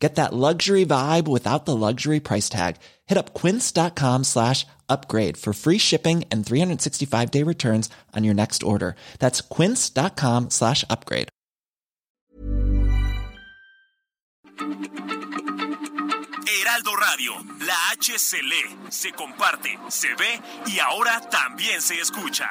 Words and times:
Get 0.00 0.14
that 0.14 0.32
luxury 0.32 0.86
vibe 0.86 1.28
without 1.28 1.66
the 1.66 1.76
luxury 1.76 2.20
price 2.20 2.48
tag. 2.48 2.76
Hit 3.06 3.18
up 3.18 3.34
quince.com 3.34 4.24
slash 4.24 4.66
upgrade 4.88 5.36
for 5.36 5.52
free 5.52 5.76
shipping 5.78 6.24
and 6.30 6.44
365 6.44 7.30
day 7.30 7.42
returns 7.44 7.90
on 8.16 8.24
your 8.24 8.34
next 8.34 8.62
order. 8.62 8.96
That's 9.18 9.42
quince.com 9.42 10.48
slash 10.50 10.84
upgrade. 10.88 11.28
Heraldo 16.46 16.96
Radio, 16.96 17.32
la 17.66 17.74
H 17.92 18.18
se 18.18 18.42
lee, 18.42 18.76
se 18.90 19.12
comparte, 19.12 19.78
se 19.88 20.08
ve 20.14 20.40
y 20.66 20.78
ahora 20.78 21.20
también 21.30 21.80
se 21.80 21.98
escucha. 22.00 22.50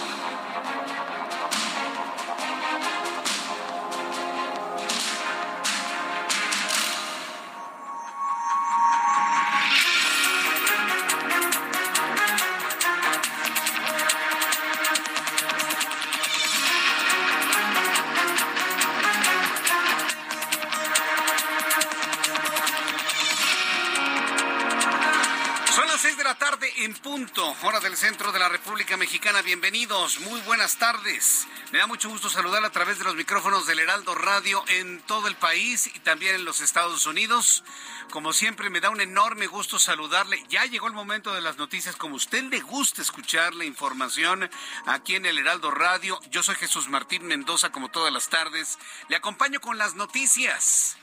La 26.31 26.37
tarde 26.37 26.71
en 26.85 26.93
punto, 26.93 27.57
hora 27.63 27.81
del 27.81 27.97
centro 27.97 28.31
de 28.31 28.39
la 28.39 28.47
República 28.47 28.95
Mexicana. 28.95 29.41
Bienvenidos, 29.41 30.21
muy 30.21 30.39
buenas 30.41 30.77
tardes. 30.77 31.45
Me 31.73 31.79
da 31.79 31.87
mucho 31.87 32.07
gusto 32.07 32.29
saludar 32.29 32.63
a 32.63 32.69
través 32.69 32.97
de 32.99 33.03
los 33.03 33.15
micrófonos 33.15 33.67
del 33.67 33.79
Heraldo 33.79 34.15
Radio 34.15 34.63
en 34.69 35.01
todo 35.01 35.27
el 35.27 35.35
país 35.35 35.91
y 35.93 35.99
también 35.99 36.35
en 36.35 36.45
los 36.45 36.61
Estados 36.61 37.05
Unidos. 37.05 37.65
Como 38.11 38.31
siempre, 38.31 38.69
me 38.69 38.79
da 38.79 38.89
un 38.89 39.01
enorme 39.01 39.47
gusto 39.47 39.77
saludarle. 39.77 40.41
Ya 40.47 40.63
llegó 40.65 40.87
el 40.87 40.93
momento 40.93 41.33
de 41.33 41.41
las 41.41 41.57
noticias, 41.57 41.97
como 41.97 42.15
usted 42.15 42.45
le 42.45 42.61
gusta 42.61 43.01
escuchar 43.01 43.53
la 43.53 43.65
información 43.65 44.49
aquí 44.85 45.15
en 45.15 45.25
el 45.25 45.37
Heraldo 45.37 45.69
Radio. 45.69 46.17
Yo 46.29 46.43
soy 46.43 46.55
Jesús 46.55 46.87
Martín 46.87 47.25
Mendoza, 47.25 47.73
como 47.73 47.89
todas 47.89 48.13
las 48.13 48.29
tardes. 48.29 48.79
Le 49.09 49.17
acompaño 49.17 49.59
con 49.59 49.77
las 49.77 49.95
noticias. 49.95 50.95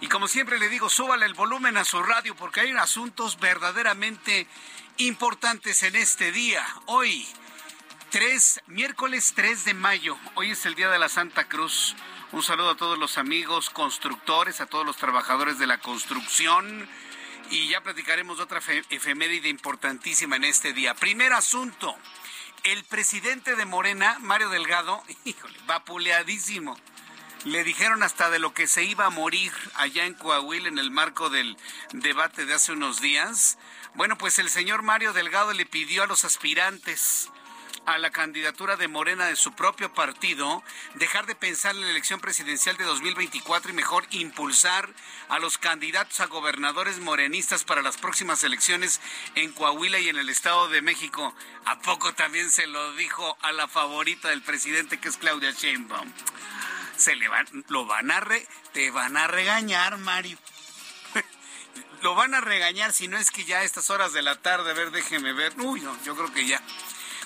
Y 0.00 0.08
como 0.08 0.28
siempre 0.28 0.58
le 0.58 0.68
digo, 0.68 0.90
súbale 0.90 1.26
el 1.26 1.34
volumen 1.34 1.76
a 1.76 1.84
su 1.84 2.02
radio 2.02 2.34
porque 2.36 2.60
hay 2.60 2.70
asuntos 2.72 3.38
verdaderamente 3.40 4.46
importantes 4.98 5.82
en 5.82 5.96
este 5.96 6.32
día. 6.32 6.64
Hoy, 6.86 7.26
3, 8.10 8.60
miércoles 8.66 9.32
3 9.34 9.64
de 9.64 9.74
mayo, 9.74 10.18
hoy 10.34 10.50
es 10.50 10.66
el 10.66 10.74
Día 10.74 10.90
de 10.90 10.98
la 10.98 11.08
Santa 11.08 11.48
Cruz. 11.48 11.96
Un 12.32 12.42
saludo 12.42 12.70
a 12.70 12.76
todos 12.76 12.98
los 12.98 13.16
amigos 13.18 13.70
constructores, 13.70 14.60
a 14.60 14.66
todos 14.66 14.84
los 14.84 14.96
trabajadores 14.96 15.58
de 15.58 15.66
la 15.66 15.78
construcción. 15.78 16.88
Y 17.50 17.68
ya 17.68 17.80
platicaremos 17.82 18.40
otra 18.40 18.60
efe- 18.60 18.84
efeméride 18.90 19.48
importantísima 19.48 20.36
en 20.36 20.44
este 20.44 20.72
día. 20.72 20.94
Primer 20.94 21.32
asunto, 21.32 21.96
el 22.64 22.84
presidente 22.84 23.54
de 23.56 23.64
Morena, 23.64 24.18
Mario 24.20 24.50
Delgado, 24.50 25.02
híjole, 25.24 25.58
vapuleadísimo. 25.66 26.76
Le 27.46 27.62
dijeron 27.62 28.02
hasta 28.02 28.28
de 28.28 28.40
lo 28.40 28.52
que 28.54 28.66
se 28.66 28.82
iba 28.82 29.06
a 29.06 29.10
morir 29.10 29.52
allá 29.76 30.04
en 30.04 30.14
Coahuila 30.14 30.66
en 30.66 30.78
el 30.78 30.90
marco 30.90 31.30
del 31.30 31.56
debate 31.92 32.44
de 32.44 32.54
hace 32.54 32.72
unos 32.72 33.00
días. 33.00 33.56
Bueno, 33.94 34.18
pues 34.18 34.40
el 34.40 34.50
señor 34.50 34.82
Mario 34.82 35.12
Delgado 35.12 35.52
le 35.52 35.64
pidió 35.64 36.02
a 36.02 36.08
los 36.08 36.24
aspirantes 36.24 37.30
a 37.84 37.98
la 37.98 38.10
candidatura 38.10 38.74
de 38.74 38.88
Morena 38.88 39.26
de 39.26 39.36
su 39.36 39.52
propio 39.52 39.94
partido, 39.94 40.64
dejar 40.96 41.26
de 41.26 41.36
pensar 41.36 41.76
en 41.76 41.82
la 41.82 41.90
elección 41.90 42.18
presidencial 42.18 42.76
de 42.78 42.82
2024 42.82 43.70
y 43.70 43.74
mejor 43.74 44.04
impulsar 44.10 44.92
a 45.28 45.38
los 45.38 45.56
candidatos 45.56 46.18
a 46.18 46.26
gobernadores 46.26 46.98
morenistas 46.98 47.62
para 47.62 47.80
las 47.80 47.96
próximas 47.96 48.42
elecciones 48.42 49.00
en 49.36 49.52
Coahuila 49.52 50.00
y 50.00 50.08
en 50.08 50.16
el 50.16 50.30
Estado 50.30 50.68
de 50.68 50.82
México. 50.82 51.32
¿A 51.64 51.78
poco 51.78 52.12
también 52.12 52.50
se 52.50 52.66
lo 52.66 52.94
dijo 52.94 53.38
a 53.40 53.52
la 53.52 53.68
favorita 53.68 54.30
del 54.30 54.42
presidente 54.42 54.98
que 54.98 55.08
es 55.08 55.16
Claudia 55.16 55.52
Sheinbaum? 55.52 56.12
Se 56.96 57.14
le 57.14 57.28
van, 57.28 57.46
lo 57.68 57.86
van 57.86 58.10
a 58.10 58.24
te 58.72 58.90
van 58.90 59.16
a 59.16 59.26
regañar, 59.26 59.98
Mario. 59.98 60.38
lo 62.02 62.14
van 62.14 62.34
a 62.34 62.40
regañar 62.40 62.92
si 62.92 63.08
no 63.08 63.18
es 63.18 63.30
que 63.30 63.44
ya 63.44 63.58
a 63.58 63.64
estas 63.64 63.90
horas 63.90 64.12
de 64.12 64.22
la 64.22 64.36
tarde, 64.40 64.70
a 64.70 64.74
ver, 64.74 64.90
déjeme 64.90 65.32
ver. 65.32 65.54
Uy, 65.58 65.80
no, 65.80 65.96
yo 66.04 66.16
creo 66.16 66.32
que 66.32 66.46
ya. 66.46 66.62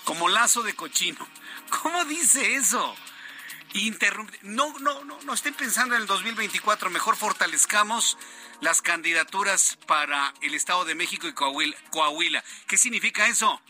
Como 0.05 0.29
lazo 0.29 0.63
de 0.63 0.75
cochino. 0.75 1.27
¿Cómo 1.83 2.05
dice 2.05 2.55
eso? 2.55 2.95
Interrumpe. 3.75 4.39
No, 4.43 4.77
no, 4.81 5.05
no, 5.05 5.21
no 5.23 5.33
estén 5.33 5.55
pensando 5.55 5.95
en 5.95 6.03
el 6.03 6.07
2024. 6.09 6.91
Mejor 6.91 7.17
fortalezcamos 7.17 8.19
las 8.61 8.83
candidaturas 8.83 9.79
para 9.87 10.35
el 10.41 10.55
Estado 10.55 10.85
de 10.85 10.97
México 10.97 11.29
y 11.29 11.33
Coahuila. 11.33 11.77
Coahuila. 11.91 12.43
¿Qué 12.67 12.77
significa 12.77 13.29
eso? 13.29 13.61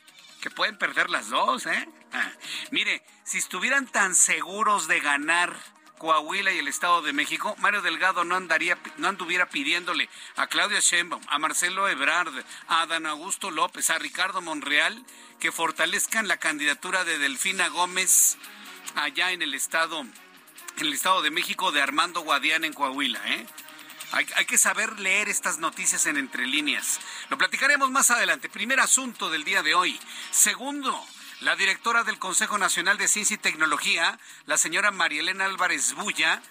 Que 0.40 0.50
pueden 0.50 0.78
perder 0.78 1.10
las 1.10 1.28
dos, 1.28 1.66
¿eh? 1.66 1.88
Ah, 2.12 2.32
Mire, 2.70 3.04
si 3.24 3.38
estuvieran 3.38 3.86
tan 3.86 4.14
seguros 4.14 4.88
de 4.88 5.00
ganar 5.00 5.54
Coahuila 6.00 6.50
y 6.50 6.58
el 6.58 6.66
Estado 6.66 7.02
de 7.02 7.12
México, 7.12 7.54
Mario 7.58 7.82
Delgado 7.82 8.24
no 8.24 8.34
andaría, 8.34 8.78
no 8.96 9.08
anduviera 9.08 9.50
pidiéndole 9.50 10.08
a 10.34 10.46
Claudia 10.46 10.80
Sheinbaum, 10.80 11.22
a 11.28 11.38
Marcelo 11.38 11.90
Ebrard, 11.90 12.32
a 12.68 12.86
Dan 12.86 13.04
Augusto 13.04 13.50
López, 13.50 13.90
a 13.90 13.98
Ricardo 13.98 14.40
Monreal 14.40 15.04
que 15.40 15.52
fortalezcan 15.52 16.26
la 16.26 16.38
candidatura 16.38 17.04
de 17.04 17.18
Delfina 17.18 17.68
Gómez 17.68 18.38
allá 18.94 19.32
en 19.32 19.42
el 19.42 19.52
estado, 19.52 20.00
en 20.00 20.86
el 20.86 20.94
Estado 20.94 21.20
de 21.20 21.30
México 21.30 21.70
de 21.70 21.82
Armando 21.82 22.22
Guadiana 22.22 22.66
en 22.66 22.72
Coahuila, 22.72 23.20
¿eh? 23.34 23.46
Hay, 24.12 24.26
hay 24.36 24.46
que 24.46 24.56
saber 24.56 24.98
leer 25.00 25.28
estas 25.28 25.58
noticias 25.58 26.06
en 26.06 26.16
entre 26.16 26.46
líneas. 26.46 26.98
Lo 27.28 27.36
platicaremos 27.36 27.90
más 27.90 28.10
adelante. 28.10 28.48
Primer 28.48 28.80
asunto 28.80 29.28
del 29.28 29.44
día 29.44 29.62
de 29.62 29.74
hoy. 29.74 30.00
Segundo, 30.30 30.98
la 31.40 31.56
directora 31.56 32.04
del 32.04 32.18
Consejo 32.18 32.58
Nacional 32.58 32.98
de 32.98 33.08
Ciencia 33.08 33.34
y 33.34 33.38
Tecnología, 33.38 34.18
la 34.44 34.58
señora 34.58 34.90
Marielena 34.90 35.46
Álvarez 35.46 35.94
Bulla, 35.94 36.42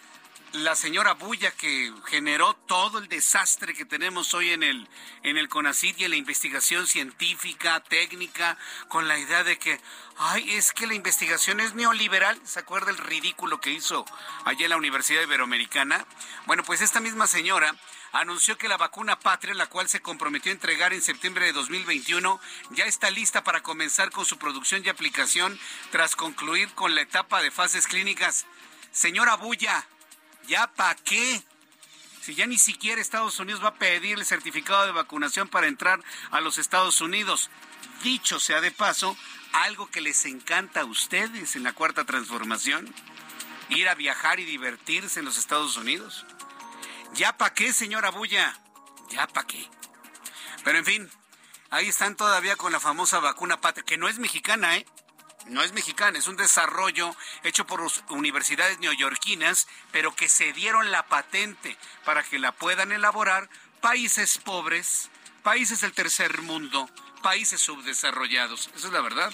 la 0.53 0.75
señora 0.75 1.13
Bulla 1.13 1.51
que 1.51 1.94
generó 2.07 2.55
todo 2.66 2.97
el 2.97 3.07
desastre 3.07 3.75
que 3.75 3.85
tenemos 3.85 4.33
hoy 4.33 4.50
en 4.50 4.63
el 4.63 4.89
en 5.22 5.38
el 5.38 5.47
CONACYT 5.47 6.00
y 6.00 6.05
en 6.05 6.11
la 6.11 6.17
investigación 6.17 6.88
científica, 6.88 7.79
técnica, 7.81 8.57
con 8.88 9.07
la 9.07 9.19
idea 9.19 9.44
de 9.44 9.59
que 9.59 9.79
ay, 10.17 10.55
es 10.55 10.73
que 10.73 10.88
la 10.88 10.95
investigación 10.95 11.59
es 11.59 11.75
neoliberal, 11.75 12.39
¿se 12.44 12.59
acuerda 12.59 12.89
el 12.89 12.97
ridículo 12.97 13.61
que 13.61 13.71
hizo 13.71 14.06
allá 14.44 14.66
en 14.66 14.71
la 14.71 14.77
Universidad 14.77 15.21
Iberoamericana? 15.21 16.03
Bueno, 16.47 16.63
pues 16.63 16.81
esta 16.81 17.00
misma 17.00 17.27
señora 17.27 17.75
anunció 18.12 18.58
que 18.58 18.68
la 18.68 18.78
vacuna 18.78 19.20
Patria, 19.20 19.53
la 19.53 19.68
cual 19.68 19.90
se 19.90 20.02
comprometió 20.02 20.52
a 20.52 20.56
entregar 20.56 20.94
en 20.94 21.02
septiembre 21.02 21.46
de 21.46 21.53
2021, 21.53 22.40
ya 22.72 22.86
está 22.86 23.09
lista 23.09 23.44
para 23.44 23.62
comenzar 23.64 24.12
con 24.12 24.25
su 24.25 24.38
producción 24.38 24.84
y 24.84 24.90
aplicación 24.90 25.59
tras 25.92 26.16
concluir 26.16 26.69
con 26.74 26.95
la 26.95 27.01
etapa 27.01 27.42
de 27.42 27.51
fases 27.51 27.88
clínicas. 27.88 28.45
Señora 28.92 29.36
Bulla, 29.36 29.86
¿Ya 30.50 30.66
para 30.66 30.95
qué? 30.95 31.44
Si 32.22 32.33
ya 32.33 32.48
ni 32.48 32.57
siquiera 32.57 33.00
Estados 33.00 33.39
Unidos 33.39 33.63
va 33.63 33.69
a 33.69 33.75
pedir 33.75 34.18
el 34.18 34.25
certificado 34.25 34.83
de 34.88 34.92
vacunación 34.92 35.48
para 35.48 35.68
entrar 35.68 36.04
a 36.31 36.42
los 36.42 36.57
Estados 36.57 37.01
Unidos. 37.01 37.51
Dicho 38.04 38.39
sea 38.39 38.60
de 38.60 38.72
paso, 38.72 39.16
algo 39.54 39.92
que 39.92 40.01
les 40.01 40.25
encanta 40.25 40.81
a 40.81 40.86
ustedes 40.86 41.56
en 41.56 41.62
la 41.62 41.74
cuarta 41.74 42.04
transformación, 42.04 42.92
ir 43.69 43.88
a 43.88 43.94
viajar 43.94 44.39
y 44.39 44.45
divertirse 44.45 45.19
en 45.19 45.25
los 45.25 45.38
Estados 45.38 45.78
Unidos. 45.78 46.25
¿Ya 47.13 47.38
para 47.38 47.53
qué, 47.53 47.73
señora 47.73 48.11
Bulla? 48.11 48.57
¿Ya 49.09 49.27
para 49.27 49.47
qué? 49.47 49.69
Pero 50.63 50.77
en 50.77 50.85
fin, 50.85 51.11
ahí 51.69 51.88
están 51.88 52.15
todavía 52.15 52.56
con 52.56 52.71
la 52.71 52.79
famosa 52.79 53.19
vacuna 53.19 53.59
patria, 53.61 53.83
que 53.83 53.97
no 53.97 54.07
es 54.07 54.19
mexicana, 54.19 54.77
¿eh? 54.77 54.85
no 55.50 55.63
es 55.63 55.73
mexicana, 55.73 56.17
es 56.17 56.27
un 56.27 56.38
desarrollo 56.38 57.15
hecho 57.44 57.65
por 57.65 57.81
universidades 58.09 58.79
neoyorquinas, 58.79 59.67
pero 59.91 60.15
que 60.15 60.29
se 60.29 60.53
dieron 60.53 60.91
la 60.91 61.07
patente 61.07 61.77
para 62.06 62.23
que 62.23 62.39
la 62.39 62.51
puedan 62.51 62.91
elaborar 62.91 63.50
países 63.81 64.38
pobres, 64.38 65.09
países 65.44 65.81
del 65.81 65.94
tercer 65.94 66.41
mundo, 66.41 66.89
países 67.21 67.61
subdesarrollados. 67.61 68.69
Esa 68.75 68.88
es 68.88 68.94
la 68.94 69.01
verdad. 69.01 69.33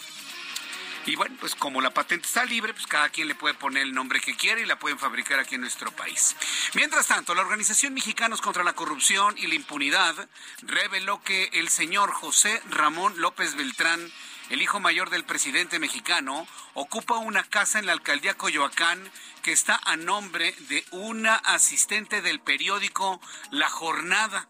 Y 1.06 1.16
bueno, 1.16 1.36
pues 1.40 1.56
como 1.56 1.82
la 1.82 1.94
patente 1.94 2.28
está 2.28 2.46
libre, 2.46 2.74
pues 2.74 2.88
cada 2.88 3.10
quien 3.10 3.28
le 3.28 3.36
puede 3.36 3.54
poner 3.54 3.84
el 3.84 3.94
nombre 3.94 4.20
que 4.20 4.36
quiere 4.36 4.62
y 4.62 4.66
la 4.66 4.80
pueden 4.80 4.98
fabricar 4.98 5.40
aquí 5.40 5.56
en 5.56 5.62
nuestro 5.62 5.92
país. 5.92 6.36
Mientras 6.74 7.08
tanto, 7.08 7.36
la 7.36 7.42
Organización 7.42 7.94
Mexicanos 7.94 8.42
contra 8.42 8.64
la 8.64 8.74
Corrupción 8.74 9.38
y 9.38 9.48
la 9.48 9.56
Impunidad 9.56 10.28
reveló 10.64 11.22
que 11.22 11.50
el 11.54 11.70
señor 11.70 12.12
José 12.12 12.62
Ramón 12.70 13.14
López 13.18 13.56
Beltrán 13.56 14.12
el 14.50 14.62
hijo 14.62 14.80
mayor 14.80 15.10
del 15.10 15.24
presidente 15.24 15.80
mexicano, 15.80 16.48
ocupa 16.74 17.18
una 17.18 17.44
casa 17.44 17.80
en 17.80 17.88
la 17.88 17.94
alcaldía 17.94 18.36
Coyoacán 18.36 19.12
que 19.42 19.52
está 19.52 19.80
a 19.86 19.96
nombre 19.96 20.54
de 20.70 20.86
una 20.92 21.36
asistente 21.36 22.22
del 22.22 22.40
periódico 22.40 23.20
La 23.52 23.70
Jornada. 23.70 24.48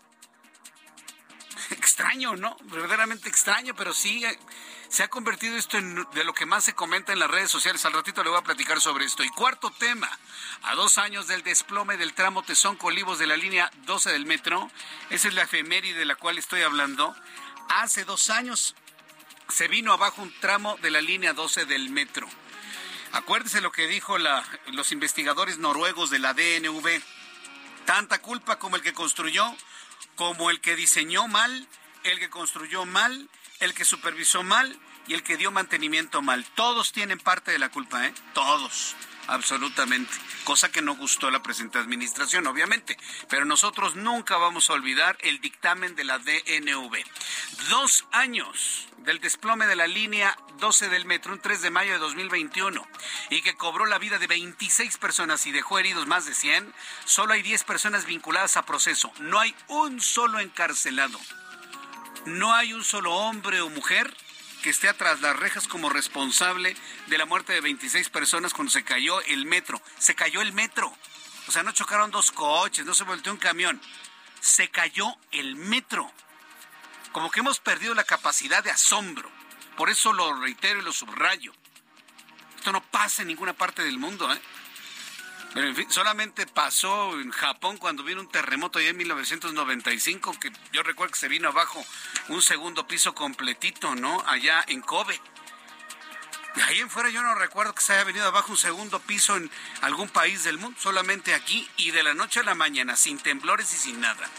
Extraño, 1.72 2.36
¿no? 2.36 2.58
Verdaderamente 2.64 3.30
extraño, 3.30 3.76
pero 3.76 3.94
sí 3.94 4.24
eh, 4.26 4.40
se 4.90 5.04
ha 5.04 5.08
convertido 5.08 5.58
esto 5.58 5.78
en 5.78 6.06
de 6.14 6.24
lo 6.24 6.34
que 6.34 6.46
más 6.46 6.64
se 6.64 6.74
comenta 6.74 7.14
en 7.14 7.20
las 7.20 7.30
redes 7.30 7.52
sociales. 7.52 7.86
Al 7.86 7.94
ratito 7.94 8.24
le 8.24 8.30
voy 8.30 8.40
a 8.40 8.44
platicar 8.44 8.82
sobre 8.82 9.06
esto. 9.06 9.24
Y 9.24 9.30
cuarto 9.30 9.72
tema, 9.72 10.10
a 10.64 10.76
dos 10.76 10.98
años 10.98 11.28
del 11.28 11.44
desplome 11.44 11.98
del 11.98 12.14
tramo 12.14 12.44
Tesón 12.44 12.76
Colivos 12.76 13.20
de 13.20 13.28
la 13.28 13.38
línea 13.38 13.72
12 13.86 14.12
del 14.12 14.26
metro, 14.26 14.70
esa 15.10 15.28
es 15.28 15.34
la 15.34 15.44
efeméride 15.44 16.00
de 16.00 16.06
la 16.06 16.16
cual 16.16 16.38
estoy 16.38 16.62
hablando. 16.62 17.16
Hace 17.70 18.06
dos 18.06 18.30
años 18.30 18.76
se 19.50 19.68
vino 19.68 19.94
abajo 19.94 20.22
un 20.22 20.34
tramo 20.40 20.78
de 20.82 20.92
la 20.92 21.02
línea 21.02 21.34
12 21.34 21.66
del 21.66 21.90
metro. 21.90 22.28
Acuérdese 23.12 23.62
lo 23.62 23.72
que 23.72 23.88
dijo 23.88 24.18
los 24.18 24.92
investigadores 24.92 25.58
noruegos 25.58 26.10
de 26.10 26.20
la 26.20 26.34
DNV. 26.34 27.02
Tanta 27.86 28.20
culpa 28.20 28.60
como 28.60 28.76
el 28.76 28.82
que 28.82 28.94
construyó, 28.94 29.56
como 30.16 30.50
el 30.50 30.62
que 30.62 30.76
diseñó 30.76 31.28
mal, 31.28 31.68
el 32.04 32.20
que 32.20 32.30
construyó 32.30 32.86
mal, 32.86 33.30
el 33.60 33.74
que 33.74 33.86
supervisó 33.86 34.44
mal 34.44 34.78
y 35.08 35.14
el 35.14 35.24
que 35.24 35.38
dio 35.38 35.52
mantenimiento 35.52 36.22
mal. 36.22 36.46
Todos 36.56 36.92
tienen 36.92 37.20
parte 37.20 37.52
de 37.52 37.60
la 37.60 37.70
culpa, 37.70 38.06
¿eh? 38.08 38.14
Todos 38.34 38.96
absolutamente, 39.28 40.14
cosa 40.44 40.72
que 40.72 40.82
no 40.82 40.96
gustó 40.96 41.32
la 41.32 41.42
presente 41.42 41.78
administración, 41.78 42.48
obviamente, 42.48 42.98
pero 43.30 43.46
nosotros 43.46 43.96
nunca 43.96 44.38
vamos 44.38 44.70
a 44.70 44.74
olvidar 44.74 45.18
el 45.22 45.40
dictamen 45.40 45.96
de 45.96 46.04
la 46.04 46.20
DNV. 46.20 47.04
Dos 47.70 48.06
años 48.12 48.88
del 49.00 49.20
desplome 49.20 49.68
de 49.68 49.76
la 49.76 49.88
línea 49.88 50.38
12 50.60 50.90
del 50.90 51.06
metro, 51.06 51.34
un 51.34 51.40
3 51.40 51.62
de 51.62 51.70
mayo 51.70 51.94
de 51.94 52.00
2021, 52.00 52.86
y 53.30 53.42
que 53.42 53.56
cobró 53.56 53.86
la 53.86 54.00
vida 54.00 54.20
de 54.20 54.28
26 54.28 54.98
personas 54.98 55.46
y 55.46 55.52
dejó 55.52 55.80
heridos 55.80 56.08
más 56.08 56.26
de 56.26 56.34
100, 56.34 56.74
solo 57.06 57.34
hay 57.34 57.42
10 57.42 57.64
personas 57.64 58.06
vinculadas 58.06 58.58
a 58.58 58.66
proceso, 58.66 59.12
no 59.20 59.40
hay 59.40 59.56
un 59.68 60.02
solo 60.02 60.40
encarcelado. 60.40 61.20
No 62.26 62.56
hay 62.56 62.74
un 62.74 62.84
solo 62.84 63.14
hombre 63.14 63.62
o 63.62 63.70
mujer 63.70 64.12
que 64.66 64.72
esté 64.72 64.90
atrás 64.90 65.22
las 65.22 65.38
rejas 65.38 65.68
como 65.68 65.92
responsable 65.92 66.76
de 67.06 67.18
la 67.20 67.28
muerte 67.28 67.54
de 67.54 67.62
26 67.62 68.10
personas 68.10 68.52
cuando 68.52 68.72
se 68.72 68.84
cayó 68.84 69.22
el 69.22 69.46
metro. 69.46 69.80
Se 70.00 70.16
cayó 70.16 70.42
el 70.42 70.54
metro. 70.54 70.92
O 71.48 71.52
sea, 71.52 71.62
no 71.62 71.72
chocaron 71.72 72.10
dos 72.10 72.32
coches, 72.32 72.84
no 72.84 72.96
se 72.96 73.04
volteó 73.04 73.32
un 73.32 73.38
camión. 73.38 73.80
Se 74.40 74.70
cayó 74.70 75.06
el 75.32 75.56
metro. 75.56 76.12
Como 77.12 77.30
que 77.30 77.42
hemos 77.42 77.60
perdido 77.60 77.94
la 77.94 78.06
capacidad 78.06 78.64
de 78.64 78.72
asombro. 78.72 79.30
Por 79.78 79.92
eso 79.92 80.14
lo 80.14 80.34
reitero 80.42 80.80
y 80.80 80.84
lo 80.84 80.92
subrayo. 80.92 81.54
Esto 82.56 82.72
no 82.72 82.82
pasa 82.82 83.22
en 83.22 83.28
ninguna 83.28 83.54
parte 83.54 83.84
del 83.84 84.00
mundo, 84.00 84.34
¿eh? 84.34 84.42
Pero 85.56 85.70
en 85.70 85.76
fin, 85.78 85.90
solamente 85.90 86.46
pasó 86.46 87.18
en 87.18 87.32
Japón 87.32 87.78
cuando 87.78 88.04
vino 88.04 88.20
un 88.20 88.28
terremoto 88.28 88.82
ya 88.82 88.90
en 88.90 88.98
1995, 88.98 90.38
que 90.38 90.52
yo 90.74 90.84
recuerdo 90.84 91.14
que 91.14 91.20
se 91.20 91.30
vino 91.30 91.48
abajo 91.48 91.82
un 92.28 92.42
segundo 92.42 92.86
piso 92.88 93.16
completito, 93.16 93.96
¿no? 93.96 94.22
Allá 94.28 94.66
en 94.68 94.82
Kobe. 94.82 95.18
De 96.56 96.64
ahí 96.64 96.82
en 96.82 96.90
fuera 96.90 97.10
yo 97.10 97.24
no 97.24 97.36
recuerdo 97.36 97.74
que 97.74 97.82
se 97.82 97.94
haya 97.94 98.04
venido 98.04 98.28
abajo 98.28 98.52
un 98.52 98.58
segundo 98.58 99.00
piso 99.00 99.38
en 99.38 99.50
algún 99.80 100.10
país 100.10 100.44
del 100.44 100.58
mundo, 100.58 100.78
solamente 100.78 101.34
aquí 101.34 101.66
y 101.78 101.92
de 101.92 102.04
la 102.04 102.14
noche 102.14 102.42
a 102.42 102.44
la 102.44 102.54
mañana, 102.54 102.98
sin 102.98 103.18
temblores 103.18 103.74
y 103.74 103.78
sin 103.78 104.02
nada. 104.02 104.30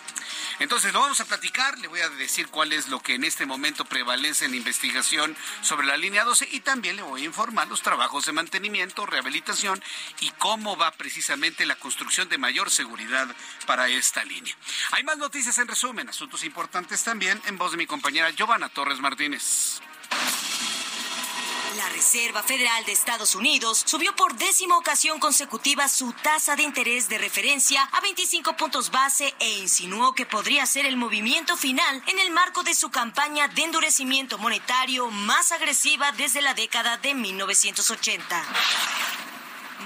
Entonces 0.59 0.93
lo 0.93 1.01
vamos 1.01 1.21
a 1.21 1.25
platicar, 1.25 1.79
le 1.79 1.89
voy 1.89 2.01
a 2.01 2.09
decir 2.11 2.49
cuál 2.49 2.73
es 2.73 2.89
lo 2.89 3.01
que 3.01 3.15
en 3.15 3.25
este 3.25 3.47
momento 3.47 3.85
prevalece 3.85 4.45
en 4.45 4.53
la 4.53 4.57
investigación 4.57 5.37
sobre 5.63 5.87
la 5.87 5.97
línea 5.97 6.25
12 6.25 6.49
y 6.53 6.61
también 6.61 6.97
le 6.97 7.03
voy 7.03 7.23
a 7.23 7.27
informar 7.27 7.69
los 7.69 7.83
trabajos 7.83 8.27
de 8.27 8.33
mantenimiento, 8.33 9.07
rehabilitación 9.07 9.83
y 10.21 10.31
cómo 10.33 10.77
va 10.77 10.91
precisamente 10.93 11.67
la 11.67 11.77
construcción 11.77 12.29
de 12.29 12.39
mayor 12.39 12.71
seguridad 12.71 13.29
para 13.67 13.89
esta 13.89 14.25
línea. 14.25 14.57
Hay 14.93 15.05
más 15.05 15.19
noticias 15.19 15.59
en 15.59 15.69
resumen, 15.69 16.09
asuntos 16.09 16.45
importantes 16.45 17.03
también 17.03 17.41
en 17.47 17.59
voz 17.59 17.73
de 17.73 17.77
mi 17.77 17.87
compañera 17.87 18.31
Giovanna 18.31 18.69
Torres 18.69 19.01
Martínez. 19.01 19.81
La 21.77 21.89
Reserva 21.91 22.43
Federal 22.43 22.87
de 22.87 22.93
Estados 22.93 23.35
Unidos 23.35 23.83
subió 23.85 24.17
por 24.17 24.35
décima 24.37 24.79
ocasión 24.79 25.21
consecutiva 25.21 25.89
su 25.89 26.13
tasa 26.13 26.57
de 26.57 26.63
interés 26.63 27.11
de 27.11 27.19
referencia 27.19 27.83
a 27.93 28.01
25 28.01 28.57
puntos 28.57 28.91
base 28.91 29.35
e 29.41 29.59
insinuó 29.59 30.15
que 30.15 30.25
podría 30.25 30.65
ser 30.65 30.87
el 30.87 30.97
movimiento 30.97 31.55
final 31.55 32.03
en 32.07 32.19
el 32.19 32.31
marco 32.31 32.63
de 32.63 32.75
su 32.75 32.91
campaña 32.91 33.49
de 33.49 33.65
endurecimiento 33.65 34.39
monetario 34.39 35.11
más 35.11 35.53
agresiva 35.53 36.13
desde 36.13 36.41
la 36.41 36.55
década 36.55 36.97
de 36.97 37.15
1980. 37.15 39.36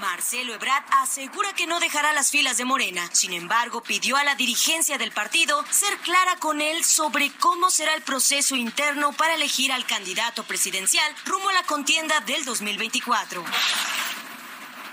Marcelo 0.01 0.55
Ebrard 0.55 0.83
asegura 1.03 1.53
que 1.53 1.67
no 1.67 1.79
dejará 1.79 2.11
las 2.11 2.31
filas 2.31 2.57
de 2.57 2.65
Morena. 2.65 3.07
Sin 3.13 3.33
embargo, 3.33 3.81
pidió 3.83 4.17
a 4.17 4.23
la 4.23 4.33
dirigencia 4.33 4.97
del 4.97 5.11
partido 5.11 5.63
ser 5.69 5.95
clara 5.99 6.37
con 6.37 6.59
él 6.59 6.83
sobre 6.83 7.31
cómo 7.39 7.69
será 7.69 7.93
el 7.93 8.01
proceso 8.01 8.55
interno 8.55 9.13
para 9.13 9.35
elegir 9.35 9.71
al 9.71 9.85
candidato 9.85 10.43
presidencial 10.43 11.15
rumbo 11.25 11.49
a 11.49 11.53
la 11.53 11.63
contienda 11.63 12.19
del 12.21 12.43
2024. 12.43 13.45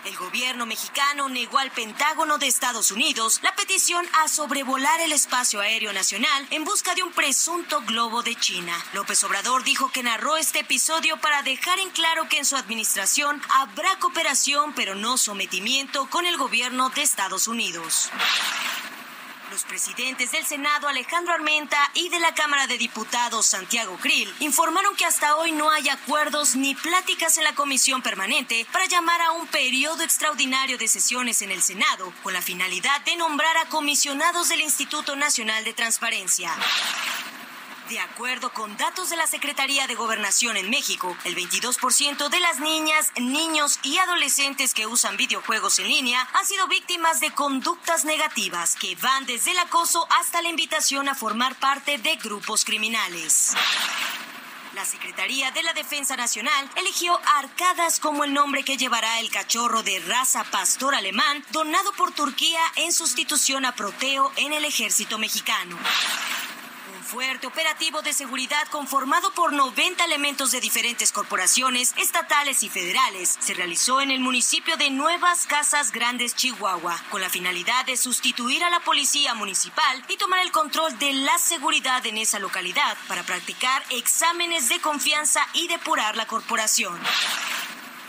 El 0.05 0.17
gobierno 0.17 0.67
mexicano 0.67 1.29
negó 1.29 1.59
al 1.59 1.71
Pentágono 1.71 2.39
de 2.39 2.47
Estados 2.47 2.91
Unidos 2.91 3.41
la 3.43 3.55
petición 3.55 4.07
a 4.23 4.29
sobrevolar 4.29 5.01
el 5.01 5.13
espacio 5.13 5.61
aéreo 5.61 5.93
nacional 5.93 6.47
en 6.51 6.65
busca 6.65 6.95
de 6.95 7.03
un 7.03 7.13
presunto 7.13 7.83
globo 7.83 8.23
de 8.23 8.35
China. 8.35 8.73
López 8.93 9.23
Obrador 9.25 9.65
dijo 9.65 9.91
que 9.91 10.03
narró 10.03 10.37
este 10.37 10.61
episodio 10.61 11.21
para 11.21 11.43
dejar 11.43 11.79
en 11.79 11.91
claro 11.91 12.29
que 12.29 12.39
en 12.39 12.45
su 12.45 12.57
administración 12.57 13.41
habrá 13.51 13.99
cooperación 13.99 14.73
pero 14.75 14.95
no 14.95 15.19
sometimiento 15.19 16.09
con 16.09 16.27
el 16.27 16.37
gobierno 16.37 16.91
de 16.91 17.03
Estados 17.03 17.49
Unidos. 17.49 18.11
Los 19.51 19.65
presidentes 19.65 20.33
del 20.33 20.45
Senado 20.45 20.89
Alejandro 20.89 21.33
Armenta 21.33 21.79
y 21.95 22.11
de 22.11 22.21
la 22.21 22.35
Cámara 22.35 22.67
de 22.67 22.77
Diputados 22.77 23.47
Santiago 23.47 23.97
Krill 23.97 24.33
informaron 24.41 24.95
que 24.95 25.07
hasta 25.07 25.37
hoy 25.37 25.53
no 25.53 25.71
hay 25.71 25.89
acuerdos 25.89 26.55
ni 26.55 26.75
pláticas 26.75 27.39
en 27.39 27.45
la 27.45 27.55
comisión 27.55 28.03
permanente 28.03 28.67
para 28.73 28.87
llamar 28.87 29.23
a 29.23 29.33
un 29.33 29.47
periodo 29.47 30.03
extraordinario 30.03 30.77
de 30.77 30.87
sesiones 30.87 31.41
en 31.41 31.51
el 31.51 31.63
Senado 31.63 32.13
con 32.23 32.35
la 32.35 32.43
finalidad 32.43 33.01
de 33.07 33.17
nombrar 33.17 33.57
a 33.57 33.69
comisionados 33.71 34.51
del 34.51 34.61
Instituto 34.61 35.17
Nacional 35.17 35.65
de 35.65 35.73
Transparencia. 35.73 36.53
De 37.89 38.01
acuerdo 38.01 38.53
con 38.53 38.77
datos 38.77 39.09
de 39.09 39.17
la 39.17 39.27
Secretaría 39.27 39.87
de 39.87 39.95
Gobernación 39.95 40.59
en 40.59 40.69
México, 40.69 41.17
el 41.25 41.35
22% 41.35 42.29
de 42.29 42.41
las 42.41 42.61
niñas, 42.61 43.11
niños 43.17 43.81
y 43.83 43.97
adolescentes 43.97 44.75
que 44.75 44.87
usan 44.87 45.17
videojuegos 45.17 45.79
en 45.79 45.89
línea 45.89 46.29
han 46.35 46.45
sido 46.45 46.69
víctimas 46.69 47.21
de 47.21 47.31
conductas 47.31 48.05
negativas 48.05 48.77
que 48.77 48.95
van 48.97 49.25
desde 49.25 49.53
el 49.53 49.59
acoso 49.59 50.07
hasta 50.21 50.43
la 50.43 50.51
invitación 50.51 51.09
a 51.09 51.15
formar 51.15 51.55
parte 51.55 51.97
de 51.97 52.17
grupos 52.17 52.67
criminales. 52.67 53.55
La 54.75 54.85
Secretaría 54.85 55.51
de 55.53 55.63
la 55.63 55.73
Defensa 55.73 56.15
Nacional 56.15 56.71
eligió 56.77 57.19
Arcadas 57.39 58.01
como 58.01 58.25
el 58.25 58.35
nombre 58.35 58.65
que 58.65 58.77
llevará 58.77 59.19
el 59.19 59.31
cachorro 59.31 59.83
de 59.83 59.99
raza 60.01 60.45
pastor 60.45 60.95
alemán 60.95 61.43
donado 61.53 61.91
por 61.95 62.13
Turquía 62.13 62.61
en 62.77 62.93
sustitución 62.93 63.65
a 63.65 63.75
Proteo 63.75 64.31
en 64.37 64.53
el 64.53 64.67
ejército 64.67 65.17
mexicano 65.17 65.79
fuerte 67.09 67.47
operativo 67.47 68.03
de 68.03 68.13
seguridad 68.13 68.69
conformado 68.71 69.33
por 69.33 69.55
90 69.55 70.05
elementos 70.05 70.51
de 70.51 70.61
diferentes 70.61 71.11
corporaciones 71.11 71.95
estatales 71.97 72.63
y 72.63 72.69
federales 72.69 73.39
se 73.41 73.55
realizó 73.55 74.03
en 74.03 74.11
el 74.11 74.21
municipio 74.21 74.77
de 74.77 74.91
Nuevas 74.91 75.47
Casas 75.47 75.91
Grandes, 75.91 76.37
Chihuahua, 76.37 77.03
con 77.11 77.23
la 77.23 77.31
finalidad 77.31 77.87
de 77.87 77.97
sustituir 77.97 78.63
a 78.63 78.69
la 78.69 78.81
policía 78.81 79.33
municipal 79.35 80.05
y 80.09 80.19
tomar 80.19 80.41
el 80.41 80.53
control 80.53 80.99
de 80.99 81.15
la 81.15 81.39
seguridad 81.39 82.05
en 82.05 82.19
esa 82.19 82.39
localidad 82.39 82.97
para 83.09 83.23
practicar 83.23 83.83
exámenes 83.89 84.69
de 84.69 84.79
confianza 84.81 85.41
y 85.55 85.67
depurar 85.67 86.15
la 86.15 86.27
corporación. 86.27 87.01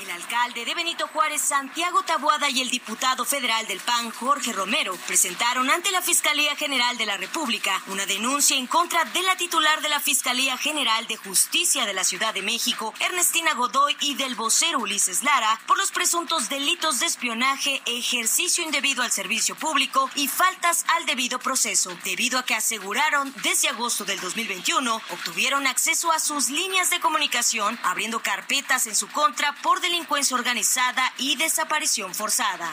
El 0.10 0.16
alcalde 0.16 0.66
de 0.66 0.74
Benito 0.74 1.08
Juárez, 1.10 1.39
Santiago 1.39 2.01
Tabuada, 2.01 2.50
y 2.50 2.62
el 2.62 2.72
diputado 2.72 3.25
federal 3.25 3.68
del 3.68 3.80
PAN, 3.80 4.10
Jorge 4.10 4.54
Romero, 4.54 4.96
presentaron 5.06 5.70
ante 5.70 5.92
la 5.92 6.01
Fiscalía 6.01 6.56
General 6.56 6.98
de 6.98 7.06
la 7.06 7.16
República 7.16 7.80
una 7.88 8.08
denuncia 8.08 8.58
en 8.58 8.66
contra 8.66 9.06
de 9.06 9.22
la 9.22 9.36
titular 9.36 9.82
de 9.82 9.89
la 9.89 10.00
Fiscalía 10.00 10.58
General 10.58 11.06
de 11.06 11.16
Justicia 11.16 11.86
de 11.86 11.94
la 11.94 12.04
Ciudad 12.04 12.34
de 12.34 12.42
México, 12.42 12.92
Ernestina 13.00 13.54
Godoy, 13.54 13.96
y 14.00 14.16
del 14.16 14.34
vocero 14.34 14.80
Ulises 14.80 15.22
Lara 15.22 15.62
por 15.68 15.78
los 15.78 15.92
presuntos 15.92 16.50
delitos 16.50 17.00
de 17.00 17.06
espionaje, 17.06 17.80
ejercicio 17.86 18.63
indebido 18.63 19.04
al 19.04 19.12
servicio 19.12 19.56
público 19.56 20.10
y 20.16 20.28
faltas 20.28 20.86
al 20.96 21.06
debido 21.06 21.38
proceso, 21.38 21.96
debido 22.04 22.39
a 22.39 22.46
que 22.46 22.56
aseguraron 22.56 23.32
desde 23.44 23.70
agosto 23.70 24.06
del 24.06 24.20
2021 24.20 25.01
obtuvieron 25.12 25.68
acceso 25.68 26.12
a 26.12 26.20
sus 26.20 26.50
líneas 26.50 26.89
de 26.89 27.00
comunicación, 27.00 27.78
abriendo 27.84 28.24
carpetas 28.24 28.88
en 28.88 28.96
su 28.96 29.08
contra 29.08 29.54
por 29.62 29.80
delincuencia 29.82 29.99
organizada 30.32 31.13
y 31.18 31.36
desaparición 31.36 32.13
forzada. 32.13 32.72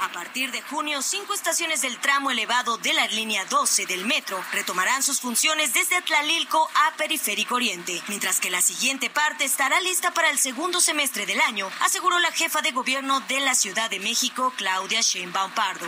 A 0.00 0.08
partir 0.12 0.50
de 0.50 0.60
junio, 0.62 1.02
cinco 1.02 1.34
estaciones 1.34 1.82
del 1.82 1.98
tramo 1.98 2.30
elevado 2.30 2.78
de 2.78 2.92
la 2.92 3.06
línea 3.08 3.44
12 3.44 3.86
del 3.86 4.04
metro 4.04 4.42
retomarán 4.52 5.02
sus 5.02 5.20
funciones 5.20 5.72
desde 5.72 5.96
Atlalilco 5.96 6.68
a 6.74 6.96
Periférico 6.96 7.54
Oriente, 7.54 8.02
mientras 8.08 8.40
que 8.40 8.50
la 8.50 8.60
siguiente 8.60 9.08
parte 9.08 9.44
estará 9.44 9.80
lista 9.80 10.12
para 10.12 10.30
el 10.30 10.38
segundo 10.38 10.80
semestre 10.80 11.26
del 11.26 11.40
año, 11.40 11.70
aseguró 11.80 12.18
la 12.18 12.32
jefa 12.32 12.60
de 12.60 12.72
gobierno 12.72 13.20
de 13.20 13.40
la 13.40 13.54
Ciudad 13.54 13.88
de 13.88 14.00
México, 14.00 14.52
Claudia 14.56 15.00
Sheinbaum 15.00 15.52
Pardo. 15.52 15.86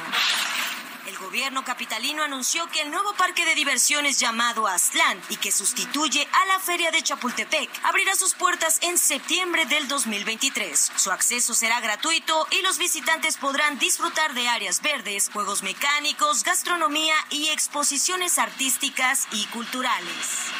El 1.07 1.17
gobierno 1.19 1.65
capitalino 1.65 2.25
anunció 2.25 2.69
que 2.71 2.81
el 2.81 2.91
nuevo 2.91 3.15
parque 3.15 3.45
de 3.45 3.55
diversiones 3.55 4.19
llamado 4.19 4.67
Aztlán 4.67 5.21
y 5.29 5.37
que 5.37 5.53
sustituye 5.53 6.27
a 6.33 6.47
la 6.47 6.59
feria 6.59 6.91
de 6.91 7.01
Chapultepec 7.01 7.71
abrirá 7.85 8.17
sus 8.17 8.35
puertas 8.35 8.81
en 8.83 8.99
septiembre 8.99 9.67
del 9.67 9.87
2023. 9.87 10.93
Su 10.97 11.13
acceso 11.13 11.55
será 11.55 11.81
gratuito 11.81 12.49
y 12.51 12.61
los 12.63 12.79
visitantes 12.79 13.37
podrán 13.37 13.79
disfrutar 13.79 14.35
de 14.35 14.49
áreas 14.49 14.83
verdes, 14.83 15.31
juegos 15.33 15.63
mecánicos, 15.63 16.43
gastronomía 16.43 17.15
y 17.31 17.51
exposiciones 17.51 18.39
artísticas 18.39 19.29
y 19.31 19.47
culturales. 19.47 20.51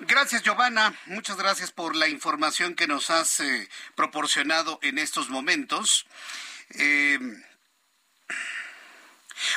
Gracias, 0.00 0.42
Giovanna. 0.42 0.92
Muchas 1.06 1.36
gracias 1.36 1.70
por 1.70 1.94
la 1.94 2.08
información 2.08 2.74
que 2.74 2.88
nos 2.88 3.10
has 3.10 3.38
eh, 3.38 3.68
proporcionado 3.94 4.80
en 4.82 4.98
estos 4.98 5.28
momentos. 5.28 6.06
Eh, 6.70 7.18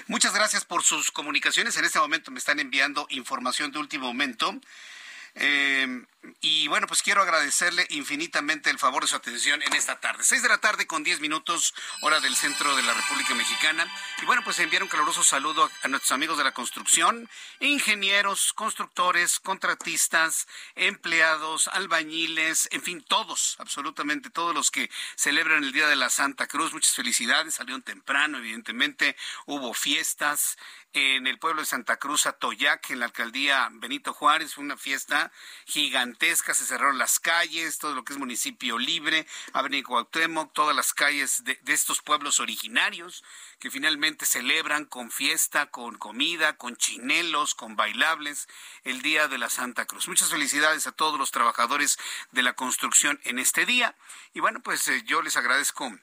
Muchas 0.07 0.33
gracias 0.33 0.65
por 0.65 0.83
sus 0.83 1.11
comunicaciones. 1.11 1.77
En 1.77 1.85
este 1.85 1.99
momento 1.99 2.31
me 2.31 2.39
están 2.39 2.59
enviando 2.59 3.07
información 3.09 3.71
de 3.71 3.79
último 3.79 4.07
momento. 4.07 4.55
Eh, 5.35 6.05
y 6.39 6.67
bueno, 6.67 6.87
pues 6.87 7.01
quiero 7.01 7.21
agradecerle 7.21 7.85
infinitamente 7.89 8.69
el 8.69 8.79
favor 8.79 9.03
de 9.03 9.09
su 9.09 9.15
atención 9.15 9.61
en 9.61 9.73
esta 9.73 9.99
tarde. 9.99 10.23
Seis 10.23 10.41
de 10.41 10.49
la 10.49 10.57
tarde 10.57 10.87
con 10.87 11.03
diez 11.03 11.19
minutos, 11.19 11.73
hora 12.01 12.19
del 12.21 12.35
centro 12.35 12.75
de 12.75 12.83
la 12.83 12.93
República 12.93 13.33
Mexicana. 13.33 13.85
Y 14.21 14.25
bueno, 14.25 14.41
pues 14.43 14.59
enviar 14.59 14.83
un 14.83 14.89
caluroso 14.89 15.23
saludo 15.23 15.69
a 15.81 15.87
nuestros 15.89 16.11
amigos 16.13 16.37
de 16.37 16.45
la 16.45 16.53
construcción, 16.53 17.29
ingenieros, 17.59 18.53
constructores, 18.53 19.39
contratistas, 19.39 20.47
empleados, 20.75 21.67
albañiles, 21.67 22.69
en 22.71 22.81
fin, 22.81 23.03
todos, 23.05 23.55
absolutamente 23.59 24.29
todos 24.29 24.55
los 24.55 24.71
que 24.71 24.89
celebran 25.15 25.63
el 25.63 25.73
Día 25.73 25.87
de 25.87 25.95
la 25.97 26.09
Santa 26.09 26.47
Cruz. 26.47 26.73
Muchas 26.73 26.93
felicidades, 26.93 27.55
salieron 27.55 27.81
temprano, 27.81 28.37
evidentemente, 28.37 29.17
hubo 29.45 29.73
fiestas 29.73 30.57
en 30.93 31.27
el 31.27 31.39
pueblo 31.39 31.61
de 31.61 31.65
Santa 31.65 31.97
Cruz, 31.97 32.25
Atoyac, 32.25 32.91
en 32.91 32.99
la 32.99 33.05
alcaldía 33.05 33.67
Benito 33.71 34.13
Juárez, 34.13 34.53
fue 34.53 34.63
una 34.63 34.77
fiesta 34.77 35.31
gigantesca, 35.65 36.53
se 36.53 36.65
cerraron 36.65 36.97
las 36.97 37.19
calles, 37.19 37.79
todo 37.79 37.95
lo 37.95 38.03
que 38.03 38.13
es 38.13 38.19
municipio 38.19 38.77
libre, 38.77 39.27
Avenida 39.53 39.83
Cuauhtémoc, 39.87 40.53
todas 40.53 40.75
las 40.75 40.93
calles 40.93 41.43
de, 41.43 41.59
de 41.63 41.73
estos 41.73 42.01
pueblos 42.01 42.39
originarios 42.39 43.23
que 43.59 43.71
finalmente 43.71 44.25
celebran 44.25 44.85
con 44.85 45.09
fiesta, 45.09 45.67
con 45.67 45.97
comida, 45.97 46.57
con 46.57 46.75
chinelos, 46.75 47.55
con 47.55 47.75
bailables 47.75 48.47
el 48.83 49.01
Día 49.01 49.27
de 49.27 49.37
la 49.37 49.49
Santa 49.49 49.85
Cruz. 49.85 50.07
Muchas 50.07 50.29
felicidades 50.29 50.85
a 50.85 50.91
todos 50.91 51.17
los 51.17 51.31
trabajadores 51.31 51.97
de 52.31 52.43
la 52.43 52.53
construcción 52.53 53.19
en 53.23 53.39
este 53.39 53.65
día. 53.65 53.95
Y 54.33 54.41
bueno, 54.41 54.61
pues 54.61 54.87
eh, 54.87 55.03
yo 55.05 55.21
les 55.21 55.37
agradezco 55.37 55.97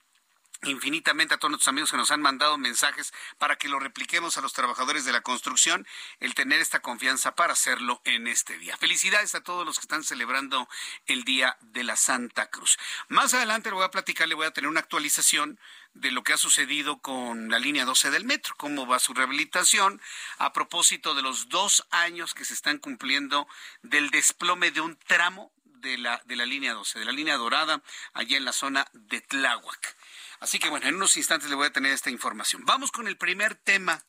infinitamente 0.63 1.35
a 1.35 1.39
todos 1.39 1.51
nuestros 1.51 1.69
amigos 1.69 1.91
que 1.91 1.97
nos 1.97 2.11
han 2.11 2.21
mandado 2.21 2.59
mensajes 2.59 3.13
para 3.39 3.57
que 3.57 3.69
lo 3.69 3.79
repliquemos 3.79 4.37
a 4.37 4.41
los 4.41 4.53
trabajadores 4.53 5.05
de 5.05 5.13
la 5.13 5.23
construcción, 5.23 5.87
el 6.19 6.35
tener 6.35 6.61
esta 6.61 6.81
confianza 6.81 7.35
para 7.35 7.55
hacerlo 7.55 8.01
en 8.05 8.27
este 8.27 8.59
día. 8.59 8.77
Felicidades 8.77 9.35
a 9.35 9.43
todos 9.43 9.65
los 9.65 9.79
que 9.79 9.83
están 9.83 10.05
celebrando 10.05 10.69
el 11.07 11.25
Día 11.25 11.57
de 11.61 11.85
la 11.85 11.97
Santa 11.97 12.51
Cruz. 12.51 12.79
Más 13.09 13.33
adelante 13.35 13.71
le 13.71 13.77
voy 13.77 13.85
a 13.85 13.91
platicar, 13.91 14.29
le 14.29 14.35
voy 14.35 14.47
a 14.47 14.53
tener 14.53 14.69
una 14.69 14.81
actualización 14.81 15.59
de 15.95 16.11
lo 16.11 16.23
que 16.23 16.35
ha 16.35 16.37
sucedido 16.39 16.99
con 16.99 17.51
la 17.51 17.59
línea 17.59 17.85
12 17.85 18.11
del 18.11 18.25
metro, 18.25 18.55
cómo 18.57 18.87
va 18.87 18.99
su 18.99 19.15
rehabilitación, 19.15 20.01
a 20.39 20.53
propósito 20.53 21.15
de 21.15 21.23
los 21.23 21.49
dos 21.49 21.87
años 21.91 22.35
que 22.35 22.45
se 22.45 22.55
están 22.55 22.79
cumpliendo 22.79 23.49
del 23.83 24.11
desplome 24.11 24.71
de 24.71 24.81
un 24.81 24.97
tramo 24.97 25.53
de 25.65 25.99
la, 25.99 26.23
de 26.27 26.37
la 26.37 26.47
línea 26.47 26.75
12, 26.75 26.99
de 26.99 27.05
la 27.05 27.13
línea 27.13 27.37
dorada, 27.37 27.83
allá 28.13 28.37
en 28.37 28.45
la 28.45 28.53
zona 28.53 28.87
de 28.93 29.21
Tláhuac. 29.21 29.97
Así 30.41 30.59
que 30.59 30.71
bueno, 30.71 30.89
en 30.89 30.97
unos 30.97 31.17
instantes 31.17 31.51
le 31.51 31.55
voy 31.55 31.67
a 31.67 31.73
tener 31.73 31.93
esta 31.93 32.11
información. 32.11 32.65
Vamos 32.65 32.91
con 32.91 33.07
el 33.07 33.17
primer 33.17 33.55
tema 33.55 34.03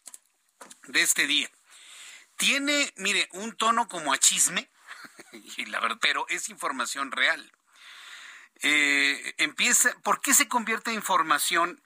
de 0.87 1.01
este 1.01 1.27
día. 1.27 1.49
Tiene, 2.37 2.91
mire, 2.95 3.27
un 3.33 3.55
tono 3.55 3.87
como 3.87 4.13
a 4.13 4.17
chisme, 4.17 4.71
y 5.57 5.65
la 5.65 5.79
verdad, 5.81 5.97
pero 6.01 6.25
es 6.29 6.49
información 6.49 7.11
real. 7.11 7.51
Eh, 8.61 9.35
empieza, 9.37 9.93
¿por 10.03 10.21
qué 10.21 10.33
se 10.33 10.47
convierte 10.47 10.91
en 10.91 10.97
información 10.97 11.83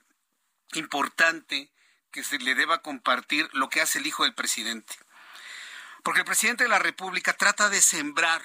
importante 0.74 1.72
que 2.12 2.22
se 2.22 2.38
le 2.38 2.54
deba 2.54 2.82
compartir 2.82 3.48
lo 3.52 3.68
que 3.68 3.80
hace 3.80 3.98
el 3.98 4.06
hijo 4.06 4.22
del 4.22 4.34
presidente? 4.34 4.94
Porque 6.04 6.20
el 6.20 6.26
presidente 6.26 6.64
de 6.64 6.70
la 6.70 6.78
República 6.78 7.32
trata 7.32 7.68
de 7.68 7.80
sembrar 7.80 8.42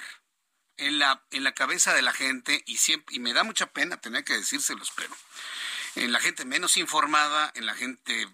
en 0.78 0.98
la, 0.98 1.24
en 1.30 1.44
la 1.44 1.54
cabeza 1.54 1.94
de 1.94 2.02
la 2.02 2.12
gente, 2.12 2.64
y, 2.66 2.78
siempre, 2.78 3.14
y 3.14 3.20
me 3.20 3.32
da 3.32 3.44
mucha 3.44 3.66
pena 3.66 4.00
tener 4.00 4.24
que 4.24 4.36
decírselos, 4.36 4.92
pero 4.96 5.14
en 5.96 6.12
la 6.12 6.20
gente 6.20 6.44
menos 6.44 6.76
informada, 6.76 7.52
en 7.54 7.66
la 7.66 7.74
gente 7.74 8.28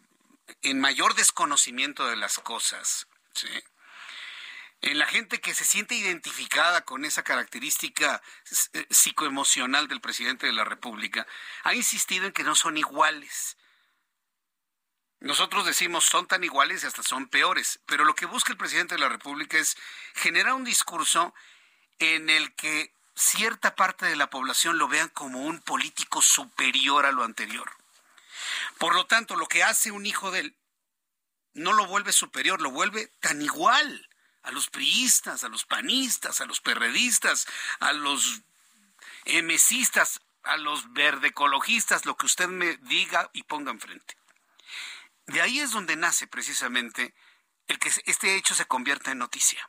en 0.62 0.80
mayor 0.80 1.14
desconocimiento 1.14 2.06
de 2.06 2.16
las 2.16 2.38
cosas, 2.38 3.06
¿sí? 3.34 3.48
en 4.80 4.98
la 4.98 5.06
gente 5.06 5.40
que 5.40 5.54
se 5.54 5.64
siente 5.64 5.94
identificada 5.94 6.82
con 6.82 7.04
esa 7.04 7.22
característica 7.22 8.22
eh, 8.72 8.86
psicoemocional 8.90 9.88
del 9.88 10.00
presidente 10.00 10.46
de 10.46 10.52
la 10.52 10.64
República, 10.64 11.26
ha 11.64 11.74
insistido 11.74 12.26
en 12.26 12.32
que 12.32 12.44
no 12.44 12.54
son 12.54 12.76
iguales. 12.76 13.56
Nosotros 15.20 15.66
decimos 15.66 16.04
son 16.04 16.28
tan 16.28 16.44
iguales 16.44 16.84
y 16.84 16.86
hasta 16.86 17.02
son 17.02 17.28
peores, 17.28 17.80
pero 17.86 18.04
lo 18.04 18.14
que 18.14 18.26
busca 18.26 18.52
el 18.52 18.58
presidente 18.58 18.94
de 18.94 19.00
la 19.00 19.08
República 19.08 19.58
es 19.58 19.76
generar 20.14 20.54
un 20.54 20.64
discurso 20.64 21.34
en 21.98 22.30
el 22.30 22.54
que 22.54 22.94
cierta 23.18 23.74
parte 23.74 24.06
de 24.06 24.16
la 24.16 24.30
población 24.30 24.78
lo 24.78 24.86
vean 24.86 25.08
como 25.08 25.40
un 25.40 25.60
político 25.60 26.22
superior 26.22 27.04
a 27.04 27.12
lo 27.12 27.24
anterior. 27.24 27.70
Por 28.78 28.94
lo 28.94 29.06
tanto, 29.06 29.34
lo 29.34 29.48
que 29.48 29.64
hace 29.64 29.90
un 29.90 30.06
hijo 30.06 30.30
de 30.30 30.40
él 30.40 30.56
no 31.52 31.72
lo 31.72 31.86
vuelve 31.86 32.12
superior, 32.12 32.60
lo 32.60 32.70
vuelve 32.70 33.08
tan 33.20 33.42
igual 33.42 34.08
a 34.44 34.52
los 34.52 34.70
priistas, 34.70 35.42
a 35.42 35.48
los 35.48 35.64
panistas, 35.64 36.40
a 36.40 36.46
los 36.46 36.60
perredistas, 36.60 37.48
a 37.80 37.92
los 37.92 38.42
emesistas, 39.24 40.20
a 40.44 40.56
los 40.56 40.92
verdecologistas, 40.92 42.06
lo 42.06 42.16
que 42.16 42.26
usted 42.26 42.46
me 42.46 42.76
diga 42.76 43.30
y 43.32 43.42
ponga 43.42 43.72
enfrente. 43.72 44.16
De 45.26 45.42
ahí 45.42 45.58
es 45.58 45.72
donde 45.72 45.96
nace 45.96 46.28
precisamente 46.28 47.14
el 47.66 47.78
que 47.80 47.90
este 48.06 48.36
hecho 48.36 48.54
se 48.54 48.66
convierta 48.66 49.10
en 49.10 49.18
noticia. 49.18 49.68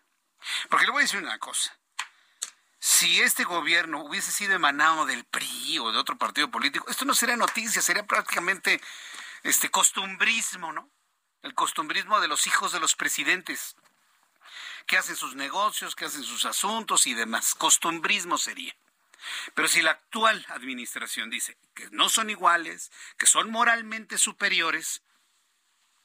Porque 0.70 0.86
le 0.86 0.92
voy 0.92 1.02
a 1.02 1.06
decir 1.06 1.20
una 1.20 1.40
cosa 1.40 1.79
si 2.80 3.22
este 3.22 3.44
gobierno 3.44 4.04
hubiese 4.04 4.32
sido 4.32 4.54
emanado 4.54 5.06
del 5.06 5.26
PRI 5.26 5.80
o 5.80 5.92
de 5.92 5.98
otro 5.98 6.18
partido 6.18 6.50
político, 6.50 6.90
esto 6.90 7.06
no 7.06 7.14
sería 7.14 7.36
noticia, 7.36 7.82
sería 7.82 8.06
prácticamente 8.06 8.82
este 9.44 9.70
costumbrismo, 9.70 10.72
¿no? 10.72 10.90
El 11.42 11.54
costumbrismo 11.54 12.20
de 12.22 12.28
los 12.28 12.48
hijos 12.48 12.72
de 12.72 12.80
los 12.80 12.96
presidentes, 12.96 13.76
que 14.86 14.98
hacen 14.98 15.16
sus 15.16 15.36
negocios, 15.36 15.96
que 15.96 16.06
hacen 16.06 16.24
sus 16.24 16.46
asuntos 16.46 17.06
y 17.06 17.14
demás. 17.14 17.54
Costumbrismo 17.54 18.38
sería. 18.38 18.76
Pero 19.54 19.68
si 19.68 19.82
la 19.82 19.92
actual 19.92 20.46
administración 20.50 21.30
dice 21.30 21.58
que 21.76 21.90
no 21.92 22.10
son 22.10 22.30
iguales, 22.30 22.92
que 23.18 23.28
son 23.28 23.52
moralmente 23.52 24.18
superiores, 24.18 25.04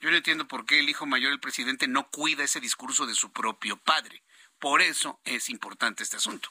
yo 0.01 0.11
no 0.11 0.17
entiendo 0.17 0.47
por 0.47 0.67
qué 0.67 0.81
el 0.81 0.89
hijo 0.89 1.07
mayor 1.07 1.31
del 1.31 1.41
presidente 1.41 1.89
no 1.89 2.11
cuida 2.11 2.45
ese 2.45 2.61
discurso 2.61 3.07
de 3.07 3.15
su 3.15 3.33
propio 3.33 3.77
padre. 3.77 4.23
Por 4.59 4.83
eso 4.83 5.21
es 5.25 5.49
importante 5.49 6.03
este 6.03 6.17
asunto. 6.17 6.51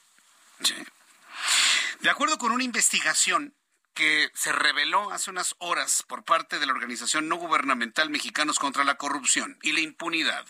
De 2.00 2.10
acuerdo 2.10 2.38
con 2.38 2.52
una 2.52 2.64
investigación 2.64 3.56
que 3.94 4.32
se 4.34 4.52
reveló 4.52 5.12
hace 5.12 5.30
unas 5.30 5.56
horas 5.60 6.04
por 6.08 6.24
parte 6.24 6.60
de 6.60 6.66
la 6.66 6.74
organización 6.74 7.28
no 7.28 7.36
gubernamental 7.36 8.10
Mexicanos 8.10 8.60
contra 8.60 8.84
la 8.84 8.96
Corrupción 8.96 9.58
y 9.62 9.72
la 9.72 9.82
Impunidad, 9.82 10.46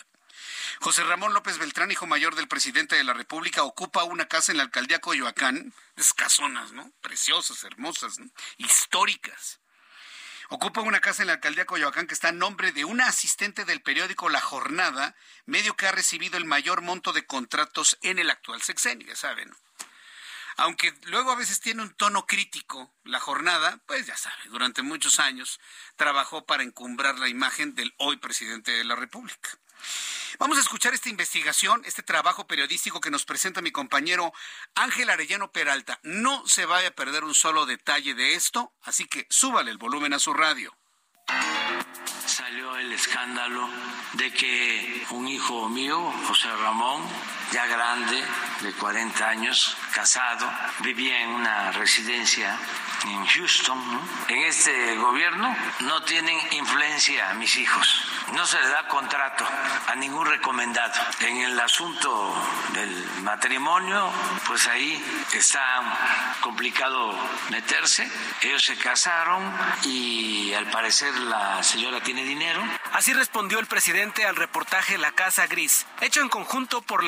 José 0.80 1.04
Ramón 1.04 1.34
López 1.34 1.58
Beltrán, 1.58 1.92
hijo 1.92 2.08
mayor 2.08 2.36
del 2.36 2.48
presidente 2.48 2.96
de 2.96 3.04
la 3.04 3.14
República, 3.14 3.64
ocupa 3.64 4.04
una 4.04 4.28
casa 4.28 4.52
en 4.52 4.58
la 4.58 4.64
alcaldía 4.64 5.00
Coyoacán, 5.00 5.74
esas 5.96 6.14
casonas, 6.14 6.72
¿no? 6.72 6.92
Preciosas, 7.02 7.64
hermosas, 7.64 8.18
históricas. 8.58 9.60
Ocupa 10.50 10.82
una 10.82 11.00
casa 11.00 11.24
en 11.24 11.28
la 11.28 11.34
alcaldía 11.34 11.66
Coyoacán 11.66 12.08
que 12.08 12.14
está 12.14 12.30
a 12.30 12.34
nombre 12.34 12.72
de 12.72 12.86
una 12.86 13.08
asistente 13.08 13.66
del 13.66 13.82
periódico 13.82 14.30
La 14.30 14.42
Jornada, 14.42 15.16
medio 15.46 15.76
que 15.76 15.88
ha 15.88 15.92
recibido 15.92 16.38
el 16.38 16.46
mayor 16.46 16.82
monto 16.82 17.14
de 17.14 17.26
contratos 17.26 17.98
en 18.02 18.20
el 18.20 18.30
actual 18.30 18.62
sexenio, 18.62 19.08
ya 19.08 19.16
saben. 19.16 19.52
Aunque 20.58 20.94
luego 21.06 21.32
a 21.32 21.36
veces 21.36 21.60
tiene 21.60 21.82
un 21.82 21.94
tono 21.94 22.26
crítico 22.26 22.94
la 23.04 23.20
jornada, 23.20 23.80
pues 23.86 24.06
ya 24.06 24.18
sabe, 24.18 24.36
durante 24.50 24.82
muchos 24.82 25.20
años 25.20 25.60
trabajó 25.96 26.46
para 26.46 26.64
encumbrar 26.64 27.20
la 27.20 27.30
imagen 27.30 27.76
del 27.76 27.94
hoy 27.98 28.18
presidente 28.18 28.72
de 28.72 28.84
la 28.84 28.96
República. 28.96 29.50
Vamos 30.40 30.58
a 30.58 30.62
escuchar 30.62 30.94
esta 30.94 31.10
investigación, 31.10 31.84
este 31.86 32.02
trabajo 32.02 32.48
periodístico 32.48 33.00
que 33.00 33.12
nos 33.12 33.26
presenta 33.26 33.62
mi 33.62 33.72
compañero 33.72 34.34
Ángel 34.76 35.10
Arellano 35.10 35.52
Peralta. 35.52 36.00
No 36.04 36.46
se 36.48 36.66
vaya 36.66 36.90
a 36.90 36.92
perder 36.92 37.24
un 37.24 37.36
solo 37.36 37.66
detalle 37.66 38.16
de 38.16 38.34
esto, 38.34 38.74
así 38.82 39.06
que 39.06 39.28
súbale 39.30 39.72
el 39.72 39.78
volumen 39.78 40.14
a 40.14 40.20
su 40.20 40.34
radio. 40.34 40.76
Salió 42.26 42.76
el 42.78 42.92
escándalo 42.92 43.70
de 44.14 44.34
que 44.34 45.06
un 45.12 45.28
hijo 45.28 45.70
mío, 45.70 46.12
José 46.28 46.50
Ramón, 46.56 47.04
ya 47.54 47.68
grande, 47.68 48.20
de 48.62 48.74
40 48.74 49.30
años, 49.30 49.78
casado, 49.94 50.52
vivía 50.80 51.22
en 51.22 51.30
una 51.30 51.72
residencia 51.74 52.58
en 53.06 53.26
Houston. 53.28 53.80
En 54.28 54.40
este 54.40 54.96
gobierno 54.96 55.56
no 55.82 56.02
tienen 56.04 56.36
influencia 56.52 57.34
mis 57.36 57.56
hijos. 57.58 58.08
No 58.34 58.46
se 58.48 58.60
le 58.60 58.68
da 58.70 58.88
contrato 58.88 59.46
a 59.88 59.96
ningún 59.96 60.26
recomendado. 60.26 60.94
En 61.20 61.38
el 61.38 61.60
asunto 61.60 62.34
del 62.74 63.22
matrimonio, 63.22 64.12
pues 64.48 64.66
ahí 64.68 65.04
está 65.34 65.62
complicado 66.42 67.14
meterse. 67.50 68.10
Ellos 68.42 68.64
se 68.64 68.78
casaron 68.78 69.44
y 69.84 70.54
al 70.54 70.70
parecer 70.72 71.14
la 71.20 71.62
señora 71.62 72.02
tiene 72.02 72.24
dinero. 72.24 72.64
Así 72.94 73.14
respondió 73.14 73.60
el 73.60 73.68
presidente 73.68 74.26
al 74.26 74.36
reportaje 74.36 74.98
La 74.98 75.12
Casa 75.12 75.46
Gris, 75.48 75.86
hecho 76.02 76.22
en 76.22 76.30
conjunto 76.30 76.82
por 76.82 77.04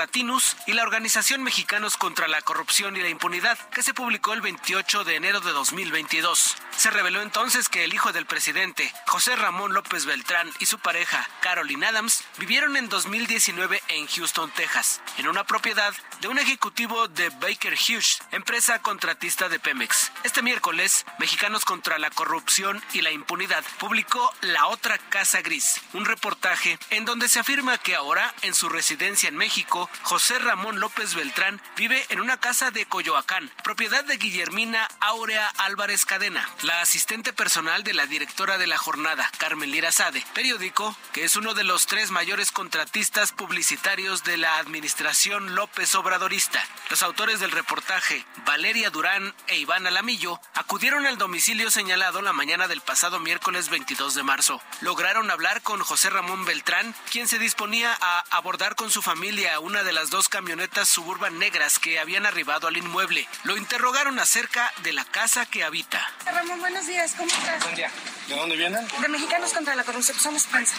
Y 0.68 0.74
la 0.74 0.84
Organización 0.84 1.44
Mexicanos 1.44 1.96
contra 1.96 2.28
la 2.28 2.42
Corrupción 2.42 2.98
y 2.98 3.02
la 3.02 3.08
Impunidad, 3.08 3.58
que 3.70 3.84
se 3.84 3.94
publicó 3.94 4.34
el 4.34 4.42
28 4.42 5.06
de 5.06 5.16
enero 5.16 5.40
de 5.40 5.54
2022. 5.54 6.58
Se 6.76 6.92
reveló 6.92 7.22
entonces 7.22 7.70
que 7.70 7.86
el 7.86 7.94
hijo 7.94 8.12
del 8.12 8.26
presidente, 8.26 8.94
José 9.08 9.38
Ramón 9.38 9.74
López 9.74 10.06
Beltrán, 10.06 10.52
y 10.60 10.66
su 10.66 10.78
pareja, 10.80 11.26
Caroline 11.40 11.86
Adams, 11.86 12.26
vivieron 12.38 12.76
en 12.76 12.90
2019 12.90 13.82
en 13.88 14.08
Houston, 14.08 14.52
Texas, 14.52 15.02
en 15.18 15.30
una 15.30 15.46
propiedad 15.46 15.94
de 16.20 16.28
un 16.28 16.38
ejecutivo 16.38 17.08
de 17.08 17.30
Baker 17.30 17.74
Hughes, 17.74 18.20
empresa 18.32 18.82
contratista 18.82 19.48
de 19.48 19.60
Pemex. 19.60 20.12
Este 20.24 20.42
miércoles, 20.42 21.06
Mexicanos 21.18 21.64
contra 21.64 21.98
la 21.98 22.10
Corrupción 22.10 22.84
y 22.92 23.02
la 23.02 23.12
Impunidad 23.12 23.64
publicó 23.80 24.34
La 24.42 24.68
Otra 24.68 24.98
Casa 24.98 25.42
Gris, 25.42 25.80
un 25.94 26.04
reportaje 26.04 26.78
en 26.90 27.06
donde 27.06 27.30
se 27.30 27.40
afirma 27.40 27.78
que 27.78 27.96
ahora, 27.96 28.34
en 28.42 28.54
su 28.54 28.68
residencia 28.68 29.30
en 29.30 29.38
México, 29.38 29.90
José 30.04 30.15
Ramón 30.18 30.80
López 30.80 31.14
Beltrán 31.14 31.62
vive 31.76 32.06
en 32.08 32.22
una 32.22 32.40
casa 32.40 32.72
de 32.72 32.86
Coyoacán, 32.86 33.52
propiedad 33.66 34.06
de 34.06 34.16
Guillermina 34.16 34.88
Áurea 35.02 35.50
Álvarez 35.58 36.06
Cadena, 36.06 36.50
la 36.62 36.80
asistente 36.80 37.34
personal 37.34 37.84
de 37.84 37.94
la 37.94 38.06
directora 38.06 38.58
de 38.58 38.66
la 38.66 38.78
jornada, 38.78 39.30
Carmen 39.40 39.72
Lira 39.72 39.92
Sade, 39.92 40.26
periódico 40.34 40.96
que 41.12 41.26
es 41.26 41.36
uno 41.36 41.54
de 41.54 41.66
los 41.66 41.86
tres 41.86 42.12
mayores 42.12 42.54
contratistas 42.54 43.34
publicitarios 43.34 44.24
de 44.24 44.38
la 44.38 44.58
administración 44.58 45.54
López 45.54 45.94
Obradorista. 45.96 46.64
Los 46.90 47.04
autores 47.04 47.42
del 47.42 47.52
reportaje, 47.52 48.26
Valeria 48.46 48.90
Durán 48.92 49.36
e 49.48 49.58
Iván 49.58 49.86
Alamillo, 49.86 50.40
acudieron 50.54 51.06
al 51.06 51.18
domicilio 51.18 51.70
señalado 51.72 52.22
la 52.22 52.32
mañana 52.32 52.70
del 52.70 52.80
pasado 52.80 53.20
miércoles 53.20 53.70
22 53.70 54.16
de 54.16 54.24
marzo. 54.24 54.62
Lograron 54.80 55.30
hablar 55.30 55.62
con 55.62 55.82
José 55.82 56.10
Ramón 56.10 56.46
Beltrán, 56.46 56.96
quien 57.12 57.28
se 57.28 57.38
disponía 57.38 57.98
a 58.00 58.24
abordar 58.30 58.76
con 58.76 58.92
su 58.92 59.02
familia 59.02 59.60
una 59.60 59.84
de 59.84 59.92
las 59.92 60.05
dos 60.10 60.30
camionetas 60.30 60.88
suburban 60.90 61.38
negras 61.40 61.80
que 61.80 62.00
habían 62.00 62.26
arribado 62.26 62.68
al 62.68 62.78
inmueble. 62.78 63.28
Lo 63.44 63.58
interrogaron 63.58 64.20
acerca 64.20 64.74
de 64.84 64.94
la 64.94 65.06
casa 65.06 65.46
que 65.46 65.64
habita. 65.64 66.06
Ramón, 66.26 66.60
buenos 66.60 66.86
días, 66.88 67.14
¿cómo 67.18 67.30
estás? 67.30 67.64
Buen 67.64 67.76
día. 67.76 67.92
¿De 68.28 68.36
dónde 68.36 68.56
vienen? 68.56 68.88
De 69.02 69.08
Mexicanos 69.08 69.54
contra 69.54 69.76
la 69.76 69.84
Corrupción, 69.84 70.18
somos 70.20 70.44
prensa. 70.44 70.76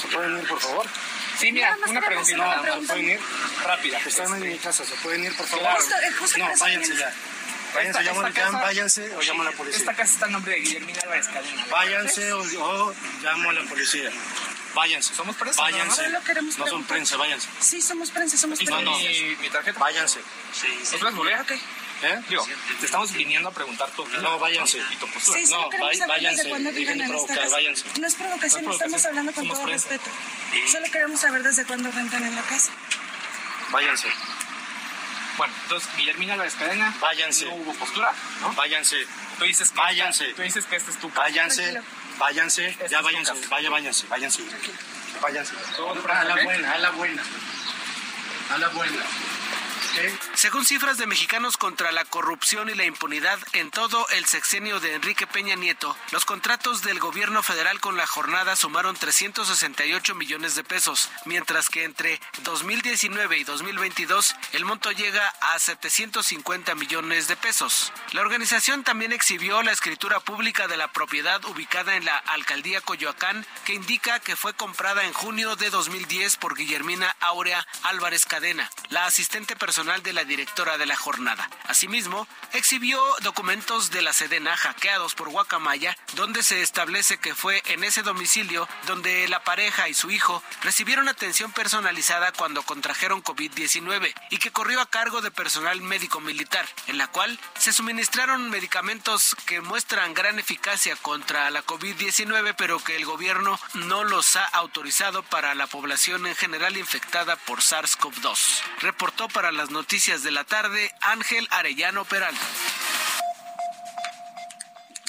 ¿Se 0.00 0.08
pueden 0.08 0.38
ir, 0.38 0.48
por 0.48 0.60
favor? 0.60 0.86
Sí, 1.38 1.52
mira, 1.52 1.76
una 1.86 2.00
preguntita. 2.00 2.36
No, 2.56 2.62
pregunta. 2.62 2.92
pueden 2.94 3.10
ir 3.10 3.20
Rápida. 3.64 3.98
Están 3.98 4.34
en 4.34 4.40
mi 4.52 4.58
casa, 4.58 4.84
¿se 4.84 4.94
pueden 4.96 5.24
ir, 5.24 5.36
por 5.36 5.46
favor? 5.46 5.64
Claro. 5.64 5.80
Justo- 5.80 5.96
eh, 5.96 6.12
justo 6.18 6.38
No, 6.38 6.48
váyanse 6.58 6.96
ya. 6.96 7.12
Váyanse, 7.74 7.98
Esta- 8.00 8.02
llamo, 8.12 8.26
esta 8.26 8.40
llaman, 8.40 8.52
casa- 8.52 8.64
váyanse 8.64 9.16
o 9.16 9.20
llamo 9.22 9.42
a 9.42 9.44
la 9.46 9.52
policía. 9.52 9.78
Esta 9.80 9.94
casa 9.94 10.12
está 10.14 10.26
en 10.26 10.32
nombre 10.32 10.52
de 10.54 10.60
Guillermina 10.60 11.00
Álvarez 11.02 11.28
Cadena. 11.28 11.66
Váyanse 11.70 12.32
o, 12.32 12.40
o 12.40 12.94
llamo 13.22 13.50
a 13.50 13.52
la 13.52 13.62
policía. 13.64 14.10
Váyanse. 14.76 15.14
Somos 15.14 15.34
prensa, 15.36 15.62
Váyanse. 15.62 16.02
¿no? 16.02 16.08
Solo 16.08 16.22
queremos 16.24 16.58
No 16.58 16.66
son 16.66 16.84
prensa, 16.84 17.16
váyanse. 17.16 17.48
Sí, 17.60 17.80
somos 17.80 18.10
prensa, 18.10 18.36
somos 18.36 18.58
Aquí 18.58 18.64
está 18.64 18.76
prensa. 18.76 18.98
mi, 19.08 19.36
mi 19.36 19.48
tarjeta. 19.50 19.80
Váyanse. 19.80 20.20
¿Nos 20.92 21.00
puedes 21.00 21.14
volver? 21.16 21.40
Ok. 21.40 21.50
¿Eh? 22.02 22.20
Digo, 22.28 22.46
te 22.78 22.84
estamos 22.84 23.10
viniendo 23.12 23.48
a 23.48 23.52
preguntar 23.52 23.90
tu 23.92 24.02
opinión. 24.02 24.22
No, 24.22 24.38
váyanse. 24.38 24.78
Y 24.92 24.96
tu 24.96 25.06
postura. 25.08 25.38
Sí, 25.38 25.46
solo 25.46 25.62
No, 25.62 25.68
queremos 25.70 25.90
vay- 25.92 25.98
saber 25.98 26.14
váyanse, 26.16 26.36
desde 26.36 26.50
cuándo 26.50 26.70
viven 26.72 26.98
dejen 26.98 26.98
de 26.98 27.08
provocar, 27.14 27.38
casa. 27.38 27.50
váyanse. 27.56 27.84
No 28.00 28.06
es 28.06 28.14
provocación, 28.14 28.64
No 28.64 28.70
es 28.70 28.74
estamos 28.76 28.78
provocación, 28.78 29.08
hablando 29.08 29.32
con 29.32 29.44
somos 29.44 29.56
todo 29.58 29.66
prensa. 29.66 29.88
respeto. 29.88 30.10
Solo 30.70 30.86
queremos 30.92 31.20
saber 31.20 31.42
desde 31.42 31.64
cuándo 31.64 31.90
rentan 31.90 32.22
en 32.22 32.36
la 32.36 32.42
casa. 32.42 32.70
Váyanse. 33.70 34.08
Bueno, 35.38 35.54
entonces, 35.62 35.88
Guillermina 35.96 36.34
Álvarez 36.34 36.54
Cadena. 36.54 36.94
Váyanse. 37.00 37.46
No 37.46 37.54
hubo 37.54 37.72
postura, 37.74 38.12
¿no? 38.42 38.52
Váyanse. 38.52 39.06
Tú 39.38 39.44
dices 39.44 39.70
que 39.70 39.76
Váyanse. 39.78 40.24
Esta, 40.24 40.36
tú 40.36 40.42
dices 40.42 40.64
que 40.66 40.76
esta 40.76 40.90
es 40.90 40.98
tu 40.98 41.08
casa. 41.10 41.22
Váyanse. 41.22 41.72
Tranquilo. 41.72 41.95
Váyanse. 42.18 42.66
Esta 42.66 42.86
Ya 42.88 43.00
váyanse. 43.02 43.32
Vaya, 43.48 43.70
váyanse. 43.70 44.06
Váyanse. 44.06 44.42
Váyanse. 45.20 45.52
Todo 45.76 46.02
A 46.08 46.24
la 46.24 46.42
buena, 46.42 46.72
a 46.72 46.78
la 46.78 46.90
buena. 46.90 47.22
A 48.50 48.58
la 48.58 48.68
buena. 48.68 49.02
Según 50.34 50.66
cifras 50.66 50.98
de 50.98 51.06
Mexicanos 51.06 51.56
contra 51.56 51.90
la 51.90 52.04
Corrupción 52.04 52.68
y 52.68 52.74
la 52.74 52.84
Impunidad, 52.84 53.38
en 53.54 53.70
todo 53.70 54.06
el 54.10 54.26
sexenio 54.26 54.78
de 54.78 54.94
Enrique 54.94 55.26
Peña 55.26 55.54
Nieto, 55.54 55.96
los 56.12 56.26
contratos 56.26 56.82
del 56.82 56.98
gobierno 56.98 57.42
federal 57.42 57.80
con 57.80 57.96
la 57.96 58.06
jornada 58.06 58.56
sumaron 58.56 58.94
368 58.94 60.14
millones 60.14 60.54
de 60.54 60.64
pesos, 60.64 61.08
mientras 61.24 61.70
que 61.70 61.84
entre 61.84 62.20
2019 62.42 63.38
y 63.38 63.44
2022 63.44 64.36
el 64.52 64.66
monto 64.66 64.92
llega 64.92 65.26
a 65.40 65.58
750 65.58 66.74
millones 66.74 67.28
de 67.28 67.36
pesos. 67.36 67.92
La 68.12 68.20
organización 68.20 68.84
también 68.84 69.12
exhibió 69.12 69.62
la 69.62 69.72
escritura 69.72 70.20
pública 70.20 70.68
de 70.68 70.76
la 70.76 70.92
propiedad 70.92 71.42
ubicada 71.46 71.96
en 71.96 72.04
la 72.04 72.18
alcaldía 72.18 72.82
Coyoacán, 72.82 73.46
que 73.64 73.72
indica 73.72 74.20
que 74.20 74.36
fue 74.36 74.52
comprada 74.52 75.04
en 75.04 75.14
junio 75.14 75.56
de 75.56 75.70
2010 75.70 76.36
por 76.36 76.54
Guillermina 76.54 77.16
Áurea 77.20 77.66
Álvarez 77.84 78.26
Cadena, 78.26 78.70
la 78.90 79.06
asistente 79.06 79.56
personal 79.56 79.85
de 79.86 80.12
la 80.12 80.24
directora 80.24 80.78
de 80.78 80.86
la 80.86 80.96
jornada. 80.96 81.48
Asimismo, 81.68 82.26
exhibió 82.52 83.00
documentos 83.22 83.92
de 83.92 84.02
la 84.02 84.12
Sedena 84.12 84.56
hackeados 84.56 85.14
por 85.14 85.28
Guacamaya, 85.28 85.96
donde 86.14 86.42
se 86.42 86.60
establece 86.60 87.18
que 87.18 87.36
fue 87.36 87.62
en 87.66 87.84
ese 87.84 88.02
domicilio 88.02 88.68
donde 88.88 89.28
la 89.28 89.44
pareja 89.44 89.88
y 89.88 89.94
su 89.94 90.10
hijo 90.10 90.42
recibieron 90.62 91.08
atención 91.08 91.52
personalizada 91.52 92.32
cuando 92.32 92.64
contrajeron 92.64 93.22
COVID-19 93.22 94.12
y 94.30 94.38
que 94.38 94.50
corrió 94.50 94.80
a 94.80 94.90
cargo 94.90 95.22
de 95.22 95.30
personal 95.30 95.80
médico 95.80 96.18
militar, 96.20 96.66
en 96.88 96.98
la 96.98 97.06
cual 97.06 97.38
se 97.56 97.72
suministraron 97.72 98.50
medicamentos 98.50 99.36
que 99.46 99.60
muestran 99.60 100.14
gran 100.14 100.40
eficacia 100.40 100.96
contra 100.96 101.48
la 101.50 101.64
COVID-19, 101.64 102.56
pero 102.58 102.82
que 102.82 102.96
el 102.96 103.04
gobierno 103.04 103.56
no 103.74 104.02
los 104.02 104.34
ha 104.34 104.46
autorizado 104.46 105.22
para 105.22 105.54
la 105.54 105.68
población 105.68 106.26
en 106.26 106.34
general 106.34 106.76
infectada 106.76 107.36
por 107.36 107.60
SARS-CoV-2. 107.60 108.62
Reportó 108.80 109.28
para 109.28 109.52
las 109.52 109.70
noticias 109.76 110.22
de 110.22 110.30
la 110.30 110.44
tarde 110.44 110.90
Ángel 111.02 111.46
Arellano 111.50 112.06
Peralta. 112.06 112.40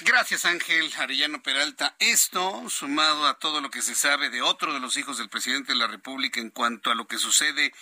Gracias 0.03 0.43
Ángel 0.43 0.91
Arellano 0.97 1.41
Peralta. 1.41 1.95
Esto, 1.99 2.69
sumado 2.69 3.27
a 3.27 3.39
todo 3.39 3.62
lo 3.62 3.71
que 3.71 3.82
se 3.82 3.95
sabe 3.95 4.30
de 4.30 4.41
otro 4.41 4.73
de 4.73 4.82
los 4.82 4.97
hijos 4.97 5.19
del 5.19 5.30
presidente 5.30 5.71
de 5.71 5.77
la 5.77 5.88
República 5.88 6.41
en 6.41 6.49
cuanto 6.49 6.91
a 6.91 6.95
lo 6.95 7.08
que 7.08 7.17
sucede 7.17 7.73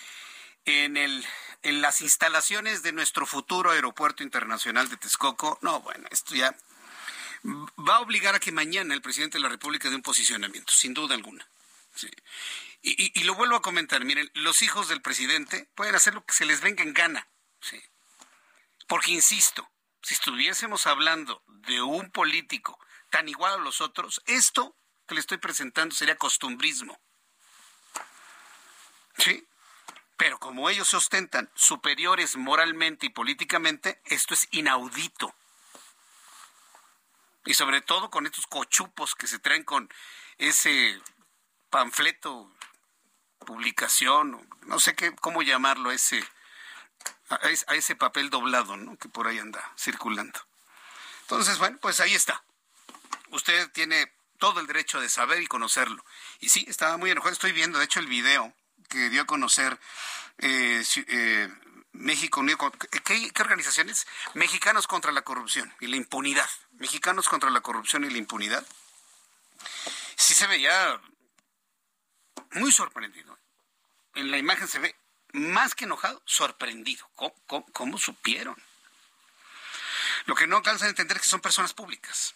en 0.66 0.96
el 0.96 1.26
en 1.64 1.82
las 1.82 2.02
instalaciones 2.02 2.84
de 2.84 2.92
nuestro 2.92 3.26
futuro 3.26 3.72
aeropuerto 3.72 4.22
internacional 4.22 4.88
de 4.88 4.98
Texcoco. 4.98 5.58
No, 5.64 5.82
bueno, 5.82 6.08
esto 6.12 6.36
ya 6.36 6.56
va 7.44 7.96
a 7.96 8.02
obligar 8.02 8.36
a 8.36 8.40
que 8.40 8.52
mañana 8.52 8.94
el 8.94 9.02
presidente 9.02 9.40
de 9.40 9.42
la 9.42 9.50
República 9.50 9.90
dé 9.90 9.96
un 9.96 10.04
posicionamiento, 10.04 10.72
sin 10.72 10.94
duda 10.94 11.16
alguna. 11.16 11.48
Sí. 11.96 12.12
Y, 12.88 13.20
y- 13.20 13.24
lo 13.24 13.34
vuelvo 13.34 13.56
a 13.56 13.64
comentar, 13.64 14.06
miren, 14.06 14.30
los 14.36 14.62
hijos 14.62 14.88
del 14.88 15.02
presidente 15.02 15.68
pueden 15.74 15.96
hacer 15.96 16.14
lo 16.14 16.24
que 16.24 16.34
se 16.34 16.46
les 16.46 16.62
venga 16.62 16.84
en 16.84 16.94
gana. 16.94 17.28
Sí. 17.60 17.82
Porque, 18.88 19.10
insisto, 19.12 19.68
si 20.04 20.14
estuviésemos 20.14 20.86
hablando 20.86 21.42
de 21.48 21.82
un 21.82 22.12
político 22.12 22.80
tan 23.10 23.28
igual 23.28 23.54
a 23.56 23.64
los 23.64 23.82
otros, 23.82 24.22
esto 24.28 24.76
que 25.08 25.16
le 25.16 25.22
estoy 25.22 25.40
presentando 25.40 25.96
sería 25.96 26.16
costumbrismo. 26.16 27.02
Sí, 29.18 29.48
pero 30.16 30.38
como 30.40 30.70
ellos 30.70 30.88
se 30.88 30.98
ostentan 30.98 31.50
superiores 31.56 32.36
moralmente 32.36 33.08
y 33.08 33.10
políticamente, 33.10 34.00
esto 34.06 34.36
es 34.36 34.48
inaudito. 34.52 35.34
Y 37.46 37.56
sobre 37.56 37.82
todo 37.82 38.12
con 38.12 38.28
estos 38.28 38.46
cochupos 38.46 39.16
que 39.16 39.26
se 39.26 39.40
traen 39.40 39.64
con 39.64 39.92
ese 40.38 41.02
panfleto, 41.72 42.55
publicación, 43.46 44.48
no 44.64 44.80
sé 44.80 44.96
qué, 44.96 45.16
cómo 45.16 45.42
llamarlo, 45.42 45.92
ese, 45.92 46.24
a, 47.30 47.76
ese 47.76 47.96
papel 47.96 48.30
doblado, 48.30 48.78
¿no? 48.78 48.98
Que 48.98 49.10
por 49.10 49.28
ahí 49.28 49.40
anda 49.40 49.74
circulando. 49.78 50.40
Entonces, 51.22 51.58
bueno, 51.58 51.78
pues 51.82 52.00
ahí 52.00 52.14
está. 52.14 52.44
Usted 53.32 53.72
tiene 53.72 54.12
todo 54.38 54.60
el 54.60 54.68
derecho 54.68 55.00
de 55.00 55.10
saber 55.10 55.42
y 55.42 55.48
conocerlo. 55.48 56.04
Y 56.40 56.50
sí, 56.50 56.66
estaba 56.68 56.98
muy 56.98 57.10
enojado. 57.12 57.34
Estoy 57.34 57.52
viendo, 57.52 57.80
de 57.80 57.86
hecho, 57.86 58.00
el 58.00 58.08
video 58.08 58.54
que 58.90 59.10
dio 59.10 59.24
a 59.24 59.26
conocer 59.26 59.80
eh, 60.38 60.84
eh, 61.08 61.50
México 61.94 62.42
Unido. 62.42 62.72
¿qué, 63.04 63.32
¿Qué 63.32 63.42
organizaciones? 63.42 64.06
Mexicanos 64.34 64.88
contra 64.88 65.12
la 65.12 65.24
corrupción 65.24 65.74
y 65.80 65.88
la 65.88 65.96
impunidad. 65.96 66.50
Mexicanos 66.74 67.28
contra 67.28 67.50
la 67.50 67.62
corrupción 67.62 68.04
y 68.04 68.10
la 68.10 68.18
impunidad. 68.18 68.66
Sí 70.16 70.34
se 70.34 70.48
veía 70.48 71.02
muy 72.56 72.72
sorprendido. 72.72 73.38
En 74.16 74.32
la 74.32 74.38
imagen 74.38 74.68
se 74.68 74.80
ve 74.80 74.96
más 75.34 75.76
que 75.76 75.86
enojado, 75.86 76.22
sorprendido. 76.26 77.08
¿Cómo, 77.74 77.98
supieron? 77.98 78.56
Lo 80.26 80.36
que 80.36 80.48
no 80.48 80.58
alcanzan 80.58 80.88
a 80.88 80.90
entender 80.90 81.18
es 81.18 81.24
que 81.24 81.30
son 81.30 81.42
personas 81.42 81.74
públicas. 81.74 82.34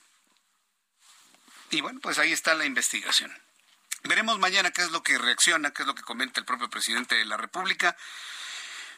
Y 1.72 1.82
bueno, 1.82 2.00
pues 2.02 2.20
ahí 2.20 2.34
está 2.34 2.54
la 2.56 2.66
investigación. 2.66 3.36
Veremos 4.04 4.40
mañana 4.40 4.72
qué 4.72 4.82
es 4.82 4.92
lo 4.92 5.04
que 5.04 5.18
reacciona, 5.18 5.72
qué 5.72 5.84
es 5.84 5.88
lo 5.88 5.96
que 5.96 6.04
comenta 6.04 6.40
el 6.40 6.46
propio 6.46 6.70
presidente 6.70 7.16
de 7.16 7.26
la 7.26 7.38
República. 7.38 7.96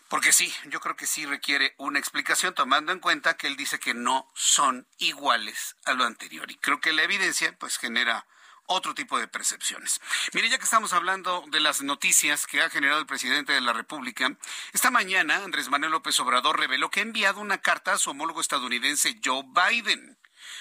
Porque 0.07 0.33
sí, 0.33 0.53
yo 0.65 0.79
creo 0.79 0.95
que 0.95 1.07
sí 1.07 1.25
requiere 1.25 1.73
una 1.77 1.99
explicación 1.99 2.53
tomando 2.53 2.91
en 2.91 2.99
cuenta 2.99 3.37
que 3.37 3.47
él 3.47 3.55
dice 3.55 3.79
que 3.79 3.93
no 3.93 4.29
son 4.35 4.87
iguales 4.97 5.77
a 5.85 5.93
lo 5.93 6.03
anterior. 6.03 6.51
Y 6.51 6.57
creo 6.57 6.81
que 6.81 6.91
la 6.91 7.03
evidencia 7.03 7.57
pues 7.57 7.77
genera 7.77 8.25
otro 8.71 8.93
tipo 8.93 9.19
de 9.19 9.27
percepciones. 9.27 10.01
Mire, 10.33 10.49
ya 10.49 10.57
que 10.57 10.63
estamos 10.63 10.93
hablando 10.93 11.43
de 11.47 11.59
las 11.59 11.81
noticias 11.81 12.47
que 12.47 12.61
ha 12.61 12.69
generado 12.69 12.99
el 12.99 13.05
presidente 13.05 13.53
de 13.53 13.61
la 13.61 13.73
República, 13.73 14.37
esta 14.73 14.91
mañana 14.91 15.43
Andrés 15.43 15.69
Manuel 15.69 15.91
López 15.91 16.19
Obrador 16.19 16.59
reveló 16.59 16.89
que 16.89 17.01
ha 17.01 17.03
enviado 17.03 17.39
una 17.39 17.59
carta 17.59 17.93
a 17.93 17.97
su 17.97 18.11
homólogo 18.11 18.41
estadounidense 18.41 19.19
Joe 19.23 19.43
Biden 19.43 20.17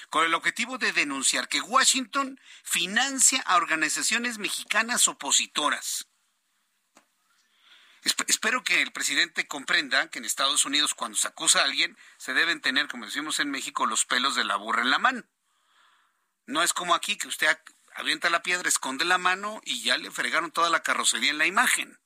con 0.09 0.25
el 0.25 0.33
objetivo 0.33 0.77
de 0.77 0.91
denunciar 0.91 1.47
que 1.47 1.61
Washington 1.61 2.39
financia 2.63 3.41
a 3.45 3.55
organizaciones 3.55 4.37
mexicanas 4.37 5.07
opositoras. 5.07 6.07
Espero 8.27 8.63
que 8.63 8.81
el 8.81 8.91
presidente 8.91 9.47
comprenda 9.47 10.09
que 10.09 10.19
en 10.19 10.25
Estados 10.25 10.65
Unidos 10.65 10.95
cuando 10.95 11.17
se 11.17 11.27
acusa 11.27 11.61
a 11.61 11.65
alguien 11.65 11.97
se 12.17 12.33
deben 12.33 12.59
tener, 12.59 12.87
como 12.87 13.05
decimos 13.05 13.39
en 13.39 13.51
México, 13.51 13.85
los 13.85 14.05
pelos 14.05 14.35
de 14.35 14.43
la 14.43 14.55
burra 14.55 14.81
en 14.81 14.89
la 14.89 14.97
mano. 14.97 15.23
No 16.47 16.63
es 16.63 16.73
como 16.73 16.95
aquí 16.95 17.15
que 17.15 17.27
usted 17.27 17.59
avienta 18.01 18.29
la 18.29 18.41
piedra, 18.41 18.67
esconde 18.67 19.05
la 19.05 19.17
mano 19.17 19.61
y 19.63 19.83
ya 19.83 19.97
le 19.97 20.11
fregaron 20.11 20.51
toda 20.51 20.69
la 20.69 20.81
carrocería 20.81 21.31
en 21.31 21.37
la 21.37 21.45
imagen. 21.45 21.97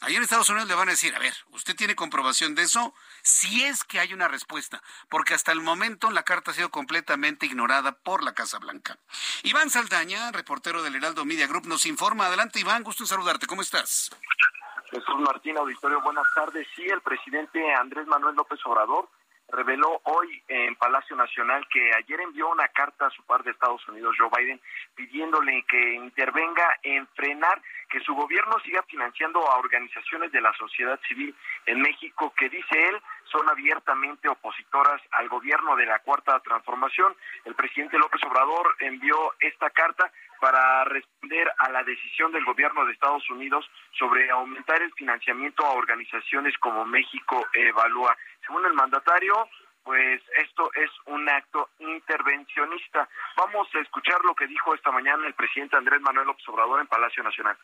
Allá 0.00 0.16
en 0.16 0.22
Estados 0.22 0.48
Unidos 0.48 0.66
le 0.66 0.74
van 0.74 0.88
a 0.88 0.92
decir, 0.92 1.14
a 1.14 1.18
ver, 1.18 1.34
¿usted 1.50 1.76
tiene 1.76 1.94
comprobación 1.94 2.54
de 2.54 2.62
eso? 2.62 2.94
Si 3.22 3.64
es 3.64 3.84
que 3.84 4.00
hay 4.00 4.14
una 4.14 4.28
respuesta, 4.28 4.82
porque 5.10 5.34
hasta 5.34 5.52
el 5.52 5.60
momento 5.60 6.10
la 6.10 6.22
carta 6.22 6.50
ha 6.50 6.54
sido 6.54 6.70
completamente 6.70 7.44
ignorada 7.44 7.92
por 7.92 8.24
la 8.24 8.34
Casa 8.34 8.58
Blanca. 8.58 8.98
Iván 9.42 9.68
Saldaña, 9.68 10.32
reportero 10.32 10.82
del 10.82 10.96
Heraldo 10.96 11.26
Media 11.26 11.46
Group, 11.46 11.66
nos 11.66 11.84
informa. 11.84 12.26
Adelante, 12.26 12.60
Iván, 12.60 12.82
gusto 12.82 13.02
en 13.02 13.08
saludarte. 13.08 13.46
¿Cómo 13.46 13.60
estás? 13.60 14.10
Jesús 14.90 15.16
Martín, 15.18 15.58
auditorio, 15.58 16.00
buenas 16.00 16.26
tardes. 16.34 16.66
Sí, 16.74 16.82
el 16.86 17.02
presidente 17.02 17.72
Andrés 17.74 18.06
Manuel 18.06 18.34
López 18.34 18.58
Obrador 18.64 19.08
reveló 19.52 20.00
hoy 20.04 20.42
en 20.48 20.74
Palacio 20.76 21.16
Nacional 21.16 21.66
que 21.72 21.92
ayer 21.94 22.20
envió 22.20 22.48
una 22.48 22.68
carta 22.68 23.06
a 23.06 23.10
su 23.10 23.22
par 23.24 23.42
de 23.42 23.50
Estados 23.50 23.86
Unidos, 23.88 24.16
Joe 24.18 24.30
Biden, 24.36 24.60
pidiéndole 24.94 25.64
que 25.68 25.94
intervenga 25.94 26.78
en 26.82 27.06
frenar 27.08 27.60
que 27.88 28.00
su 28.00 28.14
gobierno 28.14 28.58
siga 28.60 28.82
financiando 28.84 29.40
a 29.50 29.58
organizaciones 29.58 30.30
de 30.32 30.40
la 30.40 30.52
sociedad 30.54 30.98
civil 31.08 31.34
en 31.66 31.80
México 31.80 32.32
que 32.36 32.48
dice 32.48 32.88
él 32.88 32.96
son 33.30 33.48
abiertamente 33.48 34.28
opositoras 34.28 35.00
al 35.12 35.28
gobierno 35.28 35.76
de 35.76 35.86
la 35.86 36.00
Cuarta 36.00 36.40
Transformación. 36.40 37.14
El 37.44 37.54
presidente 37.54 37.98
López 37.98 38.22
Obrador 38.24 38.74
envió 38.80 39.34
esta 39.40 39.70
carta 39.70 40.10
para 40.40 40.84
responder 40.84 41.52
a 41.58 41.70
la 41.70 41.84
decisión 41.84 42.32
del 42.32 42.44
gobierno 42.44 42.84
de 42.84 42.92
Estados 42.92 43.28
Unidos 43.30 43.70
sobre 43.98 44.30
aumentar 44.30 44.80
el 44.82 44.92
financiamiento 44.94 45.64
a 45.64 45.72
organizaciones 45.72 46.56
como 46.58 46.84
México 46.86 47.46
Evalúa. 47.52 48.16
Según 48.46 48.66
el 48.66 48.74
mandatario, 48.74 49.48
pues 49.82 50.22
esto 50.36 50.70
es 50.74 50.90
un 51.06 51.28
acto 51.28 51.68
intervencionista. 51.78 53.08
Vamos 53.36 53.68
a 53.74 53.80
escuchar 53.80 54.20
lo 54.24 54.34
que 54.34 54.46
dijo 54.46 54.74
esta 54.74 54.90
mañana 54.90 55.26
el 55.26 55.34
presidente 55.34 55.76
Andrés 55.76 56.00
Manuel 56.00 56.28
Obrador 56.46 56.80
en 56.80 56.86
Palacio 56.86 57.22
Nacional. 57.22 57.56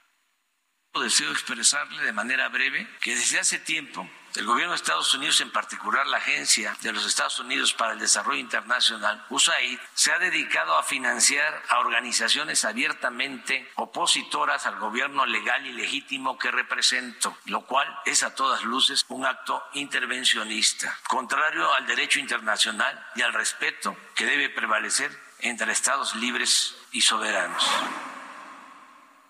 Deseo 1.00 1.30
expresarle 1.32 2.02
de 2.02 2.12
manera 2.12 2.48
breve 2.48 2.88
que 3.00 3.14
desde 3.14 3.38
hace 3.38 3.58
tiempo 3.58 4.08
el 4.36 4.44
gobierno 4.44 4.72
de 4.72 4.76
Estados 4.76 5.14
Unidos, 5.14 5.40
en 5.40 5.50
particular 5.50 6.06
la 6.06 6.18
Agencia 6.18 6.76
de 6.82 6.92
los 6.92 7.06
Estados 7.06 7.38
Unidos 7.38 7.72
para 7.72 7.94
el 7.94 7.98
Desarrollo 7.98 8.38
Internacional, 8.38 9.24
USAID, 9.30 9.78
se 9.94 10.12
ha 10.12 10.18
dedicado 10.18 10.76
a 10.76 10.82
financiar 10.82 11.62
a 11.70 11.78
organizaciones 11.78 12.64
abiertamente 12.66 13.70
opositoras 13.76 14.66
al 14.66 14.78
gobierno 14.78 15.24
legal 15.24 15.66
y 15.66 15.72
legítimo 15.72 16.38
que 16.38 16.50
represento, 16.50 17.36
lo 17.46 17.64
cual 17.64 17.88
es 18.04 18.22
a 18.22 18.34
todas 18.34 18.62
luces 18.62 19.06
un 19.08 19.24
acto 19.24 19.62
intervencionista, 19.72 20.98
contrario 21.08 21.72
al 21.72 21.86
derecho 21.86 22.20
internacional 22.20 23.06
y 23.14 23.22
al 23.22 23.32
respeto 23.32 23.96
que 24.14 24.26
debe 24.26 24.50
prevalecer 24.50 25.18
entre 25.40 25.72
Estados 25.72 26.14
libres 26.14 26.76
y 26.92 27.00
soberanos. 27.00 27.66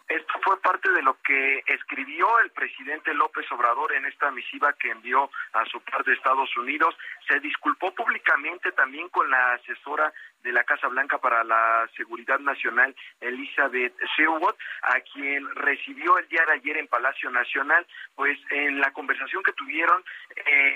Esto 0.09 0.35
fue 0.43 0.61
parte 0.61 0.89
de 0.93 1.03
lo 1.03 1.21
que 1.23 1.65
escribió 1.67 2.39
el 2.39 2.51
presidente 2.51 3.13
López 3.13 3.45
Obrador 3.51 3.93
en 3.93 4.07
esta 4.07 4.31
misiva 4.31 4.73
que 4.75 4.91
envió 4.91 5.29
a 5.53 5.65
su 5.67 5.81
par 5.81 6.05
de 6.05 6.15
Estados 6.15 6.57
Unidos. 6.57 6.97
Se 7.27 7.41
disculpó 7.41 7.93
públicamente 7.93 8.71
también 8.73 9.09
con 9.09 9.29
la 9.29 9.55
asesora 9.55 10.13
de 10.45 10.53
la 10.53 10.63
Casa 10.63 10.87
Blanca 10.87 11.19
para 11.19 11.43
la 11.43 11.89
Seguridad 11.97 12.39
Nacional, 12.39 12.95
Elizabeth 13.21 13.95
Sherwood, 14.17 14.55
a 14.83 15.01
quien 15.01 15.45
recibió 15.57 16.19
el 16.19 16.29
día 16.29 16.45
de 16.47 16.53
ayer 16.53 16.77
en 16.77 16.87
Palacio 16.87 17.29
Nacional. 17.31 17.85
Pues 18.15 18.39
en 18.51 18.79
la 18.79 18.93
conversación 18.93 19.43
que 19.43 19.53
tuvieron, 19.55 20.05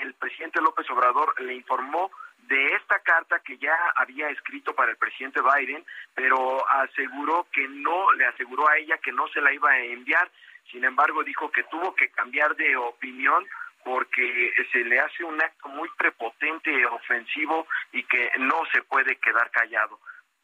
el 0.03 0.13
presidente 0.15 0.61
López 0.61 0.91
Obrador 0.91 1.41
le 1.41 1.55
informó 1.55 2.11
de 2.49 2.75
esta 2.75 2.99
carta 3.01 3.41
que 3.41 3.59
ya 3.59 3.77
había 3.97 4.29
escrito 4.31 4.75
para 4.75 4.91
el 4.91 4.97
presidente 4.97 5.41
Biden, 5.41 5.85
pero 6.15 6.69
aseguró 6.69 7.47
que 7.53 7.67
no, 7.69 8.13
le 8.13 8.27
aseguró 8.27 8.69
a 8.69 8.77
ella 8.77 8.99
que 8.99 9.13
no 9.13 9.29
se 9.29 9.41
la 9.41 9.53
iba 9.53 9.71
a 9.71 9.79
enviar. 9.79 10.31
Sin 10.71 10.85
embargo, 10.85 11.23
dijo 11.25 11.51
que 11.51 11.65
tuvo 11.65 11.95
que 11.95 12.11
cambiar 12.11 12.57
de 12.57 12.77
opinión 12.77 13.47
porque 13.85 14.53
se 14.73 14.85
le 14.85 15.01
hace 15.01 15.25
un 15.25 15.41
acto 15.41 15.69
muy 15.69 15.89
prepotente, 15.97 16.85
ofensivo 16.87 17.67
y 17.93 18.05
que 18.05 18.31
no 18.39 18.63
se 18.73 18.83
puede 18.83 19.17
quedar 19.17 19.51
callado. 19.51 19.99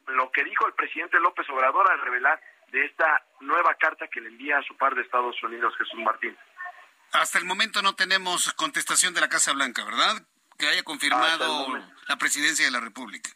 Lo 0.07 0.31
que 0.31 0.43
dijo 0.43 0.65
el 0.67 0.73
presidente 0.73 1.19
López 1.19 1.47
Obrador 1.49 1.91
al 1.91 2.01
revelar 2.01 2.39
de 2.71 2.85
esta 2.85 3.23
nueva 3.41 3.75
carta 3.75 4.07
que 4.07 4.21
le 4.21 4.29
envía 4.29 4.57
a 4.57 4.63
su 4.63 4.75
par 4.75 4.95
de 4.95 5.01
Estados 5.01 5.41
Unidos, 5.43 5.73
Jesús 5.77 5.99
Martín. 5.99 6.37
Hasta 7.11 7.39
el 7.39 7.45
momento 7.45 7.81
no 7.81 7.95
tenemos 7.95 8.53
contestación 8.53 9.13
de 9.13 9.21
la 9.21 9.29
Casa 9.29 9.53
Blanca, 9.53 9.85
¿verdad? 9.85 10.21
Que 10.57 10.67
haya 10.67 10.83
confirmado 10.83 11.79
la 12.07 12.17
presidencia 12.17 12.65
de 12.65 12.71
la 12.71 12.79
República. 12.79 13.29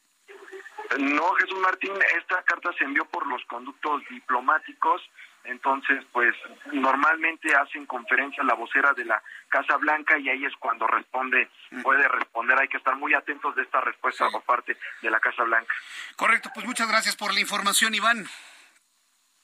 No, 1.00 1.34
Jesús 1.36 1.60
Martín, 1.60 1.94
esta 2.18 2.44
carta 2.44 2.70
se 2.78 2.84
envió 2.84 3.06
por 3.06 3.26
los 3.26 3.42
conductos 3.46 4.02
diplomáticos, 4.10 5.02
entonces 5.46 6.04
pues 6.12 6.36
normalmente 6.74 7.56
hacen 7.56 7.86
conferencia 7.86 8.44
la 8.44 8.56
vocera 8.56 8.94
de 8.94 9.06
la 9.06 9.24
Casa 9.48 9.78
Blanca 9.78 10.18
y 10.20 10.30
ahí 10.30 10.44
es 10.46 10.54
cuando 10.60 10.86
responde, 10.88 11.50
puede 11.82 12.08
responder, 12.10 12.60
hay 12.60 12.68
que 12.68 12.78
estar 12.78 12.96
muy 12.98 13.14
atentos 13.14 13.56
de 13.56 13.62
esta 13.62 13.80
respuesta 13.80 14.30
por 14.30 14.44
parte 14.44 14.78
de 15.02 15.10
la 15.10 15.20
Casa 15.22 15.44
Blanca. 15.44 15.74
Correcto, 16.18 16.52
pues 16.54 16.66
muchas 16.66 16.90
gracias 16.90 17.16
por 17.16 17.34
la 17.34 17.40
información, 17.40 17.96
Iván. 17.96 18.28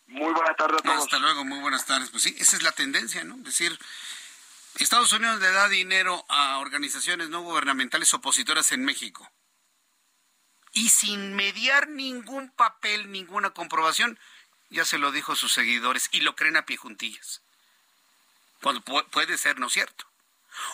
Muy 0.07 0.33
buenas 0.33 0.55
tardes 0.55 0.79
a 0.79 0.83
todos. 0.83 1.03
Hasta 1.03 1.19
luego, 1.19 1.45
muy 1.45 1.59
buenas 1.59 1.85
tardes. 1.85 2.09
Pues 2.11 2.23
sí, 2.23 2.35
esa 2.39 2.55
es 2.55 2.63
la 2.63 2.71
tendencia, 2.71 3.23
¿no? 3.23 3.35
Decir, 3.37 3.77
Estados 4.83 5.11
Unidos 5.13 5.39
le 5.39 5.51
da 5.51 5.67
dinero 5.69 6.25
a 6.29 6.59
organizaciones 6.59 7.29
no 7.29 7.41
gubernamentales 7.41 8.13
opositoras 8.13 8.71
en 8.71 8.85
México. 8.85 9.29
Y 10.73 10.89
sin 10.89 11.35
mediar 11.35 11.87
ningún 11.89 12.51
papel, 12.51 13.11
ninguna 13.11 13.49
comprobación, 13.51 14.19
ya 14.69 14.85
se 14.85 14.97
lo 14.97 15.11
dijo 15.11 15.31
a 15.31 15.35
sus 15.35 15.53
seguidores 15.53 16.09
y 16.11 16.21
lo 16.21 16.35
creen 16.35 16.57
a 16.57 16.65
pie 16.65 16.77
juntillas. 16.77 17.41
Cuando 18.61 18.81
puede 18.81 19.37
ser, 19.37 19.59
¿no 19.59 19.69
cierto? 19.69 20.05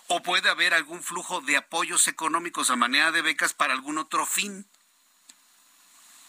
O 0.07 0.23
puede 0.23 0.49
haber 0.49 0.73
algún 0.73 1.03
flujo 1.03 1.41
de 1.41 1.57
apoyos 1.57 2.07
económicos 2.07 2.69
a 2.69 2.75
manera 2.75 3.11
de 3.11 3.21
becas 3.21 3.53
para 3.53 3.73
algún 3.73 3.97
otro 3.97 4.25
fin. 4.25 4.67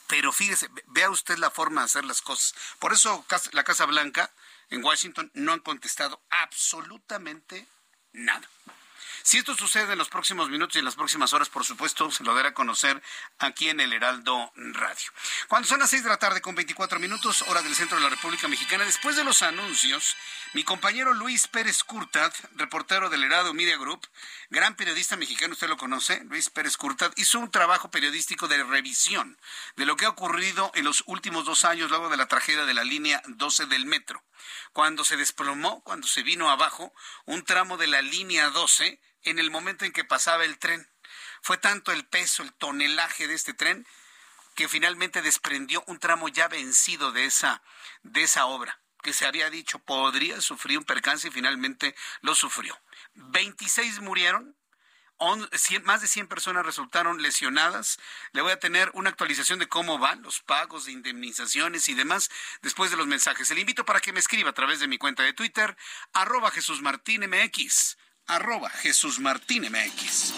Pero 0.06 0.32
fíjese, 0.32 0.68
vea 0.88 1.10
usted 1.10 1.38
la 1.38 1.50
forma 1.50 1.80
de 1.80 1.86
hacer 1.86 2.04
las 2.04 2.20
cosas. 2.20 2.54
Por 2.78 2.92
eso 2.92 3.24
la 3.52 3.64
Casa 3.64 3.86
Blanca 3.86 4.30
en 4.70 4.84
Washington 4.84 5.30
no 5.34 5.52
han 5.52 5.60
contestado 5.60 6.22
absolutamente 6.30 7.66
nada. 8.12 8.48
Si 9.26 9.38
esto 9.38 9.56
sucede 9.56 9.92
en 9.92 9.98
los 9.98 10.10
próximos 10.10 10.50
minutos 10.50 10.76
y 10.76 10.80
en 10.80 10.84
las 10.84 10.96
próximas 10.96 11.32
horas, 11.32 11.48
por 11.48 11.64
supuesto, 11.64 12.10
se 12.10 12.22
lo 12.24 12.34
daré 12.34 12.48
a 12.48 12.54
conocer 12.54 13.02
aquí 13.38 13.70
en 13.70 13.80
el 13.80 13.94
Heraldo 13.94 14.52
Radio. 14.54 15.10
Cuando 15.48 15.66
son 15.66 15.80
las 15.80 15.88
seis 15.88 16.02
de 16.02 16.10
la 16.10 16.18
tarde 16.18 16.42
con 16.42 16.54
24 16.54 17.00
minutos, 17.00 17.42
hora 17.48 17.62
del 17.62 17.74
centro 17.74 17.96
de 17.96 18.04
la 18.04 18.10
República 18.10 18.48
Mexicana, 18.48 18.84
después 18.84 19.16
de 19.16 19.24
los 19.24 19.40
anuncios, 19.40 20.14
mi 20.52 20.62
compañero 20.62 21.14
Luis 21.14 21.48
Pérez 21.48 21.84
Curtad, 21.84 22.34
reportero 22.56 23.08
del 23.08 23.24
Heraldo 23.24 23.54
Media 23.54 23.78
Group, 23.78 24.06
gran 24.50 24.76
periodista 24.76 25.16
mexicano, 25.16 25.54
usted 25.54 25.68
lo 25.68 25.78
conoce, 25.78 26.22
Luis 26.24 26.50
Pérez 26.50 26.76
Curtad, 26.76 27.10
hizo 27.16 27.38
un 27.38 27.50
trabajo 27.50 27.90
periodístico 27.90 28.46
de 28.46 28.62
revisión 28.62 29.38
de 29.76 29.86
lo 29.86 29.96
que 29.96 30.04
ha 30.04 30.10
ocurrido 30.10 30.70
en 30.74 30.84
los 30.84 31.02
últimos 31.06 31.46
dos 31.46 31.64
años 31.64 31.88
luego 31.88 32.10
de 32.10 32.18
la 32.18 32.28
tragedia 32.28 32.66
de 32.66 32.74
la 32.74 32.84
línea 32.84 33.22
12 33.26 33.64
del 33.64 33.86
metro. 33.86 34.22
Cuando 34.74 35.02
se 35.02 35.16
desplomó, 35.16 35.82
cuando 35.82 36.06
se 36.06 36.22
vino 36.22 36.50
abajo, 36.50 36.92
un 37.24 37.42
tramo 37.42 37.78
de 37.78 37.86
la 37.86 38.02
línea 38.02 38.50
12 38.50 39.00
en 39.24 39.38
el 39.38 39.50
momento 39.50 39.84
en 39.84 39.92
que 39.92 40.04
pasaba 40.04 40.44
el 40.44 40.58
tren. 40.58 40.88
Fue 41.42 41.58
tanto 41.58 41.92
el 41.92 42.06
peso, 42.06 42.42
el 42.42 42.52
tonelaje 42.54 43.26
de 43.26 43.34
este 43.34 43.54
tren, 43.54 43.86
que 44.54 44.68
finalmente 44.68 45.22
desprendió 45.22 45.82
un 45.86 45.98
tramo 45.98 46.28
ya 46.28 46.48
vencido 46.48 47.12
de 47.12 47.26
esa, 47.26 47.62
de 48.02 48.22
esa 48.22 48.46
obra, 48.46 48.80
que 49.02 49.12
se 49.12 49.26
había 49.26 49.50
dicho 49.50 49.78
podría 49.80 50.40
sufrir 50.40 50.78
un 50.78 50.84
percance 50.84 51.28
y 51.28 51.30
finalmente 51.30 51.94
lo 52.20 52.34
sufrió. 52.34 52.80
26 53.14 54.00
murieron, 54.00 54.56
más 55.84 56.00
de 56.00 56.08
100 56.08 56.28
personas 56.28 56.66
resultaron 56.66 57.22
lesionadas. 57.22 57.98
Le 58.32 58.42
voy 58.42 58.52
a 58.52 58.58
tener 58.58 58.90
una 58.94 59.10
actualización 59.10 59.58
de 59.58 59.68
cómo 59.68 59.98
van 59.98 60.22
los 60.22 60.40
pagos 60.40 60.84
de 60.86 60.92
indemnizaciones 60.92 61.88
y 61.88 61.94
demás 61.94 62.30
después 62.62 62.90
de 62.90 62.96
los 62.96 63.06
mensajes. 63.06 63.50
Le 63.50 63.60
invito 63.60 63.84
para 63.84 64.00
que 64.00 64.12
me 64.12 64.20
escriba 64.20 64.50
a 64.50 64.54
través 64.54 64.80
de 64.80 64.88
mi 64.88 64.98
cuenta 64.98 65.22
de 65.22 65.32
Twitter, 65.32 65.76
arroba 66.12 66.50
Jesús 66.50 66.82
Martín 66.82 67.28
MX 67.28 67.96
arroba 68.26 68.70
Jesús 68.70 69.18
Martín 69.18 69.64
MX. 69.70 70.34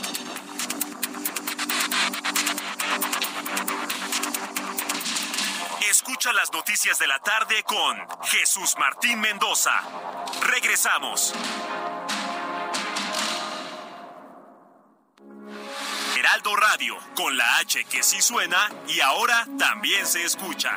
Escucha 5.88 6.32
las 6.32 6.52
noticias 6.52 6.98
de 6.98 7.06
la 7.06 7.18
tarde 7.20 7.62
con 7.64 7.96
Jesús 8.24 8.74
Martín 8.78 9.20
Mendoza. 9.20 9.72
Regresamos. 10.42 11.32
Heraldo 16.16 16.56
Radio, 16.56 16.96
con 17.14 17.36
la 17.36 17.58
H 17.58 17.84
que 17.84 18.02
sí 18.02 18.20
suena 18.20 18.70
y 18.88 19.00
ahora 19.00 19.46
también 19.58 20.06
se 20.06 20.24
escucha. 20.24 20.76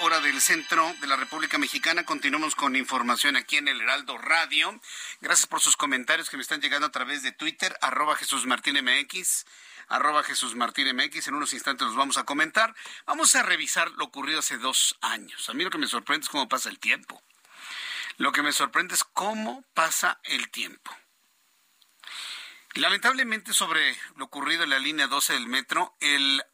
Hora 0.00 0.20
del 0.20 0.42
centro 0.42 0.94
de 1.00 1.06
la 1.06 1.16
República 1.16 1.56
Mexicana. 1.56 2.04
Continuamos 2.04 2.54
con 2.54 2.76
información 2.76 3.34
aquí 3.34 3.56
en 3.56 3.66
el 3.66 3.80
Heraldo 3.80 4.18
Radio. 4.18 4.78
Gracias 5.22 5.46
por 5.46 5.60
sus 5.60 5.74
comentarios 5.74 6.28
que 6.28 6.36
me 6.36 6.42
están 6.42 6.60
llegando 6.60 6.86
a 6.86 6.92
través 6.92 7.22
de 7.22 7.32
Twitter, 7.32 7.74
arroba 7.80 8.14
Jesús 8.14 8.44
Martín 8.44 8.76
MX. 8.76 9.46
En 9.88 11.34
unos 11.34 11.54
instantes 11.54 11.86
los 11.86 11.96
vamos 11.96 12.18
a 12.18 12.24
comentar. 12.24 12.74
Vamos 13.06 13.34
a 13.36 13.42
revisar 13.42 13.90
lo 13.92 14.04
ocurrido 14.04 14.40
hace 14.40 14.58
dos 14.58 14.98
años. 15.00 15.48
A 15.48 15.54
mí 15.54 15.64
lo 15.64 15.70
que 15.70 15.78
me 15.78 15.86
sorprende 15.86 16.24
es 16.24 16.30
cómo 16.30 16.46
pasa 16.46 16.68
el 16.68 16.78
tiempo. 16.78 17.22
Lo 18.18 18.32
que 18.32 18.42
me 18.42 18.52
sorprende 18.52 18.94
es 18.94 19.04
cómo 19.04 19.64
pasa 19.72 20.20
el 20.24 20.50
tiempo. 20.50 20.94
Lamentablemente 22.74 23.54
sobre 23.54 23.96
lo 24.16 24.26
ocurrido 24.26 24.64
en 24.64 24.70
la 24.70 24.78
línea 24.78 25.06
12 25.06 25.32
del 25.32 25.46
metro, 25.46 25.96
el 26.00 26.44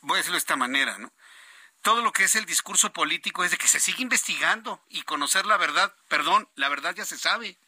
voy 0.00 0.14
a 0.14 0.18
decirlo 0.18 0.34
de 0.34 0.38
esta 0.38 0.56
manera, 0.56 0.98
¿no? 0.98 1.12
Todo 1.82 2.02
lo 2.02 2.12
que 2.12 2.24
es 2.24 2.36
el 2.36 2.46
discurso 2.46 2.92
político 2.92 3.44
es 3.44 3.50
de 3.50 3.58
que 3.58 3.66
se 3.66 3.80
sigue 3.80 4.02
investigando 4.02 4.82
y 4.88 5.02
conocer 5.02 5.46
la 5.46 5.56
verdad. 5.56 5.94
Perdón, 6.08 6.48
la 6.54 6.68
verdad 6.68 6.94
ya 6.94 7.04
se 7.04 7.18
sabe. 7.18 7.58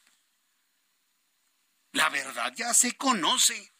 La 1.92 2.08
verdad 2.08 2.52
ya 2.56 2.72
se 2.74 2.96
conoce. 2.96 3.72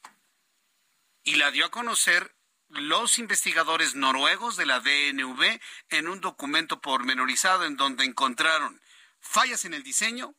Y 1.23 1.37
la 1.37 1.53
dio 1.53 1.65
a 1.65 1.71
conocer 1.71 2.35
los 2.69 3.19
investigadores 3.19 3.95
noruegos 3.95 4.57
de 4.57 4.67
la 4.67 4.81
DNV 4.81 5.61
en 5.91 6.09
un 6.09 6.21
documento 6.21 6.81
pormenorizado 6.81 7.65
en 7.65 7.77
donde 7.77 8.05
encontraron 8.05 8.81
fallas 9.21 9.65
en 9.65 9.73
el 9.73 9.85
diseño, 9.85 10.35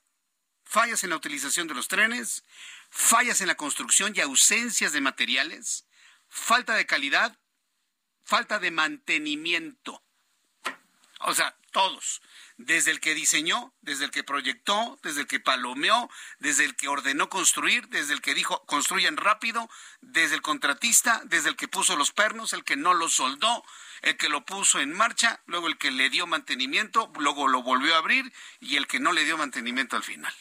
fallas 0.64 1.04
en 1.04 1.12
la 1.12 1.16
utilización 1.16 1.68
de 1.68 1.74
los 1.74 1.88
trenes, 1.88 2.44
fallas 2.90 3.40
en 3.40 3.48
la 3.48 3.56
construcción 3.56 4.14
y 4.16 4.20
ausencias 4.20 4.92
de 4.92 5.02
materiales, 5.02 5.86
falta 6.28 6.76
de 6.76 6.86
calidad 6.86 7.38
falta 8.26 8.60
de 8.60 8.72
mantenimiento. 8.72 10.04
O 11.20 11.34
sea, 11.34 11.56
todos, 11.72 12.22
desde 12.58 12.92
el 12.92 13.00
que 13.00 13.14
diseñó, 13.14 13.74
desde 13.82 14.06
el 14.06 14.12
que 14.12 14.24
proyectó, 14.24 15.00
desde 15.04 15.22
el 15.22 15.28
que 15.28 15.40
palomeó, 15.40 16.10
desde 16.40 16.66
el 16.66 16.76
que 16.76 16.88
ordenó 16.88 17.30
construir, 17.30 17.88
desde 17.90 18.14
el 18.14 18.22
que 18.22 18.34
dijo 18.34 18.66
construyan 18.66 19.18
rápido, 19.18 19.70
desde 20.02 20.36
el 20.36 20.42
contratista, 20.42 21.22
desde 21.26 21.50
el 21.50 21.56
que 21.56 21.68
puso 21.68 21.96
los 21.96 22.12
pernos, 22.12 22.54
el 22.54 22.64
que 22.64 22.76
no 22.76 22.94
los 22.94 23.16
soldó, 23.16 23.64
el 24.02 24.18
que 24.18 24.30
lo 24.30 24.46
puso 24.46 24.80
en 24.80 24.94
marcha, 24.94 25.42
luego 25.46 25.68
el 25.68 25.78
que 25.78 25.92
le 25.92 26.10
dio 26.10 26.28
mantenimiento, 26.28 27.12
luego 27.20 27.48
lo 27.48 27.64
volvió 27.64 27.96
a 27.96 28.00
abrir 28.00 28.32
y 28.60 28.76
el 28.76 28.88
que 28.88 29.00
no 29.00 29.12
le 29.12 29.24
dio 29.24 29.38
mantenimiento 29.38 29.96
al 29.96 30.04
final. 30.04 30.34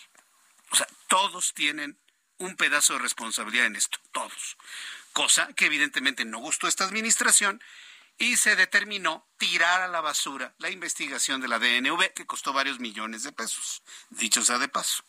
O 0.70 0.76
sea, 0.76 0.86
todos 1.08 1.54
tienen 1.54 1.98
un 2.38 2.56
pedazo 2.56 2.94
de 2.94 2.98
responsabilidad 3.00 3.66
en 3.66 3.76
esto, 3.76 3.98
todos 4.12 4.56
cosa 5.14 5.48
que 5.54 5.66
evidentemente 5.66 6.26
no 6.26 6.40
gustó 6.40 6.68
esta 6.68 6.84
administración 6.84 7.62
y 8.18 8.36
se 8.36 8.56
determinó 8.56 9.26
tirar 9.38 9.80
a 9.80 9.88
la 9.88 10.00
basura 10.00 10.54
la 10.58 10.70
investigación 10.70 11.40
de 11.40 11.48
la 11.48 11.58
DNV 11.58 12.12
que 12.12 12.26
costó 12.26 12.52
varios 12.52 12.80
millones 12.80 13.22
de 13.22 13.32
pesos, 13.32 13.82
dicho 14.10 14.44
sea 14.44 14.58
de 14.58 14.68
paso. 14.68 15.02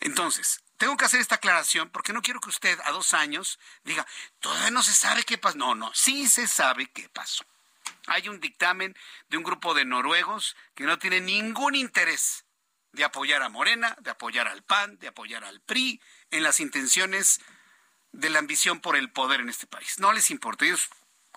Entonces, 0.00 0.64
tengo 0.78 0.96
que 0.96 1.04
hacer 1.04 1.20
esta 1.20 1.36
aclaración 1.36 1.90
porque 1.90 2.12
no 2.12 2.22
quiero 2.22 2.40
que 2.40 2.48
usted 2.48 2.78
a 2.84 2.90
dos 2.90 3.14
años 3.14 3.60
diga, 3.84 4.04
todavía 4.40 4.70
no 4.70 4.82
se 4.82 4.94
sabe 4.94 5.22
qué 5.22 5.38
pasó. 5.38 5.56
No, 5.56 5.74
no, 5.74 5.92
sí 5.94 6.26
se 6.26 6.48
sabe 6.48 6.90
qué 6.90 7.08
pasó. 7.08 7.44
Hay 8.06 8.28
un 8.28 8.40
dictamen 8.40 8.96
de 9.28 9.36
un 9.36 9.44
grupo 9.44 9.74
de 9.74 9.84
noruegos 9.84 10.56
que 10.74 10.84
no 10.84 10.98
tiene 10.98 11.20
ningún 11.20 11.76
interés 11.76 12.44
de 12.92 13.04
apoyar 13.04 13.42
a 13.42 13.48
Morena, 13.48 13.96
de 14.00 14.10
apoyar 14.10 14.48
al 14.48 14.62
PAN, 14.62 14.98
de 14.98 15.08
apoyar 15.08 15.44
al 15.44 15.60
PRI 15.60 16.00
en 16.30 16.42
las 16.42 16.60
intenciones 16.60 17.40
de 18.12 18.30
la 18.30 18.38
ambición 18.38 18.80
por 18.80 18.96
el 18.96 19.10
poder 19.10 19.40
en 19.40 19.48
este 19.48 19.66
país. 19.66 19.98
No 19.98 20.12
les 20.12 20.30
importa. 20.30 20.64
Ellos 20.64 20.88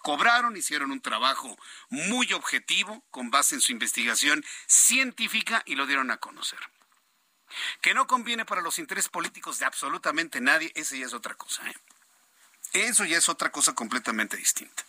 cobraron, 0.06 0.56
hicieron 0.56 0.92
un 0.92 1.02
trabajo 1.02 1.58
muy 1.90 2.32
objetivo 2.34 3.04
con 3.10 3.32
base 3.32 3.56
en 3.56 3.62
su 3.62 3.72
investigación 3.72 4.46
científica 4.68 5.64
y 5.66 5.76
lo 5.76 5.88
dieron 5.88 6.12
a 6.12 6.18
conocer. 6.18 6.60
Que 7.82 7.94
no 7.94 8.06
conviene 8.06 8.46
para 8.46 8.62
los 8.62 8.80
intereses 8.80 9.10
políticos 9.10 9.60
de 9.60 9.66
absolutamente 9.66 10.42
nadie, 10.42 10.72
esa 10.76 10.96
ya 10.96 11.06
es 11.06 11.14
otra 11.14 11.36
cosa. 11.36 11.68
¿eh? 11.70 11.76
Eso 12.74 13.06
ya 13.06 13.18
es 13.18 13.30
otra 13.30 13.52
cosa 13.52 13.74
completamente 13.74 14.38
distinta. 14.38 14.84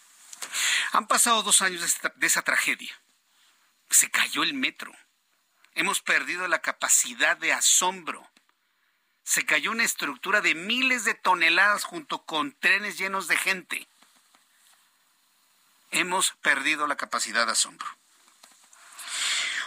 Han 0.92 1.06
pasado 1.06 1.42
dos 1.42 1.62
años 1.62 1.80
de, 2.16 2.26
esa 2.26 2.42
tragedia. 2.42 3.00
Se 3.90 4.10
cayó 4.10 4.42
el 4.42 4.54
metro. 4.54 4.92
Hemos 5.74 6.00
perdido 6.00 6.48
la 6.48 6.60
capacidad 6.60 7.36
de 7.36 7.52
asombro. 7.52 8.28
Se 9.26 9.44
cayó 9.44 9.72
una 9.72 9.82
estructura 9.82 10.40
de 10.40 10.54
miles 10.54 11.04
de 11.04 11.14
toneladas 11.14 11.82
junto 11.82 12.22
con 12.22 12.52
trenes 12.52 12.96
llenos 12.96 13.26
de 13.26 13.36
gente. 13.36 13.88
Hemos 15.90 16.30
perdido 16.42 16.86
la 16.86 16.96
capacidad 16.96 17.44
de 17.44 17.52
asombro. 17.52 17.88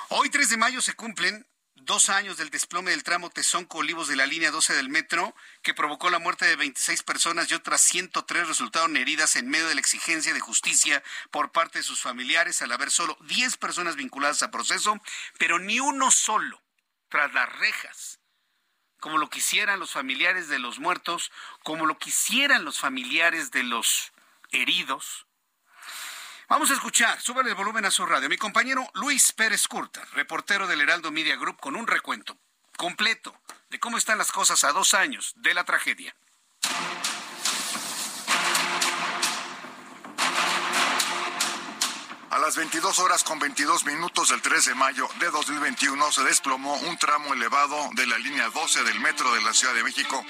Hoy 0.08 0.30
3 0.30 0.52
de 0.52 0.58
mayo 0.58 0.82
se 0.82 0.94
cumplen 0.94 1.46
dos 1.76 2.10
años 2.10 2.38
del 2.38 2.50
desplome 2.52 2.92
del 2.92 3.04
tramo 3.04 3.30
Tezonco-Olivos 3.30 4.08
de 4.08 4.16
la 4.16 4.26
línea 4.26 4.50
12 4.50 4.76
del 4.76 4.88
metro, 4.88 5.36
que 5.62 5.74
provocó 5.74 6.10
la 6.10 6.20
muerte 6.20 6.46
de 6.46 6.56
26 6.56 7.04
personas 7.04 7.52
y 7.52 7.54
otras 7.54 7.82
103 7.82 8.48
resultaron 8.48 8.96
heridas 8.96 9.36
en 9.36 9.50
medio 9.50 9.68
de 9.68 9.76
la 9.76 9.82
exigencia 9.82 10.34
de 10.34 10.40
justicia 10.40 11.04
por 11.32 11.52
parte 11.52 11.80
de 11.80 11.84
sus 11.84 12.00
familiares, 12.00 12.62
al 12.62 12.72
haber 12.72 12.92
solo 12.92 13.18
10 13.28 13.58
personas 13.58 13.98
vinculadas 13.98 14.42
a 14.42 14.52
proceso, 14.52 15.02
pero 15.38 15.60
ni 15.60 15.82
uno 15.82 16.12
solo 16.12 16.62
tras 17.10 17.34
las 17.34 17.52
rejas, 17.58 18.19
como 19.00 19.18
lo 19.18 19.30
quisieran 19.30 19.80
los 19.80 19.92
familiares 19.92 20.48
de 20.48 20.60
los 20.60 20.80
muertos, 20.80 21.32
como 21.64 21.86
lo 21.86 21.98
quisieran 21.98 22.66
los 22.66 22.80
familiares 22.80 23.52
de 23.52 23.64
los 23.64 24.12
heridos, 24.52 25.26
Vamos 26.50 26.72
a 26.72 26.74
escuchar, 26.74 27.22
súbale 27.22 27.50
el 27.52 27.56
volumen 27.56 27.86
a 27.86 27.92
su 27.92 28.08
radio. 28.08 28.28
Mi 28.28 28.36
compañero 28.36 28.90
Luis 28.96 29.34
Pérez 29.34 29.68
Curta, 29.68 30.04
reportero 30.14 30.66
del 30.66 30.82
Heraldo 30.82 31.12
Media 31.12 31.36
Group, 31.36 31.60
con 31.60 31.76
un 31.76 31.86
recuento 31.86 32.36
completo 32.76 33.40
de 33.70 33.80
cómo 33.80 34.00
están 34.00 34.18
las 34.18 34.32
cosas 34.32 34.64
a 34.64 34.72
dos 34.72 34.96
años 34.96 35.34
de 35.36 35.54
la 35.54 35.64
tragedia. 35.64 36.16
A 42.40 42.42
las 42.42 42.56
22 42.56 43.00
horas 43.00 43.26
con 43.26 43.38
22 43.38 43.84
minutos 43.84 44.30
del 44.30 44.42
3 44.42 44.68
de 44.68 44.74
mayo 44.74 45.10
de 45.20 45.30
2021 45.30 46.10
se 46.10 46.24
desplomó 46.24 46.74
un 46.74 46.98
tramo 46.98 47.34
elevado 47.34 47.90
de 47.96 48.08
la 48.08 48.18
línea 48.18 48.50
12 48.50 48.82
del 48.86 48.98
metro 49.02 49.34
de 49.34 49.42
la 49.42 49.54
Ciudad 49.54 49.74
de 49.74 49.84
México. 49.84 50.26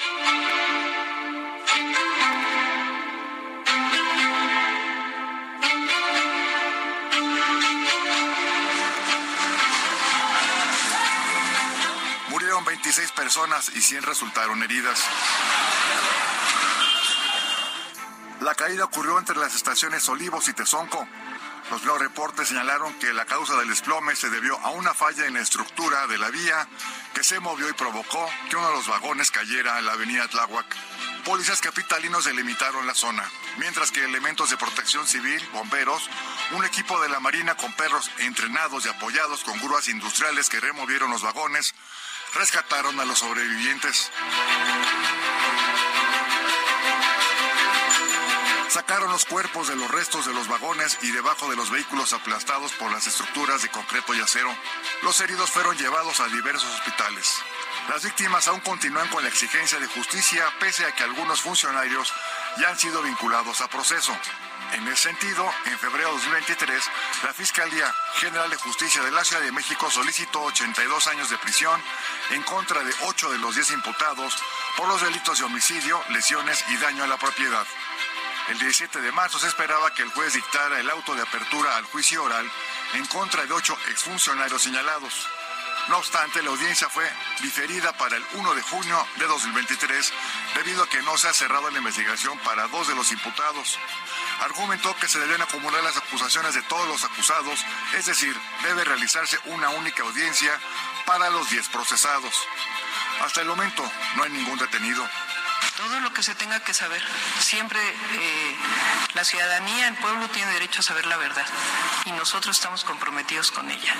Murieron 12.29 12.65
26 12.65 13.11
personas 13.11 13.69
y 13.75 13.81
100 13.81 14.01
resultaron 14.01 14.63
heridas. 14.63 14.99
La 18.41 18.55
caída 18.55 18.85
ocurrió 18.85 19.19
entre 19.19 19.35
las 19.35 19.53
estaciones 19.53 20.09
Olivos 20.09 20.47
y 20.47 20.53
Tezonco. 20.53 21.07
Los 21.71 21.83
nuevos 21.83 22.01
reportes 22.01 22.47
señalaron 22.47 22.93
que 22.95 23.13
la 23.13 23.25
causa 23.25 23.55
del 23.57 23.69
desplome 23.69 24.15
se 24.15 24.31
debió 24.31 24.57
a 24.59 24.71
una 24.71 24.95
falla 24.95 25.27
en 25.27 25.35
la 25.35 25.41
estructura 25.41 26.07
de 26.07 26.17
la 26.17 26.29
vía 26.29 26.67
que 27.13 27.23
se 27.23 27.39
movió 27.39 27.69
y 27.69 27.73
provocó 27.73 28.27
que 28.49 28.55
uno 28.55 28.69
de 28.69 28.75
los 28.75 28.87
vagones 28.87 29.29
cayera 29.29 29.77
en 29.77 29.85
la 29.85 29.91
avenida 29.91 30.27
Tláhuac. 30.27 30.65
Policías 31.25 31.61
capitalinos 31.61 32.25
delimitaron 32.25 32.87
la 32.87 32.95
zona, 32.95 33.23
mientras 33.57 33.91
que 33.91 34.03
elementos 34.03 34.49
de 34.49 34.57
protección 34.57 35.05
civil, 35.05 35.47
bomberos, 35.53 36.09
un 36.51 36.65
equipo 36.65 36.99
de 37.01 37.09
la 37.09 37.19
Marina 37.19 37.53
con 37.55 37.71
perros 37.73 38.09
entrenados 38.17 38.87
y 38.87 38.89
apoyados 38.89 39.43
con 39.43 39.59
grúas 39.59 39.89
industriales 39.89 40.49
que 40.49 40.59
removieron 40.59 41.11
los 41.11 41.21
vagones, 41.21 41.75
rescataron 42.33 42.99
a 42.99 43.05
los 43.05 43.19
sobrevivientes. 43.19 44.11
Sacaron 48.69 49.11
los 49.11 49.25
cuerpos 49.25 49.67
de 49.67 49.75
los 49.75 49.89
restos 49.89 50.27
de 50.27 50.33
los 50.33 50.47
vagones 50.47 50.99
y 51.01 51.09
debajo 51.09 51.49
de 51.49 51.55
los 51.55 51.71
vehículos 51.71 52.13
aplastados 52.13 52.71
por 52.73 52.91
las 52.91 53.07
estructuras 53.07 53.63
de 53.63 53.69
concreto 53.69 54.13
y 54.13 54.21
acero. 54.21 54.55
Los 55.01 55.19
heridos 55.21 55.49
fueron 55.49 55.75
llevados 55.75 56.19
a 56.19 56.27
diversos 56.27 56.69
hospitales. 56.75 57.41
Las 57.89 58.03
víctimas 58.03 58.47
aún 58.47 58.59
continúan 58.59 59.07
con 59.07 59.23
la 59.23 59.29
exigencia 59.29 59.79
de 59.79 59.87
justicia 59.87 60.45
pese 60.59 60.85
a 60.85 60.91
que 60.91 61.03
algunos 61.03 61.41
funcionarios 61.41 62.13
ya 62.59 62.69
han 62.69 62.77
sido 62.77 63.01
vinculados 63.01 63.59
a 63.61 63.67
proceso. 63.69 64.15
En 64.73 64.87
ese 64.87 65.09
sentido, 65.09 65.51
en 65.65 65.79
febrero 65.79 66.09
de 66.09 66.17
2023, 66.17 66.83
la 67.23 67.33
Fiscalía 67.33 67.91
General 68.17 68.51
de 68.51 68.57
Justicia 68.57 69.01
de 69.01 69.09
la 69.09 69.23
Ciudad 69.23 69.41
de 69.41 69.51
México 69.51 69.89
solicitó 69.89 70.43
82 70.43 71.07
años 71.07 71.31
de 71.31 71.39
prisión 71.39 71.81
en 72.29 72.43
contra 72.43 72.83
de 72.83 72.93
8 73.01 73.31
de 73.31 73.39
los 73.39 73.55
10 73.55 73.71
imputados 73.71 74.37
por 74.77 74.87
los 74.87 75.01
delitos 75.01 75.39
de 75.39 75.45
homicidio, 75.45 75.99
lesiones 76.09 76.63
y 76.69 76.77
daño 76.77 77.03
a 77.03 77.07
la 77.07 77.17
propiedad. 77.17 77.65
El 78.49 78.57
17 78.57 79.01
de 79.01 79.11
marzo 79.11 79.37
se 79.37 79.47
esperaba 79.47 79.93
que 79.93 80.01
el 80.01 80.09
juez 80.09 80.33
dictara 80.33 80.79
el 80.79 80.89
auto 80.89 81.13
de 81.13 81.21
apertura 81.21 81.77
al 81.77 81.85
juicio 81.85 82.23
oral 82.23 82.49
en 82.93 83.05
contra 83.05 83.45
de 83.45 83.53
ocho 83.53 83.77
exfuncionarios 83.89 84.63
señalados. 84.63 85.27
No 85.87 85.97
obstante, 85.97 86.41
la 86.41 86.49
audiencia 86.49 86.89
fue 86.89 87.07
diferida 87.41 87.93
para 87.93 88.17
el 88.17 88.25
1 88.33 88.55
de 88.55 88.61
junio 88.63 89.07
de 89.17 89.27
2023 89.27 90.13
debido 90.55 90.83
a 90.83 90.89
que 90.89 91.01
no 91.03 91.15
se 91.17 91.27
ha 91.27 91.33
cerrado 91.33 91.69
la 91.69 91.77
investigación 91.77 92.39
para 92.39 92.67
dos 92.69 92.87
de 92.87 92.95
los 92.95 93.11
imputados. 93.11 93.77
Argumentó 94.41 94.95
que 94.95 95.07
se 95.07 95.19
deben 95.19 95.41
acumular 95.43 95.83
las 95.83 95.97
acusaciones 95.97 96.55
de 96.55 96.63
todos 96.63 96.87
los 96.87 97.03
acusados, 97.03 97.63
es 97.97 98.07
decir, 98.07 98.35
debe 98.63 98.83
realizarse 98.83 99.37
una 99.45 99.69
única 99.69 100.01
audiencia 100.01 100.59
para 101.05 101.29
los 101.29 101.49
10 101.51 101.69
procesados. 101.69 102.33
Hasta 103.21 103.41
el 103.41 103.47
momento 103.47 103.83
no 104.15 104.23
hay 104.23 104.31
ningún 104.31 104.57
detenido 104.57 105.07
todo 105.79 106.01
lo 106.01 106.13
que 106.13 106.23
se 106.23 106.35
tenga 106.35 106.59
que 106.59 106.73
saber. 106.73 107.01
Siempre 107.39 107.79
eh, 107.79 108.55
la 109.13 109.23
ciudadanía, 109.23 109.87
el 109.87 109.95
pueblo 109.95 110.27
tiene 110.27 110.51
derecho 110.51 110.81
a 110.81 110.83
saber 110.83 111.05
la 111.05 111.15
verdad 111.15 111.45
y 112.05 112.11
nosotros 112.11 112.57
estamos 112.57 112.83
comprometidos 112.83 113.49
con 113.49 113.71
ella. 113.71 113.93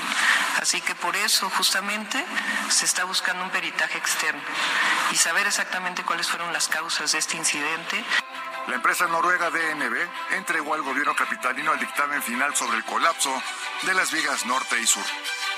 Así 0.62 0.82
que 0.82 0.94
por 0.96 1.16
eso 1.16 1.50
justamente 1.52 2.24
se 2.70 2.84
está 2.84 3.06
buscando 3.06 3.46
un 3.46 3.50
peritaje 3.50 3.98
externo 3.98 4.42
y 5.12 5.16
saber 5.16 5.48
exactamente 5.48 6.04
cuáles 6.04 6.28
fueron 6.28 6.52
las 6.52 6.68
causas 6.68 7.14
de 7.14 7.20
este 7.20 7.38
incidente. 7.38 8.04
La 8.68 8.76
empresa 8.76 9.08
noruega 9.08 9.50
DNB 9.50 10.36
entregó 10.36 10.74
al 10.74 10.82
gobierno 10.82 11.16
capitalino 11.16 11.74
el 11.74 11.80
dictamen 11.80 12.22
final 12.22 12.54
sobre 12.58 12.78
el 12.78 12.84
colapso 12.84 13.42
de 13.84 13.94
las 13.94 14.12
vigas 14.12 14.46
norte 14.46 14.80
y 14.82 14.86
sur. 14.86 15.06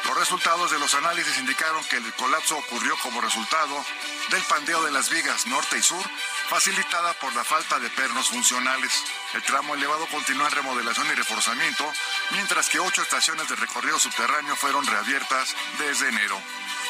Los 0.06 0.18
resultados 0.18 0.72
de 0.72 0.80
los 0.80 0.94
análisis 0.96 1.38
indicaron 1.38 1.84
que 1.86 1.98
el 1.98 2.14
colapso 2.14 2.58
ocurrió 2.58 2.98
como 3.00 3.22
resultado 3.22 3.86
del 4.30 4.42
pandeo 4.44 4.84
de 4.84 4.92
las 4.92 5.10
vigas 5.10 5.46
norte 5.48 5.78
y 5.78 5.82
sur, 5.82 6.04
facilitada 6.50 7.14
por 7.14 7.34
la 7.36 7.44
falta 7.44 7.80
de 7.80 7.90
pernos 7.92 8.30
funcionales. 8.30 8.92
El 9.34 9.44
tramo 9.44 9.76
elevado 9.76 10.08
continúa 10.08 10.48
en 10.48 10.56
remodelación 10.56 11.08
y 11.08 11.16
reforzamiento, 11.16 11.92
mientras 12.32 12.70
que 12.70 12.80
ocho 12.80 13.02
estaciones 13.02 13.48
de 13.48 13.56
recorrido 13.56 14.00
subterráneo 14.00 14.56
fueron 14.56 14.86
reabiertas 14.86 15.56
desde 15.78 16.10
enero. 16.10 16.42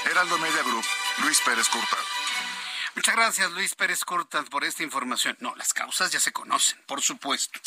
Heraldo 0.06 0.38
Media 0.40 0.64
Group, 0.64 0.86
Luis 1.20 1.40
Pérez 1.42 1.68
Curta. 1.70 1.98
Muchas 2.96 3.16
gracias, 3.16 3.52
Luis 3.52 3.76
Pérez 3.76 4.04
Curta, 4.04 4.44
por 4.44 4.64
esta 4.64 4.84
información. 4.84 5.38
No, 5.40 5.56
las 5.56 5.74
causas 5.74 6.12
ya 6.12 6.20
se 6.20 6.34
conocen, 6.34 6.82
por 6.88 7.02
supuesto. 7.02 7.60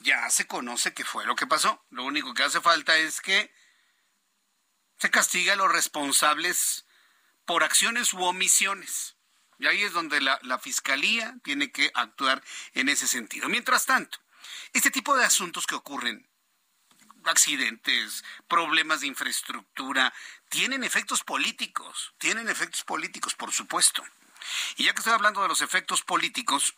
Ya 0.00 0.28
se 0.30 0.46
conoce 0.46 0.92
qué 0.92 1.04
fue 1.04 1.24
lo 1.24 1.36
que 1.36 1.46
pasó. 1.46 1.84
Lo 1.90 2.04
único 2.04 2.34
que 2.34 2.42
hace 2.42 2.60
falta 2.60 2.96
es 2.96 3.20
que 3.20 3.52
se 5.02 5.10
castiga 5.10 5.54
a 5.54 5.56
los 5.56 5.72
responsables 5.72 6.86
por 7.44 7.64
acciones 7.64 8.14
u 8.14 8.22
omisiones. 8.22 9.16
Y 9.58 9.66
ahí 9.66 9.82
es 9.82 9.92
donde 9.92 10.20
la, 10.20 10.58
fiscalía 10.60 11.34
tiene 11.42 11.72
que 11.72 11.90
actuar 11.94 12.40
en 12.74 12.88
ese 12.88 13.08
sentido. 13.08 13.48
Mientras 13.48 13.84
tanto, 13.84 14.18
este 14.72 14.92
tipo 14.92 15.16
de 15.16 15.24
asuntos 15.24 15.66
que 15.66 15.74
ocurren, 15.74 16.28
accidentes, 17.24 18.22
problemas 18.46 19.00
de 19.00 19.08
infraestructura, 19.08 20.14
tienen 20.48 20.84
efectos 20.84 21.24
políticos, 21.24 22.14
tienen 22.18 22.48
efectos 22.48 22.84
políticos, 22.84 23.34
por 23.34 23.50
supuesto. 23.50 24.04
Y 24.76 24.84
ya 24.84 24.92
que 24.92 24.98
estoy 24.98 25.14
hablando 25.14 25.42
de 25.42 25.48
los 25.48 25.62
efectos 25.62 26.02
políticos, 26.02 26.76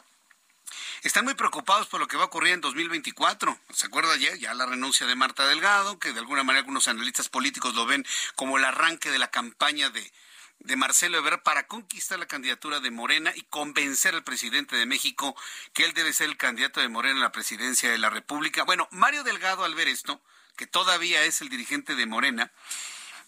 están 1.03 1.25
muy 1.25 1.35
preocupados 1.35 1.87
por 1.87 2.01
lo 2.01 2.09
que 2.09 2.17
va 2.17 2.25
a 2.25 2.27
ocurrir 2.27 2.55
en 2.55 2.61
2024. 2.61 3.59
¿Se 3.73 3.87
acuerda 3.87 4.17
ya? 4.17 4.35
Ya 4.37 4.55
la 4.55 4.67
renuncia 4.67 5.07
de 5.07 5.15
Marta 5.15 5.47
Delgado, 5.47 5.99
que 5.99 6.13
de 6.13 6.21
alguna 6.21 6.45
manera 6.45 6.61
algunos 6.61 6.89
analistas 6.89 7.29
políticos 7.29 7.75
lo 7.75 7.87
ven 7.87 8.07
como 8.37 8.59
el 8.59 8.65
arranque 8.65 9.11
de 9.11 9.19
la 9.19 9.31
campaña 9.31 9.91
de, 9.91 10.13
de 10.61 10.77
Marcelo 10.77 11.19
Ebrard 11.19 11.43
para 11.43 11.67
conquistar 11.67 12.19
la 12.19 12.27
candidatura 12.27 12.81
de 12.81 12.91
Morena 12.91 13.33
y 13.35 13.43
convencer 13.43 14.15
al 14.15 14.25
presidente 14.25 14.77
de 14.77 14.87
México 14.87 15.37
que 15.73 15.85
él 15.85 15.93
debe 15.93 16.13
ser 16.13 16.29
el 16.29 16.37
candidato 16.37 16.81
de 16.81 16.89
Morena 16.89 17.21
a 17.21 17.25
la 17.25 17.33
presidencia 17.33 17.91
de 17.91 17.99
la 17.99 18.11
República. 18.11 18.65
Bueno, 18.65 18.89
Mario 18.91 19.25
Delgado 19.25 19.65
al 19.65 19.75
ver 19.75 19.89
esto, 19.89 20.23
que 20.57 20.67
todavía 20.67 21.25
es 21.25 21.41
el 21.41 21.49
dirigente 21.49 21.95
de 21.95 22.07
Morena, 22.07 22.53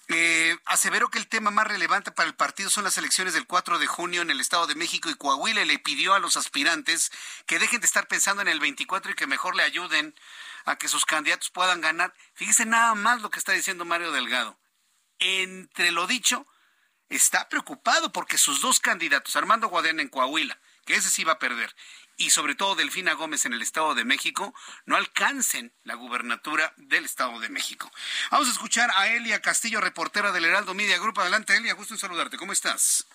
Eh, 0.09 0.57
aseveró 0.67 1.09
que 1.09 1.19
el 1.19 1.27
tema 1.27 1.51
más 1.51 1.67
relevante 1.67 2.13
para 2.13 2.29
el 2.29 2.37
partido 2.37 2.71
son 2.71 2.85
las 2.85 2.97
elecciones 2.97 3.35
del 3.35 3.47
4 3.47 3.81
de 3.81 3.89
junio 3.89 4.23
en 4.23 4.31
el 4.31 4.41
Estado 4.41 4.69
de 4.69 4.77
México 4.77 5.11
y 5.11 5.15
Coahuila 5.15 5.65
le 5.65 5.81
pidió 5.81 6.15
a 6.15 6.21
los 6.21 6.37
aspirantes 6.37 7.11
que 7.47 7.59
dejen 7.59 7.81
de 7.81 7.87
estar 7.87 8.07
pensando 8.07 8.41
en 8.43 8.49
el 8.49 8.61
24 8.61 9.11
y 9.11 9.15
que 9.15 9.27
mejor 9.27 9.57
le 9.57 9.65
ayuden 9.65 10.15
a 10.65 10.77
que 10.77 10.89
sus 10.89 11.05
candidatos 11.05 11.51
puedan 11.51 11.81
ganar. 11.81 12.15
Fíjese 12.35 12.67
nada 12.67 12.95
más 12.95 13.21
lo 13.21 13.31
que 13.31 13.41
está 13.41 13.53
diciendo 13.53 13.85
Mario 13.85 14.13
Delgado. 14.13 14.57
Entre 15.19 15.91
lo 15.91 16.07
dicho, 16.07 16.47
está 17.09 17.49
preocupado 17.49 18.13
porque 18.13 18.39
sus 18.39 18.61
dos 18.61 18.79
candidatos, 18.79 19.35
Armando 19.35 19.69
Guadiana 19.69 20.03
en 20.03 20.09
Coahuila, 20.09 20.61
que 20.85 20.95
ese 20.95 21.11
sí 21.11 21.25
va 21.25 21.33
a 21.33 21.39
perder, 21.41 21.75
y 22.17 22.31
sobre 22.31 22.55
todo 22.55 22.75
Delfina 22.75 23.15
Gómez 23.15 23.45
en 23.45 23.53
el 23.53 23.63
Estado 23.63 23.95
de 23.95 24.05
México, 24.05 24.55
no 24.85 24.97
alcancen 24.97 25.73
la 25.85 25.95
gubernatura 25.95 26.73
del 26.77 27.05
Estado 27.05 27.39
de 27.41 27.49
México. 27.49 27.91
Vamos 28.31 28.49
a 28.49 28.53
escuchar 28.53 28.91
a 28.95 29.09
Elia 29.09 29.41
Castillo, 29.41 29.81
reportera 29.81 30.33
del 30.33 30.45
Heraldo 30.45 30.75
Media 30.75 30.99
Group. 30.99 31.21
Adelante, 31.21 31.57
Elia, 31.57 31.75
gusto 31.75 31.95
en 31.95 32.01
saludarte. 32.01 32.37
¿Cómo 32.37 32.53
estás? 32.53 33.07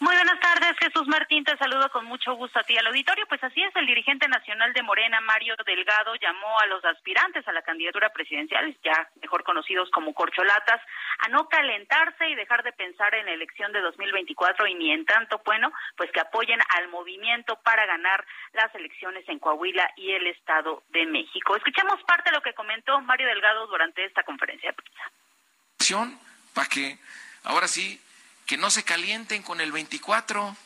Muy 0.00 0.16
buenas 0.16 0.40
tardes, 0.40 0.76
Jesús 0.80 1.06
Martín, 1.06 1.44
te 1.44 1.56
saludo 1.56 1.88
con 1.90 2.04
mucho 2.06 2.34
gusto 2.34 2.58
a 2.58 2.64
ti 2.64 2.76
al 2.76 2.86
auditorio. 2.88 3.26
Pues 3.28 3.42
así 3.44 3.62
es, 3.62 3.74
el 3.76 3.86
dirigente 3.86 4.26
nacional 4.26 4.72
de 4.72 4.82
Morena, 4.82 5.20
Mario 5.20 5.54
Delgado, 5.64 6.16
llamó 6.16 6.58
a 6.58 6.66
los 6.66 6.84
aspirantes 6.84 7.46
a 7.46 7.52
la 7.52 7.62
candidatura 7.62 8.10
presidencial, 8.10 8.76
ya 8.82 9.08
mejor 9.22 9.44
conocidos 9.44 9.88
como 9.90 10.12
corcholatas, 10.12 10.80
a 11.20 11.28
no 11.28 11.48
calentarse 11.48 12.28
y 12.28 12.34
dejar 12.34 12.64
de 12.64 12.72
pensar 12.72 13.14
en 13.14 13.26
la 13.26 13.32
elección 13.32 13.72
de 13.72 13.80
2024 13.82 14.66
y 14.66 14.74
ni 14.74 14.92
en 14.92 15.06
tanto, 15.06 15.40
bueno, 15.44 15.72
pues 15.96 16.10
que 16.10 16.20
apoyen 16.20 16.58
al 16.70 16.88
movimiento 16.88 17.56
para 17.62 17.86
ganar 17.86 18.26
las 18.52 18.74
elecciones 18.74 19.28
en 19.28 19.38
Coahuila 19.38 19.88
y 19.96 20.10
el 20.10 20.26
Estado 20.26 20.82
de 20.88 21.06
México. 21.06 21.56
Escuchemos 21.56 22.02
parte 22.02 22.30
de 22.30 22.36
lo 22.36 22.42
que 22.42 22.52
comentó 22.52 23.00
Mario 23.00 23.28
Delgado 23.28 23.68
durante 23.68 24.04
esta 24.04 24.24
conferencia 24.24 24.70
de 24.70 24.74
prensa. 24.74 25.02
Para 26.52 26.68
que 26.68 26.98
ahora 27.44 27.68
sí 27.68 28.00
que 28.46 28.56
no 28.56 28.70
se 28.70 28.84
calienten 28.84 29.42
con 29.42 29.60
el 29.60 29.72
24. 29.72 30.56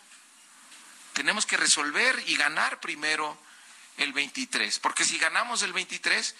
Tenemos 1.12 1.46
que 1.46 1.56
resolver 1.56 2.22
y 2.26 2.36
ganar 2.36 2.80
primero 2.80 3.38
el 3.96 4.12
23, 4.12 4.78
porque 4.78 5.04
si 5.04 5.18
ganamos 5.18 5.62
el 5.62 5.72
23, 5.72 6.34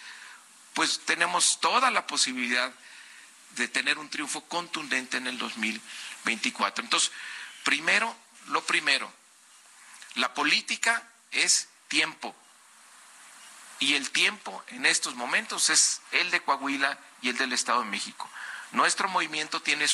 pues 0.73 1.01
tenemos 1.05 1.59
toda 1.59 1.91
la 1.91 2.07
posibilidad 2.07 2.71
de 3.51 3.67
tener 3.67 3.97
un 3.97 4.09
triunfo 4.09 4.41
contundente 4.45 5.17
en 5.17 5.27
el 5.27 5.37
2024. 5.37 6.83
Entonces, 6.83 7.11
primero, 7.63 8.15
lo 8.47 8.63
primero, 8.63 9.11
la 10.15 10.33
política 10.33 11.07
es 11.31 11.67
tiempo. 11.87 12.35
Y 13.79 13.95
el 13.95 14.09
tiempo 14.11 14.63
en 14.67 14.85
estos 14.85 15.15
momentos 15.15 15.69
es 15.69 16.01
el 16.11 16.31
de 16.31 16.41
Coahuila 16.41 16.99
y 17.21 17.29
el 17.29 17.37
del 17.37 17.53
Estado 17.53 17.81
de 17.81 17.89
México. 17.89 18.29
Nuestro 18.71 19.07
movimiento 19.07 19.61
tiene 19.61 19.85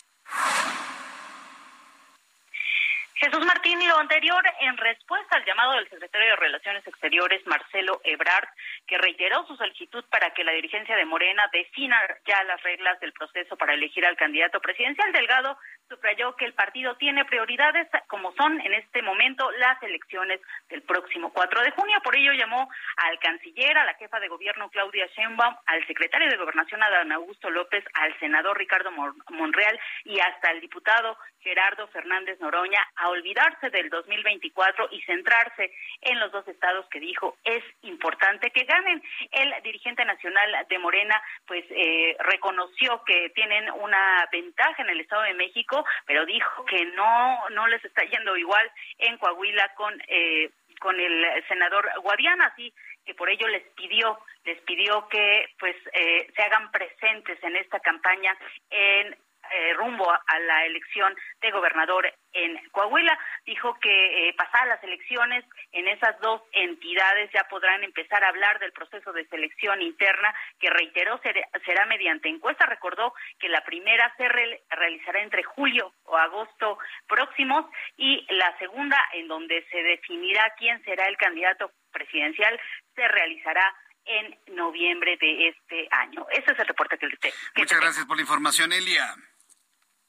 Jesús 3.26 3.44
Martín, 3.44 3.82
y 3.82 3.88
lo 3.88 3.98
anterior 3.98 4.44
en 4.60 4.78
respuesta 4.78 5.38
al 5.38 5.46
llamado 5.46 5.74
del 5.74 5.90
secretario 5.90 6.30
de 6.30 6.36
Relaciones 6.36 6.86
Exteriores, 6.86 7.42
Marcelo 7.48 8.00
Ebrard, 8.04 8.48
que 8.86 9.00
reiteró 9.00 9.48
su 9.48 9.56
solicitud 9.56 10.06
para 10.12 10.30
que 10.30 10.44
la 10.44 10.52
dirigencia 10.52 10.96
de 10.96 11.06
Morena 11.06 11.50
defina 11.52 11.98
ya 12.28 12.44
las 12.44 12.62
reglas 12.62 13.00
del 13.00 13.14
proceso 13.14 13.58
para 13.58 13.74
elegir 13.74 14.06
al 14.06 14.16
candidato 14.16 14.60
presidencial. 14.60 15.12
Delgado 15.12 15.58
subrayó 15.88 16.36
que 16.36 16.46
el 16.46 16.54
partido 16.54 16.96
tiene 16.96 17.26
prioridades 17.26 17.88
como 18.08 18.34
son 18.34 18.60
en 18.62 18.74
este 18.74 19.02
momento 19.02 19.50
las 19.52 19.82
elecciones 19.84 20.42
del 20.70 20.82
próximo 20.84 21.32
4 21.32 21.62
de 21.62 21.72
junio. 21.72 21.98
Por 22.04 22.16
ello 22.16 22.34
llamó 22.34 22.70
al 22.98 23.20
canciller, 23.20 23.78
a 23.78 23.86
la 23.86 23.94
jefa 23.96 24.20
de 24.20 24.28
gobierno 24.28 24.70
Claudia 24.70 25.08
Sheinbaum, 25.08 25.56
al 25.66 25.86
secretario 25.88 26.30
de 26.30 26.38
Gobernación 26.38 26.82
Adán 26.84 27.12
Augusto 27.12 27.50
López, 27.50 27.84
al 27.94 28.18
senador 28.20 28.58
Ricardo 28.58 28.92
Monreal 28.92 29.80
y 30.04 30.20
hasta 30.20 30.50
al 30.50 30.62
diputado 30.62 31.18
Gerardo 31.46 31.88
Fernández 31.90 32.40
Noroña 32.40 32.80
a 32.96 33.10
olvidarse 33.10 33.70
del 33.70 33.90
2024 33.90 34.90
y 34.92 35.02
centrarse 35.04 35.72
en 36.02 36.20
los 36.20 36.32
dos 36.32 36.48
estados 36.48 36.88
que 36.90 37.00
dijo 37.00 37.38
es 37.44 37.64
importante 37.84 38.50
que 38.50 38.64
ganen. 38.64 39.02
El 39.32 39.54
dirigente 39.64 40.04
nacional 40.06 40.66
de 40.68 40.80
Morena 40.80 41.22
pues 41.46 41.64
eh, 41.70 42.18
reconoció 42.20 43.04
que 43.06 43.30
tienen 43.36 43.70
una 43.72 44.28
ventaja 44.32 44.82
en 44.82 44.90
el 44.90 45.02
Estado 45.02 45.22
de 45.24 45.36
México, 45.36 45.75
pero 46.06 46.26
dijo 46.26 46.66
que 46.66 46.86
no 46.86 47.50
no 47.50 47.68
les 47.68 47.84
está 47.84 48.04
yendo 48.04 48.38
igual 48.38 48.72
en 49.00 49.18
Coahuila 49.18 49.74
con 49.76 49.94
eh, 50.08 50.52
con 50.80 51.00
el 51.00 51.44
senador 51.48 51.90
Guadiana, 52.04 52.46
así 52.48 52.74
que 53.06 53.16
por 53.16 53.30
ello 53.30 53.48
les 53.48 53.64
pidió 53.76 54.20
les 54.44 54.62
pidió 54.62 55.08
que 55.10 55.50
pues 55.60 55.76
eh, 55.94 56.28
se 56.36 56.42
hagan 56.42 56.72
presentes 56.72 57.42
en 57.44 57.56
esta 57.56 57.80
campaña 57.80 58.38
en 58.70 59.16
eh, 59.52 59.74
rumbo 59.74 60.10
a 60.12 60.39
la 60.39 60.66
elección 60.66 61.16
de 61.41 61.52
gobernador 61.52 62.12
en 62.34 62.58
Coahuila. 62.72 63.18
Dijo 63.46 63.78
que 63.80 64.30
eh, 64.30 64.34
pasadas 64.34 64.68
las 64.68 64.84
elecciones 64.84 65.46
en 65.72 65.88
esas 65.88 66.20
dos 66.22 66.41
entidades 66.52 67.30
ya 67.34 67.43
podrán 67.50 67.84
empezar 67.84 68.24
a 68.24 68.30
hablar 68.30 68.60
del 68.60 68.72
proceso 68.72 69.12
de 69.14 69.28
selección 69.28 69.82
interna 69.82 70.34
que 70.60 70.70
reiteró 70.70 71.20
será 71.66 71.86
mediante 71.86 72.30
encuesta. 72.30 72.66
Recordó 72.66 73.14
que 73.39 73.50
la 73.50 73.64
primera 73.64 74.14
se 74.18 74.28
realizará 74.28 75.22
entre 75.22 75.43
julio 75.43 75.93
o 76.04 76.18
agosto 76.18 76.78
próximos 77.08 77.66
y 77.98 78.26
la 78.34 78.58
segunda 78.58 78.98
en 79.14 79.28
donde 79.28 79.66
se 79.72 79.82
definirá 79.84 80.54
quién 80.58 80.84
será 80.84 81.08
el 81.08 81.18
candidato 81.18 81.72
presidencial 81.91 82.60
se 82.93 83.08
realizará 83.08 83.74
en 84.06 84.56
noviembre 84.56 85.18
de 85.20 85.50
este 85.50 85.88
año. 85.91 86.26
Ese 86.32 86.52
es 86.52 86.60
el 86.60 86.68
reporte 86.68 86.98
que 86.98 87.08
le 87.08 87.18
tengo. 87.18 87.36
Muchas 87.56 87.80
gracias 87.80 88.06
por 88.06 88.18
la 88.18 88.22
información, 88.22 88.72
Elia. 88.72 89.16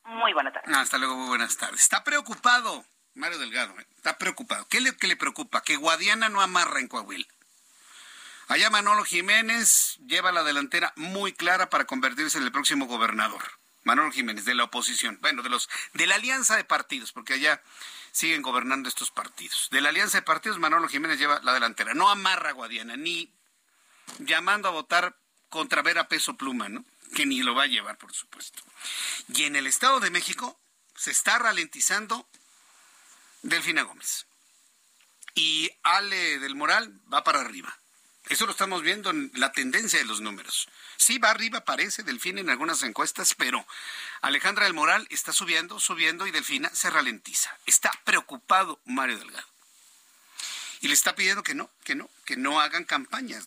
Muy 0.07 0.33
buenas 0.33 0.53
tardes. 0.53 0.77
hasta 0.77 0.99
luego, 0.99 1.17
muy 1.17 1.29
buenas 1.29 1.57
tardes. 1.57 1.81
Está 1.83 2.05
preocupado, 2.05 2.85
Mario 3.15 3.39
Delgado, 3.39 3.79
¿eh? 3.81 3.87
está 3.97 4.19
preocupado. 4.19 4.67
¿Qué 4.69 4.81
le, 4.81 4.97
le 5.01 5.17
preocupa? 5.17 5.63
Que 5.63 5.77
Guadiana 5.77 6.29
no 6.29 6.41
amarra 6.41 6.81
en 6.81 6.89
Coahuila. 6.89 7.27
Allá 8.49 8.71
Manolo 8.71 9.05
Jiménez 9.05 9.99
lleva 10.07 10.31
la 10.31 10.45
delantera 10.45 10.93
muy 10.95 11.33
clara 11.33 11.69
para 11.69 11.85
convertirse 11.85 12.39
en 12.39 12.45
el 12.45 12.53
próximo 12.53 12.87
gobernador. 12.87 13.43
Manolo 13.83 14.13
Jiménez, 14.13 14.45
de 14.45 14.55
la 14.55 14.65
oposición. 14.65 15.19
Bueno, 15.21 15.43
de 15.43 15.49
los 15.49 15.69
de 15.95 16.07
la 16.07 16.17
alianza 16.17 16.57
de 16.57 16.65
partidos, 16.65 17.13
porque 17.13 17.35
allá 17.35 17.61
siguen 18.13 18.43
gobernando 18.43 18.89
estos 18.89 19.11
partidos. 19.11 19.69
De 19.71 19.81
la 19.81 19.89
alianza 19.89 20.19
de 20.19 20.23
partidos, 20.23 20.59
Manolo 20.59 20.89
Jiménez 20.89 21.19
lleva 21.19 21.41
la 21.43 21.53
delantera. 21.53 21.95
No 21.95 22.09
amarra 22.09 22.51
a 22.51 22.53
Guadiana, 22.53 22.97
ni 22.97 23.33
llamando 24.19 24.69
a 24.69 24.73
votar 24.73 25.17
contra 25.49 25.83
Vera 25.83 26.09
Peso 26.09 26.37
Pluma, 26.37 26.69
¿no? 26.69 26.85
Que 27.15 27.27
ni 27.27 27.43
lo 27.43 27.55
va 27.55 27.65
a 27.65 27.69
llevar, 27.69 27.99
por 27.99 28.13
supuesto. 28.13 28.63
Y 29.35 29.45
en 29.45 29.57
el 29.57 29.67
Estado 29.67 30.01
de 30.01 30.11
México 30.11 30.59
se 30.95 31.11
está 31.11 31.39
ralentizando 31.39 32.29
Delfina 33.43 33.83
Gómez. 33.83 34.27
Y 35.35 35.71
Ale 35.83 36.39
del 36.39 36.55
Moral 36.55 36.93
va 37.13 37.23
para 37.23 37.41
arriba. 37.41 37.77
Eso 38.29 38.45
lo 38.45 38.53
estamos 38.53 38.83
viendo 38.83 39.11
en 39.11 39.31
la 39.35 39.53
tendencia 39.53 40.01
de 40.01 40.05
los 40.05 40.21
números. 40.21 40.69
Sí, 40.97 41.19
va 41.19 41.31
arriba, 41.31 41.65
parece 41.65 42.03
Delfina 42.03 42.41
en 42.41 42.51
algunas 42.51 42.83
encuestas, 42.83 43.35
pero 43.35 43.65
Alejandra 44.21 44.65
del 44.65 44.75
Moral 44.75 45.07
está 45.11 45.33
subiendo, 45.33 45.79
subiendo 45.79 46.27
y 46.27 46.33
Delfina 46.33 46.69
se 46.75 46.91
ralentiza. 46.91 47.57
Está 47.67 47.93
preocupado 48.05 48.81
Mario 48.85 49.19
Delgado. 49.19 49.47
Y 50.81 50.89
le 50.89 50.95
está 50.95 51.15
pidiendo 51.15 51.45
que 51.45 51.55
no, 51.55 51.71
que 51.85 51.95
no, 51.95 52.11
que 52.25 52.37
no 52.37 52.61
hagan 52.61 52.85
campañas. 52.85 53.47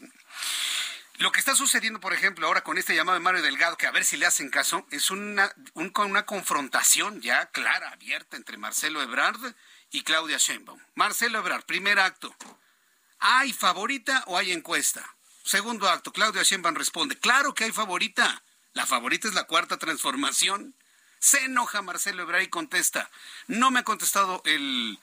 Lo 1.19 1.33
que 1.33 1.39
está 1.39 1.53
sucediendo, 1.53 1.99
por 1.99 2.13
ejemplo, 2.13 2.47
ahora 2.47 2.61
con 2.61 2.77
este 2.77 2.95
llamado 2.95 3.17
de 3.17 3.23
Mario 3.23 3.41
Delgado, 3.41 3.75
que 3.75 3.85
a 3.85 3.91
ver 3.91 4.05
si 4.05 4.15
le 4.15 4.25
hacen 4.25 4.49
caso, 4.49 4.87
es 4.89 5.11
una, 5.11 5.53
una 5.73 6.25
confrontación 6.25 7.19
ya 7.19 7.47
clara, 7.47 7.89
abierta 7.89 8.37
entre 8.37 8.55
Marcelo 8.55 9.01
Ebrard 9.01 9.53
y 9.91 10.03
Claudia 10.03 10.37
Sheinbaum. 10.37 10.79
Marcelo 10.95 11.39
Ebrard, 11.39 11.65
primer 11.65 11.99
acto. 11.99 12.33
¿Hay 13.19 13.51
favorita 13.51 14.23
o 14.27 14.37
hay 14.37 14.53
encuesta? 14.53 15.13
Segundo 15.43 15.89
acto, 15.89 16.13
Claudia 16.13 16.43
Sheinbaum 16.43 16.75
responde, 16.75 17.17
claro 17.17 17.53
que 17.53 17.65
hay 17.65 17.73
favorita. 17.73 18.41
La 18.71 18.85
favorita 18.85 19.27
es 19.27 19.33
la 19.33 19.43
cuarta 19.43 19.75
transformación. 19.75 20.73
Se 21.19 21.43
enoja 21.43 21.81
Marcelo 21.81 22.23
Ebrard 22.23 22.43
y 22.43 22.47
contesta, 22.47 23.11
no 23.47 23.71
me 23.71 23.81
ha 23.81 23.83
contestado 23.83 24.41
el, 24.45 24.97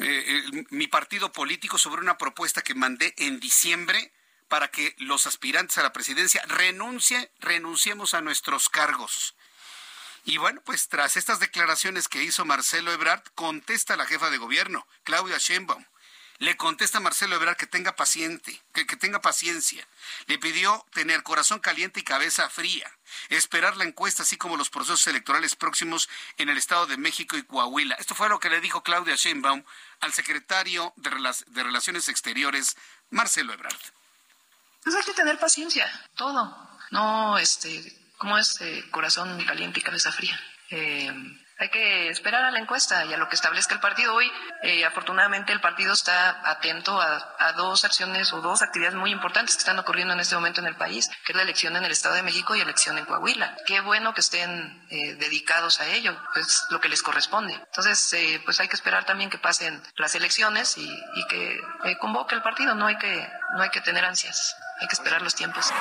eh, 0.00 0.66
mi 0.68 0.88
partido 0.88 1.32
político 1.32 1.78
sobre 1.78 2.02
una 2.02 2.18
propuesta 2.18 2.60
que 2.60 2.74
mandé 2.74 3.14
en 3.16 3.40
diciembre 3.40 4.12
para 4.52 4.68
que 4.68 4.94
los 4.98 5.26
aspirantes 5.26 5.78
a 5.78 5.82
la 5.82 5.94
presidencia 5.94 6.42
renuncie, 6.46 7.32
renunciemos 7.40 8.12
a 8.12 8.20
nuestros 8.20 8.68
cargos. 8.68 9.34
Y 10.26 10.36
bueno, 10.36 10.60
pues 10.62 10.90
tras 10.90 11.16
estas 11.16 11.40
declaraciones 11.40 12.06
que 12.06 12.22
hizo 12.22 12.44
Marcelo 12.44 12.92
Ebrard, 12.92 13.22
contesta 13.34 13.96
la 13.96 14.04
jefa 14.04 14.28
de 14.28 14.36
gobierno, 14.36 14.86
Claudia 15.04 15.38
Sheinbaum. 15.38 15.86
Le 16.36 16.58
contesta 16.58 16.98
a 16.98 17.00
Marcelo 17.00 17.36
Ebrard 17.36 17.56
que 17.56 17.66
tenga 17.66 17.96
paciente, 17.96 18.62
que, 18.74 18.86
que 18.86 18.96
tenga 18.96 19.22
paciencia. 19.22 19.88
Le 20.26 20.38
pidió 20.38 20.84
tener 20.92 21.22
corazón 21.22 21.58
caliente 21.58 22.00
y 22.00 22.04
cabeza 22.04 22.50
fría, 22.50 22.92
esperar 23.30 23.78
la 23.78 23.84
encuesta 23.84 24.22
así 24.22 24.36
como 24.36 24.58
los 24.58 24.68
procesos 24.68 25.06
electorales 25.06 25.56
próximos 25.56 26.10
en 26.36 26.50
el 26.50 26.58
Estado 26.58 26.86
de 26.86 26.98
México 26.98 27.38
y 27.38 27.42
Coahuila. 27.42 27.94
Esto 27.94 28.14
fue 28.14 28.28
lo 28.28 28.38
que 28.38 28.50
le 28.50 28.60
dijo 28.60 28.82
Claudia 28.82 29.16
Sheinbaum 29.16 29.64
al 30.00 30.12
secretario 30.12 30.92
de, 30.96 31.08
de 31.46 31.62
Relaciones 31.62 32.10
Exteriores, 32.10 32.76
Marcelo 33.08 33.54
Ebrard. 33.54 33.80
Pues 34.84 34.96
hay 34.96 35.02
que 35.02 35.14
tener 35.14 35.38
paciencia, 35.38 35.86
todo. 36.16 36.56
No, 36.90 37.38
este, 37.38 37.92
¿cómo 38.18 38.36
es? 38.38 38.60
Eh, 38.60 38.84
corazón 38.90 39.42
caliente 39.44 39.80
y 39.80 39.82
cabeza 39.82 40.12
fría. 40.12 40.38
Eh, 40.70 41.12
hay 41.62 41.68
que 41.68 42.08
esperar 42.08 42.44
a 42.44 42.50
la 42.50 42.58
encuesta 42.58 43.04
y 43.04 43.14
a 43.14 43.16
lo 43.16 43.28
que 43.28 43.36
establezca 43.36 43.74
el 43.74 43.80
partido. 43.80 44.14
Hoy, 44.14 44.28
eh, 44.64 44.84
afortunadamente, 44.84 45.52
el 45.52 45.60
partido 45.60 45.92
está 45.92 46.50
atento 46.50 47.00
a, 47.00 47.52
dos 47.56 47.84
acciones 47.84 48.32
o 48.32 48.40
dos 48.40 48.62
actividades 48.62 48.96
muy 48.96 49.12
importantes 49.12 49.54
que 49.54 49.60
están 49.60 49.78
ocurriendo 49.78 50.12
en 50.12 50.18
este 50.18 50.34
momento 50.34 50.60
en 50.60 50.66
el 50.66 50.74
país, 50.74 51.08
que 51.24 51.30
es 51.32 51.36
la 51.36 51.42
elección 51.42 51.76
en 51.76 51.84
el 51.84 51.92
Estado 51.92 52.16
de 52.16 52.24
México 52.24 52.56
y 52.56 52.60
elección 52.60 52.98
en 52.98 53.04
Coahuila. 53.04 53.54
Qué 53.64 53.80
bueno 53.80 54.12
que 54.12 54.22
estén 54.22 54.84
eh, 54.90 55.14
dedicados 55.14 55.80
a 55.80 55.86
ello, 55.86 56.18
es 56.34 56.64
lo 56.70 56.80
que 56.80 56.88
les 56.88 57.02
corresponde. 57.02 57.54
Entonces, 57.54 58.12
eh, 58.14 58.42
pues 58.44 58.58
hay 58.58 58.66
que 58.66 58.74
esperar 58.74 59.04
también 59.04 59.30
que 59.30 59.38
pasen 59.38 59.80
las 59.96 60.16
elecciones 60.16 60.76
y, 60.78 60.84
y 60.84 61.26
que 61.28 61.60
convoque 62.00 62.34
el 62.34 62.42
partido. 62.42 62.74
No 62.74 62.86
hay 62.86 62.98
que, 62.98 63.28
no 63.56 63.62
hay 63.62 63.70
que 63.70 63.82
tener 63.82 64.04
ansias, 64.04 64.56
hay 64.82 64.88
que 64.88 64.96
esperar 64.96 65.22
los 65.22 65.34
tiempos. 65.34 65.72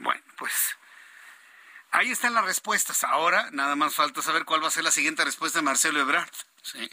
Bueno, 0.00 0.22
pues 0.36 0.76
Ahí 1.94 2.10
están 2.10 2.34
las 2.34 2.44
respuestas. 2.44 3.04
Ahora 3.04 3.50
nada 3.52 3.76
más 3.76 3.94
falta 3.94 4.20
saber 4.20 4.44
cuál 4.44 4.64
va 4.64 4.66
a 4.66 4.72
ser 4.72 4.82
la 4.82 4.90
siguiente 4.90 5.24
respuesta 5.24 5.60
de 5.60 5.62
Marcelo 5.62 6.00
Ebrard. 6.00 6.28
¿sí? 6.60 6.90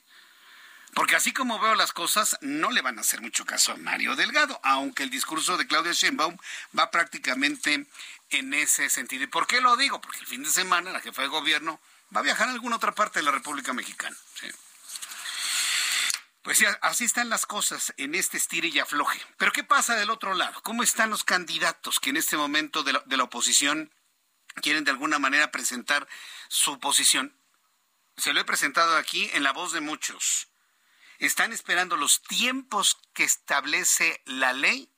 Porque 0.94 1.16
así 1.16 1.34
como 1.34 1.58
veo 1.58 1.74
las 1.74 1.92
cosas, 1.92 2.38
no 2.42 2.70
le 2.70 2.82
van 2.82 3.00
a 3.00 3.02
hacer 3.02 3.20
mucho 3.20 3.44
caso 3.44 3.72
a 3.72 3.78
Mario 3.78 4.16
Delgado, 4.16 4.60
aunque 4.62 5.02
el 5.02 5.10
discurso 5.10 5.58
de 5.58 5.66
Claudia 5.66 5.94
Sheinbaum 5.94 6.38
va 6.78 6.92
prácticamente 6.92 7.88
en 8.30 8.54
ese 8.54 8.90
sentido. 8.90 9.24
¿Y 9.24 9.28
por 9.28 9.48
qué 9.48 9.60
lo 9.60 9.76
digo? 9.76 10.00
Porque 10.00 10.20
el 10.20 10.28
fin 10.28 10.44
de 10.44 10.52
semana 10.52 10.92
la 10.92 11.02
jefa 11.02 11.24
de 11.24 11.30
gobierno 11.30 11.80
va 12.16 12.20
a 12.20 12.24
viajar 12.24 12.50
a 12.50 12.52
alguna 12.52 12.76
otra 12.76 12.92
parte 12.92 13.20
de 13.20 13.26
la 13.26 13.32
República 13.32 13.74
Mexicana. 13.74 14.16
Pues 16.42 16.58
sí, 16.58 16.66
así 16.82 17.06
están 17.06 17.30
las 17.30 17.46
cosas 17.46 17.94
en 17.98 18.16
este 18.16 18.38
estire 18.38 18.70
y 18.70 18.80
afloje. 18.80 19.20
Pero 19.38 19.52
¿qué 19.52 19.64
pasa 19.64 19.96
del 19.96 20.10
otro 20.10 20.34
lado? 20.34 20.62
¿Cómo 20.64 20.82
están 20.84 21.10
los 21.10 21.24
candidatos 21.24 22.00
que 22.00 22.10
en 22.10 22.18
este 22.18 22.36
momento 22.36 22.84
de 22.84 23.18
la 23.18 23.24
oposición 23.24 23.92
quieren 24.56 24.84
de 24.84 24.92
alguna 24.92 25.20
manera 25.20 25.52
presentar 25.52 26.08
su 26.50 26.80
posición. 26.80 27.36
Se 28.18 28.34
lo 28.34 28.42
he 28.42 28.46
presentado 28.46 28.98
aquí 28.98 29.30
en 29.34 29.44
la 29.44 29.54
voz 29.54 29.72
de 29.72 29.82
muchos. 29.82 30.50
Están 31.20 31.54
esperando 31.54 31.98
los 31.98 32.22
tiempos 32.24 32.98
que 33.14 33.24
establece 33.24 34.22
la 34.26 34.54
ley 34.54 34.92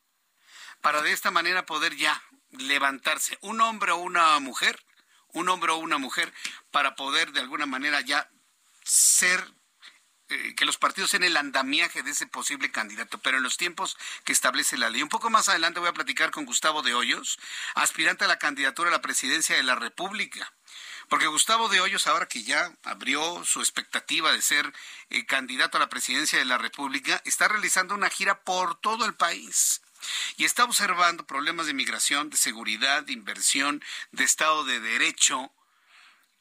para 0.82 1.02
de 1.02 1.12
esta 1.12 1.32
manera 1.32 1.66
poder 1.66 1.96
ya 1.96 2.22
levantarse 2.52 3.38
un 3.42 3.62
hombre 3.62 3.92
o 3.92 3.98
una 3.98 4.40
mujer, 4.40 4.84
un 5.30 5.50
hombre 5.50 5.72
o 5.72 5.78
una 5.78 5.98
mujer, 5.98 6.34
para 6.72 6.96
poder 6.96 7.32
de 7.32 7.42
alguna 7.42 7.66
manera 7.66 8.02
ya 8.02 8.30
ser 8.84 9.54
eh, 10.34 10.56
que 10.56 10.66
los 10.66 10.78
partidos 10.78 11.14
en 11.14 11.24
el 11.24 11.38
andamiaje 11.38 12.02
de 12.02 12.12
ese 12.12 12.26
posible 12.26 12.72
candidato, 12.72 13.20
pero 13.20 13.38
en 13.38 13.44
los 13.44 13.58
tiempos 13.58 13.98
que 14.24 14.34
establece 14.34 14.78
la 14.78 14.90
ley. 14.90 15.04
Un 15.04 15.10
poco 15.10 15.30
más 15.30 15.50
adelante 15.50 15.80
voy 15.80 15.90
a 15.90 15.94
platicar 15.94 16.32
con 16.32 16.46
Gustavo 16.46 16.82
de 16.82 16.94
Hoyos, 16.96 17.40
aspirante 17.76 18.26
a 18.26 18.28
la 18.28 18.40
candidatura 18.40 18.90
a 18.90 18.92
la 18.92 19.02
presidencia 19.02 19.56
de 19.56 19.64
la 19.64 19.76
República. 19.76 20.52
Porque 21.10 21.28
Gustavo 21.28 21.70
de 21.70 21.82
Hoyos, 21.82 22.08
ahora 22.08 22.28
que 22.28 22.44
ya 22.44 22.74
abrió 22.84 23.44
su 23.46 23.60
expectativa 23.60 24.32
de 24.32 24.42
ser 24.42 24.74
eh, 25.10 25.26
candidato 25.26 25.78
a 25.78 25.82
la 25.82 25.90
presidencia 25.90 26.40
de 26.40 26.46
la 26.46 26.58
República, 26.58 27.22
está 27.26 27.48
realizando 27.48 27.94
una 27.94 28.10
gira 28.10 28.42
por 28.42 28.80
todo 28.80 29.06
el 29.06 29.14
país 29.14 29.82
y 30.38 30.46
está 30.46 30.64
observando 30.64 31.28
problemas 31.28 31.68
de 31.68 31.74
migración, 31.74 32.30
de 32.30 32.38
seguridad, 32.38 33.04
de 33.04 33.14
inversión, 33.14 33.84
de 34.12 34.24
Estado 34.24 34.64
de 34.64 34.80
Derecho, 34.80 35.52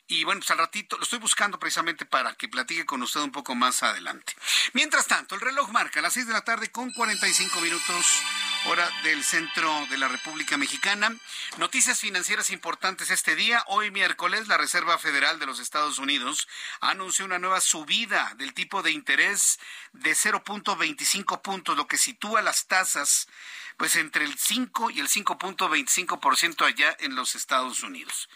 y 0.08 0.24
bueno, 0.24 0.40
pues 0.40 0.50
al 0.50 0.58
ratito 0.58 0.96
lo 0.96 1.04
estoy 1.04 1.18
buscando 1.18 1.58
precisamente 1.58 2.04
para 2.04 2.34
que 2.34 2.48
platique 2.48 2.84
con 2.84 3.02
usted 3.02 3.20
un 3.20 3.32
poco 3.32 3.54
más 3.54 3.82
adelante. 3.82 4.34
Mientras 4.72 5.06
tanto, 5.06 5.34
el 5.34 5.40
reloj 5.40 5.70
marca 5.70 6.02
las 6.02 6.12
6 6.14 6.26
de 6.26 6.32
la 6.32 6.42
tarde 6.42 6.70
con 6.70 6.92
45 6.92 7.60
minutos 7.60 8.22
hora 8.66 8.88
del 9.02 9.24
centro 9.24 9.86
de 9.90 9.98
la 9.98 10.08
República 10.08 10.56
Mexicana. 10.56 11.16
Noticias 11.58 11.98
financieras 11.98 12.50
importantes 12.50 13.10
este 13.10 13.34
día. 13.34 13.64
Hoy 13.66 13.90
miércoles 13.90 14.48
la 14.48 14.56
Reserva 14.56 14.98
Federal 14.98 15.38
de 15.38 15.46
los 15.46 15.58
Estados 15.58 15.98
Unidos 15.98 16.46
anunció 16.80 17.24
una 17.24 17.38
nueva 17.38 17.60
subida 17.60 18.34
del 18.36 18.54
tipo 18.54 18.82
de 18.82 18.92
interés 18.92 19.58
de 19.92 20.12
0.25 20.12 21.42
puntos, 21.42 21.76
lo 21.76 21.86
que 21.86 21.96
sitúa 21.96 22.42
las 22.42 22.66
tasas 22.66 23.28
pues 23.76 23.96
entre 23.96 24.24
el 24.24 24.38
5 24.38 24.90
y 24.90 25.00
el 25.00 25.08
5.25% 25.08 26.66
allá 26.66 26.96
en 27.00 27.14
los 27.14 27.34
Estados 27.34 27.82
Unidos. 27.82 28.28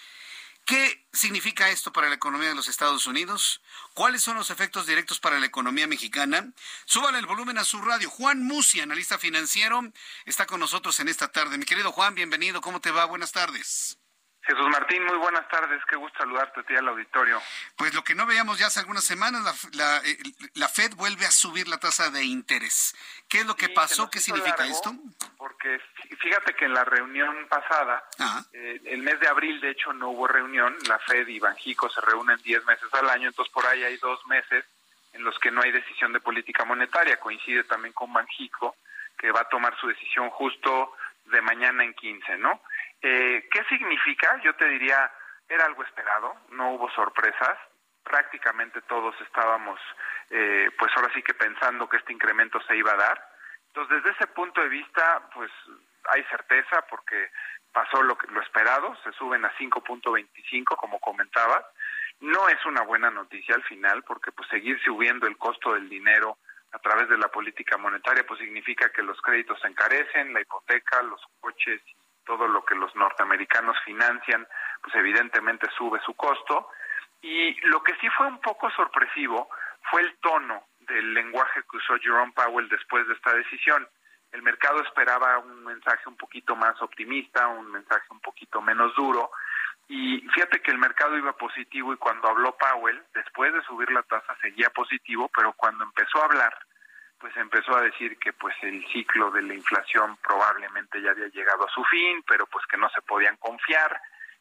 ¿Qué 0.67 1.07
significa 1.12 1.69
esto 1.69 1.93
para 1.93 2.09
la 2.09 2.17
economía 2.17 2.49
de 2.49 2.57
los 2.57 2.67
Estados 2.67 3.07
Unidos? 3.07 3.62
¿Cuáles 3.95 4.23
son 4.23 4.37
los 4.37 4.51
efectos 4.51 4.85
directos 4.85 5.21
para 5.21 5.39
la 5.39 5.47
economía 5.47 5.87
mexicana? 5.87 6.51
Súbale 6.87 7.21
el 7.21 7.27
volumen 7.27 7.57
a 7.57 7.62
su 7.62 7.81
radio. 7.81 8.11
Juan 8.11 8.43
Musi, 8.43 8.81
analista 8.81 9.17
financiero, 9.17 9.81
está 10.25 10.45
con 10.45 10.59
nosotros 10.59 10.99
en 10.99 11.07
esta 11.07 11.31
tarde. 11.31 11.57
Mi 11.57 11.67
querido 11.67 11.93
Juan, 11.93 12.17
bienvenido. 12.17 12.61
¿Cómo 12.61 12.81
te 12.81 12.91
va? 12.91 13.05
Buenas 13.05 13.31
tardes. 13.31 14.01
Jesús 14.47 14.69
Martín, 14.71 15.05
muy 15.05 15.17
buenas 15.17 15.49
tardes, 15.49 15.83
qué 15.91 15.97
gusto 15.97 16.19
saludarte 16.19 16.61
a 16.61 16.62
ti 16.62 16.77
al 16.77 16.87
auditorio. 16.87 17.43
Pues 17.75 17.93
lo 17.95 18.05
que 18.05 18.14
no 18.14 18.27
veíamos 18.27 18.61
ya 18.61 18.69
hace 18.69 18.79
algunas 18.79 19.03
semanas, 19.03 19.43
la, 19.43 20.01
la, 20.55 20.67
eh, 20.67 20.69
Fed 20.73 20.95
vuelve 20.95 21.27
a 21.27 21.33
subir 21.33 21.67
la 21.67 21.79
tasa 21.79 22.11
de 22.11 22.23
interés. 22.25 22.95
¿Qué 23.29 23.41
es 23.41 23.47
lo 23.47 23.57
que 23.57 23.69
pasó? 23.69 24.09
¿Qué 24.09 24.21
significa 24.21 24.64
esto? 24.67 24.95
Porque 25.67 26.17
fíjate 26.17 26.55
que 26.55 26.64
en 26.67 26.75
la 26.75 26.85
reunión 26.85 27.47
pasada, 27.49 28.05
eh, 28.53 28.81
el 28.85 29.03
mes 29.03 29.19
de 29.21 29.29
abril 29.29 29.61
de 29.61 29.71
hecho 29.71 29.93
no 29.93 30.11
hubo 30.11 30.29
reunión, 30.29 30.77
la 30.89 30.99
Fed 31.01 31.27
y 31.27 31.41
Banjico 31.41 31.89
se 31.89 32.01
reúnen 32.01 32.39
10 32.43 32.64
meses 32.67 32.93
al 32.95 33.09
año, 33.11 33.29
entonces 33.29 33.53
por 33.53 33.67
ahí 33.67 33.83
hay 33.83 33.97
dos 33.97 34.25
meses 34.27 34.64
en 35.12 35.25
los 35.25 35.37
que 35.39 35.51
no 35.51 35.62
hay 35.62 35.73
decisión 35.73 36.12
de 36.12 36.21
política 36.21 36.64
monetaria, 36.64 37.19
coincide 37.19 37.64
también 37.64 37.95
con 37.95 38.12
Banjico, 38.12 38.77
que 39.19 39.33
va 39.33 39.41
a 39.41 39.49
tomar 39.49 39.77
su 39.81 39.89
decisión 39.89 40.31
justo 40.31 40.93
de 41.25 41.41
mañana 41.41 41.83
en 41.83 41.95
15, 41.95 42.37
¿no? 42.39 42.61
Eh, 43.03 43.49
¿Qué 43.51 43.64
significa? 43.64 44.41
Yo 44.45 44.55
te 44.55 44.69
diría, 44.69 45.11
era 45.49 45.64
algo 45.64 45.83
esperado, 45.83 46.37
no 46.51 46.73
hubo 46.73 46.91
sorpresas, 46.91 47.59
prácticamente 48.05 48.83
todos 48.83 49.14
estábamos, 49.23 49.81
eh, 50.31 50.71
pues 50.79 50.93
ahora 50.97 51.12
sí 51.14 51.23
que 51.23 51.35
pensando 51.35 51.89
que 51.89 51.97
este 51.97 52.12
incremento 52.12 52.61
se 52.69 52.77
iba 52.77 52.93
a 52.93 52.97
dar. 52.97 53.36
Entonces, 53.77 54.03
desde 54.03 54.16
ese 54.16 54.27
punto 54.29 54.62
de 54.62 54.70
vista, 54.70 55.29
pues 55.35 55.51
hay 56.14 56.24
certeza 56.31 56.81
porque 56.89 57.29
pasó 57.72 58.03
lo, 58.03 58.16
que, 58.16 58.27
lo 58.29 58.41
esperado, 58.41 58.97
se 59.05 59.12
suben 59.12 59.45
a 59.45 59.53
5.25, 59.59 60.77
como 60.77 60.99
comentabas. 60.99 61.62
No 62.20 62.49
es 62.49 62.64
una 62.64 62.81
buena 62.85 63.11
noticia 63.11 63.55
al 63.55 63.62
final, 63.64 64.03
porque 64.05 64.33
pues 64.33 64.49
seguir 64.49 64.81
subiendo 64.83 65.27
el 65.27 65.37
costo 65.37 65.74
del 65.74 65.91
dinero 65.91 66.39
a 66.72 66.79
través 66.79 67.11
de 67.11 67.18
la 67.18 67.29
política 67.29 67.77
monetaria, 67.77 68.27
pues 68.27 68.41
significa 68.41 68.89
que 68.89 69.03
los 69.03 69.20
créditos 69.20 69.61
se 69.61 69.68
encarecen, 69.68 70.33
la 70.33 70.41
hipoteca, 70.41 71.03
los 71.03 71.20
coches 71.41 71.83
todo 72.24 72.49
lo 72.49 72.64
que 72.64 72.74
los 72.74 72.93
norteamericanos 72.97 73.77
financian, 73.85 74.49
pues 74.83 74.97
evidentemente 74.97 75.68
sube 75.77 76.01
su 76.05 76.14
costo. 76.14 76.70
Y 77.20 77.55
lo 77.68 77.83
que 77.83 77.95
sí 78.01 78.09
fue 78.09 78.27
un 78.27 78.41
poco 78.41 78.70
sorpresivo 78.70 79.49
fue 79.91 80.01
el 80.01 80.16
tono 80.16 80.64
del 80.87 81.14
lenguaje 81.14 81.62
que 81.70 81.76
usó 81.76 81.99
Jerome 81.99 82.32
Powell 82.32 82.68
después 82.68 83.07
de 83.07 83.14
esta 83.14 83.32
decisión. 83.34 83.87
El 84.32 84.43
mercado 84.43 84.82
esperaba 84.82 85.39
un 85.39 85.64
mensaje 85.64 86.09
un 86.09 86.16
poquito 86.16 86.57
más 86.57 86.80
optimista, 86.82 87.47
un 87.49 87.70
mensaje 87.70 88.07
un 88.11 88.20
poquito 88.20 88.61
menos 88.61 88.95
duro. 88.95 89.30
Y 89.89 90.20
fíjate 90.34 90.61
que 90.61 90.72
el 90.72 90.78
mercado 90.78 91.16
iba 91.16 91.32
positivo 91.37 91.93
y 91.93 91.97
cuando 91.97 92.28
habló 92.28 92.57
Powell, 92.57 93.03
después 93.14 93.53
de 93.53 93.62
subir 93.62 93.91
la 93.93 94.03
tasa, 94.03 94.37
seguía 94.41 94.70
positivo, 94.70 95.30
pero 95.34 95.53
cuando 95.53 95.84
empezó 95.84 96.20
a 96.20 96.24
hablar, 96.24 96.53
pues 97.18 97.37
empezó 97.37 97.76
a 97.76 97.82
decir 97.82 98.18
que 98.18 98.32
pues 98.32 98.55
el 98.62 98.84
ciclo 98.93 99.30
de 99.30 99.43
la 99.43 99.55
inflación 99.55 100.16
probablemente 100.18 101.01
ya 101.01 101.11
había 101.11 101.28
llegado 101.28 101.66
a 101.66 101.70
su 101.70 101.82
fin, 101.84 102.22
pero 102.26 102.47
pues 102.47 102.66
que 102.66 102.76
no 102.76 102.91
se 102.91 103.01
podían 103.03 103.37
confiar 103.37 104.01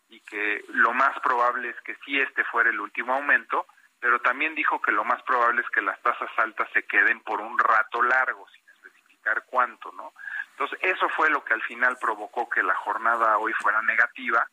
y 0.10 0.20
que 0.22 0.64
lo 0.70 0.94
más 0.94 1.18
probable 1.22 1.70
es 1.70 1.82
que 1.82 1.96
sí 2.06 2.20
este 2.20 2.44
fuera 2.46 2.70
el 2.70 2.80
último 2.80 3.14
aumento, 3.14 3.66
pero 4.00 4.20
también 4.22 4.56
dijo 4.56 4.82
que 4.82 4.92
lo 4.92 5.04
más 5.04 5.22
probable 5.24 5.62
es 5.62 5.70
que 5.70 5.82
las 5.82 6.02
tasas 6.02 6.30
altas 6.38 6.70
se 6.74 6.84
queden 6.86 7.22
por 7.22 7.42
un 7.42 7.58
rato 7.58 8.02
largo, 8.02 8.48
sin 8.50 8.64
especificar 8.70 9.44
cuánto, 9.48 9.92
¿no? 9.94 10.14
Entonces, 10.52 10.80
eso 10.82 11.10
fue 11.10 11.30
lo 11.30 11.44
que 11.44 11.54
al 11.54 11.62
final 11.64 11.98
provocó 12.00 12.50
que 12.50 12.64
la 12.64 12.76
jornada 12.76 13.38
hoy 13.38 13.54
fuera 13.54 13.82
negativa, 13.82 14.48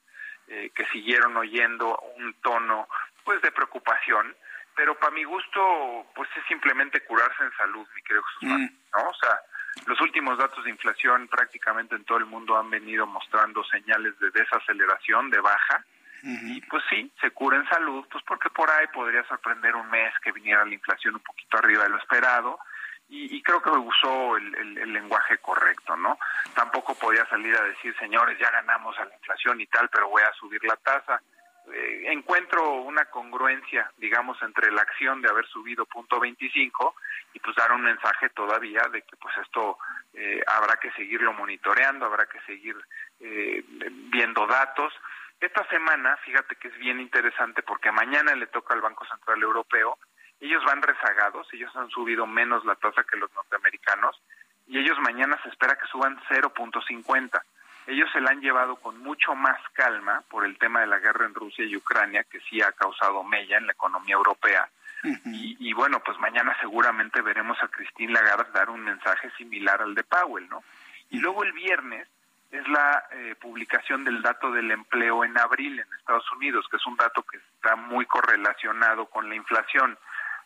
eh, 0.49 0.70
que 0.74 0.84
siguieron 0.86 1.36
oyendo 1.36 1.97
un 2.16 2.34
tono 2.43 2.88
pues 3.24 3.40
de 3.43 3.53
preocupación, 3.53 4.34
pero 4.74 4.99
para 4.99 5.12
mi 5.12 5.24
gusto, 5.24 6.07
pues 6.14 6.28
es 6.36 6.45
simplemente 6.47 7.05
curarse 7.05 7.45
en 7.45 7.53
salud, 7.53 7.86
mi 7.95 8.03
querido 8.03 8.24
Jesús, 8.24 8.59
mm. 8.59 8.66
¿no? 8.97 9.09
O 9.09 9.14
sea, 9.14 9.40
los 9.86 10.01
últimos 10.01 10.38
datos 10.38 10.64
de 10.64 10.70
inflación 10.70 11.28
prácticamente 11.28 11.95
en 11.95 12.05
todo 12.05 12.18
el 12.18 12.26
mundo 12.26 12.59
han 12.59 12.70
venido 12.70 13.07
mostrando 13.07 13.62
señales 13.64 14.18
de 14.18 14.30
desaceleración, 14.30 15.30
de 15.30 15.40
baja, 15.40 15.84
y 16.23 16.61
pues 16.62 16.85
sí, 16.89 17.11
se 17.20 17.31
cura 17.33 17.57
en 17.57 17.68
salud, 17.68 18.07
pues 18.11 18.23
porque 18.25 18.49
por 18.51 18.70
ahí 18.70 18.87
podría 18.95 19.25
sorprender 19.25 19.75
un 19.75 19.91
mes 19.91 20.12
que 20.23 20.33
viniera 20.33 20.64
la 20.64 20.75
inflación 20.75 21.14
un 21.14 21.20
poquito 21.20 21.59
arriba 21.59 21.83
de 21.85 21.91
lo 21.91 21.99
esperado, 21.99 22.59
y, 23.14 23.43
creo 23.43 23.61
que 23.61 23.68
usó 23.68 24.39
el, 24.39 24.79
el, 24.79 24.91
lenguaje 24.91 25.37
correcto, 25.37 25.95
¿no? 25.99 26.18
Tampoco 26.55 26.95
podía 26.95 27.27
salir 27.27 27.55
a 27.55 27.64
decir, 27.64 27.95
señores, 27.99 28.39
ya 28.39 28.51
ganamos 28.51 28.99
a 28.99 29.05
la 29.05 29.14
inflación 29.14 29.61
y 29.61 29.66
tal, 29.66 29.91
pero 29.91 30.09
voy 30.09 30.23
a 30.23 30.33
subir 30.33 30.64
la 30.64 30.77
tasa 30.77 31.20
eh, 31.70 32.07
encuentro 32.11 32.83
una 32.83 33.05
congruencia, 33.05 33.91
digamos, 33.97 34.41
entre 34.43 34.73
la 34.73 34.83
acción 34.83 35.23
de 35.23 35.29
haber 35.29 35.47
subido 35.47 35.87
punto 35.87 36.18
25 36.18 36.97
y 37.35 37.39
pues 37.39 37.55
dar 37.55 37.73
un 37.73 37.83
mensaje 37.83 38.31
todavía 38.31 38.83
de 38.91 39.03
que 39.03 39.16
pues 39.16 39.35
esto 39.39 39.79
eh, 40.12 40.43
habrá 40.47 40.77
que 40.77 40.91
seguirlo 40.93 41.33
monitoreando, 41.33 42.07
habrá 42.07 42.27
que 42.27 42.41
seguir 42.41 42.77
eh, 43.20 43.64
viendo 44.11 44.47
datos. 44.47 44.93
Esta 45.43 45.66
semana, 45.68 46.16
fíjate 46.18 46.55
que 46.55 46.68
es 46.68 46.78
bien 46.78 47.01
interesante 47.01 47.64
porque 47.64 47.90
mañana 47.90 48.32
le 48.36 48.47
toca 48.47 48.74
al 48.74 48.80
Banco 48.80 49.05
Central 49.07 49.43
Europeo. 49.43 49.99
Ellos 50.40 50.64
van 50.64 50.80
rezagados, 50.80 51.49
ellos 51.53 51.74
han 51.74 51.90
subido 51.90 52.28
menos 52.28 52.64
la 52.64 52.76
tasa 52.76 53.03
que 53.03 53.16
los 53.16 53.28
norteamericanos 53.34 54.22
y 54.68 54.78
ellos 54.78 54.97
mañana 55.01 55.36
se 55.43 55.49
espera 55.49 55.74
que 55.74 55.88
suban 55.88 56.16
0.50. 56.30 57.43
Ellos 57.88 58.09
se 58.12 58.20
la 58.20 58.30
han 58.30 58.40
llevado 58.40 58.76
con 58.76 58.99
mucho 58.99 59.34
más 59.34 59.59
calma 59.72 60.22
por 60.30 60.45
el 60.45 60.57
tema 60.59 60.80
de 60.82 60.86
la 60.86 61.01
guerra 61.01 61.26
en 61.26 61.34
Rusia 61.34 61.64
y 61.64 61.76
Ucrania, 61.76 62.22
que 62.22 62.38
sí 62.49 62.62
ha 62.62 62.70
causado 62.70 63.24
mella 63.24 63.59
en 63.59 63.66
la 63.66 63.72
economía 63.72 64.14
europea. 64.14 64.68
y, 65.03 65.57
y, 65.59 65.72
bueno, 65.72 65.99
pues 66.05 66.16
mañana 66.20 66.57
seguramente 66.61 67.20
veremos 67.20 67.61
a 67.61 67.66
Christine 67.66 68.12
Lagarde 68.12 68.53
dar 68.53 68.70
un 68.70 68.84
mensaje 68.84 69.28
similar 69.36 69.82
al 69.82 69.97
de 69.97 70.05
Powell, 70.05 70.49
¿no? 70.49 70.62
Y 71.11 71.18
luego 71.18 71.43
el 71.43 71.53
viernes 71.53 72.07
es 72.53 72.69
la 72.69 73.05
eh, 73.13 73.35
publicación 73.41 74.05
del 74.05 74.21
dato 74.21 74.53
del 74.53 74.71
empleo 74.71 75.25
en 75.25 75.37
abril 75.39 75.81
en 75.81 75.87
Estados 75.99 76.31
Unidos, 76.33 76.67
que 76.71 76.77
es 76.77 76.87
un 76.87 76.97
dato 76.97 77.23
que 77.23 77.39
está 77.39 77.77
muy 77.77 78.05
correlacionado 78.05 79.07
con 79.07 79.29
la 79.29 79.35
inflación. 79.35 79.99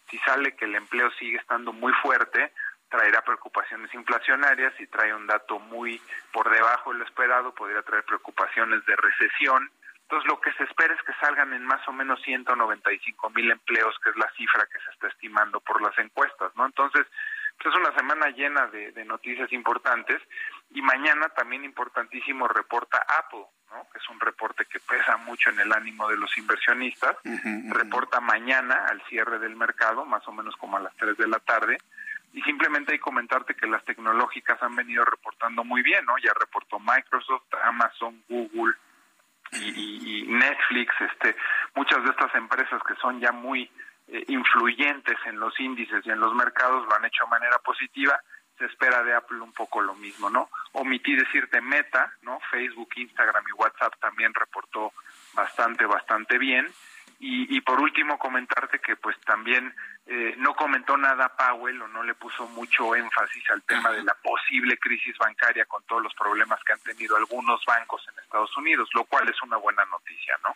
Si 0.08 0.16
sale 0.18 0.54
que 0.54 0.66
el 0.66 0.76
empleo 0.76 1.10
sigue 1.18 1.36
estando 1.36 1.72
muy 1.72 1.92
fuerte, 1.94 2.52
traerá 2.88 3.22
preocupaciones 3.22 3.92
inflacionarias, 3.92 4.72
si 4.78 4.86
trae 4.86 5.12
un 5.12 5.26
dato 5.26 5.58
muy 5.58 6.00
por 6.32 6.48
debajo 6.48 6.92
de 6.92 7.00
lo 7.00 7.04
esperado, 7.04 7.52
podría 7.52 7.82
traer 7.82 8.04
preocupaciones 8.04 8.86
de 8.86 8.94
recesión. 8.94 9.68
Entonces, 10.02 10.30
lo 10.30 10.40
que 10.40 10.52
se 10.52 10.62
espera 10.62 10.94
es 10.94 11.02
que 11.02 11.12
salgan 11.14 11.52
en 11.52 11.64
más 11.64 11.86
o 11.88 11.92
menos 11.92 12.22
195 12.22 13.30
mil 13.30 13.50
empleos, 13.50 13.98
que 14.04 14.10
es 14.10 14.16
la 14.16 14.30
cifra 14.36 14.64
que 14.66 14.78
se 14.78 14.90
está 14.92 15.08
estimando 15.08 15.58
por 15.60 15.82
las 15.82 15.98
encuestas, 15.98 16.54
¿no? 16.54 16.66
Entonces, 16.66 17.04
pues 17.58 17.74
es 17.74 17.80
una 17.80 17.92
semana 17.96 18.28
llena 18.28 18.66
de, 18.68 18.92
de, 18.92 19.04
noticias 19.04 19.52
importantes 19.52 20.22
y 20.70 20.82
mañana 20.82 21.28
también 21.30 21.64
importantísimo 21.64 22.48
reporta 22.48 23.04
Apple, 23.18 23.46
¿no? 23.70 23.88
que 23.92 23.98
es 23.98 24.08
un 24.08 24.20
reporte 24.20 24.66
que 24.66 24.80
pesa 24.80 25.16
mucho 25.18 25.50
en 25.50 25.60
el 25.60 25.72
ánimo 25.72 26.08
de 26.08 26.16
los 26.16 26.36
inversionistas. 26.36 27.16
Uh 27.24 27.30
-huh, 27.30 27.72
reporta 27.72 28.20
mañana 28.20 28.86
al 28.88 29.00
cierre 29.08 29.38
del 29.38 29.56
mercado, 29.56 30.04
más 30.04 30.26
o 30.28 30.32
menos 30.32 30.56
como 30.56 30.76
a 30.76 30.80
las 30.80 30.94
3 30.96 31.16
de 31.16 31.28
la 31.28 31.38
tarde. 31.38 31.78
Y 32.32 32.42
simplemente 32.42 32.92
hay 32.92 32.98
que 32.98 33.02
comentarte 33.02 33.54
que 33.54 33.66
las 33.66 33.84
tecnológicas 33.84 34.62
han 34.62 34.76
venido 34.76 35.04
reportando 35.04 35.64
muy 35.64 35.82
bien, 35.82 36.04
¿no? 36.04 36.18
Ya 36.18 36.32
reportó 36.38 36.78
Microsoft, 36.78 37.46
Amazon, 37.62 38.22
Google 38.28 38.74
y, 39.52 39.64
y, 39.64 40.24
y 40.24 40.26
Netflix, 40.26 40.92
este, 41.00 41.36
muchas 41.74 42.02
de 42.04 42.10
estas 42.10 42.34
empresas 42.34 42.82
que 42.82 42.94
son 42.96 43.20
ya 43.20 43.32
muy 43.32 43.70
eh, 44.08 44.24
influyentes 44.28 45.16
en 45.24 45.40
los 45.40 45.58
índices 45.58 46.04
y 46.04 46.10
en 46.10 46.20
los 46.20 46.34
mercados 46.34 46.86
lo 46.86 46.94
han 46.94 47.04
hecho 47.04 47.24
de 47.24 47.30
manera 47.30 47.58
positiva. 47.58 48.20
Se 48.58 48.64
espera 48.64 49.02
de 49.02 49.14
Apple 49.14 49.40
un 49.40 49.52
poco 49.52 49.80
lo 49.80 49.94
mismo, 49.94 50.30
¿no? 50.30 50.48
Omití 50.72 51.14
decirte 51.14 51.60
Meta, 51.60 52.12
¿no? 52.22 52.40
Facebook, 52.50 52.90
Instagram 52.96 53.44
y 53.48 53.52
WhatsApp 53.52 53.94
también 54.00 54.32
reportó 54.34 54.92
bastante, 55.34 55.84
bastante 55.84 56.38
bien. 56.38 56.66
Y, 57.18 57.56
y 57.56 57.60
por 57.62 57.80
último 57.80 58.18
comentarte 58.18 58.78
que 58.78 58.96
pues 58.96 59.18
también 59.20 59.74
eh, 60.08 60.34
no 60.38 60.54
comentó 60.54 60.96
nada 60.96 61.34
Powell 61.36 61.82
o 61.82 61.88
no 61.88 62.04
le 62.04 62.14
puso 62.14 62.46
mucho 62.48 62.94
énfasis 62.94 63.42
al 63.50 63.62
tema 63.62 63.90
de 63.90 64.04
la 64.04 64.14
posible 64.14 64.78
crisis 64.78 65.18
bancaria 65.18 65.64
con 65.64 65.82
todos 65.84 66.00
los 66.00 66.14
problemas 66.14 66.62
que 66.62 66.74
han 66.74 66.80
tenido 66.80 67.16
algunos 67.16 67.64
bancos 67.64 68.06
en 68.12 68.22
Estados 68.22 68.56
Unidos, 68.56 68.88
lo 68.94 69.04
cual 69.04 69.28
es 69.28 69.42
una 69.42 69.56
buena 69.56 69.84
noticia, 69.86 70.34
¿no? 70.44 70.54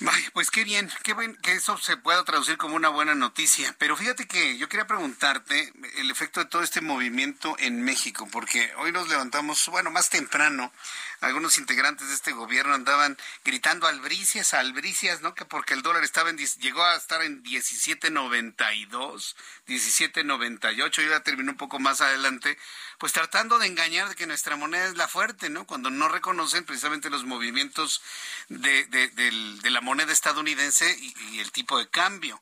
Vaya, 0.00 0.30
pues 0.32 0.52
qué 0.52 0.62
bien, 0.62 0.88
qué 1.02 1.12
bien 1.12 1.36
que 1.42 1.54
eso 1.54 1.76
se 1.76 1.96
pueda 1.96 2.22
traducir 2.22 2.56
como 2.56 2.76
una 2.76 2.88
buena 2.88 3.16
noticia. 3.16 3.74
Pero 3.78 3.96
fíjate 3.96 4.28
que 4.28 4.56
yo 4.56 4.68
quería 4.68 4.86
preguntarte 4.86 5.72
el 5.96 6.10
efecto 6.10 6.38
de 6.38 6.46
todo 6.46 6.62
este 6.62 6.80
movimiento 6.80 7.56
en 7.58 7.82
México, 7.82 8.28
porque 8.30 8.72
hoy 8.76 8.92
nos 8.92 9.08
levantamos, 9.08 9.66
bueno, 9.68 9.90
más 9.90 10.08
temprano, 10.08 10.72
algunos 11.20 11.58
integrantes 11.58 12.08
de 12.08 12.14
este 12.14 12.32
gobierno 12.32 12.74
andaban 12.74 13.18
gritando 13.44 13.86
albricias, 13.86 14.54
albricias, 14.54 15.20
¿no? 15.20 15.34
Que 15.34 15.44
porque 15.44 15.74
el 15.74 15.82
dólar 15.82 16.04
estaba 16.04 16.30
en, 16.30 16.38
llegó 16.38 16.82
a 16.82 16.96
estar 16.96 17.22
en 17.22 17.42
17.92, 17.42 19.34
17.98, 19.66 21.04
y 21.04 21.08
ya 21.08 21.20
terminó 21.20 21.52
un 21.52 21.58
poco 21.58 21.78
más 21.78 22.00
adelante, 22.00 22.58
pues 22.98 23.12
tratando 23.12 23.58
de 23.58 23.66
engañar 23.66 24.08
de 24.08 24.14
que 24.14 24.26
nuestra 24.26 24.56
moneda 24.56 24.86
es 24.86 24.96
la 24.96 25.08
fuerte, 25.08 25.50
¿no? 25.50 25.66
Cuando 25.66 25.90
no 25.90 26.08
reconocen 26.08 26.64
precisamente 26.64 27.10
los 27.10 27.24
movimientos 27.24 28.02
de, 28.48 28.86
de, 28.86 29.08
de, 29.08 29.30
de 29.62 29.70
la 29.70 29.80
moneda 29.80 30.12
estadounidense 30.12 30.96
y, 31.00 31.14
y, 31.32 31.40
el 31.40 31.52
tipo 31.52 31.78
de 31.78 31.88
cambio. 31.88 32.40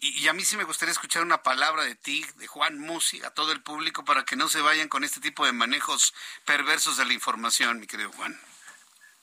Y, 0.00 0.28
a 0.28 0.32
mí 0.32 0.42
sí 0.42 0.56
me 0.56 0.64
gustaría 0.64 0.92
escuchar 0.92 1.22
una 1.22 1.42
palabra 1.42 1.82
de 1.82 1.96
ti, 1.96 2.24
de 2.36 2.46
Juan 2.46 2.78
Musi, 2.78 3.22
a 3.24 3.34
todo 3.34 3.50
el 3.50 3.62
público, 3.62 4.04
para 4.04 4.24
que 4.24 4.36
no 4.36 4.48
se 4.48 4.60
vayan 4.60 4.88
con 4.88 5.02
este 5.02 5.20
tipo 5.20 5.44
de 5.44 5.52
manejos 5.52 6.14
perversos 6.44 6.96
de 6.98 7.04
la 7.04 7.12
información, 7.12 7.80
mi 7.80 7.86
querido 7.86 8.12
Juan. 8.12 8.38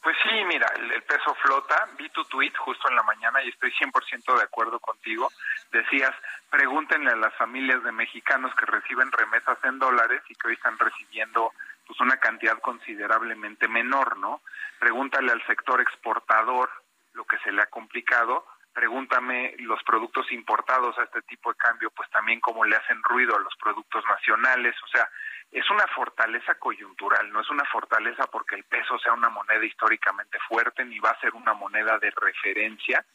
Pues 0.04 0.18
sí, 0.22 0.44
mira, 0.46 0.68
el, 0.76 0.92
el 0.92 1.04
peso 1.04 1.34
flota. 1.42 1.88
Vi 1.98 2.10
tu 2.10 2.26
tweet 2.26 2.54
justo 2.58 2.90
en 2.90 2.96
la 2.96 3.04
mañana 3.04 3.42
y 3.44 3.50
estoy 3.50 3.72
100% 3.72 4.38
de 4.38 4.44
acuerdo 4.44 4.80
contigo. 4.80 5.32
Decías, 5.72 6.14
pregúntenle 6.50 7.12
a 7.12 7.16
las 7.16 7.34
familias 7.36 7.82
de 7.84 7.92
mexicanos 7.92 8.54
que 8.56 8.66
reciben 8.66 9.12
remesas 9.12 9.58
en 9.64 9.80
dólares 9.80 10.22
y 10.30 10.36
que 10.36 10.50
hoy 10.50 10.54
están 10.56 10.78
recibiendo 10.78 11.54
pues 11.88 12.00
una 12.02 12.18
cantidad 12.18 12.60
considerablemente 12.60 13.68
menor, 13.68 14.18
¿no? 14.18 14.42
Pregúntale 14.80 15.32
al 15.32 15.46
sector 15.48 15.80
exportador 15.82 16.70
lo 17.14 17.26
que 17.26 17.40
se 17.40 17.52
le 17.52 17.62
ha 17.62 17.68
complicado. 17.68 18.46
Pregúntame 18.76 19.56
los 19.60 19.82
productos 19.84 20.30
importados 20.34 21.00
a 21.00 21.04
este 21.04 21.22
tipo 21.22 21.50
de 21.50 21.58
cambio, 21.58 21.90
pues 21.92 22.10
también 22.10 22.42
cómo 22.42 22.66
le 22.66 22.76
hacen 22.76 23.02
ruido 23.04 23.34
a 23.34 23.40
los 23.40 23.56
productos 23.56 24.04
nacionales. 24.06 24.76
O 24.84 24.88
sea, 24.88 25.10
es 25.50 25.70
una 25.70 25.88
fortaleza 25.96 26.56
coyuntural, 26.56 27.32
no 27.32 27.40
es 27.40 27.50
una 27.50 27.64
fortaleza 27.72 28.28
porque 28.28 28.56
el 28.56 28.66
peso 28.66 29.00
sea 29.00 29.14
una 29.14 29.30
moneda 29.30 29.64
históricamente 29.64 30.38
fuerte 30.50 30.84
ni 30.84 31.00
va 31.00 31.12
a 31.12 31.20
ser 31.22 31.34
una 31.36 31.54
moneda 31.54 31.98
de 32.00 32.12
referencia, 32.12 33.06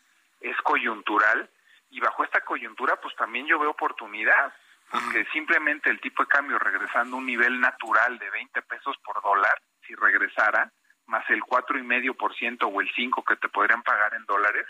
es 0.40 0.56
coyuntural 0.62 1.50
y 1.90 2.00
bajo 2.00 2.24
esta 2.24 2.40
coyuntura 2.40 2.96
pues 2.96 3.14
también 3.16 3.46
yo 3.46 3.58
veo 3.58 3.70
oportunidad, 3.70 4.54
porque 4.90 5.26
simplemente 5.32 5.90
el 5.90 6.00
tipo 6.00 6.22
de 6.22 6.28
cambio 6.30 6.58
regresando 6.58 7.16
a 7.16 7.18
un 7.18 7.26
nivel 7.26 7.61
natural 7.61 8.18
de 8.18 8.30
20 8.30 8.62
pesos 8.62 8.96
por 9.04 9.20
dólar, 9.22 9.61
si 9.86 9.94
regresara, 9.94 10.72
más 11.06 11.28
el 11.28 11.42
cuatro 11.42 11.78
y 11.78 11.82
medio 11.82 12.14
por 12.14 12.34
ciento 12.34 12.68
o 12.68 12.80
el 12.80 12.90
cinco 12.94 13.22
que 13.22 13.36
te 13.36 13.50
podrían 13.50 13.82
pagar 13.82 14.14
en 14.14 14.24
dólares, 14.24 14.66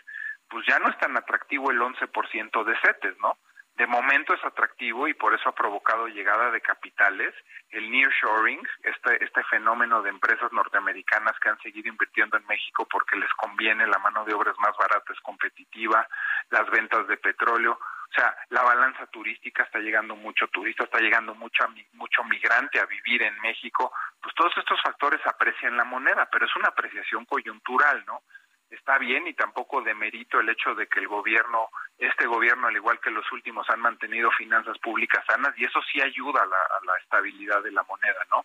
pues 0.51 0.66
ya 0.66 0.78
no 0.78 0.90
es 0.90 0.98
tan 0.98 1.16
atractivo 1.16 1.70
el 1.70 1.80
11% 1.80 2.64
de 2.64 2.76
CETES, 2.82 3.18
¿no? 3.18 3.38
De 3.76 3.86
momento 3.86 4.34
es 4.34 4.44
atractivo 4.44 5.09
y 5.09 5.14
por 5.14 5.32
eso 5.32 5.48
ha 5.48 5.55
provocado 5.55 6.07
llegada 6.09 6.51
de 6.51 6.61
capitales, 6.61 7.34
el 7.70 7.90
nearshoring, 7.90 8.61
este, 8.82 9.24
este 9.24 9.42
fenómeno 9.44 10.03
de 10.03 10.11
empresas 10.11 10.53
norteamericanas 10.53 11.38
que 11.40 11.48
han 11.48 11.59
seguido 11.61 11.88
invirtiendo 11.88 12.36
en 12.36 12.46
México 12.46 12.86
porque 12.90 13.16
les 13.16 13.32
conviene, 13.34 13.86
la 13.86 13.98
mano 13.98 14.24
de 14.26 14.34
obra 14.34 14.51
es 14.51 14.59
más 14.59 14.76
barata, 14.76 15.12
es 15.12 15.20
competitiva, 15.20 16.07
las 16.51 16.68
ventas 16.68 17.07
de 17.09 17.16
petróleo, 17.16 17.72
o 18.11 18.12
sea, 18.12 18.36
la 18.48 18.62
balanza 18.62 19.07
turística 19.07 19.62
está 19.62 19.78
llegando 19.78 20.16
mucho 20.16 20.48
turista, 20.48 20.84
está 20.84 20.98
llegando 20.98 21.34
mucho, 21.36 21.64
mucho 21.92 22.24
migrante 22.24 22.80
a 22.80 22.86
vivir 22.86 23.22
en 23.22 23.40
México, 23.40 23.92
pues 24.20 24.34
todos 24.34 24.53
estos 24.59 24.82
factores 24.82 25.24
aprecian 25.24 25.76
la 25.76 25.84
moneda, 25.84 26.28
pero 26.30 26.44
es 26.44 26.57
una 26.57 26.68
apreciación 26.68 27.24
coyuntural, 27.24 28.05
¿no? 28.07 28.22
Está 28.71 28.99
bien 28.99 29.27
y 29.27 29.35
tampoco 29.35 29.83
demerito 29.83 30.41
el 30.41 30.49
hecho 30.49 30.75
de 30.75 30.87
que 30.87 31.01
el 31.01 31.09
gobierno, 31.09 31.68
este 31.99 32.27
gobierno, 32.27 32.68
al 32.68 32.77
igual 32.77 33.01
que 33.01 33.11
los 33.11 33.31
últimos, 33.33 33.68
han 33.68 33.81
mantenido 33.81 34.31
finanzas 34.33 34.79
públicas 34.79 35.25
sanas 35.27 35.53
y 35.57 35.64
eso 35.64 35.81
sí 35.91 36.01
ayuda 36.01 36.43
a 36.43 36.47
la, 36.47 36.97
estabilidad 37.03 37.62
de 37.62 37.73
la 37.73 37.83
moneda, 37.83 38.25
¿no? 38.31 38.45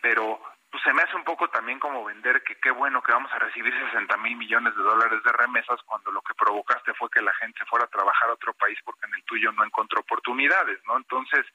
Pero 0.00 0.40
pues 0.70 0.82
se 0.82 0.92
me 0.92 1.02
hace 1.02 1.16
un 1.16 1.24
poco 1.24 1.48
también 1.48 1.78
como 1.78 2.04
vender 2.04 2.42
que 2.42 2.56
qué 2.56 2.70
bueno 2.70 3.02
que 3.02 3.12
vamos 3.12 3.32
a 3.32 3.38
recibir 3.38 3.72
60 3.72 4.16
mil 4.18 4.36
millones 4.36 4.74
de 4.76 4.82
dólares 4.82 5.22
de 5.22 5.32
remesas 5.32 5.80
cuando 5.84 6.10
lo 6.10 6.20
que 6.22 6.34
provocaste 6.34 6.94
fue 6.94 7.10
que 7.10 7.22
la 7.22 7.34
gente 7.34 7.64
fuera 7.66 7.84
a 7.84 7.88
trabajar 7.88 8.30
a 8.30 8.34
otro 8.34 8.52
país 8.54 8.78
porque 8.84 9.06
en 9.06 9.14
el 9.14 9.24
tuyo 9.24 9.52
no 9.52 9.64
encontró 9.64 10.00
oportunidades, 10.00 10.80
¿no? 10.86 10.96
Entonces, 10.96 11.46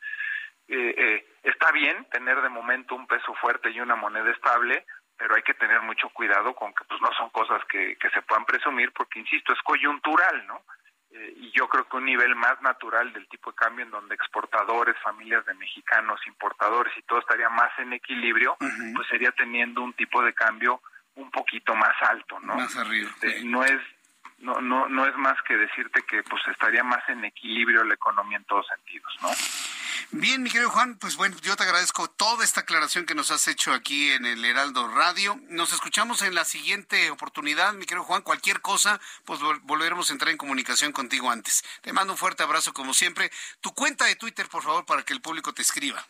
eh, 0.70 0.94
eh, 0.98 1.26
está 1.44 1.72
bien 1.72 2.06
tener 2.12 2.42
de 2.42 2.50
momento 2.50 2.96
un 2.96 3.08
peso 3.08 3.34
fuerte 3.36 3.72
y 3.72 3.82
una 3.82 3.96
moneda 3.96 4.30
estable, 4.32 4.86
pero 5.20 5.36
hay 5.36 5.44
que 5.44 5.54
tener 5.54 5.82
mucho 5.82 6.10
cuidado 6.10 6.56
con 6.56 6.74
que 6.74 6.86
pues 6.86 7.00
no 7.02 7.10
son 7.16 7.30
cosas 7.30 7.62
que, 7.66 7.98
que 7.98 8.10
se 8.10 8.22
puedan 8.22 8.46
presumir 8.46 8.92
porque 8.94 9.20
insisto 9.20 9.52
es 9.52 9.60
coyuntural 9.62 10.48
no 10.48 10.64
eh, 11.12 11.34
y 11.36 11.52
yo 11.52 11.68
creo 11.68 11.88
que 11.88 11.98
un 11.98 12.06
nivel 12.06 12.36
más 12.36 12.62
natural 12.62 13.12
del 13.12 13.28
tipo 13.28 13.52
de 13.52 13.58
cambio 13.58 13.84
en 13.84 13.92
donde 13.92 14.16
exportadores 14.16 14.96
familias 15.04 15.46
de 15.46 15.54
mexicanos 15.56 16.22
importadores 16.26 16.98
y 16.98 17.02
todo 17.02 17.20
estaría 17.20 17.50
más 17.50 17.72
en 17.80 17.92
equilibrio 17.94 18.56
uh 18.60 18.66
-huh. 18.66 18.96
pues 18.96 19.08
sería 19.10 19.32
teniendo 19.34 19.82
un 19.82 19.94
tipo 19.94 20.24
de 20.24 20.34
cambio 20.34 20.82
un 21.16 21.30
poquito 21.32 21.76
más 21.76 21.96
alto 22.02 22.40
no 22.40 22.56
más 22.56 22.76
arriba 22.78 23.10
este, 23.10 23.44
no 23.44 23.64
es 23.66 23.82
no 24.38 24.62
no 24.62 24.88
no 24.88 25.06
es 25.06 25.16
más 25.18 25.40
que 25.42 25.58
decirte 25.58 26.02
que 26.04 26.24
pues 26.24 26.42
estaría 26.48 26.84
más 26.84 27.04
en 27.10 27.26
equilibrio 27.26 27.84
la 27.84 27.96
economía 27.96 28.38
en 28.38 28.46
todos 28.46 28.66
sentidos 28.68 29.14
no 29.22 29.30
Bien, 30.12 30.42
mi 30.42 30.50
querido 30.50 30.72
Juan, 30.72 30.98
pues 30.98 31.18
bueno, 31.18 31.38
yo 31.44 31.56
te 31.56 31.62
agradezco 31.62 32.10
toda 32.10 32.44
esta 32.44 32.62
aclaración 32.62 33.06
que 33.06 33.14
nos 33.14 33.30
has 33.30 33.48
hecho 33.48 33.72
aquí 33.72 34.12
en 34.12 34.26
el 34.26 34.44
Heraldo 34.44 34.88
Radio. 34.88 35.40
Nos 35.50 35.72
escuchamos 35.72 36.24
en 36.24 36.34
la 36.34 36.46
siguiente 36.46 37.12
oportunidad, 37.12 37.74
mi 37.74 37.86
querido 37.86 38.04
Juan. 38.04 38.24
Cualquier 38.24 38.60
cosa, 38.60 39.00
pues 39.24 39.40
volveremos 39.62 40.10
a 40.10 40.14
entrar 40.14 40.32
en 40.32 40.38
comunicación 40.38 40.94
contigo 40.94 41.30
antes. 41.30 41.64
Te 41.82 41.94
mando 41.94 42.14
un 42.14 42.18
fuerte 42.18 42.42
abrazo 42.42 42.74
como 42.74 42.96
siempre. 42.96 43.30
Tu 43.62 43.72
cuenta 43.76 44.06
de 44.06 44.16
Twitter, 44.16 44.50
por 44.50 44.64
favor, 44.64 44.84
para 44.84 45.04
que 45.04 45.14
el 45.14 45.22
público 45.22 45.54
te 45.54 45.62
escriba. 45.62 46.04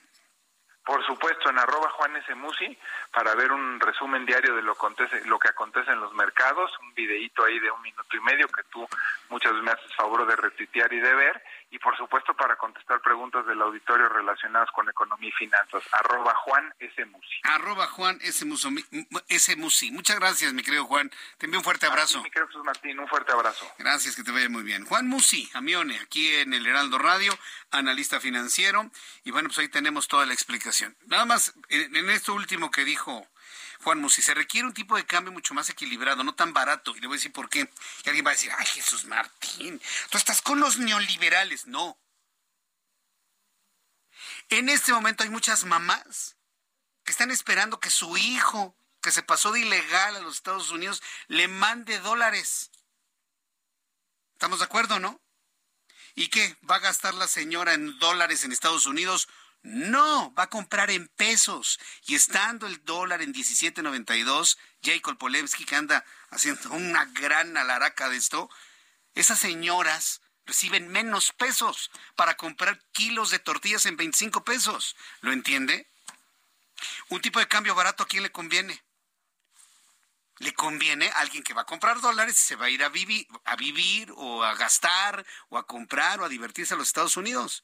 por 0.85 1.05
supuesto, 1.05 1.49
en 1.49 1.59
arroba 1.59 1.89
Juan 1.91 2.15
S. 2.15 2.33
Musi, 2.35 2.77
para 3.11 3.35
ver 3.35 3.51
un 3.51 3.81
resumen 3.81 4.25
diario 4.25 4.55
de 4.55 4.61
lo, 4.61 4.75
que 4.75 5.49
acontece 5.49 5.91
en 5.91 5.99
los 5.99 6.13
mercados, 6.13 6.71
un 6.81 6.93
videíto 6.93 7.43
ahí 7.43 7.59
de 7.59 7.69
un 7.69 7.81
minuto 7.81 8.15
y 8.15 8.21
medio 8.21 8.47
que 8.47 8.63
tú 8.71 8.87
muchas 9.27 9.51
veces 9.51 9.65
me 9.65 9.71
haces 9.71 9.95
favor 9.95 10.25
de 10.25 10.37
retuitear 10.37 10.91
y 10.93 10.99
de 10.99 11.13
ver, 11.13 11.43
y 11.71 11.79
por 11.79 11.95
supuesto 11.97 12.33
para 12.33 12.55
contestar 12.55 13.01
preguntas 13.01 13.45
del 13.45 13.61
auditorio 13.61 14.09
relacionadas 14.09 14.69
con 14.71 14.89
economía 14.89 15.29
y 15.29 15.31
finanzas, 15.33 15.83
arroba 15.91 16.33
Juan 16.35 16.73
S. 16.79 17.05
Musi. 17.05 17.41
Arroba 17.43 17.87
Juan 17.87 18.19
S. 18.21 19.55
Musi. 19.55 19.91
Muchas 19.91 20.19
gracias, 20.19 20.53
mi 20.53 20.63
querido 20.63 20.85
Juan. 20.85 21.11
Te 21.37 21.45
envío 21.45 21.59
un 21.59 21.63
fuerte 21.63 21.85
abrazo. 21.85 22.23
mi 22.23 22.29
querido 22.29 22.47
Jesús 22.47 22.63
Martín, 22.63 22.99
un 22.99 23.07
fuerte 23.07 23.31
abrazo. 23.31 23.71
Gracias, 23.77 24.15
que 24.15 24.23
te 24.23 24.31
vaya 24.31 24.49
muy 24.49 24.63
bien. 24.63 24.85
Juan 24.85 25.07
Musi, 25.07 25.49
Amione, 25.53 25.99
aquí 25.99 26.35
en 26.35 26.53
el 26.53 26.65
Heraldo 26.65 26.97
Radio, 26.97 27.37
analista 27.71 28.19
financiero, 28.19 28.89
y 29.23 29.31
bueno, 29.31 29.49
pues 29.49 29.59
ahí 29.59 29.69
tenemos 29.69 30.07
toda 30.07 30.25
la 30.25 30.33
explicación. 30.33 30.95
Nada 31.05 31.25
más, 31.25 31.53
en, 31.69 32.09
esto 32.09 32.33
último 32.33 32.71
que 32.71 32.83
dijo 32.83 33.27
Juan 33.83 33.99
Musi, 33.99 34.21
se 34.21 34.33
requiere 34.33 34.67
un 34.67 34.73
tipo 34.73 34.97
de 34.97 35.05
cambio 35.05 35.31
mucho 35.31 35.53
más 35.53 35.69
equilibrado, 35.69 36.23
no 36.23 36.35
tan 36.35 36.53
barato. 36.53 36.95
Y 36.95 36.99
le 36.99 37.07
voy 37.07 37.15
a 37.15 37.19
decir 37.19 37.31
por 37.31 37.49
qué. 37.49 37.69
Y 38.03 38.09
alguien 38.09 38.25
va 38.25 38.31
a 38.31 38.33
decir, 38.33 38.51
ay 38.57 38.65
Jesús 38.65 39.05
Martín, 39.05 39.81
tú 40.09 40.17
estás 40.17 40.41
con 40.41 40.59
los 40.59 40.77
neoliberales. 40.77 41.65
No. 41.65 41.97
En 44.49 44.67
este 44.67 44.91
momento 44.91 45.23
hay 45.23 45.29
muchas 45.29 45.63
mamás 45.63 46.35
que 47.03 47.11
están 47.11 47.31
esperando 47.31 47.79
que 47.79 47.89
su 47.89 48.17
hijo, 48.17 48.75
que 49.01 49.11
se 49.11 49.23
pasó 49.23 49.51
de 49.51 49.61
ilegal 49.61 50.15
a 50.15 50.19
los 50.19 50.35
Estados 50.35 50.71
Unidos, 50.71 51.01
le 51.27 51.47
mande 51.47 51.99
dólares. 51.99 52.71
¿Estamos 54.33 54.59
de 54.59 54.65
acuerdo, 54.65 54.99
no? 54.99 55.21
¿Y 56.15 56.27
qué? 56.27 56.57
¿Va 56.69 56.75
a 56.75 56.79
gastar 56.79 57.13
la 57.13 57.27
señora 57.27 57.73
en 57.73 57.97
dólares 57.99 58.43
en 58.43 58.51
Estados 58.51 58.85
Unidos? 58.85 59.29
No, 59.61 60.33
va 60.35 60.43
a 60.43 60.49
comprar 60.49 60.89
en 60.89 61.07
pesos. 61.09 61.79
Y 62.05 62.15
estando 62.15 62.65
el 62.65 62.83
dólar 62.85 63.21
en 63.21 63.33
17.92, 63.33 64.57
Jacob 64.81 65.17
Polemski, 65.17 65.65
que 65.65 65.75
anda 65.75 66.05
haciendo 66.29 66.69
una 66.71 67.05
gran 67.05 67.55
alaraca 67.57 68.09
de 68.09 68.17
esto, 68.17 68.49
esas 69.15 69.39
señoras 69.39 70.21
reciben 70.45 70.87
menos 70.87 71.31
pesos 71.33 71.91
para 72.15 72.35
comprar 72.35 72.81
kilos 72.91 73.29
de 73.29 73.39
tortillas 73.39 73.85
en 73.85 73.97
25 73.97 74.43
pesos. 74.43 74.95
¿Lo 75.21 75.31
entiende? 75.31 75.87
Un 77.09 77.21
tipo 77.21 77.39
de 77.39 77.47
cambio 77.47 77.75
barato, 77.75 78.03
¿a 78.03 78.07
quién 78.07 78.23
le 78.23 78.31
conviene? 78.31 78.81
Le 80.37 80.53
conviene 80.53 81.09
a 81.09 81.19
alguien 81.19 81.43
que 81.43 81.53
va 81.53 81.63
a 81.63 81.65
comprar 81.65 81.99
dólares 81.99 82.41
y 82.41 82.47
se 82.47 82.55
va 82.55 82.67
a 82.67 82.69
ir 82.69 82.81
a 82.81 82.87
a 82.87 83.55
vivir 83.57 84.13
o 84.15 84.43
a 84.43 84.55
gastar 84.55 85.25
o 85.49 85.57
a 85.57 85.67
comprar 85.67 86.21
o 86.21 86.25
a 86.25 86.29
divertirse 86.29 86.73
a 86.73 86.77
los 86.77 86.87
Estados 86.87 87.17
Unidos 87.17 87.61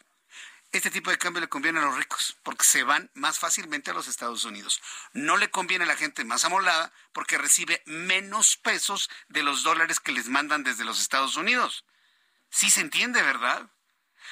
este 0.77 0.91
tipo 0.91 1.09
de 1.09 1.17
cambio 1.17 1.41
le 1.41 1.47
conviene 1.47 1.79
a 1.79 1.83
los 1.83 1.95
ricos, 1.95 2.37
porque 2.43 2.63
se 2.63 2.83
van 2.83 3.09
más 3.13 3.39
fácilmente 3.39 3.91
a 3.91 3.93
los 3.93 4.07
Estados 4.07 4.43
Unidos. 4.43 4.81
No 5.13 5.37
le 5.37 5.49
conviene 5.49 5.85
a 5.85 5.87
la 5.87 5.95
gente 5.95 6.25
más 6.25 6.43
amolada, 6.43 6.91
porque 7.13 7.37
recibe 7.37 7.81
menos 7.85 8.57
pesos 8.57 9.09
de 9.29 9.43
los 9.43 9.63
dólares 9.63 9.99
que 9.99 10.11
les 10.11 10.27
mandan 10.27 10.63
desde 10.63 10.83
los 10.83 10.99
Estados 10.99 11.37
Unidos. 11.37 11.85
Sí 12.49 12.69
se 12.69 12.81
entiende, 12.81 13.21
¿verdad? 13.21 13.69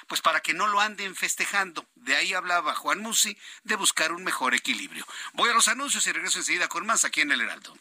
Pues 0.07 0.21
para 0.21 0.41
que 0.41 0.53
no 0.53 0.67
lo 0.67 0.81
anden 0.81 1.15
festejando. 1.15 1.87
De 1.95 2.15
ahí 2.15 2.33
hablaba 2.33 2.75
Juan 2.75 2.99
Musi 2.99 3.37
de 3.63 3.75
buscar 3.75 4.11
un 4.11 4.23
mejor 4.23 4.53
equilibrio. 4.53 5.05
Voy 5.33 5.49
a 5.49 5.53
los 5.53 5.67
anuncios 5.67 6.05
y 6.07 6.11
regreso 6.11 6.39
enseguida 6.39 6.67
con 6.67 6.85
más 6.85 7.05
aquí 7.05 7.21
en 7.21 7.31
el 7.31 7.41
Heraldo. 7.41 7.77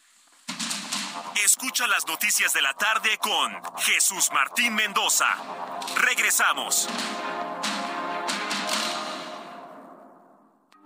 Escucha 1.43 1.87
las 1.87 2.07
noticias 2.07 2.53
de 2.53 2.61
la 2.61 2.73
tarde 2.75 3.17
con 3.17 3.61
Jesús 3.79 4.29
Martín 4.31 4.75
Mendoza. 4.75 5.35
Regresamos. 5.97 6.87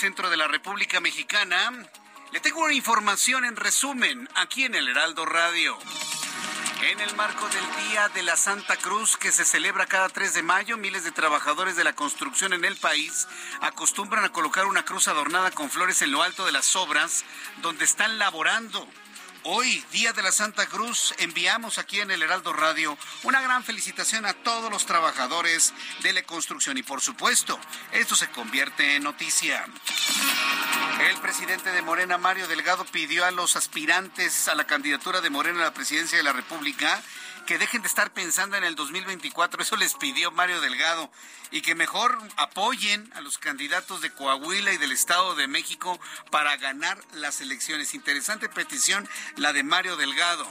Centro 0.00 0.30
de 0.30 0.36
la 0.36 0.48
República 0.48 1.00
Mexicana. 1.00 1.72
Le 2.32 2.40
tengo 2.40 2.60
una 2.60 2.72
información 2.72 3.44
en 3.44 3.56
resumen 3.56 4.28
aquí 4.34 4.64
en 4.64 4.74
el 4.74 4.88
Heraldo 4.88 5.26
Radio. 5.26 5.78
En 6.82 7.00
el 7.00 7.14
marco 7.16 7.46
del 7.48 7.88
Día 7.88 8.08
de 8.08 8.22
la 8.22 8.36
Santa 8.36 8.76
Cruz 8.76 9.16
que 9.16 9.30
se 9.30 9.44
celebra 9.44 9.86
cada 9.86 10.08
3 10.08 10.32
de 10.32 10.42
mayo, 10.42 10.78
miles 10.78 11.04
de 11.04 11.10
trabajadores 11.10 11.76
de 11.76 11.84
la 11.84 11.94
construcción 11.94 12.54
en 12.54 12.64
el 12.64 12.76
país 12.76 13.28
acostumbran 13.60 14.24
a 14.24 14.32
colocar 14.32 14.64
una 14.64 14.84
cruz 14.84 15.08
adornada 15.08 15.50
con 15.50 15.70
flores 15.70 16.00
en 16.00 16.12
lo 16.12 16.22
alto 16.22 16.46
de 16.46 16.52
las 16.52 16.74
obras 16.76 17.24
donde 17.60 17.84
están 17.84 18.18
laborando. 18.18 18.88
Hoy, 19.42 19.84
Día 19.90 20.12
de 20.12 20.22
la 20.22 20.32
Santa 20.32 20.66
Cruz, 20.66 21.14
enviamos 21.18 21.78
aquí 21.78 22.00
en 22.00 22.10
el 22.10 22.22
Heraldo 22.22 22.52
Radio 22.52 22.96
una 23.22 23.40
gran 23.40 23.62
felicitación 23.64 24.26
a 24.26 24.34
todos 24.34 24.70
los 24.70 24.86
trabajadores 24.86 25.74
de 26.02 26.12
la 26.12 26.22
construcción 26.22 26.78
y 26.78 26.82
por 26.82 27.00
supuesto, 27.00 27.58
esto 27.92 28.16
se 28.16 28.30
convierte 28.30 28.96
en 28.96 29.02
noticia. 29.02 29.64
El 31.08 31.16
presidente 31.18 31.70
de 31.72 31.82
Morena, 31.82 32.18
Mario 32.18 32.48
Delgado, 32.48 32.84
pidió 32.86 33.24
a 33.24 33.30
los 33.30 33.56
aspirantes 33.56 34.48
a 34.48 34.54
la 34.54 34.66
candidatura 34.66 35.20
de 35.20 35.30
Morena 35.30 35.60
a 35.60 35.64
la 35.64 35.74
presidencia 35.74 36.18
de 36.18 36.24
la 36.24 36.32
República 36.32 37.02
que 37.46 37.58
dejen 37.58 37.82
de 37.82 37.88
estar 37.88 38.12
pensando 38.12 38.56
en 38.56 38.64
el 38.64 38.76
2024, 38.76 39.62
eso 39.62 39.76
les 39.76 39.94
pidió 39.94 40.30
Mario 40.30 40.60
Delgado, 40.60 41.10
y 41.50 41.62
que 41.62 41.74
mejor 41.74 42.16
apoyen 42.36 43.10
a 43.14 43.20
los 43.22 43.38
candidatos 43.38 44.00
de 44.02 44.10
Coahuila 44.10 44.72
y 44.72 44.76
del 44.76 44.92
Estado 44.92 45.34
de 45.34 45.48
México 45.48 45.98
para 46.30 46.56
ganar 46.58 47.02
las 47.14 47.40
elecciones. 47.40 47.94
Interesante 47.94 48.48
petición 48.48 49.08
la 49.36 49.52
de 49.52 49.64
Mario 49.64 49.96
Delgado. 49.96 50.46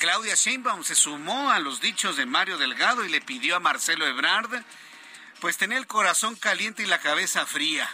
Claudia 0.00 0.34
Sheinbaum 0.34 0.82
se 0.82 0.94
sumó 0.94 1.50
a 1.50 1.58
los 1.58 1.82
dichos 1.82 2.16
de 2.16 2.24
Mario 2.24 2.56
Delgado 2.56 3.04
y 3.04 3.10
le 3.10 3.20
pidió 3.20 3.56
a 3.56 3.60
Marcelo 3.60 4.06
Ebrard 4.06 4.64
pues 5.40 5.58
tener 5.58 5.76
el 5.76 5.86
corazón 5.86 6.36
caliente 6.36 6.82
y 6.82 6.86
la 6.86 7.00
cabeza 7.00 7.44
fría 7.44 7.86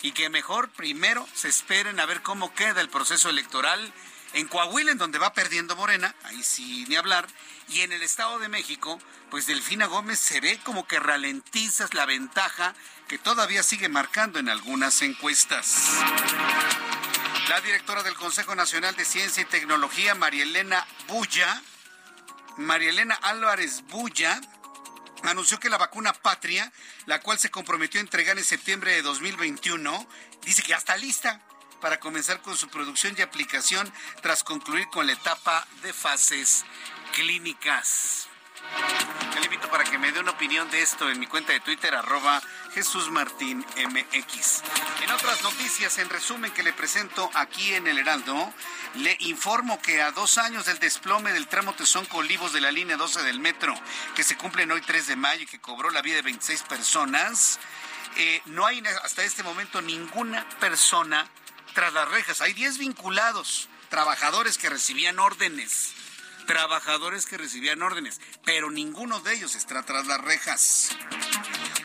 y 0.00 0.12
que 0.12 0.30
mejor 0.30 0.70
primero 0.70 1.26
se 1.34 1.48
esperen 1.48 1.98
a 1.98 2.06
ver 2.06 2.22
cómo 2.22 2.54
queda 2.54 2.80
el 2.80 2.88
proceso 2.88 3.30
electoral 3.30 3.92
en 4.32 4.46
Coahuila, 4.46 4.92
en 4.92 4.98
donde 4.98 5.18
va 5.18 5.32
perdiendo 5.32 5.74
Morena, 5.74 6.14
ahí 6.22 6.40
sí 6.44 6.84
ni 6.88 6.94
hablar, 6.94 7.26
y 7.68 7.80
en 7.80 7.90
el 7.90 8.02
Estado 8.04 8.38
de 8.38 8.48
México, 8.48 9.00
pues 9.28 9.48
Delfina 9.48 9.86
Gómez 9.86 10.20
se 10.20 10.40
ve 10.40 10.60
como 10.62 10.86
que 10.86 11.00
ralentizas 11.00 11.94
la 11.94 12.06
ventaja 12.06 12.76
que 13.08 13.18
todavía 13.18 13.64
sigue 13.64 13.88
marcando 13.88 14.38
en 14.38 14.48
algunas 14.48 15.02
encuestas. 15.02 15.98
La 17.50 17.60
directora 17.60 18.04
del 18.04 18.14
Consejo 18.14 18.54
Nacional 18.54 18.94
de 18.94 19.04
Ciencia 19.04 19.42
y 19.42 19.44
Tecnología, 19.44 20.14
Marielena 20.14 20.86
Bulla, 21.08 21.60
Marielena 22.58 23.16
Álvarez 23.16 23.82
Bulla, 23.88 24.40
anunció 25.24 25.58
que 25.58 25.68
la 25.68 25.76
vacuna 25.76 26.12
Patria, 26.12 26.72
la 27.06 27.18
cual 27.20 27.40
se 27.40 27.50
comprometió 27.50 27.98
a 27.98 28.02
entregar 28.02 28.38
en 28.38 28.44
septiembre 28.44 28.92
de 28.92 29.02
2021, 29.02 30.08
dice 30.42 30.62
que 30.62 30.68
ya 30.68 30.76
está 30.76 30.96
lista 30.96 31.42
para 31.80 31.98
comenzar 31.98 32.40
con 32.40 32.56
su 32.56 32.68
producción 32.68 33.16
y 33.18 33.22
aplicación 33.22 33.92
tras 34.22 34.44
concluir 34.44 34.86
con 34.86 35.08
la 35.08 35.14
etapa 35.14 35.66
de 35.82 35.92
fases 35.92 36.64
clínicas. 37.14 38.29
Yo 39.34 39.40
le 39.40 39.46
invito 39.46 39.68
para 39.70 39.84
que 39.84 39.98
me 39.98 40.12
dé 40.12 40.20
una 40.20 40.32
opinión 40.32 40.70
de 40.70 40.82
esto 40.82 41.08
en 41.10 41.18
mi 41.18 41.26
cuenta 41.26 41.52
de 41.52 41.60
Twitter, 41.60 41.94
arroba. 41.94 42.42
En 45.02 45.10
otras 45.10 45.42
noticias, 45.42 45.98
en 45.98 46.08
resumen 46.08 46.52
que 46.52 46.62
le 46.62 46.72
presento 46.72 47.28
aquí 47.34 47.74
en 47.74 47.88
el 47.88 47.98
Heraldo, 47.98 48.52
le 48.94 49.16
informo 49.20 49.82
que 49.82 50.02
a 50.02 50.12
dos 50.12 50.38
años 50.38 50.66
del 50.66 50.78
desplome 50.78 51.32
del 51.32 51.48
tramo 51.48 51.74
Tezonco 51.74 52.18
Olivos 52.18 52.52
de 52.52 52.60
la 52.60 52.70
línea 52.70 52.96
12 52.96 53.22
del 53.22 53.40
metro, 53.40 53.74
que 54.14 54.22
se 54.22 54.36
cumplen 54.36 54.70
hoy 54.70 54.80
3 54.82 55.08
de 55.08 55.16
mayo 55.16 55.42
y 55.42 55.46
que 55.46 55.60
cobró 55.60 55.90
la 55.90 56.02
vida 56.02 56.16
de 56.16 56.22
26 56.22 56.62
personas, 56.62 57.58
eh, 58.16 58.40
no 58.46 58.66
hay 58.66 58.82
hasta 59.02 59.24
este 59.24 59.42
momento 59.42 59.82
ninguna 59.82 60.48
persona 60.60 61.28
tras 61.74 61.92
las 61.92 62.08
rejas. 62.08 62.40
Hay 62.40 62.52
10 62.52 62.78
vinculados, 62.78 63.68
trabajadores 63.88 64.58
que 64.58 64.70
recibían 64.70 65.18
órdenes 65.18 65.94
trabajadores 66.50 67.26
que 67.26 67.38
recibían 67.38 67.80
órdenes, 67.80 68.20
pero 68.44 68.72
ninguno 68.72 69.20
de 69.20 69.34
ellos 69.34 69.54
está 69.54 69.84
tras 69.84 70.08
las 70.08 70.20
rejas. 70.20 70.90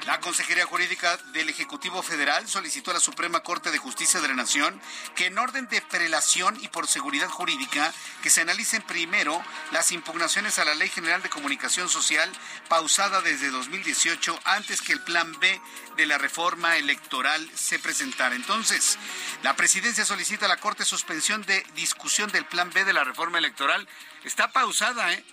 La 0.07 0.19
Consejería 0.19 0.65
Jurídica 0.65 1.17
del 1.33 1.49
Ejecutivo 1.49 2.01
Federal 2.01 2.47
solicitó 2.47 2.89
a 2.89 2.95
la 2.95 2.99
Suprema 2.99 3.41
Corte 3.41 3.69
de 3.69 3.77
Justicia 3.77 4.21
de 4.21 4.27
la 4.27 4.33
Nación 4.33 4.81
que 5.15 5.27
en 5.27 5.37
orden 5.37 5.67
de 5.67 5.81
prelación 5.81 6.57
y 6.63 6.67
por 6.67 6.87
seguridad 6.87 7.29
jurídica 7.29 7.93
que 8.23 8.31
se 8.31 8.41
analicen 8.41 8.81
primero 8.81 9.39
las 9.71 9.91
impugnaciones 9.91 10.57
a 10.57 10.65
la 10.65 10.73
Ley 10.73 10.89
General 10.89 11.21
de 11.21 11.29
Comunicación 11.29 11.87
Social 11.87 12.31
pausada 12.67 13.21
desde 13.21 13.51
2018 13.51 14.39
antes 14.45 14.81
que 14.81 14.93
el 14.93 15.01
Plan 15.01 15.31
B 15.39 15.61
de 15.95 16.05
la 16.07 16.17
reforma 16.17 16.77
electoral 16.77 17.47
se 17.55 17.77
presentara. 17.79 18.35
Entonces, 18.35 18.97
la 19.43 19.55
presidencia 19.55 20.05
solicita 20.05 20.45
a 20.45 20.49
la 20.49 20.57
Corte 20.57 20.85
suspensión 20.85 21.43
de 21.43 21.63
discusión 21.75 22.31
del 22.31 22.45
Plan 22.45 22.71
B 22.71 22.83
de 22.83 22.93
la 22.93 23.03
reforma 23.03 23.37
electoral. 23.37 23.87
Está 24.25 24.51
pausada, 24.51 25.13
¿eh? 25.13 25.23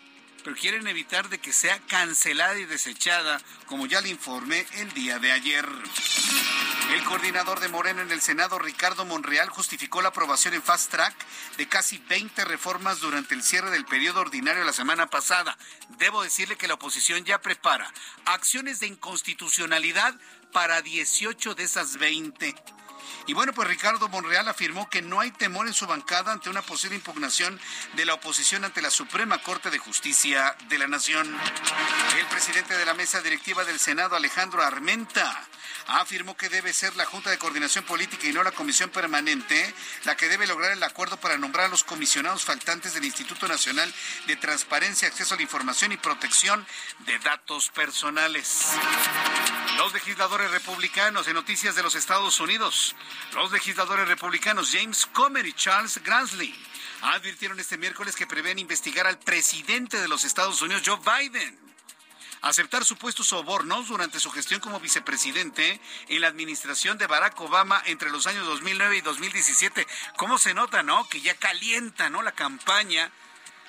pero 0.45 0.55
quieren 0.55 0.86
evitar 0.86 1.30
de 1.30 1.38
que 1.38 1.53
sea 1.55 1.80
cancelada 1.86 2.59
y 2.59 2.66
desechada, 2.66 3.40
como 3.64 3.86
ya 3.86 4.03
le 4.03 4.11
informé 4.11 4.66
el 4.74 4.93
día 4.93 5.18
de 5.18 5.32
ayer. 5.32 5.66
El 6.93 7.03
coordinador 7.05 7.61
de 7.61 7.68
Morena 7.68 8.03
en 8.03 8.11
el 8.11 8.20
Senado, 8.20 8.59
Ricardo 8.59 9.07
Monreal, 9.07 9.49
justificó 9.49 10.03
la 10.03 10.11
aprobación 10.11 10.53
en 10.53 10.62
fast 10.62 10.90
track 10.90 11.14
de 11.57 11.66
casi 11.68 11.97
20 12.07 12.45
reformas 12.45 13.01
durante 13.01 13.34
el 13.34 13.43
cierre 13.43 13.70
del 13.70 13.86
periodo 13.86 14.20
ordinario 14.20 14.62
la 14.62 14.74
semana 14.74 15.09
pasada. 15.09 15.57
Debo 15.97 16.22
decirle 16.22 16.57
que 16.57 16.68
la 16.68 16.74
oposición 16.74 17.24
ya 17.24 17.40
prepara 17.40 17.90
acciones 18.26 18.78
de 18.80 18.88
inconstitucionalidad 18.88 20.14
para 20.53 20.82
18 20.82 21.55
de 21.55 21.62
esas 21.64 21.97
20. 21.97 22.55
Y 23.26 23.34
bueno, 23.34 23.52
pues 23.52 23.68
Ricardo 23.68 24.08
Monreal 24.08 24.48
afirmó 24.48 24.90
que 24.90 25.00
no 25.00 25.20
hay 25.20 25.30
temor 25.30 25.66
en 25.66 25.74
su 25.74 25.86
bancada 25.86 26.32
ante 26.32 26.50
una 26.50 26.62
posible 26.62 26.96
impugnación 26.96 27.58
de 27.94 28.04
la 28.04 28.14
oposición 28.14 28.64
ante 28.64 28.82
la 28.82 28.90
Suprema 28.90 29.38
Corte 29.38 29.70
de 29.70 29.78
Justicia 29.78 30.56
de 30.68 30.78
la 30.78 30.88
Nación. 30.88 31.36
El 32.18 32.26
presidente 32.26 32.76
de 32.76 32.84
la 32.84 32.94
mesa 32.94 33.20
directiva 33.20 33.64
del 33.64 33.78
Senado, 33.78 34.16
Alejandro 34.16 34.62
Armenta, 34.62 35.46
afirmó 35.86 36.36
que 36.36 36.48
debe 36.48 36.72
ser 36.72 36.96
la 36.96 37.04
Junta 37.04 37.30
de 37.30 37.38
Coordinación 37.38 37.84
Política 37.84 38.26
y 38.26 38.32
no 38.32 38.42
la 38.42 38.52
Comisión 38.52 38.90
Permanente 38.90 39.74
la 40.04 40.16
que 40.16 40.28
debe 40.28 40.46
lograr 40.46 40.72
el 40.72 40.82
acuerdo 40.82 41.16
para 41.16 41.38
nombrar 41.38 41.66
a 41.66 41.70
los 41.70 41.84
comisionados 41.84 42.44
faltantes 42.44 42.94
del 42.94 43.04
Instituto 43.04 43.48
Nacional 43.48 43.92
de 44.26 44.36
Transparencia, 44.36 45.08
Acceso 45.08 45.34
a 45.34 45.36
la 45.36 45.42
Información 45.42 45.92
y 45.92 45.96
Protección 45.96 46.66
de 47.00 47.18
Datos 47.20 47.70
Personales. 47.70 48.66
Los 49.76 49.92
legisladores 49.92 50.50
republicanos 50.50 51.26
en 51.28 51.34
noticias 51.34 51.74
de 51.74 51.82
los 51.82 51.94
Estados 51.94 52.40
Unidos, 52.40 52.94
los 53.34 53.52
legisladores 53.52 54.08
republicanos 54.08 54.70
James 54.72 55.06
Comer 55.06 55.46
y 55.46 55.52
Charles 55.52 56.02
Grassley 56.02 56.54
advirtieron 57.02 57.58
este 57.58 57.78
miércoles 57.78 58.14
que 58.14 58.26
prevén 58.26 58.58
investigar 58.58 59.06
al 59.06 59.18
presidente 59.18 60.00
de 60.00 60.08
los 60.08 60.24
Estados 60.24 60.60
Unidos, 60.62 60.82
Joe 60.84 60.98
Biden 60.98 61.62
aceptar 62.42 62.84
supuestos 62.84 63.28
sobornos 63.28 63.88
durante 63.88 64.20
su 64.20 64.30
gestión 64.30 64.60
como 64.60 64.80
vicepresidente 64.80 65.80
en 66.08 66.20
la 66.20 66.26
administración 66.26 66.98
de 66.98 67.06
Barack 67.06 67.40
Obama 67.40 67.80
entre 67.86 68.10
los 68.10 68.26
años 68.26 68.46
2009 68.46 68.96
y 68.96 69.00
2017. 69.00 69.86
¿Cómo 70.16 70.38
se 70.38 70.52
nota, 70.52 70.82
no? 70.82 71.08
Que 71.08 71.20
ya 71.20 71.34
calienta, 71.36 72.10
¿no? 72.10 72.20
La 72.20 72.32
campaña 72.32 73.10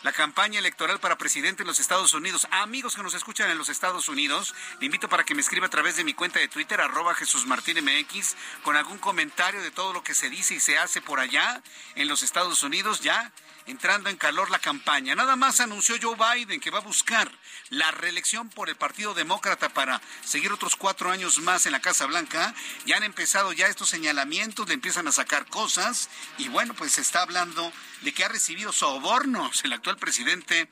la 0.04 0.12
campaña 0.12 0.60
electoral 0.60 1.00
para 1.00 1.18
presidente 1.18 1.64
en 1.64 1.68
los 1.68 1.80
Estados 1.80 2.14
Unidos. 2.14 2.48
Amigos 2.52 2.96
que 2.96 3.04
nos 3.04 3.14
escuchan 3.14 3.50
en 3.50 3.58
los 3.58 3.70
Estados 3.70 4.10
Unidos, 4.10 4.54
le 4.80 4.86
invito 4.86 5.10
para 5.10 5.24
que 5.24 5.34
me 5.34 5.42
escriba 5.42 5.68
a 5.68 5.70
través 5.70 5.96
de 5.96 6.04
mi 6.04 6.14
cuenta 6.14 6.40
de 6.40 6.50
Twitter, 6.50 6.80
arroba 6.82 7.16
Jesús 7.16 7.46
Martín 7.46 7.78
MX, 7.84 8.36
con 8.64 8.76
algún 8.76 8.98
comentario 8.98 9.62
de 9.62 9.72
todo 9.72 9.94
lo 9.94 10.04
que 10.04 10.14
se 10.14 10.30
dice 10.30 10.56
y 10.56 10.60
se 10.60 10.78
hace 10.78 11.02
por 11.02 11.20
allá 11.20 11.64
en 11.96 12.08
los 12.08 12.22
Estados 12.22 12.64
Unidos, 12.64 13.00
ya 13.00 13.32
entrando 13.66 14.10
en 14.10 14.18
calor 14.18 14.52
la 14.52 14.60
campaña. 14.60 15.16
Nada 15.16 15.36
más 15.36 15.60
anunció 15.60 15.96
Joe 16.02 16.16
Biden 16.16 16.60
que 16.60 16.72
va 16.72 16.80
a 16.80 16.82
buscar 16.82 17.32
la 17.70 17.92
reelección 17.92 18.50
por 18.50 18.70
el 18.70 18.76
Partido 18.76 19.14
Demócrata 19.14 19.70
para 19.70 20.02
seguir 20.24 20.52
otros 20.52 20.76
cuatro 20.76 21.12
años 21.12 21.40
más 21.40 21.66
en 21.66 21.72
la 21.72 21.82
Casa 21.82 22.06
Blanca. 22.06 22.54
Ya 22.86 22.98
han 22.98 23.04
empezado 23.04 23.54
ya 23.54 23.68
estos 23.68 23.90
señalamientos, 23.90 24.68
le 24.68 24.76
empiezan 24.76 25.08
a 25.08 25.12
sacar 25.12 25.46
cosas 25.48 26.10
y 26.38 26.50
bueno, 26.50 26.74
pues 26.74 26.94
se 26.94 27.02
está 27.02 27.22
hablando 27.22 27.72
de 28.02 28.14
que 28.14 28.26
ha 28.26 28.28
recibido 28.28 28.72
sobornos 28.74 29.64
el 29.64 29.74
actual 29.74 29.98
presidente 29.98 30.70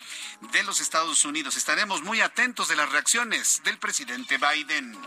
de 0.51 0.63
los 0.63 0.81
Estados 0.81 1.23
Unidos. 1.23 1.55
Estaremos 1.55 2.01
muy 2.01 2.21
atentos 2.21 2.67
de 2.67 2.75
las 2.75 2.91
reacciones 2.91 3.61
del 3.63 3.77
presidente 3.77 4.37
Biden. 4.37 4.97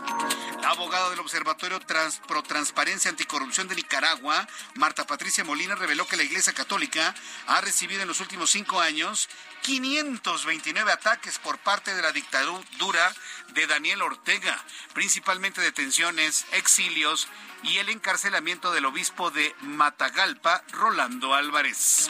La 0.61 0.71
abogada 0.71 1.11
del 1.11 1.19
Observatorio 1.19 1.79
Trans 1.79 2.19
Pro 2.27 2.41
Transparencia 2.41 3.11
Anticorrupción 3.11 3.67
de 3.67 3.75
Nicaragua, 3.75 4.47
Marta 4.73 5.05
Patricia 5.05 5.43
Molina, 5.43 5.75
reveló 5.75 6.07
que 6.07 6.17
la 6.17 6.23
Iglesia 6.23 6.53
Católica 6.53 7.13
ha 7.45 7.61
recibido 7.61 7.74
en 7.81 8.07
los 8.07 8.21
últimos 8.21 8.51
cinco 8.51 8.79
años 8.79 9.27
529 9.63 10.93
ataques 10.93 11.39
por 11.39 11.57
parte 11.57 11.93
de 11.93 12.01
la 12.01 12.13
dictadura 12.13 13.13
de 13.53 13.67
Daniel 13.67 14.01
Ortega, 14.01 14.63
principalmente 14.93 15.59
detenciones, 15.59 16.45
exilios 16.53 17.27
y 17.63 17.79
el 17.79 17.89
encarcelamiento 17.89 18.71
del 18.71 18.85
obispo 18.85 19.29
de 19.29 19.53
Matagalpa, 19.61 20.63
Rolando 20.71 21.35
Álvarez. 21.35 22.07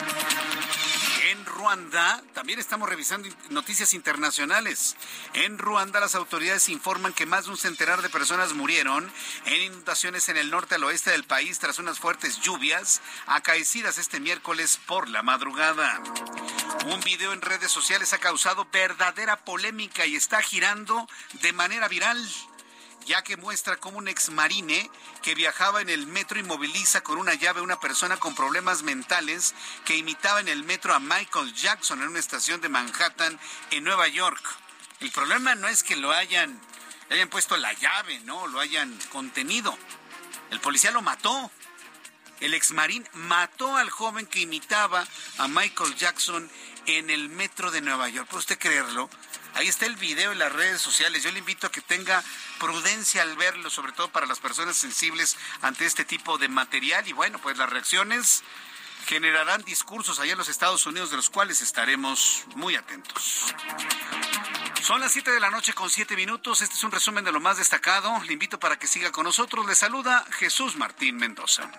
En 1.36 1.46
Ruanda, 1.46 2.24
también 2.34 2.60
estamos 2.60 2.88
revisando 2.88 3.28
noticias 3.50 3.94
internacionales. 3.94 4.96
En 5.34 5.58
Ruanda, 5.58 6.00
las 6.00 6.16
autoridades 6.16 6.70
informan 6.70 7.12
que 7.12 7.26
más 7.26 7.44
de 7.46 7.52
un 7.52 7.58
centenar 7.58 8.02
de 8.02 8.10
personas 8.10 8.54
murieron 8.54 9.12
en 9.46 9.64
inundaciones 9.64 10.30
en 10.30 10.38
el 10.38 10.50
norte 10.50 10.76
al 10.76 10.84
oeste 10.86 11.12
del 11.12 11.26
país 11.26 11.60
tras 11.60 11.78
unas 11.78 12.00
fuertes 12.00 12.40
lluvias 12.40 13.02
acaecidas 13.26 13.98
este 13.98 14.22
miércoles 14.22 14.80
por 14.86 15.10
la 15.10 15.24
madrugada. 15.24 16.02
Un 16.86 17.02
video 17.02 17.34
en 17.34 17.42
redes 17.42 17.72
sociales 17.72 18.14
ha 18.14 18.20
causado 18.20 18.68
verdadera 18.72 19.36
polémica 19.44 20.06
y 20.06 20.16
está 20.16 20.42
girando 20.42 21.06
de 21.42 21.52
manera 21.52 21.90
viral 21.90 22.18
ya 23.06 23.24
que 23.24 23.38
muestra 23.38 23.78
cómo 23.78 23.99
un 23.99 24.08
exmarine 24.08 24.89
que 25.22 25.36
viajaba 25.36 25.82
en 25.82 25.89
el 25.89 26.08
metro 26.08 26.39
inmoviliza 26.39 27.01
con 27.01 27.18
una 27.18 27.36
llave 27.36 27.60
a 27.60 27.64
una 27.64 27.80
persona 27.80 28.18
con 28.18 28.36
problemas 28.36 28.84
mentales 28.84 29.53
que 29.86 29.95
imitaba 29.95 30.39
en 30.39 30.47
el 30.47 30.64
metro 30.64 30.93
a 30.93 30.99
Michael 30.99 31.53
Jackson 31.53 32.01
en 32.01 32.10
una 32.10 32.20
estación 32.20 32.62
de 32.62 32.70
Manhattan 32.70 33.39
en 33.72 33.84
Nueva 33.84 34.08
York. 34.08 34.43
El 34.99 35.12
problema 35.12 35.56
no 35.56 35.68
es 35.68 35.84
que 35.84 35.95
lo 35.95 36.12
hayan, 36.12 36.60
hayan 37.10 37.30
puesto 37.30 37.58
la 37.58 37.74
llave, 37.74 38.20
no, 38.22 38.47
lo 38.47 38.60
hayan 38.60 38.97
contenido. 39.12 39.78
El 40.49 40.60
policía 40.60 40.91
lo 40.91 41.01
mató. 41.01 41.51
El 42.39 42.53
exmarín 42.53 43.08
mató 43.14 43.78
al 43.78 43.89
joven 43.89 44.26
que 44.26 44.41
imitaba 44.41 45.06
a 45.38 45.47
Michael 45.47 45.95
Jackson 45.95 46.49
en 46.86 47.10
el 47.10 47.30
metro 47.30 47.72
de 47.72 47.82
Nueva 47.82 48.10
York. 48.10 48.28
¿Puede 48.28 48.39
usted 48.39 48.60
creerlo? 48.60 49.10
Ahí 49.56 49.70
está 49.70 49.86
el 49.86 49.95
video 49.95 50.34
en 50.34 50.39
las 50.39 50.51
redes 50.51 50.82
sociales. 50.82 51.24
Yo 51.24 51.32
le 51.32 51.39
invito 51.39 51.68
a 51.68 51.72
que 51.72 51.82
tenga 51.82 52.22
prudencia 52.60 53.22
al 53.22 53.38
verlo, 53.38 53.70
sobre 53.70 53.93
todo 53.93 54.10
para 54.10 54.26
las 54.26 54.39
personas 54.39 54.76
sensibles 54.76 55.38
ante 55.62 55.86
este 55.86 56.03
tipo 56.03 56.38
de 56.38 56.49
material. 56.49 57.08
Y 57.08 57.14
bueno, 57.14 57.39
pues 57.39 57.58
las 57.58 57.70
reacciones 57.70 58.43
generarán 59.06 59.64
discursos 59.64 60.20
allá 60.20 60.34
en 60.34 60.38
los 60.38 60.49
Estados 60.49 60.86
Unidos 60.86 61.10
de 61.10 61.16
los 61.16 61.30
cuales 61.30 61.62
estaremos 61.62 62.43
muy 62.56 62.76
atentos. 62.76 63.56
Son 64.82 64.99
las 64.99 65.14
7 65.14 65.32
de 65.32 65.39
la 65.39 65.49
noche 65.49 65.74
con 65.74 65.89
7 65.89 66.16
minutos. 66.18 66.62
Este 66.62 66.76
es 66.76 66.84
un 66.84 66.91
resumen 66.91 67.24
de 67.24 67.32
lo 67.32 67.39
más 67.39 67.58
destacado. 67.58 68.22
Le 68.24 68.34
invito 68.34 68.60
para 68.60 68.78
que 68.78 68.88
siga 68.88 69.12
con 69.12 69.24
nosotros. 69.24 69.66
Le 69.66 69.74
saluda 69.74 70.26
Jesús 70.32 70.76
Martín 70.76 71.16
Mendoza. 71.16 71.72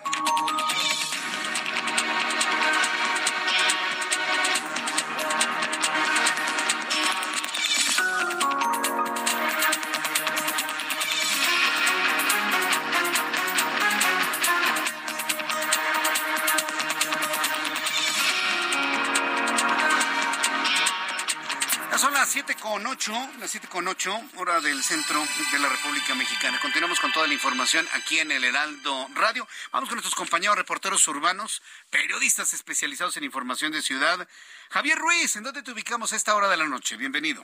Con 22.77 22.85
ocho, 22.85 23.13
las 23.39 23.49
siete 23.49 23.67
con 23.67 23.87
ocho, 23.87 24.13
hora 24.37 24.61
del 24.61 24.83
centro 24.83 25.19
de 25.51 25.57
la 25.57 25.67
República 25.67 26.13
Mexicana. 26.13 26.59
Continuamos 26.61 26.99
con 26.99 27.11
toda 27.11 27.25
la 27.25 27.33
información 27.33 27.87
aquí 27.93 28.19
en 28.19 28.31
el 28.31 28.43
Heraldo 28.43 29.07
Radio. 29.15 29.47
Vamos 29.71 29.89
con 29.89 29.95
nuestros 29.95 30.13
compañeros 30.13 30.55
reporteros 30.55 31.07
urbanos, 31.07 31.63
periodistas 31.89 32.53
especializados 32.53 33.17
en 33.17 33.23
información 33.23 33.71
de 33.71 33.81
ciudad. 33.81 34.27
Javier 34.69 34.95
Ruiz, 34.95 35.35
¿en 35.37 35.41
dónde 35.41 35.63
te 35.63 35.71
ubicamos 35.71 36.13
a 36.13 36.17
esta 36.17 36.35
hora 36.35 36.49
de 36.49 36.57
la 36.57 36.65
noche? 36.65 36.97
Bienvenido. 36.97 37.43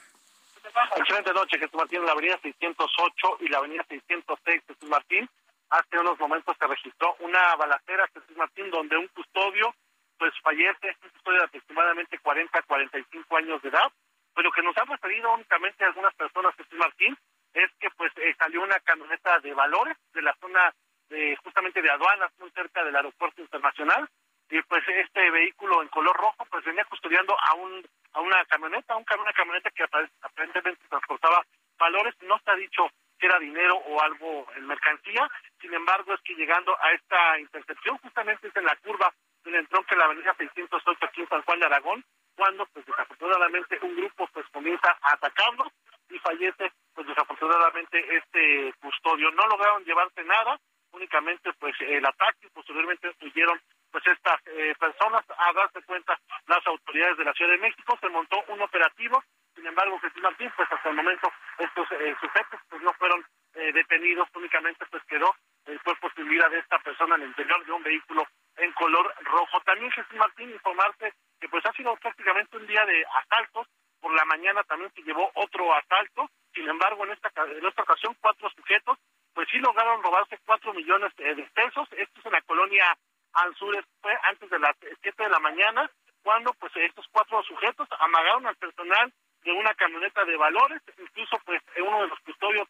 Excelente 0.97 1.33
noche, 1.33 1.57
Jesús 1.57 1.73
Martín, 1.73 2.01
en 2.01 2.05
la 2.05 2.11
avenida 2.11 2.39
608 2.39 3.37
y 3.39 3.47
la 3.47 3.57
avenida 3.57 3.83
606, 3.89 4.61
Jesús 4.67 4.87
Martín. 4.87 5.27
Hace 5.71 5.97
unos 5.97 6.19
momentos 6.19 6.55
se 6.59 6.67
registró 6.67 7.15
una 7.21 7.55
balacera, 7.55 8.07
Jesús 8.13 8.37
Martín, 8.37 8.69
donde 8.69 8.97
un 8.97 9.07
custodio 9.07 9.73
pues 10.19 10.31
fallece, 10.43 10.95
un 11.01 11.09
custodio 11.09 11.39
de 11.39 11.45
aproximadamente 11.45 12.19
40 12.19 12.59
a 12.59 12.61
45 12.61 13.37
años 13.37 13.59
de 13.63 13.69
edad 13.69 13.91
pues 14.33 14.43
lo 14.43 14.51
que 14.51 14.63
nos 14.63 14.77
han 14.77 14.87
referido 14.87 15.33
únicamente 15.33 15.85
algunas 15.85 16.13
personas, 16.15 16.55
Jesús 16.55 16.77
Martín, 16.77 17.17
es 17.53 17.69
que 17.79 17.89
pues 17.91 18.11
eh, 18.17 18.35
salió 18.37 18.61
una 18.61 18.79
camioneta 18.79 19.39
de 19.39 19.53
valores 19.53 19.97
de 20.13 20.21
la 20.21 20.35
zona 20.41 20.73
de 21.09 21.35
justamente 21.43 21.81
de 21.81 21.91
aduanas, 21.91 22.31
muy 22.39 22.49
cerca 22.51 22.83
del 22.83 22.95
aeropuerto 22.95 23.41
internacional, 23.41 24.07
y 24.49 24.61
pues 24.63 24.83
este 24.87 25.31
vehículo 25.31 25.81
en 25.81 25.87
color 25.89 26.15
rojo 26.15 26.45
pues 26.49 26.63
venía 26.65 26.85
custodiando 26.85 27.35
a 27.39 27.53
un 27.55 27.85
a 28.13 28.21
una 28.21 28.45
camioneta, 28.45 28.95
un, 28.95 29.05
una 29.19 29.33
camioneta 29.33 29.71
que 29.71 29.83
aparentemente 29.83 30.87
transportaba 30.87 31.43
valores, 31.79 32.13
no 32.21 32.35
está 32.35 32.55
dicho 32.55 32.87
si 33.19 33.25
era 33.25 33.39
dinero 33.39 33.75
o 33.75 34.01
algo 34.01 34.47
en 34.55 34.67
mercancía, 34.67 35.29
sin 35.59 35.73
embargo 35.73 36.13
es 36.13 36.21
que 36.21 36.35
llegando 36.35 36.75
a 36.79 36.91
esta 36.91 37.39
intercepción, 37.39 37.97
justamente 37.97 38.47
es 38.47 38.55
en 38.55 38.65
la 38.65 38.75
curva 38.77 39.13
del 39.43 39.55
entronque 39.55 39.95
de 39.95 39.99
la 39.99 40.05
avenida 40.05 40.35
608 40.37 41.05
aquí 41.05 41.21
en 41.21 41.29
San 41.29 41.41
Juan 41.43 41.59
de 41.59 41.65
Aragón, 41.65 42.05
cuando 42.35 42.65
pues 42.67 42.85
desafortunadamente 42.85 43.79
un 43.81 43.95
grupo 43.95 44.27
pues 44.33 44.45
comienza 44.51 44.89
a 45.01 45.13
atacarlos 45.13 45.67
y 46.09 46.19
fallece 46.19 46.71
pues 46.93 47.07
desafortunadamente 47.07 48.17
este 48.17 48.73
custodio. 48.81 49.31
No 49.31 49.47
lograron 49.47 49.83
llevarse 49.83 50.23
nada, 50.23 50.59
únicamente 50.91 51.51
pues 51.59 51.75
el 51.81 52.05
ataque 52.05 52.47
y 52.47 52.49
posteriormente 52.49 53.11
huyeron 53.21 53.59
pues 53.91 54.05
estas 54.07 54.39
eh, 54.47 54.73
personas 54.79 55.23
a 55.37 55.53
darse 55.53 55.81
cuenta 55.83 56.19
las 56.47 56.65
autoridades 56.65 57.17
de 57.17 57.25
la 57.25 57.33
Ciudad 57.33 57.51
de 57.51 57.59
México, 57.59 57.97
se 58.01 58.09
montó 58.09 58.43
un 58.47 58.61
operativo, 58.61 59.23
sin 59.55 59.67
embargo 59.67 59.99
Jesús 59.99 60.21
Martín 60.21 60.51
pues 60.55 60.71
hasta 60.71 60.89
el 60.89 60.95
momento 60.95 61.31
estos 61.59 61.91
eh, 61.91 62.15
sujetos 62.19 62.59
pues 62.69 62.81
no 62.81 62.93
fueron 62.93 63.23
eh, 63.53 63.71
detenidos, 63.71 64.27
únicamente 64.35 64.85
pues 64.89 65.03
quedó 65.03 65.33
el 65.65 65.79
cuerpo 65.81 66.09
de 66.15 66.59
esta 66.59 66.79
persona 66.79 67.15
en 67.15 67.21
el 67.21 67.27
interior 67.29 67.65
de 67.65 67.71
un 67.71 67.83
vehículo 67.83 68.27
en 68.57 68.71
color 68.73 69.13
rojo. 69.21 69.59
También 69.61 69.91
Jesús 69.91 70.13
Martín 70.15 70.51
informarte 70.51 71.13
que 71.39 71.49
pues 71.49 71.65
ha 71.65 71.71
sido 71.73 71.95
prácticamente 71.97 72.57
un 72.57 72.67
día 72.67 72.85
de 72.85 73.05
asaltos. 73.23 73.67
Por 73.99 74.13
la 74.13 74.25
mañana 74.25 74.63
también 74.63 74.91
se 74.93 75.01
llevó 75.01 75.31
otro 75.35 75.73
asalto. 75.73 76.29
Sin 76.53 76.67
embargo, 76.67 77.05
en 77.05 77.11
esta, 77.11 77.31
en 77.45 77.65
esta 77.65 77.83
ocasión, 77.83 78.15
cuatro 78.19 78.49
sujetos, 78.49 78.97
pues 79.33 79.47
sí 79.49 79.57
lograron 79.57 80.03
robarse 80.03 80.37
cuatro 80.45 80.73
millones 80.73 81.11
eh, 81.17 81.35
de 81.35 81.43
pesos. 81.53 81.87
Esto 81.91 82.19
es 82.19 82.25
en 82.25 82.31
la 82.31 82.41
colonia 82.41 82.85
Anzures, 83.33 83.85
fue 84.01 84.13
antes 84.23 84.49
de 84.49 84.59
las 84.59 84.75
siete 85.01 85.23
de 85.23 85.29
la 85.29 85.39
mañana, 85.39 85.89
cuando 86.21 86.53
pues 86.53 86.71
estos 86.75 87.07
cuatro 87.11 87.41
sujetos 87.43 87.87
amagaron 87.99 88.45
al 88.45 88.55
personal 88.57 89.11
de 89.43 89.51
una 89.51 89.73
camioneta 89.73 90.23
de 90.25 90.37
valores. 90.37 90.81
Incluso 90.99 91.39
pues 91.45 91.61
uno 91.77 92.01
de 92.01 92.07
los 92.07 92.19
custodios 92.19 92.67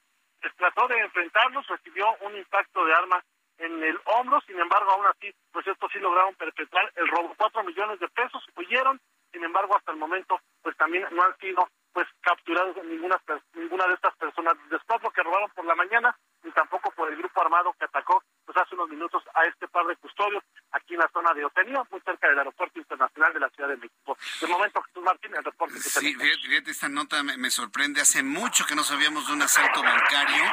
trató 0.58 0.88
de 0.88 1.00
enfrentarlos, 1.00 1.68
recibió 1.68 2.16
un 2.22 2.38
impacto 2.38 2.86
de 2.86 2.94
arma 2.94 3.24
en 3.58 3.84
el 3.84 4.00
hombro, 4.06 4.42
sin 4.42 4.60
embargo, 4.60 4.92
aún 4.92 5.06
así, 5.06 5.34
pues 5.52 5.66
estos 5.68 5.92
sí 5.92 6.00
lograron 6.00 6.36
perpetrar 6.36 6.92
el 6.96 7.08
robo. 7.08 7.34
Cuatro 7.38 7.64
millones 7.64 8.00
de 8.00 8.08
pesos 8.10 8.44
huyeron, 8.56 9.00
sin 9.32 9.44
embargo, 9.44 9.76
hasta 9.76 9.92
el 9.92 9.98
momento, 9.98 10.40
pues 10.62 10.76
también 10.78 11.06
no 11.12 11.24
han 11.24 11.38
sido 11.38 11.68
pues 11.94 12.08
capturados 12.22 12.76
ninguna 12.86 13.22
ninguna 13.54 13.88
de 13.88 13.94
estas 13.94 14.16
personas. 14.18 14.56
Después 14.70 15.02
lo 15.04 15.12
que 15.12 15.24
robaron 15.24 15.50
por 15.52 15.66
la 15.66 15.76
mañana, 15.76 16.16
ni 16.44 16.52
tampoco 16.52 16.92
por 16.92 17.10
el 17.10 17.18
grupo 17.18 17.42
armado 17.42 17.74
que 17.80 17.86
atacó 17.86 18.24
pues 18.46 18.58
hace 18.58 18.76
unos 18.76 18.90
minutos 18.90 19.24
a 19.34 19.46
este 19.46 19.68
par 19.68 19.86
de 19.86 19.96
custodios 19.96 20.44
aquí 20.72 20.94
en 20.94 21.00
la 21.00 21.10
zona 21.14 21.34
de 21.34 21.46
Otenio, 21.46 21.88
muy 21.90 22.02
cerca 22.02 22.28
del 22.28 22.38
Aeropuerto 22.40 22.80
Internacional 22.80 23.34
de 23.34 23.40
la 23.40 23.50
Ciudad 23.50 23.70
de 23.70 23.78
México. 23.78 24.18
De 24.42 24.48
momento, 24.48 24.82
Jesús 24.84 25.04
Martín, 25.04 25.36
el 25.36 25.44
reporte 25.44 25.76
que 25.76 25.82
Sí, 25.82 26.16
fíjate, 26.16 26.72
esta 26.72 26.90
nota 26.90 27.24
me, 27.24 27.38
me, 27.38 27.50
sorprende. 27.50 28.02
Hace 28.02 28.24
mucho 28.24 28.66
que 28.66 28.76
no 28.76 28.84
sabíamos 28.84 29.28
de 29.28 29.34
un 29.34 29.42
asalto 29.42 29.82
bancario 29.82 30.44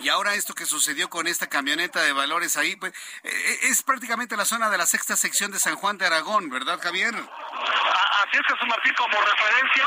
y 0.00 0.08
ahora 0.08 0.34
esto 0.34 0.54
que 0.54 0.66
sucedió 0.66 1.08
con 1.10 1.26
esta 1.26 1.48
camioneta 1.48 2.02
de 2.02 2.12
valores 2.12 2.56
ahí, 2.56 2.76
pues 2.76 2.92
eh, 3.24 3.58
es 3.62 3.82
prácticamente 3.82 4.36
la 4.36 4.44
zona 4.44 4.70
de 4.70 4.78
la 4.78 4.86
sexta 4.86 5.16
sección 5.16 5.50
de 5.50 5.58
San 5.58 5.74
Juan 5.76 5.98
de 5.98 6.06
Aragón, 6.06 6.48
¿verdad, 6.50 6.78
Javier? 6.80 7.14
Así 7.14 8.38
es, 8.38 8.46
Jesús 8.46 8.68
Martín, 8.68 8.94
como 8.96 9.20
referencia, 9.20 9.86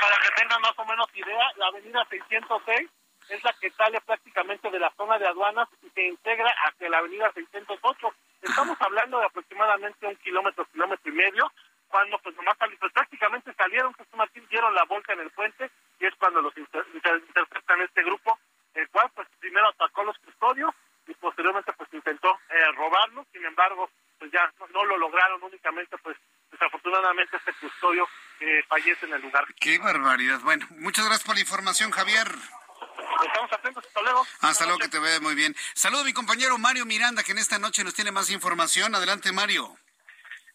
para 0.00 0.18
que 0.22 0.30
tengan 0.36 0.60
más 0.60 0.72
o 0.76 0.84
menos 0.84 1.06
idea, 1.14 1.52
la 1.56 1.66
avenida 1.66 2.04
606 2.10 2.90
es 3.28 3.42
la 3.42 3.52
que 3.54 3.70
sale 3.70 4.00
prácticamente 4.00 4.70
de 4.70 4.78
la 4.78 4.92
zona 4.96 5.18
de 5.18 5.26
aduanas 5.26 5.68
y 5.82 5.90
se 5.90 6.02
integra 6.02 6.52
hacia 6.64 6.88
la 6.88 6.98
avenida 6.98 7.32
608. 7.32 8.14
Estamos 8.42 8.76
hablando 8.80 9.18
de 9.18 9.26
aproximadamente 9.26 10.06
un 10.06 10.16
kilómetro, 10.16 10.66
kilómetro 10.66 11.12
y 11.12 11.14
medio, 11.14 11.50
cuando 11.88 12.18
pues 12.18 12.36
nomás 12.36 12.56
pues, 12.58 12.92
prácticamente 12.92 13.52
salieron, 13.54 13.94
Jesús 13.94 14.14
Martín, 14.14 14.46
dieron 14.50 14.74
la 14.74 14.84
vuelta 14.84 15.12
en 15.12 15.20
el 15.20 15.30
puente 15.30 15.70
y 15.98 16.06
es 16.06 16.14
cuando 16.16 16.40
los 16.40 16.56
inter 16.56 16.84
inter 16.94 17.22
interceptan 17.26 17.80
este 17.80 18.02
grupo, 18.02 18.38
el 18.74 18.88
cual 18.90 19.10
pues 19.14 19.28
primero 19.40 19.68
atacó 19.68 20.02
a 20.02 20.04
los 20.04 20.18
custodios 20.18 20.74
y 21.06 21.14
posteriormente 21.14 21.72
pues 21.72 21.88
intentó 21.92 22.28
eh, 22.50 22.72
robarlos, 22.76 23.26
sin 23.32 23.44
embargo 23.44 23.88
pues 24.18 24.30
ya 24.32 24.52
no, 24.58 24.66
no, 24.68 24.84
lo 24.84 24.98
lograron 24.98 25.42
únicamente 25.42 25.96
pues 25.98 26.16
desafortunadamente 26.50 27.36
este 27.36 27.52
custodio 27.54 28.08
eh, 28.40 28.62
fallece 28.68 29.06
en 29.06 29.14
el 29.14 29.22
lugar. 29.22 29.44
Qué 29.60 29.78
barbaridad. 29.78 30.40
Bueno, 30.40 30.66
muchas 30.70 31.06
gracias 31.06 31.26
por 31.26 31.36
la 31.36 31.40
información, 31.40 31.90
Javier. 31.90 32.28
Estamos 33.26 33.52
atentos, 33.52 33.84
hasta 33.86 34.02
luego. 34.02 34.26
Hasta 34.40 34.64
luego, 34.64 34.78
que 34.78 34.88
te 34.88 34.98
vea 34.98 35.20
muy 35.20 35.34
bien. 35.34 35.54
Saludo 35.74 36.02
a 36.02 36.04
mi 36.04 36.12
compañero 36.12 36.58
Mario 36.58 36.86
Miranda, 36.86 37.22
que 37.22 37.32
en 37.32 37.38
esta 37.38 37.58
noche 37.58 37.84
nos 37.84 37.94
tiene 37.94 38.12
más 38.12 38.30
información. 38.30 38.94
Adelante, 38.94 39.32
Mario. 39.32 39.76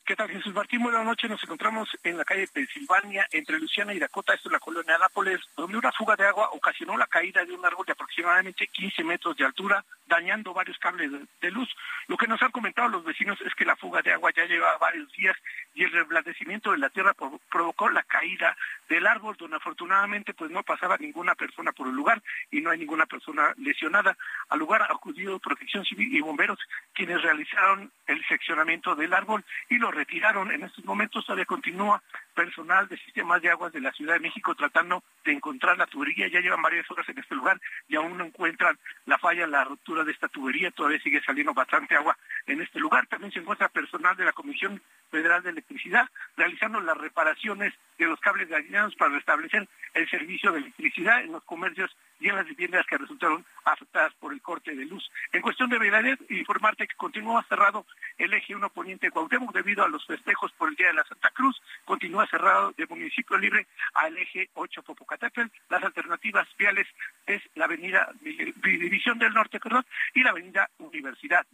¿Qué 0.03 0.15
tal, 0.15 0.29
Jesús 0.29 0.53
Martín? 0.53 0.81
Buenas 0.81 1.05
noches. 1.05 1.29
Nos 1.29 1.43
encontramos 1.43 1.87
en 2.03 2.17
la 2.17 2.25
calle 2.25 2.47
Pensilvania, 2.51 3.27
entre 3.31 3.59
Luciana 3.59 3.93
y 3.93 3.99
Dakota, 3.99 4.33
esto 4.33 4.49
es 4.49 4.53
la 4.53 4.59
colonia 4.59 4.97
Nápoles, 4.97 5.39
donde 5.55 5.77
una 5.77 5.91
fuga 5.91 6.15
de 6.15 6.25
agua 6.25 6.49
ocasionó 6.51 6.97
la 6.97 7.05
caída 7.05 7.45
de 7.45 7.53
un 7.53 7.63
árbol 7.63 7.85
de 7.85 7.93
aproximadamente 7.93 8.67
15 8.67 9.03
metros 9.03 9.37
de 9.37 9.45
altura, 9.45 9.85
dañando 10.07 10.53
varios 10.53 10.77
cables 10.79 11.11
de 11.39 11.51
luz. 11.51 11.69
Lo 12.07 12.17
que 12.17 12.27
nos 12.27 12.41
han 12.41 12.51
comentado 12.51 12.89
los 12.89 13.05
vecinos 13.05 13.39
es 13.41 13.53
que 13.53 13.63
la 13.63 13.75
fuga 13.75 14.01
de 14.01 14.11
agua 14.11 14.31
ya 14.35 14.45
lleva 14.45 14.77
varios 14.79 15.09
días 15.13 15.37
y 15.73 15.83
el 15.83 15.91
reblandecimiento 15.91 16.71
de 16.71 16.77
la 16.77 16.89
tierra 16.89 17.15
provocó 17.49 17.89
la 17.89 18.03
caída 18.03 18.57
del 18.89 19.07
árbol, 19.07 19.35
donde 19.37 19.57
afortunadamente 19.57 20.33
pues 20.33 20.51
no 20.51 20.63
pasaba 20.63 20.97
ninguna 20.97 21.35
persona 21.35 21.71
por 21.71 21.87
el 21.87 21.93
lugar 21.93 22.21
y 22.51 22.61
no 22.61 22.69
hay 22.69 22.79
ninguna 22.79 23.05
persona 23.05 23.53
lesionada. 23.57 24.17
Al 24.49 24.59
lugar 24.59 24.83
acudió 24.83 25.39
Protección 25.39 25.85
Civil 25.85 26.13
y 26.13 26.21
bomberos, 26.21 26.59
quienes 26.93 27.21
realizaron 27.21 27.91
el 28.07 28.23
seccionamiento 28.27 28.95
del 28.95 29.13
árbol 29.13 29.45
y 29.69 29.77
lo 29.77 29.91
retiraron. 29.91 30.51
En 30.51 30.63
estos 30.63 30.83
momentos 30.83 31.25
todavía 31.25 31.45
continúa 31.45 32.01
personal 32.33 32.87
de 32.87 32.97
sistemas 32.97 33.41
de 33.41 33.49
aguas 33.49 33.71
de 33.73 33.81
la 33.81 33.91
Ciudad 33.91 34.13
de 34.13 34.19
México 34.19 34.55
tratando 34.55 35.03
de 35.23 35.33
encontrar 35.33 35.77
la 35.77 35.85
tubería. 35.85 36.27
Ya 36.27 36.39
llevan 36.39 36.61
varias 36.61 36.89
horas 36.91 37.07
en 37.09 37.19
este 37.19 37.35
lugar 37.35 37.59
y 37.87 37.95
aún 37.95 38.17
no 38.17 38.25
encuentran 38.25 38.77
la 39.05 39.17
falla, 39.17 39.47
la 39.47 39.63
ruptura 39.63 40.03
de 40.03 40.11
esta 40.11 40.27
tubería. 40.27 40.71
Todavía 40.71 40.99
sigue 41.01 41.21
saliendo 41.21 41.53
bastante 41.53 41.95
agua 41.95 42.17
en 42.47 42.61
este 42.61 42.79
lugar. 42.79 43.07
También 43.07 43.31
se 43.31 43.39
encuentra 43.39 43.69
personal 43.69 44.15
de 44.15 44.25
la 44.25 44.33
Comisión 44.33 44.81
Federal 45.09 45.43
de 45.43 45.49
Electricidad 45.51 46.09
realizando 46.37 46.79
las 46.81 46.97
reparaciones 46.97 47.73
de 47.97 48.05
los 48.05 48.19
cables 48.19 48.49
dañados 48.49 48.95
para 48.95 49.13
restablecer 49.13 49.67
el 49.93 50.09
servicio 50.09 50.51
de 50.51 50.59
electricidad 50.59 51.21
en 51.21 51.33
los 51.33 51.43
comercios 51.43 51.95
y 52.19 52.29
en 52.29 52.35
las 52.35 52.45
viviendas 52.45 52.85
que 52.85 52.97
resultaron 52.97 53.43
afectadas 53.65 54.13
por 54.19 54.31
el 54.31 54.41
corte 54.41 54.75
de 54.75 54.85
luz. 54.85 55.11
En 55.33 55.41
cuestión 55.41 55.69
de 55.69 55.79
verdad, 55.79 56.03
informarte 56.29 56.87
que 56.87 56.95
continúa 56.95 57.43
cerrado 57.49 57.85
el 58.17 58.33
eje 58.33 58.55
1 58.55 58.69
poniente 58.69 59.09
Cuauhtémoc 59.09 59.53
debido 59.53 59.83
a 59.83 59.89
los 59.89 60.05
festejos 60.05 60.51
por 60.53 60.69
el 60.69 60.75
Día 60.75 60.87
de 60.87 60.93
la 60.93 61.03
Santa 61.03 61.29
Cruz. 61.31 61.61
Continúa 61.83 62.20
cerrado 62.27 62.73
de 62.77 62.87
municipio 62.87 63.37
libre 63.37 63.67
al 63.93 64.17
eje 64.17 64.49
8 64.53 64.83
Popocatépetl. 64.83 65.49
Las 65.69 65.83
alternativas 65.83 66.47
viales 66.57 66.87
es 67.25 67.41
la 67.55 67.65
avenida 67.65 68.09
División 68.21 69.19
del 69.19 69.33
Norte 69.33 69.59
perdón, 69.59 69.85
y 70.13 70.23
la 70.23 70.31
avenida 70.31 70.69
Universidad. 70.77 71.45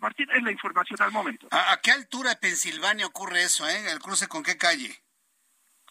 Martín, 0.00 0.28
es 0.34 0.42
la 0.42 0.50
información 0.50 1.00
al 1.00 1.12
momento. 1.12 1.48
¿A, 1.50 1.78
qué 1.80 1.92
altura 1.92 2.30
de 2.30 2.36
Pensilvania 2.36 3.06
ocurre 3.06 3.42
eso? 3.42 3.68
Eh? 3.68 3.90
¿El 3.90 4.00
cruce 4.00 4.26
con 4.26 4.42
qué 4.42 4.56
calle? 4.56 5.00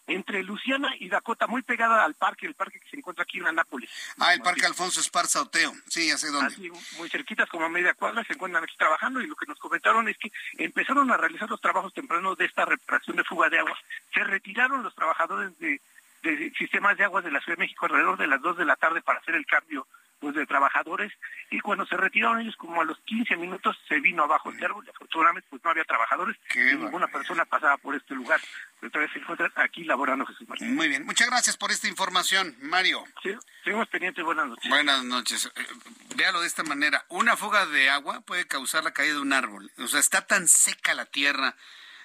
Entre 0.08 0.44
Luciana 0.44 0.94
y 1.00 1.10
Dakota, 1.10 1.48
muy 1.48 1.62
pegada 1.62 2.04
al 2.04 2.14
parque, 2.14 2.46
el 2.46 2.54
parque 2.54 2.80
que 2.80 2.90
se 2.90 2.98
encuentra 2.98 3.24
aquí 3.24 3.40
en 3.40 3.48
Anápolis. 3.48 3.90
Ah, 4.20 4.34
el 4.34 4.42
parque 4.42 4.66
Alfonso 4.66 5.00
Esparza 5.00 5.42
Oteo, 5.42 5.74
sí, 5.88 6.08
ya 6.08 6.18
sé 6.18 6.30
dónde. 6.30 6.54
Así, 6.54 6.70
muy 6.98 7.10
cerquitas, 7.10 7.50
como 7.50 7.66
a 7.66 7.70
media 7.70 7.94
cuadra, 7.94 8.24
se 8.24 8.34
encuentran 8.34 8.64
aquí 8.64 8.76
trabajando 8.78 9.22
y 9.22 9.28
lo 9.28 9.36
que 9.36 9.48
nos 9.48 9.60
comentaron 9.60 10.08
es 10.08 10.18
que 10.18 10.32
empezaron 10.58 11.12
a 11.12 11.18
realizar 11.18 11.50
los 11.50 11.62
trabajos 11.62 11.94
tempranos 11.94 12.38
de 12.38 12.46
esta 12.46 12.66
reparación 12.66 13.18
de 13.18 13.24
fuga 13.24 13.50
de 13.50 13.60
agua. 13.60 13.78
Se 14.14 14.24
retiraron 14.24 14.84
los 14.84 14.94
trabajadores 14.94 15.58
de, 15.60 15.82
de 16.24 16.54
sistemas 16.58 16.98
de 16.98 17.04
agua 17.04 17.22
de 17.22 17.32
la 17.32 17.42
Ciudad 17.42 17.58
de 17.58 17.64
México 17.64 17.86
alrededor 17.86 18.18
de 18.18 18.28
las 18.28 18.42
2 18.42 18.58
de 18.58 18.66
la 18.66 18.76
tarde 18.76 19.02
para 19.02 19.20
hacer 19.20 19.36
el 19.36 19.46
cambio 19.46 19.88
pues 20.26 20.34
de 20.34 20.48
trabajadores 20.48 21.14
y 21.52 21.60
cuando 21.60 21.86
se 21.86 21.96
retiraron 21.96 22.40
ellos 22.40 22.56
como 22.56 22.82
a 22.82 22.84
los 22.84 22.98
15 23.02 23.38
minutos 23.38 23.78
se 23.88 24.00
vino 24.00 24.24
abajo 24.24 24.50
el 24.50 24.66
árbol 24.66 24.84
y 24.84 24.90
afortunadamente 24.90 25.48
pues 25.52 25.64
no 25.64 25.70
había 25.70 25.84
trabajadores 25.84 26.36
y 26.56 26.58
ninguna 26.58 27.06
persona 27.06 27.46
pasaba 27.46 27.78
por 27.78 27.94
este 27.94 28.16
lugar 28.16 28.42
pero 28.80 28.92
todavía 28.92 29.14
se 29.14 29.20
encuentran 29.20 29.52
aquí 29.58 29.84
laborando 29.84 30.26
Jesús 30.26 30.50
Martín. 30.50 30.74
Muy 30.74 30.88
bien, 30.88 31.06
muchas 31.06 31.30
gracias 31.30 31.58
por 31.58 31.70
esta 31.70 31.88
información, 31.88 32.56
Mario. 32.60 33.04
Sí, 33.22 33.36
seguimos 33.64 33.88
pendientes, 33.90 34.26
buenas 34.26 34.48
noches. 34.48 34.68
Buenas 34.68 35.04
noches. 35.04 35.52
Eh, 35.56 35.68
véalo 36.16 36.42
de 36.42 36.48
esta 36.48 36.64
manera, 36.64 37.06
una 37.10 37.38
fuga 37.38 37.68
de 37.68 37.92
agua 37.92 38.22
puede 38.22 38.48
causar 38.48 38.84
la 38.84 38.94
caída 38.94 39.14
de 39.14 39.22
un 39.22 39.34
árbol, 39.34 39.72
o 39.78 39.88
sea, 39.88 40.00
está 40.00 40.26
tan 40.26 40.48
seca 40.48 40.96
la 40.96 41.06
tierra 41.06 41.56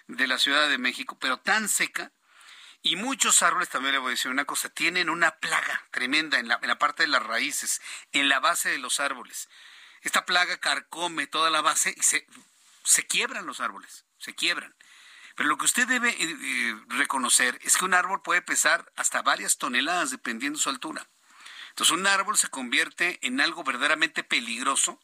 de 0.08 0.26
la 0.26 0.36
Ciudad 0.36 0.68
de 0.68 0.76
México, 0.76 1.16
pero 1.18 1.38
tan 1.38 1.70
seca 1.70 2.12
y 2.82 2.96
muchos 2.96 3.42
árboles, 3.42 3.68
también 3.68 3.92
le 3.92 3.98
voy 3.98 4.08
a 4.08 4.10
decir 4.10 4.30
una 4.30 4.44
cosa, 4.44 4.68
tienen 4.70 5.10
una 5.10 5.32
plaga 5.32 5.86
tremenda 5.90 6.38
en 6.38 6.48
la, 6.48 6.58
en 6.62 6.68
la 6.68 6.78
parte 6.78 7.02
de 7.02 7.08
las 7.08 7.22
raíces, 7.22 7.80
en 8.12 8.28
la 8.28 8.40
base 8.40 8.70
de 8.70 8.78
los 8.78 9.00
árboles. 9.00 9.48
Esta 10.02 10.24
plaga 10.24 10.56
carcome 10.58 11.26
toda 11.26 11.50
la 11.50 11.60
base 11.60 11.94
y 11.96 12.02
se, 12.02 12.26
se 12.84 13.06
quiebran 13.06 13.46
los 13.46 13.60
árboles, 13.60 14.04
se 14.18 14.34
quiebran. 14.34 14.74
Pero 15.36 15.48
lo 15.48 15.58
que 15.58 15.66
usted 15.66 15.86
debe 15.86 16.10
eh, 16.10 16.16
eh, 16.20 16.76
reconocer 16.88 17.58
es 17.62 17.76
que 17.76 17.84
un 17.84 17.94
árbol 17.94 18.22
puede 18.22 18.42
pesar 18.42 18.90
hasta 18.96 19.22
varias 19.22 19.58
toneladas 19.58 20.10
dependiendo 20.10 20.58
su 20.58 20.70
altura. 20.70 21.06
Entonces 21.70 21.96
un 21.96 22.06
árbol 22.06 22.36
se 22.36 22.48
convierte 22.48 23.18
en 23.22 23.40
algo 23.40 23.62
verdaderamente 23.62 24.24
peligroso 24.24 25.00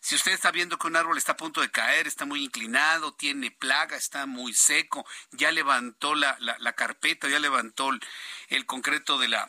si 0.00 0.14
usted 0.14 0.32
está 0.32 0.50
viendo 0.50 0.78
que 0.78 0.86
un 0.86 0.96
árbol 0.96 1.18
está 1.18 1.32
a 1.32 1.36
punto 1.36 1.60
de 1.60 1.70
caer, 1.70 2.06
está 2.06 2.24
muy 2.24 2.44
inclinado, 2.44 3.14
tiene 3.14 3.50
plaga, 3.50 3.96
está 3.96 4.26
muy 4.26 4.54
seco, 4.54 5.06
ya 5.32 5.50
levantó 5.52 6.14
la, 6.14 6.36
la, 6.38 6.72
carpeta, 6.74 7.28
ya 7.28 7.38
levantó 7.38 7.90
el, 7.90 8.00
el, 8.48 8.66
concreto 8.66 9.18
de 9.18 9.28
la, 9.28 9.48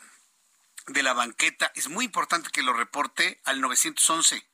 de 0.88 1.02
la 1.02 1.12
banqueta, 1.12 1.72
es 1.74 1.88
muy 1.88 2.04
importante 2.04 2.50
que 2.50 2.62
lo 2.62 2.72
reporte 2.72 3.40
al 3.44 3.60
911 3.60 4.46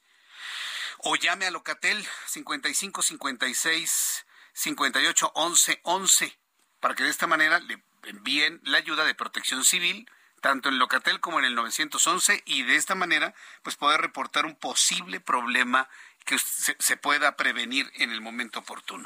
o 0.99 1.17
llame 1.17 1.47
a 1.47 1.51
Locatel 1.51 2.07
55 2.27 3.03
56 3.03 4.27
58 4.53 5.33
11 5.35 5.81
11 5.83 6.39
para 6.81 6.95
que 6.95 7.05
de 7.05 7.11
esta 7.11 7.27
manera 7.27 7.61
le 7.61 7.83
envíen 8.05 8.61
la 8.65 8.79
ayuda 8.79 9.05
de 9.05 9.15
protección 9.15 9.65
civil 9.65 10.09
tanto 10.45 10.69
en 10.69 10.79
Locatel 10.79 11.21
como 11.21 11.39
en 11.39 11.47
el 11.47 11.55
911 11.55 12.43
y 12.45 12.65
de 12.65 12.77
esta 12.77 12.95
manera 12.95 13.33
pues 13.63 13.77
poder 13.77 14.03
reportar 14.03 14.45
un 14.45 14.55
posible 14.55 15.19
problema 15.19 15.89
que 16.27 16.39
se, 16.39 16.97
pueda 16.99 17.35
prevenir 17.35 17.91
en 17.95 18.11
el 18.11 18.21
momento 18.21 18.59
oportuno. 18.59 19.05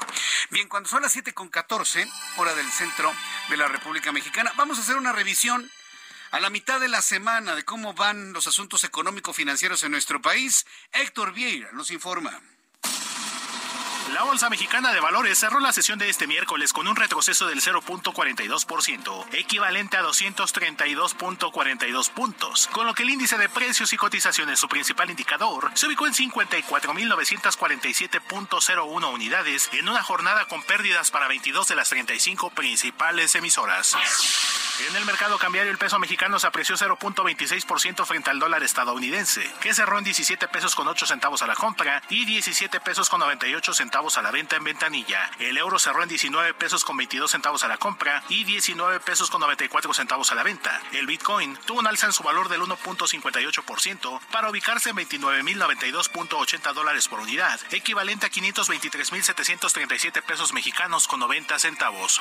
Bien, 0.51 0.69
cuando 0.69 0.89
son 0.89 1.03
las 1.03 1.13
7 1.13 1.33
con 1.35 1.49
14, 1.49 2.09
hora 2.39 2.57
del 2.57 2.69
centro 2.73 3.13
de 3.51 3.57
la 3.57 3.69
República 3.69 4.11
Mexicana, 4.11 4.53
vamos 4.57 4.79
a 4.79 4.83
hacer 4.83 4.97
una 4.97 5.13
revisión 5.13 5.71
a 6.33 6.41
la 6.41 6.51
mitad 6.51 6.81
de 6.81 6.89
la 6.89 7.03
semana 7.03 7.55
de 7.55 7.65
cómo 7.65 7.95
van 7.95 8.33
los 8.33 8.49
asuntos 8.49 8.83
económico-financieros 8.83 9.85
en 9.85 9.93
nuestro 9.93 10.21
país. 10.21 10.67
Héctor 10.91 11.35
Vieira 11.35 11.71
nos 11.71 11.93
informa. 11.93 12.41
La 14.15 14.23
Bolsa 14.23 14.49
Mexicana 14.49 14.93
de 14.93 15.01
Valores 15.01 15.39
cerró 15.39 15.61
la 15.61 15.73
sesión 15.73 15.99
de 15.99 16.09
este 16.09 16.27
miércoles 16.27 16.73
con 16.73 16.89
un 16.89 16.97
retroceso 16.97 17.47
del 17.47 17.61
0.42%, 17.61 19.27
equivalente 19.33 19.99
a 19.99 20.03
232.42 20.03 22.11
puntos, 22.11 22.69
con 22.69 22.87
lo 22.87 22.95
que 22.95 23.03
el 23.03 23.11
índice 23.11 23.37
de 23.37 23.51
precios 23.51 23.93
y 23.93 23.99
cotizaciones, 23.99 24.59
su 24.59 24.69
principal 24.69 25.11
indicador, 25.11 25.71
se 25.75 25.87
ubicó 25.87 26.07
en 26.07 26.15
54.947.01 26.15 29.13
unidades 29.13 29.69
en 29.73 29.87
una 29.89 30.03
jornada 30.03 30.47
con 30.47 30.63
pérdidas 30.63 31.11
para 31.11 31.29
22 31.29 31.69
de 31.69 31.77
las 31.77 31.91
35 31.91 32.49
principales 32.51 33.35
emisoras. 33.35 33.95
En 34.89 34.95
el 34.95 35.05
mercado 35.05 35.39
cambiario 35.39 35.73
el 35.73 35.79
peso 35.79 35.99
mexicano 35.99 36.39
se 36.39 36.47
apreció 36.47 36.77
0.26% 36.77 38.07
frente 38.07 38.31
al 38.31 38.39
dólar 38.39 38.63
estadounidense, 38.63 39.43
que 39.61 39.75
cerró 39.75 39.99
en 39.99 40.05
17 40.05 40.47
pesos 40.49 40.77
con 40.77 40.87
8 40.87 41.05
centavos 41.05 41.43
a 41.43 41.49
la 41.49 41.57
compra 41.57 42.01
y 42.09 42.25
17 42.25 42.79
pesos 42.81 43.11
con 43.11 43.19
98 43.19 43.75
centavos 43.75 43.98
a 43.99 44.23
la 44.23 44.31
venta 44.31 44.55
en 44.55 44.63
ventanilla. 44.63 45.29
El 45.41 45.59
euro 45.59 45.77
cerró 45.79 46.05
en 46.05 46.09
19 46.09 46.55
pesos 46.55 46.85
con 46.85 46.97
22 46.97 47.33
centavos 47.33 47.65
a 47.65 47.69
la 47.69 47.79
compra 47.79 48.23
y 48.29 48.45
19 48.45 49.01
pesos 49.01 49.29
con 49.29 49.41
94 49.41 49.93
centavos 49.93 50.31
a 50.31 50.37
la 50.37 50.45
venta. 50.45 50.81
El 50.93 51.07
Bitcoin 51.07 51.59
tuvo 51.67 51.81
un 51.81 51.87
alza 51.89 52.07
en 52.07 52.13
su 52.13 52.23
valor 52.23 52.49
del 52.49 52.61
1.58% 52.61 54.21
para 54.31 54.51
ubicarse 54.51 54.91
en 54.91 54.97
29.092.80 54.99 56.73
dólares 56.75 57.09
por 57.09 57.19
unidad, 57.19 57.59
equivalente 57.73 58.27
a 58.27 58.31
523.737 58.31 60.23
pesos 60.23 60.53
mexicanos 60.53 61.09
con 61.09 61.19
90 61.19 61.59
centavos. 61.59 62.21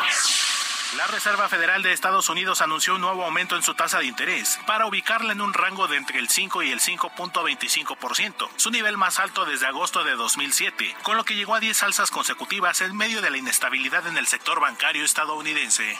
La 0.95 1.05
Reserva 1.07 1.49
Federal 1.49 1.83
de 1.83 1.91
Estados 1.91 2.29
Unidos 2.29 2.61
anunció 2.61 2.95
un 2.95 3.01
nuevo 3.01 3.25
aumento 3.25 3.57
en 3.57 3.61
su 3.61 3.73
tasa 3.73 3.99
de 3.99 4.05
interés 4.05 4.57
para 4.65 4.85
ubicarla 4.85 5.33
en 5.33 5.41
un 5.41 5.53
rango 5.53 5.87
de 5.87 5.97
entre 5.97 6.17
el 6.17 6.29
5 6.29 6.63
y 6.63 6.71
el 6.71 6.79
5.25%, 6.79 8.49
su 8.55 8.71
nivel 8.71 8.95
más 8.95 9.19
alto 9.19 9.43
desde 9.43 9.67
agosto 9.67 10.05
de 10.05 10.15
2007, 10.15 10.95
con 11.03 11.17
lo 11.17 11.25
que 11.25 11.35
llegó 11.35 11.55
a 11.55 11.59
10 11.67 11.83
alzas 11.83 12.11
consecutivas 12.11 12.79
en 12.79 12.95
medio 12.95 13.21
de 13.21 13.29
la 13.29 13.35
inestabilidad 13.35 14.07
en 14.07 14.15
el 14.15 14.25
sector 14.25 14.61
bancario 14.61 15.03
estadounidense. 15.03 15.97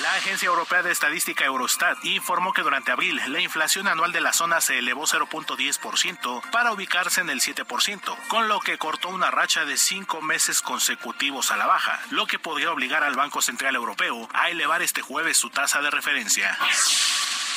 La 0.00 0.14
Agencia 0.14 0.46
Europea 0.46 0.84
de 0.84 0.92
Estadística 0.92 1.44
Eurostat 1.44 1.98
informó 2.04 2.52
que 2.52 2.62
durante 2.62 2.92
abril 2.92 3.20
la 3.26 3.40
inflación 3.40 3.88
anual 3.88 4.12
de 4.12 4.20
la 4.20 4.32
zona 4.32 4.60
se 4.60 4.78
elevó 4.78 5.08
0.10% 5.08 6.50
para 6.52 6.70
ubicarse 6.70 7.20
en 7.20 7.30
el 7.30 7.40
7%, 7.40 8.16
con 8.28 8.46
lo 8.46 8.60
que 8.60 8.78
cortó 8.78 9.08
una 9.08 9.32
racha 9.32 9.64
de 9.64 9.76
cinco 9.76 10.22
meses 10.22 10.62
consecutivos 10.62 11.50
a 11.50 11.56
la 11.56 11.66
baja, 11.66 11.98
lo 12.10 12.28
que 12.28 12.38
podría 12.38 12.70
obligar 12.70 13.02
al 13.02 13.16
Banco 13.16 13.42
Central 13.42 13.74
Europeo 13.74 14.28
a 14.32 14.50
elevar 14.50 14.82
este 14.82 15.02
jueves 15.02 15.36
su 15.36 15.50
tasa 15.50 15.82
de 15.82 15.90
referencia. 15.90 16.56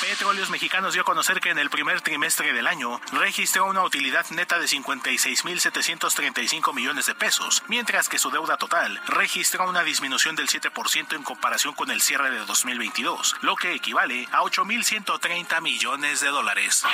Petróleos 0.00 0.50
Mexicanos 0.50 0.92
dio 0.92 1.02
a 1.02 1.04
conocer 1.04 1.40
que 1.40 1.50
en 1.50 1.58
el 1.58 1.70
primer 1.70 2.00
trimestre 2.00 2.52
del 2.52 2.66
año 2.66 3.00
registró 3.12 3.66
una 3.66 3.82
utilidad 3.82 4.26
neta 4.30 4.58
de 4.58 4.66
56.735 4.66 6.74
millones 6.74 7.06
de 7.06 7.14
pesos, 7.14 7.62
mientras 7.68 8.08
que 8.08 8.18
su 8.18 8.30
deuda 8.30 8.56
total 8.56 9.00
registró 9.06 9.68
una 9.68 9.84
disminución 9.84 10.36
del 10.36 10.48
7% 10.48 11.14
en 11.14 11.22
comparación 11.22 11.74
con 11.74 11.90
el 11.90 12.00
cierre 12.00 12.30
de 12.30 12.44
2022, 12.44 13.36
lo 13.42 13.56
que 13.56 13.74
equivale 13.74 14.28
a 14.32 14.42
8.130 14.42 15.60
millones 15.60 16.20
de 16.20 16.28
dólares. 16.28 16.84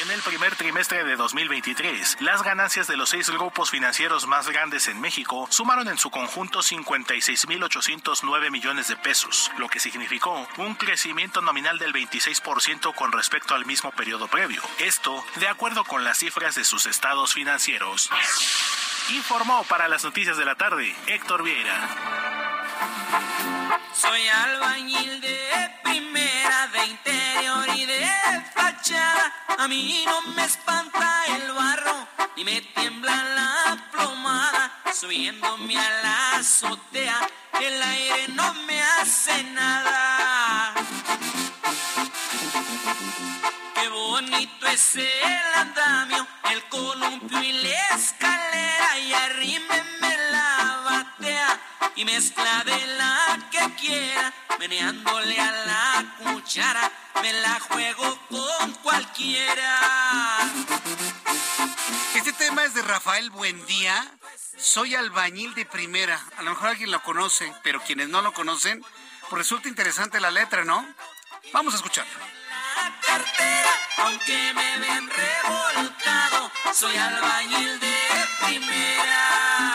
En 0.00 0.10
el 0.10 0.22
primer 0.22 0.56
trimestre 0.56 1.04
de 1.04 1.16
2023, 1.16 2.16
las 2.20 2.42
ganancias 2.42 2.86
de 2.86 2.96
los 2.96 3.10
seis 3.10 3.28
grupos 3.28 3.70
financieros 3.70 4.26
más 4.26 4.48
grandes 4.48 4.88
en 4.88 4.98
México 4.98 5.46
sumaron 5.50 5.86
en 5.88 5.98
su 5.98 6.10
conjunto 6.10 6.60
56.809 6.60 8.50
millones 8.50 8.88
de 8.88 8.96
pesos, 8.96 9.50
lo 9.58 9.68
que 9.68 9.80
significó 9.80 10.48
un 10.56 10.76
crecimiento 10.76 11.42
nominal 11.42 11.78
del 11.78 11.92
26% 11.92 12.94
con 12.94 13.12
respecto 13.12 13.54
al 13.54 13.66
mismo 13.66 13.90
periodo 13.92 14.28
previo. 14.28 14.62
Esto, 14.78 15.22
de 15.36 15.48
acuerdo 15.48 15.84
con 15.84 16.04
las 16.04 16.18
cifras 16.18 16.54
de 16.54 16.64
sus 16.64 16.86
estados 16.86 17.34
financieros. 17.34 18.08
Informó 19.10 19.62
para 19.64 19.88
las 19.88 20.04
noticias 20.04 20.38
de 20.38 20.46
la 20.46 20.54
tarde 20.54 20.96
Héctor 21.06 21.42
Vieira. 21.42 21.88
Soy 23.94 24.26
albañil 24.26 25.20
de 25.20 25.81
interior 26.86 27.68
y 27.76 27.86
de 27.86 28.08
fachada. 28.54 29.32
A 29.58 29.68
mí 29.68 30.04
no 30.06 30.22
me 30.34 30.44
espanta 30.44 31.24
el 31.28 31.52
barro, 31.52 32.08
ni 32.36 32.44
me 32.44 32.60
tiembla 32.60 33.14
la 33.34 33.88
plomada. 33.90 34.72
Subiéndome 34.92 35.76
a 35.78 35.90
la 36.02 36.32
azotea, 36.36 37.18
el 37.60 37.82
aire 37.82 38.28
no 38.28 38.54
me 38.66 38.82
hace 38.82 39.42
nada. 39.44 40.74
Qué 43.74 43.88
bonito 43.88 44.66
es 44.66 44.96
el 44.96 45.54
andamio, 45.56 46.26
el 46.50 46.62
columpio 46.68 47.42
y 47.42 47.52
la 47.52 47.96
escalera. 47.96 48.98
Y 48.98 49.12
arrímeme 49.12 50.01
y 51.94 52.04
mezcla 52.04 52.64
de 52.64 52.86
la 52.96 53.48
que 53.50 53.74
quiera, 53.74 54.32
meneándole 54.58 55.38
a 55.38 55.52
la 55.66 56.16
cuchara, 56.18 56.90
me 57.20 57.32
la 57.34 57.60
juego 57.60 58.18
con 58.28 58.72
cualquiera. 58.82 60.40
Este 62.14 62.32
tema 62.32 62.64
es 62.64 62.74
de 62.74 62.82
Rafael 62.82 63.30
Buendía. 63.30 64.06
Soy 64.56 64.94
albañil 64.94 65.54
de 65.54 65.66
primera. 65.66 66.20
A 66.38 66.42
lo 66.42 66.50
mejor 66.50 66.70
alguien 66.70 66.90
lo 66.90 67.02
conoce, 67.02 67.52
pero 67.62 67.80
quienes 67.82 68.08
no 68.08 68.22
lo 68.22 68.32
conocen, 68.32 68.84
pues 69.28 69.38
resulta 69.38 69.68
interesante 69.68 70.20
la 70.20 70.30
letra, 70.30 70.64
¿no? 70.64 70.86
Vamos 71.52 71.74
a 71.74 71.76
escucharlo. 71.76 72.12
La 72.48 73.00
cartera, 73.00 73.70
aunque 73.98 74.52
me 74.54 74.78
ven 74.78 75.10
revolcado, 75.10 76.50
soy 76.72 76.96
albañil 76.96 77.80
de. 77.80 78.21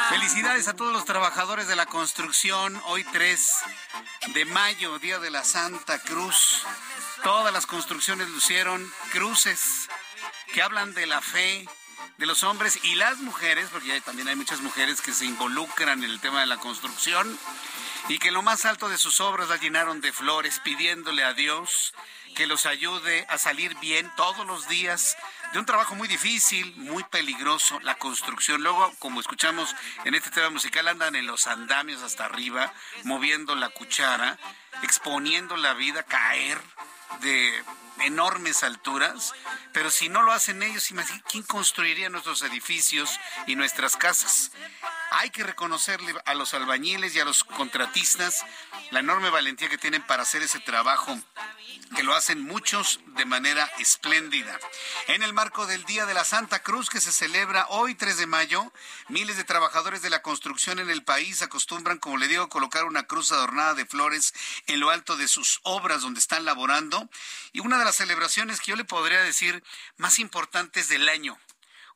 Felicidades 0.10 0.68
a 0.68 0.76
todos 0.76 0.94
los 0.94 1.06
trabajadores 1.06 1.68
de 1.68 1.76
la 1.76 1.86
construcción. 1.86 2.80
Hoy 2.86 3.04
3 3.04 3.52
de 4.34 4.46
mayo, 4.46 5.00
Día 5.00 5.20
de 5.20 5.32
la 5.32 5.44
Santa 5.44 6.00
Cruz. 6.00 6.64
Todas 7.24 7.54
las 7.54 7.66
construcciones 7.66 8.30
lucieron 8.30 8.92
cruces 9.12 9.90
que 10.54 10.62
hablan 10.62 10.94
de 10.94 11.08
la 11.08 11.22
fe 11.22 11.68
de 12.18 12.26
los 12.26 12.44
hombres 12.44 12.80
y 12.84 12.96
las 12.96 13.18
mujeres, 13.20 13.70
porque 13.72 14.02
también 14.02 14.28
hay 14.28 14.36
muchas 14.36 14.62
mujeres 14.62 15.02
que 15.02 15.14
se 15.14 15.26
involucran 15.26 16.04
en 16.04 16.10
el 16.10 16.20
tema 16.20 16.42
de 16.42 16.48
la 16.48 16.58
construcción 16.58 17.38
y 18.10 18.20
que 18.20 18.32
lo 18.32 18.42
más 18.42 18.66
alto 18.66 18.90
de 18.90 18.98
sus 18.98 19.20
obras 19.22 19.50
la 19.50 19.58
llenaron 19.58 20.02
de 20.02 20.14
flores, 20.14 20.60
pidiéndole 20.64 21.24
a 21.24 21.34
Dios 21.34 21.94
que 22.36 22.48
los 22.48 22.66
ayude 22.66 23.26
a 23.30 23.38
salir 23.38 23.76
bien 23.80 24.12
todos 24.16 24.46
los 24.46 24.68
días 24.68 25.18
de 25.54 25.60
un 25.60 25.66
trabajo 25.66 25.96
muy 25.96 26.08
difícil, 26.08 26.76
muy 26.78 27.04
peligroso, 27.04 27.80
la 27.82 27.96
construcción. 27.96 28.62
Luego, 28.64 28.94
como 29.00 29.20
escuchamos 29.20 29.76
en 30.06 30.16
este 30.16 30.30
tema 30.30 30.50
musical, 30.50 30.88
andan 30.88 31.16
en 31.16 31.28
los 31.28 31.48
andamios 31.48 32.02
hasta 32.02 32.26
arriba, 32.26 32.74
moviendo 33.04 33.56
la 33.56 33.70
cuchara, 33.70 34.38
exponiendo 34.84 35.56
la 35.58 35.74
vida, 35.74 36.04
caer 36.04 36.62
de 37.22 37.64
enormes 38.02 38.64
alturas, 38.64 39.34
pero 39.74 39.90
si 39.90 40.10
no 40.10 40.22
lo 40.22 40.32
hacen 40.32 40.62
ellos, 40.62 40.92
imagínate 40.92 41.24
quién 41.30 41.44
construiría 41.44 42.10
nuestros 42.10 42.42
edificios 42.44 43.20
y 43.48 43.56
nuestras 43.56 43.98
casas. 43.98 44.52
Hay 45.12 45.30
que 45.30 45.44
reconocerle 45.44 46.14
a 46.26 46.34
los 46.34 46.54
albañiles 46.54 47.16
y 47.16 47.20
a 47.20 47.26
los 47.26 47.44
contratistas 47.44 48.46
la 48.92 49.00
enorme 49.00 49.30
valentía 49.30 49.70
que 49.70 49.78
tienen 49.78 50.02
para 50.04 50.24
hacer 50.24 50.44
ese 50.44 50.60
trabajo, 50.60 51.18
que 51.96 52.04
lo 52.04 52.16
hacen 52.16 52.42
muchos 52.42 53.00
de 53.16 53.26
manera 53.26 53.66
espléndida. 53.80 54.60
En 55.08 55.24
el 55.24 55.34
marco 55.34 55.66
del 55.66 55.84
Día 55.86 56.06
de 56.06 56.14
la 56.14 56.24
Santa 56.24 56.62
Cruz 56.62 56.90
que 56.90 57.02
se 57.02 57.12
celebra 57.12 57.68
hoy 57.70 57.96
3 57.96 58.18
de 58.18 58.28
mayo, 58.28 58.72
miles 59.10 59.38
de 59.38 59.44
trabajadores 59.44 60.02
de 60.02 60.10
la 60.10 60.22
construcción 60.22 60.80
en 60.80 60.90
el 60.90 61.04
país 61.04 61.42
acostumbran, 61.42 62.00
como 62.00 62.18
le 62.18 62.28
digo, 62.28 62.50
colocar 62.50 62.86
una 62.86 63.04
cruz 63.04 63.32
adornada 63.32 63.74
de 63.74 63.86
flores 63.86 64.34
en 64.68 64.80
lo 64.80 64.90
alto 64.90 65.18
de 65.18 65.28
sus 65.28 65.60
obras 65.64 66.02
donde 66.02 66.20
están 66.20 66.46
laborando. 66.46 67.10
Y 67.54 67.60
una 67.60 67.78
de 67.78 67.86
las 67.86 67.96
celebraciones 67.96 68.60
que 68.60 68.72
yo 68.72 68.76
le 68.76 68.86
podría 68.86 69.22
decir 69.22 69.64
más 69.98 70.20
importantes 70.20 70.90
del 70.90 71.10
año 71.10 71.38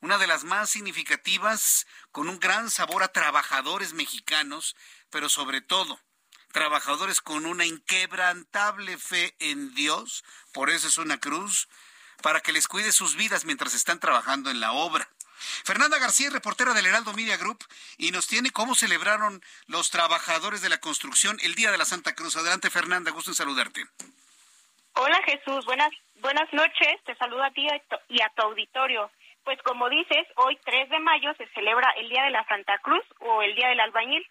una 0.00 0.18
de 0.18 0.26
las 0.26 0.42
más 0.42 0.68
significativas, 0.68 1.86
con 2.10 2.28
un 2.28 2.40
gran 2.40 2.72
sabor 2.72 3.04
a 3.04 3.12
trabajadores 3.12 3.92
mexicanos, 3.92 4.74
pero 5.10 5.28
sobre 5.28 5.60
todo 5.60 6.00
trabajadores 6.52 7.20
con 7.20 7.46
una 7.46 7.64
inquebrantable 7.64 8.98
fe 8.98 9.34
en 9.40 9.74
Dios, 9.74 10.24
por 10.52 10.70
eso 10.70 10.88
es 10.88 10.98
una 10.98 11.18
cruz, 11.18 11.68
para 12.22 12.40
que 12.40 12.52
les 12.52 12.68
cuide 12.68 12.92
sus 12.92 13.16
vidas 13.16 13.44
mientras 13.44 13.74
están 13.74 13.98
trabajando 13.98 14.50
en 14.50 14.60
la 14.60 14.72
obra. 14.72 15.08
Fernanda 15.64 15.98
García, 15.98 16.30
reportera 16.30 16.72
del 16.72 16.86
Heraldo 16.86 17.12
Media 17.14 17.36
Group, 17.36 17.64
y 17.98 18.12
nos 18.12 18.28
tiene 18.28 18.50
cómo 18.50 18.74
celebraron 18.74 19.42
los 19.66 19.90
trabajadores 19.90 20.62
de 20.62 20.68
la 20.68 20.78
construcción 20.78 21.38
el 21.42 21.54
Día 21.54 21.72
de 21.72 21.78
la 21.78 21.84
Santa 21.84 22.14
Cruz. 22.14 22.36
Adelante, 22.36 22.70
Fernanda, 22.70 23.10
gusto 23.10 23.30
en 23.30 23.34
saludarte. 23.34 23.84
Hola 24.94 25.18
Jesús, 25.24 25.64
buenas, 25.64 25.90
buenas 26.20 26.52
noches, 26.52 27.02
te 27.04 27.16
saludo 27.16 27.42
a 27.42 27.50
ti 27.50 27.66
y 28.08 28.20
a 28.20 28.28
tu 28.36 28.42
auditorio. 28.42 29.10
Pues 29.42 29.58
como 29.62 29.88
dices, 29.88 30.26
hoy 30.36 30.56
3 30.64 30.90
de 30.90 31.00
mayo 31.00 31.32
se 31.36 31.48
celebra 31.48 31.90
el 31.96 32.08
Día 32.08 32.22
de 32.24 32.30
la 32.30 32.46
Santa 32.46 32.78
Cruz 32.78 33.02
o 33.18 33.42
el 33.42 33.54
Día 33.54 33.68
del 33.68 33.80
Albañil. 33.80 34.24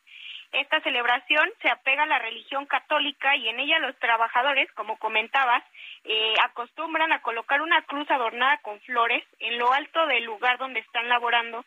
Esta 0.52 0.82
celebración 0.82 1.50
se 1.62 1.70
apega 1.70 2.04
a 2.04 2.08
la 2.08 2.20
religión 2.20 2.66
católica 2.66 3.36
y 3.38 3.48
en 3.48 3.60
ella 3.60 3.80
los 3.80 3.98
trabajadores, 4.00 4.70
como 4.74 4.98
comentabas, 4.98 5.64
eh, 6.04 6.34
acostumbran 6.44 7.14
a 7.14 7.22
colocar 7.22 7.62
una 7.62 7.82
cruz 7.84 8.10
adornada 8.12 8.58
con 8.58 8.80
flores 8.82 9.24
en 9.40 9.58
lo 9.58 9.72
alto 9.72 10.06
del 10.08 10.26
lugar 10.26 10.58
donde 10.58 10.82
están 10.82 11.08
laborando 11.08 11.64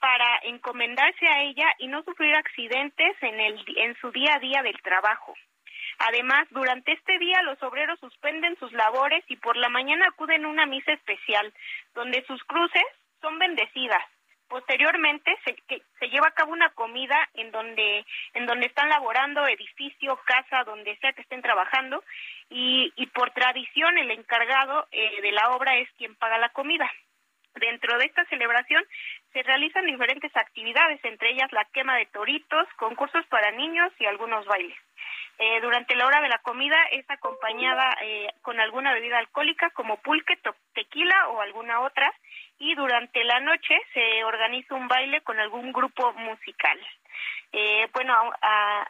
para 0.00 0.40
encomendarse 0.42 1.26
a 1.28 1.42
ella 1.42 1.72
y 1.78 1.86
no 1.86 2.02
sufrir 2.02 2.34
accidentes 2.34 3.16
en, 3.22 3.40
el, 3.40 3.64
en 3.78 3.96
su 4.00 4.10
día 4.10 4.34
a 4.34 4.40
día 4.40 4.62
del 4.62 4.80
trabajo. 4.82 5.34
Además, 5.98 6.46
durante 6.50 6.92
este 6.92 7.18
día 7.18 7.40
los 7.42 7.62
obreros 7.62 7.98
suspenden 8.00 8.56
sus 8.58 8.72
labores 8.72 9.24
y 9.28 9.36
por 9.36 9.56
la 9.56 9.68
mañana 9.68 10.06
acuden 10.08 10.44
a 10.44 10.48
una 10.48 10.66
misa 10.66 10.92
especial, 10.92 11.52
donde 11.94 12.24
sus 12.26 12.42
cruces 12.44 12.84
son 13.20 13.38
bendecidas. 13.38 14.04
Posteriormente 14.48 15.36
se, 15.44 15.56
se 15.98 16.08
lleva 16.08 16.28
a 16.28 16.34
cabo 16.34 16.52
una 16.52 16.70
comida 16.70 17.16
en 17.34 17.50
donde, 17.50 18.04
en 18.34 18.46
donde 18.46 18.66
están 18.66 18.88
laborando, 18.88 19.46
edificio, 19.46 20.18
casa, 20.24 20.62
donde 20.64 20.96
sea 20.98 21.12
que 21.12 21.22
estén 21.22 21.42
trabajando, 21.42 22.04
y, 22.48 22.92
y 22.96 23.06
por 23.06 23.30
tradición 23.32 23.98
el 23.98 24.10
encargado 24.12 24.86
eh, 24.92 25.20
de 25.20 25.32
la 25.32 25.50
obra 25.50 25.76
es 25.76 25.90
quien 25.98 26.14
paga 26.14 26.38
la 26.38 26.50
comida. 26.50 26.90
Dentro 27.56 27.98
de 27.98 28.04
esta 28.04 28.24
celebración 28.26 28.84
se 29.32 29.42
realizan 29.42 29.86
diferentes 29.86 30.34
actividades, 30.36 31.02
entre 31.04 31.30
ellas 31.30 31.50
la 31.52 31.64
quema 31.72 31.96
de 31.96 32.06
toritos, 32.06 32.68
concursos 32.76 33.26
para 33.26 33.50
niños 33.50 33.92
y 33.98 34.06
algunos 34.06 34.44
bailes. 34.46 34.76
Eh, 35.38 35.60
durante 35.60 35.94
la 35.94 36.06
hora 36.06 36.22
de 36.22 36.28
la 36.28 36.38
comida 36.38 36.76
es 36.92 37.04
acompañada 37.10 37.94
eh, 38.02 38.28
con 38.42 38.58
alguna 38.58 38.94
bebida 38.94 39.18
alcohólica 39.18 39.70
como 39.70 39.98
pulque, 39.98 40.38
tequila 40.72 41.28
o 41.28 41.40
alguna 41.42 41.80
otra 41.80 42.12
y 42.58 42.74
durante 42.74 43.22
la 43.24 43.40
noche 43.40 43.74
se 43.92 44.24
organiza 44.24 44.74
un 44.74 44.88
baile 44.88 45.20
con 45.20 45.38
algún 45.38 45.72
grupo 45.72 46.12
musical. 46.14 46.78
Eh, 47.52 47.88
bueno, 47.92 48.14
a, 48.42 48.86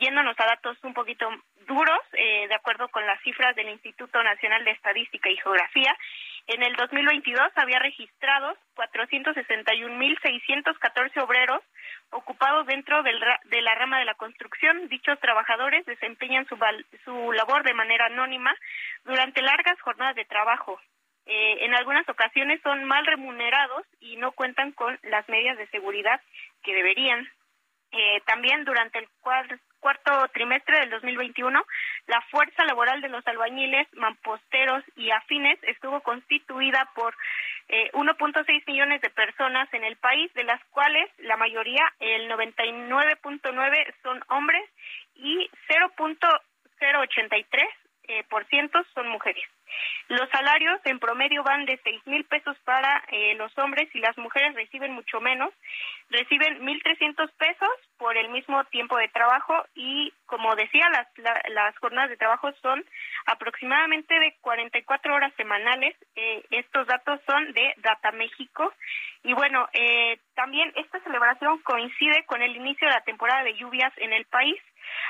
yéndonos 0.00 0.38
a 0.38 0.46
datos 0.46 0.76
un 0.82 0.94
poquito 0.94 1.28
duros, 1.66 2.00
eh, 2.12 2.48
de 2.48 2.54
acuerdo 2.54 2.88
con 2.88 3.06
las 3.06 3.20
cifras 3.22 3.54
del 3.54 3.68
Instituto 3.68 4.22
Nacional 4.22 4.64
de 4.64 4.72
Estadística 4.72 5.30
y 5.30 5.36
Geografía, 5.36 5.96
en 6.46 6.62
el 6.62 6.76
2022 6.76 7.52
había 7.56 7.78
registrados 7.78 8.56
461.614 8.74 11.22
obreros 11.22 11.62
ocupados 12.10 12.66
dentro 12.66 13.02
del, 13.02 13.18
de 13.44 13.62
la 13.62 13.74
rama 13.74 13.98
de 13.98 14.04
la 14.04 14.14
construcción. 14.14 14.88
Dichos 14.88 15.18
trabajadores 15.20 15.86
desempeñan 15.86 16.46
su, 16.46 16.58
su 17.04 17.32
labor 17.32 17.64
de 17.64 17.74
manera 17.74 18.06
anónima 18.06 18.54
durante 19.04 19.42
largas 19.42 19.80
jornadas 19.80 20.14
de 20.16 20.24
trabajo. 20.24 20.80
Eh, 21.26 21.64
en 21.64 21.74
algunas 21.74 22.08
ocasiones 22.08 22.60
son 22.62 22.84
mal 22.84 23.06
remunerados 23.06 23.86
y 24.00 24.16
no 24.16 24.32
cuentan 24.32 24.72
con 24.72 24.98
las 25.02 25.28
medidas 25.28 25.56
de 25.56 25.68
seguridad 25.68 26.20
que 26.62 26.74
deberían. 26.74 27.28
Eh, 27.92 28.20
también 28.26 28.64
durante 28.64 28.98
el 28.98 29.08
cuarto 29.82 30.10
trimestre 30.32 30.78
del 30.78 30.88
2021, 30.90 31.66
la 32.06 32.20
fuerza 32.30 32.64
laboral 32.64 33.02
de 33.02 33.08
los 33.08 33.26
albañiles, 33.26 33.88
mamposteros 33.94 34.84
y 34.96 35.10
afines 35.10 35.58
estuvo 35.64 36.00
constituida 36.00 36.88
por 36.94 37.14
eh, 37.68 37.90
1.6 37.92 38.62
millones 38.66 39.02
de 39.02 39.10
personas 39.10 39.68
en 39.74 39.84
el 39.84 39.96
país, 39.96 40.32
de 40.34 40.44
las 40.44 40.64
cuales 40.70 41.10
la 41.18 41.36
mayoría, 41.36 41.84
el 41.98 42.30
99.9, 42.30 43.94
son 44.02 44.22
hombres 44.28 44.62
y 45.16 45.50
0.083 45.68 47.68
eh, 48.08 48.24
por 48.28 48.44
ciento 48.46 48.82
son 48.94 49.08
mujeres. 49.08 49.44
Los 50.08 50.28
salarios 50.30 50.80
en 50.84 50.98
promedio 50.98 51.42
van 51.42 51.64
de 51.64 51.80
seis 51.84 52.00
mil 52.06 52.24
pesos 52.24 52.56
para 52.64 53.02
eh, 53.08 53.34
los 53.36 53.56
hombres 53.58 53.88
y 53.94 54.00
las 54.00 54.16
mujeres 54.18 54.54
reciben 54.54 54.92
mucho 54.92 55.20
menos. 55.20 55.50
Reciben 56.10 56.64
mil 56.64 56.82
trescientos 56.82 57.30
pesos 57.32 57.70
por 57.96 58.16
el 58.16 58.28
mismo 58.28 58.62
tiempo 58.64 58.96
de 58.98 59.08
trabajo 59.08 59.54
y, 59.74 60.12
como 60.26 60.54
decía, 60.56 60.88
las, 60.90 61.06
las 61.48 61.76
jornadas 61.78 62.10
de 62.10 62.16
trabajo 62.16 62.52
son 62.60 62.84
aproximadamente 63.26 64.18
de 64.18 64.36
44 64.40 65.14
horas 65.14 65.32
semanales. 65.36 65.96
Eh, 66.16 66.44
estos 66.50 66.86
datos 66.86 67.20
son 67.26 67.52
de 67.52 67.74
Data 67.78 68.12
México. 68.12 68.72
Y 69.22 69.32
bueno, 69.32 69.68
eh, 69.72 70.18
también 70.34 70.72
esta 70.76 71.00
celebración 71.00 71.58
coincide 71.62 72.24
con 72.26 72.42
el 72.42 72.56
inicio 72.56 72.88
de 72.88 72.94
la 72.94 73.04
temporada 73.04 73.44
de 73.44 73.54
lluvias 73.54 73.92
en 73.98 74.12
el 74.12 74.26
país 74.26 74.60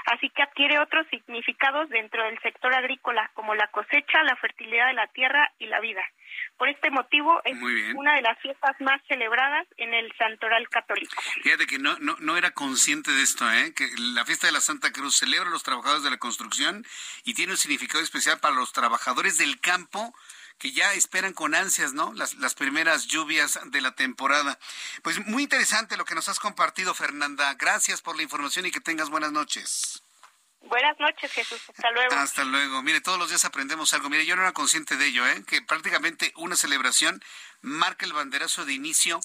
así 0.07 0.31
que 0.31 0.43
adquiere 0.43 0.79
otros 0.79 1.07
significados 1.09 1.89
dentro 1.89 2.25
del 2.25 2.39
sector 2.41 2.75
agrícola, 2.75 3.31
como 3.35 3.55
la 3.55 3.67
cosecha, 3.69 4.23
la 4.23 4.37
fertilidad 4.37 4.89
de 4.89 4.95
la 4.95 5.07
tierra 5.09 5.53
y 5.59 5.67
la 5.67 5.81
vida. 5.81 6.03
Por 6.57 6.69
este 6.69 6.91
motivo 6.91 7.41
es 7.45 7.57
una 7.95 8.15
de 8.15 8.23
las 8.23 8.39
fiestas 8.41 8.81
más 8.81 9.01
celebradas 9.09 9.67
en 9.77 9.93
el 9.95 10.13
Santoral 10.17 10.69
Católico. 10.69 11.15
Fíjate 11.43 11.67
que 11.67 11.79
no, 11.79 11.99
no, 11.99 12.17
no 12.21 12.37
era 12.37 12.53
consciente 12.53 13.11
de 13.11 13.23
esto, 13.23 13.51
¿eh? 13.51 13.75
que 13.75 13.89
la 13.99 14.25
fiesta 14.25 14.47
de 14.47 14.53
la 14.53 14.61
Santa 14.61 14.93
Cruz 14.93 15.17
celebra 15.17 15.49
a 15.49 15.53
los 15.53 15.63
trabajadores 15.63 16.05
de 16.05 16.11
la 16.11 16.19
construcción 16.19 16.85
y 17.25 17.35
tiene 17.35 17.53
un 17.53 17.59
significado 17.59 18.03
especial 18.03 18.41
para 18.41 18.55
los 18.55 18.73
trabajadores 18.73 19.39
del 19.39 19.61
campo 19.61 20.15
que 20.63 20.71
ya 20.71 20.95
esperan 20.95 21.33
con 21.33 21.57
ansias, 21.57 21.93
¿no? 21.93 22.13
Las, 22.15 22.35
las 22.35 22.55
primeras 22.55 23.09
lluvias 23.09 23.59
de 23.65 23.81
la 23.81 23.97
temporada. 23.97 24.61
Pues 25.03 25.19
muy 25.27 25.43
interesante 25.43 25.97
lo 25.97 26.05
que 26.05 26.15
nos 26.15 26.29
has 26.29 26.39
compartido, 26.39 26.95
Fernanda. 26.95 27.53
Gracias 27.55 28.01
por 28.01 28.15
la 28.15 28.23
información 28.23 28.67
y 28.67 28.71
que 28.71 28.81
tengas 28.81 29.11
buenas 29.11 29.33
noches. 29.33 30.05
Buenas 30.61 30.97
noches, 31.01 31.33
Jesús. 31.33 31.61
Hasta 31.69 31.91
luego. 31.91 32.15
Hasta 32.15 32.45
luego. 32.45 32.81
Mire, 32.81 33.01
todos 33.01 33.19
los 33.19 33.29
días 33.29 33.45
aprendemos 33.45 33.93
algo. 33.93 34.09
Mire, 34.09 34.25
yo 34.25 34.37
no 34.37 34.43
era 34.43 34.53
consciente 34.53 34.97
de 34.97 35.07
ello, 35.07 35.27
¿eh? 35.27 35.43
que 35.49 35.63
prácticamente 35.63 36.33
una 36.37 36.55
celebración 36.55 37.21
marca 37.61 38.07
el 38.07 38.13
banderazo 38.13 38.65
de 38.65 38.73
inicio 38.73 39.19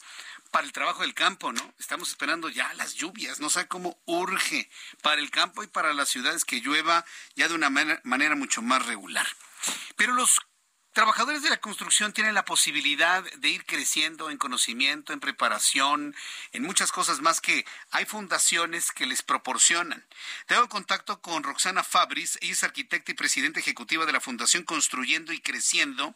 para 0.50 0.66
el 0.66 0.72
trabajo 0.72 1.04
del 1.04 1.14
campo, 1.14 1.52
¿no? 1.54 1.74
Estamos 1.78 2.10
esperando 2.10 2.50
ya 2.50 2.74
las 2.74 2.96
lluvias, 2.96 3.40
no 3.40 3.52
sé 3.52 3.68
cómo 3.68 4.00
urge 4.06 4.72
para 5.04 5.22
el 5.22 5.30
campo 5.30 5.62
y 5.62 5.68
para 5.68 5.94
las 5.94 6.10
ciudades 6.10 6.46
que 6.46 6.62
llueva 6.62 7.06
ya 7.36 7.48
de 7.48 7.54
una 7.54 7.70
manera 7.70 8.36
mucho 8.36 8.64
más 8.64 8.84
regular. 8.88 9.28
Pero 9.98 10.14
los 10.14 10.40
trabajadores 10.98 11.44
de 11.44 11.52
la 11.52 11.61
construcción 11.61 12.11
tienen 12.11 12.34
la 12.34 12.44
posibilidad 12.44 13.24
de 13.24 13.49
ir 13.49 13.68
creciendo 13.68 14.32
en 14.32 14.40
conocimiento, 14.40 15.14
en 15.14 15.19
preparación, 15.19 16.15
en 16.53 16.64
muchas 16.64 16.91
cosas 16.91 17.22
más 17.22 17.40
que 17.40 17.68
hay 17.91 18.06
fundaciones 18.06 18.91
que 18.91 19.06
les 19.06 19.22
proporcionan. 19.22 20.03
Tengo 20.48 20.68
contacto 20.69 21.22
con 21.22 21.44
Roxana 21.44 21.84
Fabris, 21.84 22.40
ella 22.41 22.53
es 22.53 22.64
arquitecta 22.64 23.11
y 23.11 23.14
presidenta 23.14 23.60
ejecutiva 23.60 24.07
de 24.07 24.11
la 24.11 24.22
Fundación 24.22 24.64
Construyendo 24.64 25.34
y 25.34 25.40
Creciendo. 25.40 26.15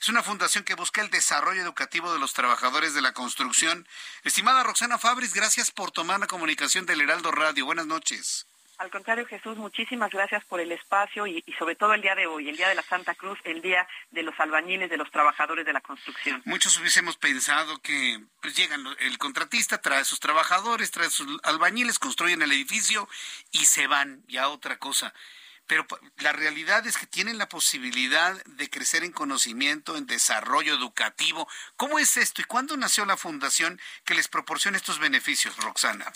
Es 0.00 0.08
una 0.08 0.22
fundación 0.22 0.62
que 0.62 0.76
busca 0.76 1.00
el 1.00 1.10
desarrollo 1.10 1.62
educativo 1.62 2.12
de 2.12 2.20
los 2.20 2.32
trabajadores 2.32 2.94
de 2.94 3.02
la 3.02 3.12
construcción. 3.12 3.88
Estimada 4.22 4.62
Roxana 4.62 4.98
Fabris, 4.98 5.34
gracias 5.34 5.72
por 5.72 5.90
tomar 5.90 6.20
la 6.20 6.28
comunicación 6.28 6.86
del 6.86 7.00
Heraldo 7.00 7.32
Radio. 7.32 7.64
Buenas 7.64 7.86
noches. 7.86 8.46
Al 8.80 8.90
contrario, 8.90 9.26
Jesús, 9.26 9.58
muchísimas 9.58 10.10
gracias 10.10 10.42
por 10.46 10.58
el 10.58 10.72
espacio 10.72 11.26
y, 11.26 11.44
sobre 11.58 11.76
todo 11.76 11.92
el 11.92 12.00
día 12.00 12.14
de 12.14 12.26
hoy, 12.26 12.48
el 12.48 12.56
día 12.56 12.66
de 12.66 12.74
la 12.74 12.82
Santa 12.82 13.14
Cruz, 13.14 13.38
el 13.44 13.60
día 13.60 13.86
de 14.10 14.22
los 14.22 14.40
albañiles, 14.40 14.88
de 14.88 14.96
los 14.96 15.10
trabajadores 15.10 15.66
de 15.66 15.74
la 15.74 15.82
construcción. 15.82 16.40
Muchos 16.46 16.78
hubiésemos 16.78 17.18
pensado 17.18 17.82
que 17.82 18.24
pues 18.40 18.56
llegan 18.56 18.82
el 19.00 19.18
contratista, 19.18 19.82
trae 19.82 20.02
sus 20.06 20.18
trabajadores, 20.18 20.90
trae 20.92 21.10
sus 21.10 21.28
albañiles, 21.42 21.98
construyen 21.98 22.40
el 22.40 22.52
edificio 22.52 23.06
y 23.52 23.66
se 23.66 23.86
van 23.86 24.24
ya 24.28 24.48
otra 24.48 24.78
cosa. 24.78 25.12
Pero 25.66 25.86
la 26.16 26.32
realidad 26.32 26.86
es 26.86 26.96
que 26.96 27.06
tienen 27.06 27.36
la 27.36 27.50
posibilidad 27.50 28.42
de 28.46 28.70
crecer 28.70 29.04
en 29.04 29.12
conocimiento, 29.12 29.98
en 29.98 30.06
desarrollo 30.06 30.74
educativo. 30.74 31.46
¿Cómo 31.76 31.98
es 31.98 32.16
esto 32.16 32.40
y 32.40 32.44
cuándo 32.44 32.78
nació 32.78 33.04
la 33.04 33.18
fundación 33.18 33.78
que 34.06 34.14
les 34.14 34.28
proporciona 34.28 34.78
estos 34.78 34.98
beneficios, 34.98 35.54
Roxana? 35.58 36.10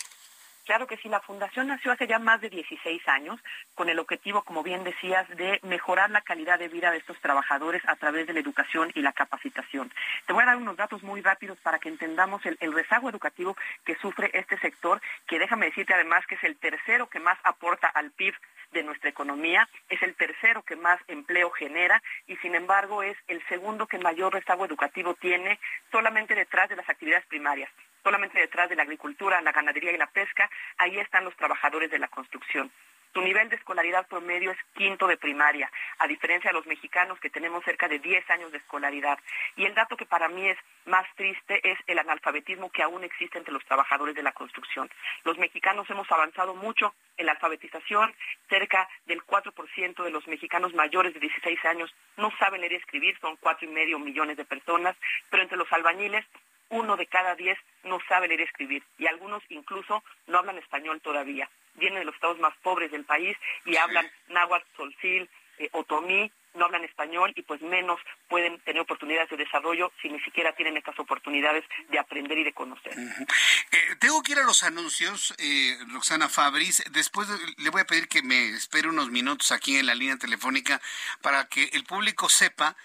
Claro 0.65 0.87
que 0.87 0.97
sí, 0.97 1.09
la 1.09 1.19
fundación 1.19 1.67
nació 1.67 1.91
hace 1.91 2.07
ya 2.07 2.17
más 2.17 2.41
de 2.41 2.49
16 2.49 3.07
años 3.07 3.39
con 3.75 3.87
el 3.87 3.99
objetivo, 3.99 4.41
como 4.41 4.63
bien 4.63 4.83
decías, 4.83 5.29
de 5.37 5.59
mejorar 5.61 6.09
la 6.09 6.21
calidad 6.21 6.57
de 6.57 6.69
vida 6.69 6.89
de 6.89 6.97
estos 6.97 7.19
trabajadores 7.19 7.83
a 7.87 7.95
través 7.95 8.25
de 8.25 8.33
la 8.33 8.39
educación 8.39 8.91
y 8.95 9.03
la 9.03 9.13
capacitación. 9.13 9.93
Te 10.25 10.33
voy 10.33 10.41
a 10.41 10.47
dar 10.47 10.57
unos 10.57 10.75
datos 10.75 11.03
muy 11.03 11.21
rápidos 11.21 11.59
para 11.59 11.77
que 11.77 11.89
entendamos 11.89 12.43
el, 12.47 12.73
rezago 12.73 13.11
educativo 13.11 13.55
que 13.85 13.95
sufre 13.97 14.31
este 14.33 14.57
sector, 14.57 14.99
que 15.27 15.37
déjame 15.37 15.67
decirte 15.67 15.93
además 15.93 16.25
que 16.25 16.33
es 16.33 16.43
el 16.43 16.57
tercero 16.57 17.09
que 17.09 17.19
más 17.19 17.37
aporta 17.43 17.87
al 17.87 18.09
PIB 18.09 18.33
de 18.71 18.81
nuestra 18.81 19.11
economía, 19.11 19.69
es 19.87 20.01
el 20.01 20.15
tercero 20.15 20.63
que 20.63 20.75
más 20.75 20.99
empleo 21.07 21.51
genera 21.51 22.01
y 22.25 22.37
sin 22.37 22.55
embargo 22.55 23.03
es 23.03 23.15
el 23.27 23.45
segundo 23.47 23.85
que 23.85 23.99
mayor 23.99 24.33
rezago 24.33 24.65
educativo 24.65 25.13
tiene 25.13 25.59
solamente 25.91 26.33
detrás 26.33 26.69
de 26.69 26.75
las 26.75 26.89
actividades 26.89 27.25
primarias 27.27 27.69
solamente 28.05 28.39
detrás 28.39 28.69
de 28.69 28.75
la 28.75 28.83
agricultura, 28.83 29.41
la 29.41 29.51
ganadería 29.51 29.91
y 29.91 29.97
la 29.97 30.05
pesca, 30.05 30.47
ahí 30.77 30.99
están 30.99 31.25
los 31.25 31.35
trabajadores 31.35 31.89
de 31.89 31.97
la 31.97 32.07
construcción. 32.07 32.71
Su 33.15 33.21
nivel 33.21 33.49
de 33.49 33.55
escolaridad 33.55 34.05
promedio 34.07 34.51
es 34.51 34.57
quinto 34.75 35.07
de 35.07 35.17
primaria, 35.17 35.71
a 35.99 36.05
diferencia 36.05 36.49
de 36.49 36.53
los 36.53 36.67
mexicanos 36.67 37.17
que 37.19 37.29
tenemos 37.29 37.63
cerca 37.63 37.87
de 37.87 37.97
10 37.97 38.29
años 38.29 38.51
de 38.51 38.57
escolaridad. 38.57 39.17
Y 39.55 39.63
el 39.65 39.73
dato 39.73 39.95
que 39.95 40.05
para 40.05 40.27
mí 40.27 40.49
es 40.49 40.57
más 40.85 41.07
triste 41.15 41.61
es 41.63 41.79
el 41.87 41.97
analfabetismo 41.97 42.69
que 42.69 42.83
aún 42.83 43.05
existe 43.05 43.37
entre 43.37 43.53
los 43.53 43.63
trabajadores 43.63 44.15
de 44.15 44.21
la 44.21 44.33
construcción. 44.33 44.89
Los 45.23 45.37
mexicanos 45.37 45.89
hemos 45.89 46.11
avanzado 46.11 46.55
mucho 46.55 46.93
en 47.17 47.25
la 47.25 47.31
alfabetización, 47.31 48.13
cerca 48.49 48.87
del 49.05 49.25
4% 49.25 50.03
de 50.03 50.11
los 50.11 50.27
mexicanos 50.27 50.73
mayores 50.73 51.13
de 51.13 51.21
16 51.21 51.65
años 51.65 51.95
no 52.17 52.31
saben 52.37 52.59
leer 52.59 52.73
y 52.73 52.75
escribir, 52.75 53.17
son 53.19 53.37
cuatro 53.37 53.65
y 53.65 53.71
medio 53.71 53.97
millones 53.97 54.35
de 54.35 54.43
personas, 54.43 54.95
pero 55.29 55.41
entre 55.41 55.57
los 55.57 55.71
albañiles 55.71 56.25
uno 56.69 56.97
de 56.97 57.07
cada 57.07 57.35
diez 57.35 57.57
no 57.83 57.99
sabe 58.07 58.27
leer 58.27 58.41
y 58.41 58.43
escribir 58.43 58.83
y 58.97 59.07
algunos 59.07 59.43
incluso 59.49 60.03
no 60.27 60.39
hablan 60.39 60.57
español 60.57 61.01
todavía. 61.01 61.49
Vienen 61.75 61.99
de 61.99 62.05
los 62.05 62.15
estados 62.15 62.39
más 62.39 62.55
pobres 62.63 62.91
del 62.91 63.05
país 63.05 63.37
y 63.65 63.75
hablan 63.75 64.09
náhuatl, 64.29 64.65
solcil, 64.77 65.29
eh, 65.57 65.69
otomí, 65.73 66.31
no 66.55 66.65
hablan 66.65 66.83
español 66.83 67.33
y 67.35 67.41
pues 67.41 67.61
menos 67.61 67.99
pueden 68.27 68.59
tener 68.61 68.81
oportunidades 68.81 69.29
de 69.29 69.37
desarrollo 69.37 69.91
si 70.01 70.09
ni 70.09 70.19
siquiera 70.21 70.53
tienen 70.53 70.77
estas 70.77 70.97
oportunidades 70.99 71.63
de 71.89 71.99
aprender 71.99 72.37
y 72.37 72.43
de 72.43 72.53
conocer. 72.53 72.93
Eh, 72.97 73.95
tengo 73.99 74.21
que 74.23 74.33
ir 74.33 74.39
a 74.39 74.43
los 74.43 74.63
anuncios, 74.63 75.33
eh, 75.37 75.77
Roxana 75.91 76.29
Fabris. 76.29 76.83
Después 76.91 77.27
le 77.57 77.69
voy 77.69 77.81
a 77.81 77.85
pedir 77.85 78.07
que 78.07 78.21
me 78.21 78.49
espere 78.49 78.87
unos 78.87 79.11
minutos 79.11 79.51
aquí 79.51 79.77
en 79.77 79.85
la 79.85 79.95
línea 79.95 80.17
telefónica 80.17 80.81
para 81.21 81.47
que 81.47 81.65
el 81.73 81.83
público 81.83 82.29
sepa 82.29 82.75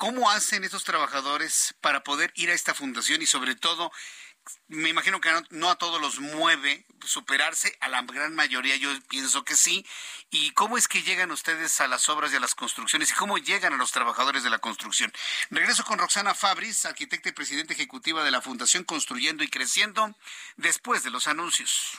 ¿Cómo 0.00 0.30
hacen 0.30 0.64
estos 0.64 0.84
trabajadores 0.84 1.74
para 1.82 2.02
poder 2.02 2.32
ir 2.34 2.48
a 2.48 2.54
esta 2.54 2.72
fundación 2.72 3.20
y 3.20 3.26
sobre 3.26 3.54
todo, 3.54 3.92
me 4.68 4.88
imagino 4.88 5.20
que 5.20 5.30
no, 5.50 5.68
a 5.68 5.76
todos 5.76 6.00
los 6.00 6.20
mueve 6.20 6.86
superarse, 7.04 7.76
a 7.80 7.88
la 7.90 8.00
gran 8.00 8.34
mayoría 8.34 8.76
yo 8.76 8.88
pienso 9.10 9.44
que 9.44 9.54
sí. 9.56 9.84
¿Y 10.30 10.52
cómo 10.52 10.78
es 10.78 10.88
que 10.88 11.02
llegan 11.02 11.30
ustedes 11.30 11.82
a 11.82 11.86
las 11.86 12.08
obras 12.08 12.32
y 12.32 12.36
a 12.36 12.40
las 12.40 12.54
construcciones 12.54 13.10
y 13.10 13.14
cómo 13.14 13.36
llegan 13.36 13.74
a 13.74 13.76
los 13.76 13.92
trabajadores 13.92 14.42
de 14.42 14.48
la 14.48 14.58
construcción? 14.58 15.12
Regreso 15.50 15.84
con 15.84 15.98
Roxana 15.98 16.34
Fabris, 16.34 16.86
arquitecta 16.86 17.28
y 17.28 17.32
presidenta 17.32 17.74
ejecutiva 17.74 18.24
de 18.24 18.30
la 18.30 18.40
Fundación 18.40 18.84
Construyendo 18.84 19.44
y 19.44 19.48
Creciendo, 19.48 20.16
después 20.56 21.02
de 21.02 21.10
los 21.10 21.26
anuncios. 21.26 21.98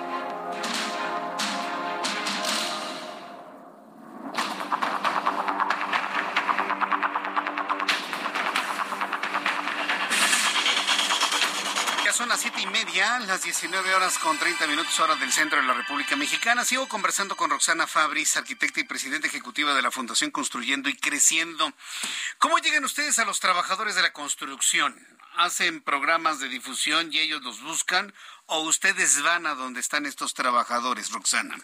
Las 12.31 12.39
siete 12.39 12.61
y 12.61 12.67
media, 12.67 13.19
las 13.19 13.43
19 13.43 13.93
horas 13.93 14.17
con 14.17 14.39
30 14.39 14.65
minutos 14.67 14.97
hora 15.01 15.17
del 15.17 15.33
centro 15.33 15.59
de 15.59 15.67
la 15.67 15.73
República 15.73 16.15
Mexicana. 16.15 16.63
Sigo 16.63 16.87
conversando 16.87 17.35
con 17.35 17.49
Roxana 17.49 17.87
Fabris, 17.87 18.37
arquitecta 18.37 18.79
y 18.79 18.85
presidenta 18.85 19.27
ejecutiva 19.27 19.73
de 19.73 19.81
la 19.81 19.91
Fundación 19.91 20.31
Construyendo 20.31 20.87
y 20.87 20.95
Creciendo. 20.95 21.73
¿Cómo 22.37 22.57
llegan 22.59 22.85
ustedes 22.85 23.19
a 23.19 23.25
los 23.25 23.41
trabajadores 23.41 23.95
de 23.95 24.01
la 24.03 24.13
construcción? 24.13 24.95
hacen 25.35 25.81
programas 25.81 26.39
de 26.39 26.47
difusión 26.47 27.11
y 27.11 27.19
ellos 27.19 27.41
los 27.41 27.61
buscan 27.61 28.13
o 28.45 28.61
ustedes 28.61 29.21
van 29.23 29.45
a 29.45 29.55
donde 29.55 29.81
están 29.81 30.05
estos 30.05 30.33
trabajadores, 30.33 31.11
Roxana? 31.11 31.57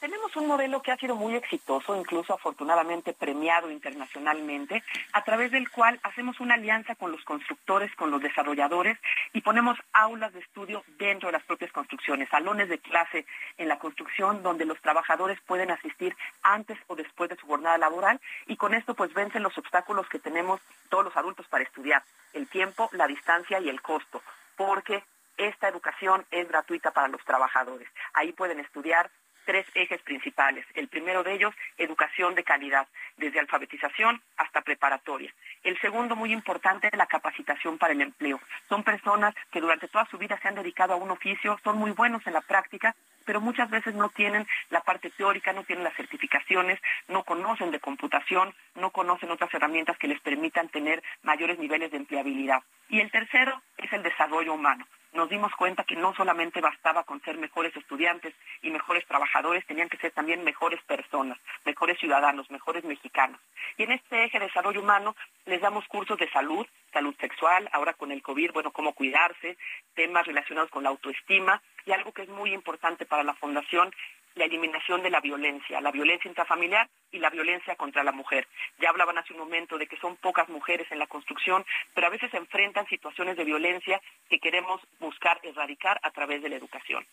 Tenemos 0.00 0.36
un 0.36 0.46
modelo 0.46 0.82
que 0.82 0.92
ha 0.92 0.96
sido 0.96 1.16
muy 1.16 1.34
exitoso, 1.34 1.96
incluso 1.96 2.34
afortunadamente 2.34 3.14
premiado 3.14 3.70
internacionalmente, 3.70 4.82
a 5.12 5.24
través 5.24 5.50
del 5.50 5.70
cual 5.70 5.98
hacemos 6.02 6.40
una 6.40 6.54
alianza 6.54 6.94
con 6.94 7.10
los 7.10 7.24
constructores, 7.24 7.94
con 7.96 8.10
los 8.10 8.20
desarrolladores 8.20 8.98
y 9.32 9.40
ponemos 9.40 9.78
aulas 9.92 10.32
de 10.34 10.40
estudio 10.40 10.84
dentro 10.98 11.28
de 11.28 11.32
las 11.32 11.44
propias 11.44 11.72
construcciones, 11.72 12.28
salones 12.28 12.68
de 12.68 12.78
clase 12.78 13.24
en 13.56 13.68
la 13.68 13.78
construcción 13.78 14.42
donde 14.42 14.66
los 14.66 14.80
trabajadores 14.80 15.40
pueden 15.46 15.70
asistir 15.70 16.14
antes 16.42 16.78
o 16.88 16.96
después 16.96 17.30
de 17.30 17.36
su 17.36 17.46
jornada 17.46 17.78
laboral 17.78 18.20
y 18.46 18.56
con 18.56 18.74
esto 18.74 18.94
pues 18.94 19.12
vencen 19.14 19.42
los 19.42 19.56
obstáculos 19.56 20.08
que 20.08 20.18
tenemos 20.18 20.60
todos 20.90 21.04
los 21.04 21.16
adultos 21.16 21.46
para 21.48 21.64
estudiar, 21.64 22.02
el 22.34 22.46
tiempo, 22.48 22.90
la 22.92 23.06
distancia 23.06 23.58
y 23.58 23.68
el 23.68 23.80
costo, 23.80 24.22
porque 24.56 25.02
esta 25.36 25.68
educación 25.68 26.24
es 26.30 26.46
gratuita 26.48 26.90
para 26.90 27.08
los 27.08 27.24
trabajadores. 27.24 27.88
Ahí 28.12 28.32
pueden 28.32 28.60
estudiar 28.60 29.10
tres 29.44 29.66
ejes 29.74 30.00
principales. 30.02 30.66
El 30.74 30.88
primero 30.88 31.22
de 31.22 31.34
ellos, 31.34 31.54
educación 31.78 32.34
de 32.34 32.44
calidad, 32.44 32.86
desde 33.16 33.40
alfabetización 33.40 34.20
hasta 34.36 34.62
preparatoria. 34.62 35.32
El 35.62 35.78
segundo, 35.80 36.16
muy 36.16 36.32
importante, 36.32 36.90
la 36.96 37.06
capacitación 37.06 37.78
para 37.78 37.92
el 37.92 38.00
empleo. 38.00 38.40
Son 38.68 38.82
personas 38.82 39.34
que 39.50 39.60
durante 39.60 39.88
toda 39.88 40.06
su 40.06 40.18
vida 40.18 40.38
se 40.40 40.48
han 40.48 40.54
dedicado 40.54 40.94
a 40.94 40.96
un 40.96 41.10
oficio, 41.10 41.58
son 41.62 41.78
muy 41.78 41.92
buenos 41.92 42.26
en 42.26 42.32
la 42.32 42.40
práctica, 42.40 42.94
pero 43.24 43.40
muchas 43.40 43.70
veces 43.70 43.94
no 43.94 44.10
tienen 44.10 44.46
la 44.70 44.80
parte 44.80 45.10
teórica, 45.10 45.52
no 45.52 45.64
tienen 45.64 45.84
las 45.84 45.96
certificaciones, 45.96 46.78
no 47.08 47.24
conocen 47.24 47.70
de 47.70 47.80
computación, 47.80 48.54
no 48.74 48.90
conocen 48.90 49.30
otras 49.30 49.52
herramientas 49.54 49.96
que 49.98 50.08
les 50.08 50.20
permitan 50.20 50.68
tener 50.68 51.02
mayores 51.22 51.58
niveles 51.58 51.90
de 51.90 51.96
empleabilidad. 51.96 52.62
Y 52.88 53.00
el 53.00 53.10
tercero 53.10 53.62
es 53.78 53.92
el 53.92 54.02
desarrollo 54.02 54.52
humano 54.54 54.86
nos 55.14 55.30
dimos 55.30 55.54
cuenta 55.54 55.84
que 55.84 55.96
no 55.96 56.14
solamente 56.14 56.60
bastaba 56.60 57.04
con 57.04 57.22
ser 57.22 57.38
mejores 57.38 57.74
estudiantes 57.76 58.34
y 58.62 58.70
mejores 58.70 59.06
trabajadores, 59.06 59.64
tenían 59.64 59.88
que 59.88 59.96
ser 59.96 60.10
también 60.10 60.44
mejores 60.44 60.82
personas, 60.82 61.38
mejores 61.64 61.98
ciudadanos, 61.98 62.50
mejores 62.50 62.84
mexicanos. 62.84 63.40
Y 63.76 63.84
en 63.84 63.92
este 63.92 64.24
eje 64.24 64.38
de 64.38 64.46
desarrollo 64.46 64.80
humano 64.80 65.14
les 65.46 65.60
damos 65.60 65.86
cursos 65.86 66.18
de 66.18 66.28
salud, 66.30 66.66
salud 66.92 67.14
sexual, 67.20 67.68
ahora 67.72 67.94
con 67.94 68.10
el 68.10 68.22
COVID, 68.22 68.52
bueno, 68.52 68.72
cómo 68.72 68.92
cuidarse, 68.92 69.56
temas 69.94 70.26
relacionados 70.26 70.70
con 70.70 70.82
la 70.82 70.90
autoestima 70.90 71.62
y 71.86 71.92
algo 71.92 72.12
que 72.12 72.22
es 72.22 72.28
muy 72.28 72.52
importante 72.52 73.06
para 73.06 73.22
la 73.22 73.34
Fundación 73.34 73.92
la 74.34 74.44
eliminación 74.44 75.02
de 75.02 75.10
la 75.10 75.20
violencia, 75.20 75.80
la 75.80 75.90
violencia 75.90 76.28
intrafamiliar 76.28 76.88
y 77.10 77.18
la 77.18 77.30
violencia 77.30 77.76
contra 77.76 78.02
la 78.02 78.12
mujer. 78.12 78.48
Ya 78.78 78.90
hablaban 78.90 79.18
hace 79.18 79.32
un 79.32 79.40
momento 79.40 79.78
de 79.78 79.86
que 79.86 79.96
son 79.98 80.16
pocas 80.16 80.48
mujeres 80.48 80.86
en 80.90 80.98
la 80.98 81.06
construcción, 81.06 81.64
pero 81.94 82.06
a 82.06 82.10
veces 82.10 82.30
se 82.30 82.36
enfrentan 82.36 82.86
situaciones 82.86 83.36
de 83.36 83.44
violencia 83.44 84.00
que 84.28 84.40
queremos 84.40 84.80
buscar 84.98 85.38
erradicar 85.42 86.00
a 86.02 86.10
través 86.10 86.42
de 86.42 86.48
la 86.48 86.56
educación. 86.56 87.06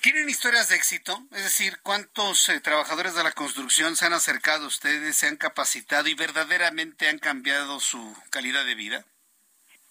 ¿Tienen 0.00 0.28
historias 0.28 0.68
de 0.68 0.76
éxito? 0.76 1.20
Es 1.32 1.42
decir, 1.42 1.80
¿cuántos 1.82 2.48
eh, 2.48 2.60
trabajadores 2.60 3.14
de 3.14 3.24
la 3.24 3.32
construcción 3.32 3.96
se 3.96 4.06
han 4.06 4.12
acercado 4.12 4.64
a 4.64 4.68
ustedes, 4.68 5.16
se 5.16 5.26
han 5.26 5.36
capacitado 5.36 6.08
y 6.08 6.14
verdaderamente 6.14 7.08
han 7.08 7.18
cambiado 7.18 7.80
su 7.80 8.16
calidad 8.30 8.64
de 8.64 8.76
vida? 8.76 9.04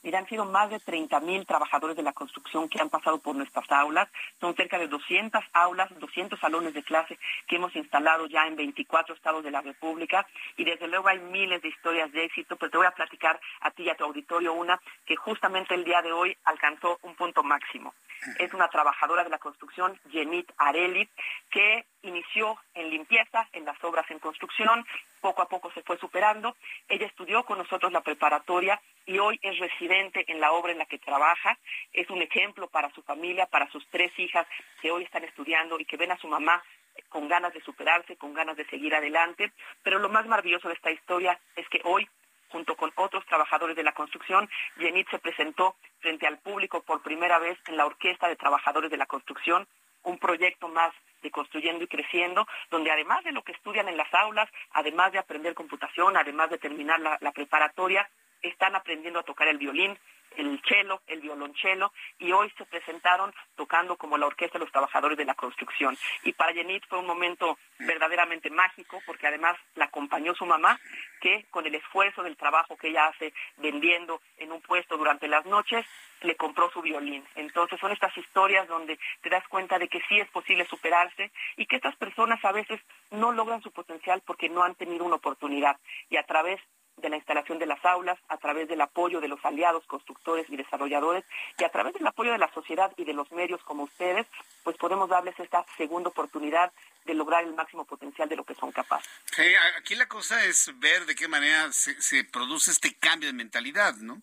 Mira, 0.08 0.20
han 0.20 0.30
sido 0.30 0.46
más 0.46 0.70
de 0.70 0.80
30 0.80 1.20
mil 1.20 1.46
trabajadores 1.46 1.98
de 1.98 2.02
la 2.02 2.14
construcción 2.14 2.70
que 2.70 2.80
han 2.80 2.90
pasado 2.90 3.18
por 3.18 3.36
nuestras 3.36 3.70
aulas. 3.70 4.08
Son 4.40 4.56
cerca 4.56 4.78
de 4.78 4.88
200 4.88 5.44
aulas, 5.52 5.90
200 6.00 6.40
salones 6.40 6.74
de 6.74 6.82
clase 6.82 7.20
que 7.46 7.58
hemos 7.58 7.76
instalado 7.76 8.26
ya 8.28 8.48
en 8.48 8.56
24 8.56 9.14
estados 9.14 9.44
de 9.44 9.52
la 9.52 9.60
República. 9.60 10.26
Y 10.56 10.64
desde 10.64 10.88
luego 10.88 11.10
hay 11.10 11.20
miles 11.20 11.62
de 11.62 11.68
historias 11.68 12.10
de 12.14 12.24
éxito, 12.24 12.56
pero 12.56 12.72
te 12.72 12.78
voy 12.78 12.88
a 12.88 12.92
platicar 12.92 13.38
a 13.60 13.72
ti 13.72 13.84
y 13.84 13.90
a 13.90 13.98
tu 13.98 14.06
auditorio 14.06 14.54
una 14.54 14.80
que 15.06 15.18
justamente 15.18 15.76
el 15.76 15.84
día 15.84 16.02
de 16.02 16.14
hoy 16.14 16.38
alcanzó 16.46 17.00
un 17.02 17.14
punto 17.16 17.44
máximo. 17.44 17.94
Es 18.40 18.54
una 18.54 18.70
trabajadora 18.70 19.26
de 19.26 19.30
la 19.30 19.40
construcción, 19.40 20.00
Jenit 20.10 20.50
Areli, 20.58 21.10
que 21.50 21.86
inició 22.08 22.58
en 22.74 22.90
limpieza, 22.90 23.48
en 23.54 23.66
las 23.66 23.82
obras 23.84 24.10
en 24.10 24.20
construcción, 24.20 24.86
poco 25.22 25.42
a 25.42 25.48
poco 25.48 25.72
se 25.72 25.84
fue 25.84 25.98
superando. 25.98 26.56
Ella 26.88 27.06
estudió 27.08 27.44
con 27.44 27.58
nosotros 27.58 27.92
la 27.92 28.02
preparatoria 28.02 28.82
y 29.06 29.20
hoy 29.20 29.40
es 29.42 29.58
residente 29.60 30.26
en 30.28 30.40
la 30.40 30.52
obra 30.52 30.72
en 30.72 30.78
la 30.78 30.86
que 30.86 31.00
trabaja. 31.00 31.58
Es 31.94 32.10
un 32.10 32.22
ejemplo 32.22 32.68
para 32.68 32.90
su 32.92 33.02
familia, 33.04 33.46
para 33.46 33.70
sus 33.72 33.86
tres 33.90 34.12
hijas 34.18 34.48
que 34.82 34.92
hoy 34.92 35.04
están 35.04 35.24
estudiando 35.24 35.80
y 35.80 35.86
que 35.86 35.98
ven 35.98 36.12
a 36.12 36.18
su 36.18 36.28
mamá 36.28 36.64
con 37.10 37.28
ganas 37.28 37.54
de 37.54 37.62
superarse, 37.62 38.18
con 38.18 38.34
ganas 38.34 38.58
de 38.58 38.66
seguir 38.66 38.96
adelante. 38.96 39.52
Pero 39.84 40.00
lo 40.00 40.10
más 40.10 40.26
maravilloso 40.26 40.68
de 40.68 40.74
esta 40.74 40.92
historia 40.92 41.40
es 41.56 41.68
que 41.70 41.82
hoy 41.84 42.08
junto 42.50 42.76
con 42.76 42.92
otros 42.96 43.26
trabajadores 43.26 43.76
de 43.76 43.84
la 43.84 43.94
construcción, 43.94 44.50
Yenit 44.78 45.10
se 45.10 45.20
presentó 45.20 45.76
frente 46.00 46.28
al 46.28 46.40
público 46.40 46.82
por 46.82 47.02
primera 47.02 47.40
vez 47.40 47.58
en 47.68 47.78
la 47.78 47.86
Orquesta 47.86 48.28
de 48.28 48.36
Trabajadores 48.36 48.90
de 48.90 48.98
la 48.98 49.06
Construcción, 49.06 49.68
un 50.04 50.18
proyecto 50.18 50.70
más 50.70 50.94
de 51.22 51.32
construyendo 51.32 51.84
y 51.84 51.88
creciendo, 51.88 52.48
donde 52.70 52.92
además 52.92 53.24
de 53.24 53.32
lo 53.32 53.44
que 53.44 53.52
estudian 53.52 53.88
en 53.88 53.98
las 53.98 54.14
aulas, 54.14 54.50
además 54.72 55.12
de 55.12 55.20
aprender 55.20 55.54
computación, 55.54 56.18
además 56.18 56.50
de 56.50 56.58
terminar 56.58 57.00
la, 57.00 57.18
la 57.22 57.32
preparatoria, 57.32 58.10
están 58.42 58.76
aprendiendo 58.76 59.20
a 59.20 59.24
tocar 59.24 59.48
el 59.48 59.58
violín, 59.58 59.98
el 60.36 60.62
cello, 60.68 61.02
el 61.08 61.22
violonchelo, 61.22 61.92
y 62.20 62.32
hoy 62.32 62.52
se 62.58 62.66
presentaron 62.66 63.34
tocando 63.56 63.98
como 63.98 64.18
la 64.18 64.28
Orquesta 64.28 64.60
de 64.60 64.66
los 64.66 64.72
Trabajadores 64.72 65.18
de 65.18 65.26
la 65.26 65.34
Construcción. 65.34 65.98
Y 66.24 66.34
para 66.34 66.54
Jenit 66.54 66.86
fue 66.88 67.00
un 67.00 67.08
momento 67.08 67.58
verdaderamente 67.80 68.50
mágico, 68.50 69.02
porque 69.06 69.28
además 69.28 69.58
la 69.76 69.86
acompañó 69.86 70.36
su 70.36 70.46
mamá, 70.46 70.80
que 71.22 71.46
con 71.50 71.66
el 71.66 71.76
esfuerzo 71.76 72.22
del 72.24 72.38
trabajo 72.38 72.78
que 72.78 72.90
ella 72.90 73.08
hace 73.08 73.34
vendiendo 73.58 74.22
en 74.38 74.52
un 74.52 74.62
puesto 74.62 74.98
durante 74.98 75.28
las 75.28 75.46
noches, 75.46 75.86
le 76.22 76.36
compró 76.36 76.70
su 76.72 76.82
violín. 76.82 77.24
Entonces 77.36 77.80
son 77.80 77.92
estas 77.92 78.16
historias 78.18 78.68
donde 78.68 79.00
te 79.22 79.30
das 79.30 79.48
cuenta 79.48 79.80
de 79.80 79.88
que 79.88 80.02
sí 80.08 80.20
es 80.20 80.30
posible 80.30 80.66
superarse 80.66 81.32
y 81.56 81.66
que 81.66 81.78
estas 81.78 81.96
personas 81.96 82.44
a 82.44 82.52
veces 82.52 82.80
no 83.12 83.32
logran 83.32 83.62
su 83.62 83.72
potencial 83.72 84.22
porque 84.26 84.50
no 84.50 84.64
han 84.64 84.76
tenido 84.76 85.06
una 85.06 85.16
oportunidad. 85.16 85.78
Y 86.10 86.18
a 86.18 86.24
través 86.24 86.60
de 86.98 87.10
la 87.10 87.18
instalación 87.18 87.60
de 87.60 87.68
las 87.68 87.84
aulas, 87.86 88.18
a 88.28 88.38
través 88.38 88.68
del 88.68 88.82
apoyo 88.82 89.22
de 89.22 89.28
los 89.28 89.44
aliados, 89.46 89.86
constructores 89.86 90.50
y 90.50 90.58
desarrolladores, 90.58 91.24
y 91.60 91.64
a 91.64 91.70
través 91.70 91.94
del 91.94 92.08
apoyo 92.08 92.32
de 92.32 92.40
la 92.40 92.52
sociedad 92.54 92.92
y 92.98 93.06
de 93.06 93.14
los 93.14 93.32
medios 93.32 93.64
como 93.64 93.84
ustedes, 93.84 94.26
pues 94.64 94.78
podemos 94.78 95.08
darles 95.08 95.40
esta 95.40 95.64
segunda 95.78 96.10
oportunidad 96.10 96.72
de 97.08 97.16
lograr 97.16 97.44
el 97.44 97.56
máximo 97.56 97.86
potencial 97.86 98.30
de 98.30 98.36
lo 98.36 98.44
que 98.44 98.54
son 98.54 98.72
capaces. 98.72 99.10
aquí 99.78 99.96
la 99.96 100.08
cosa 100.08 100.44
es 100.46 100.72
ver 100.76 101.06
de 101.06 101.16
qué 101.16 101.28
manera 101.28 101.72
se, 101.72 102.00
se 102.02 102.24
produce 102.26 102.70
este 102.70 102.96
cambio 102.96 103.28
de 103.30 103.34
mentalidad, 103.34 103.96
¿no? 103.96 104.22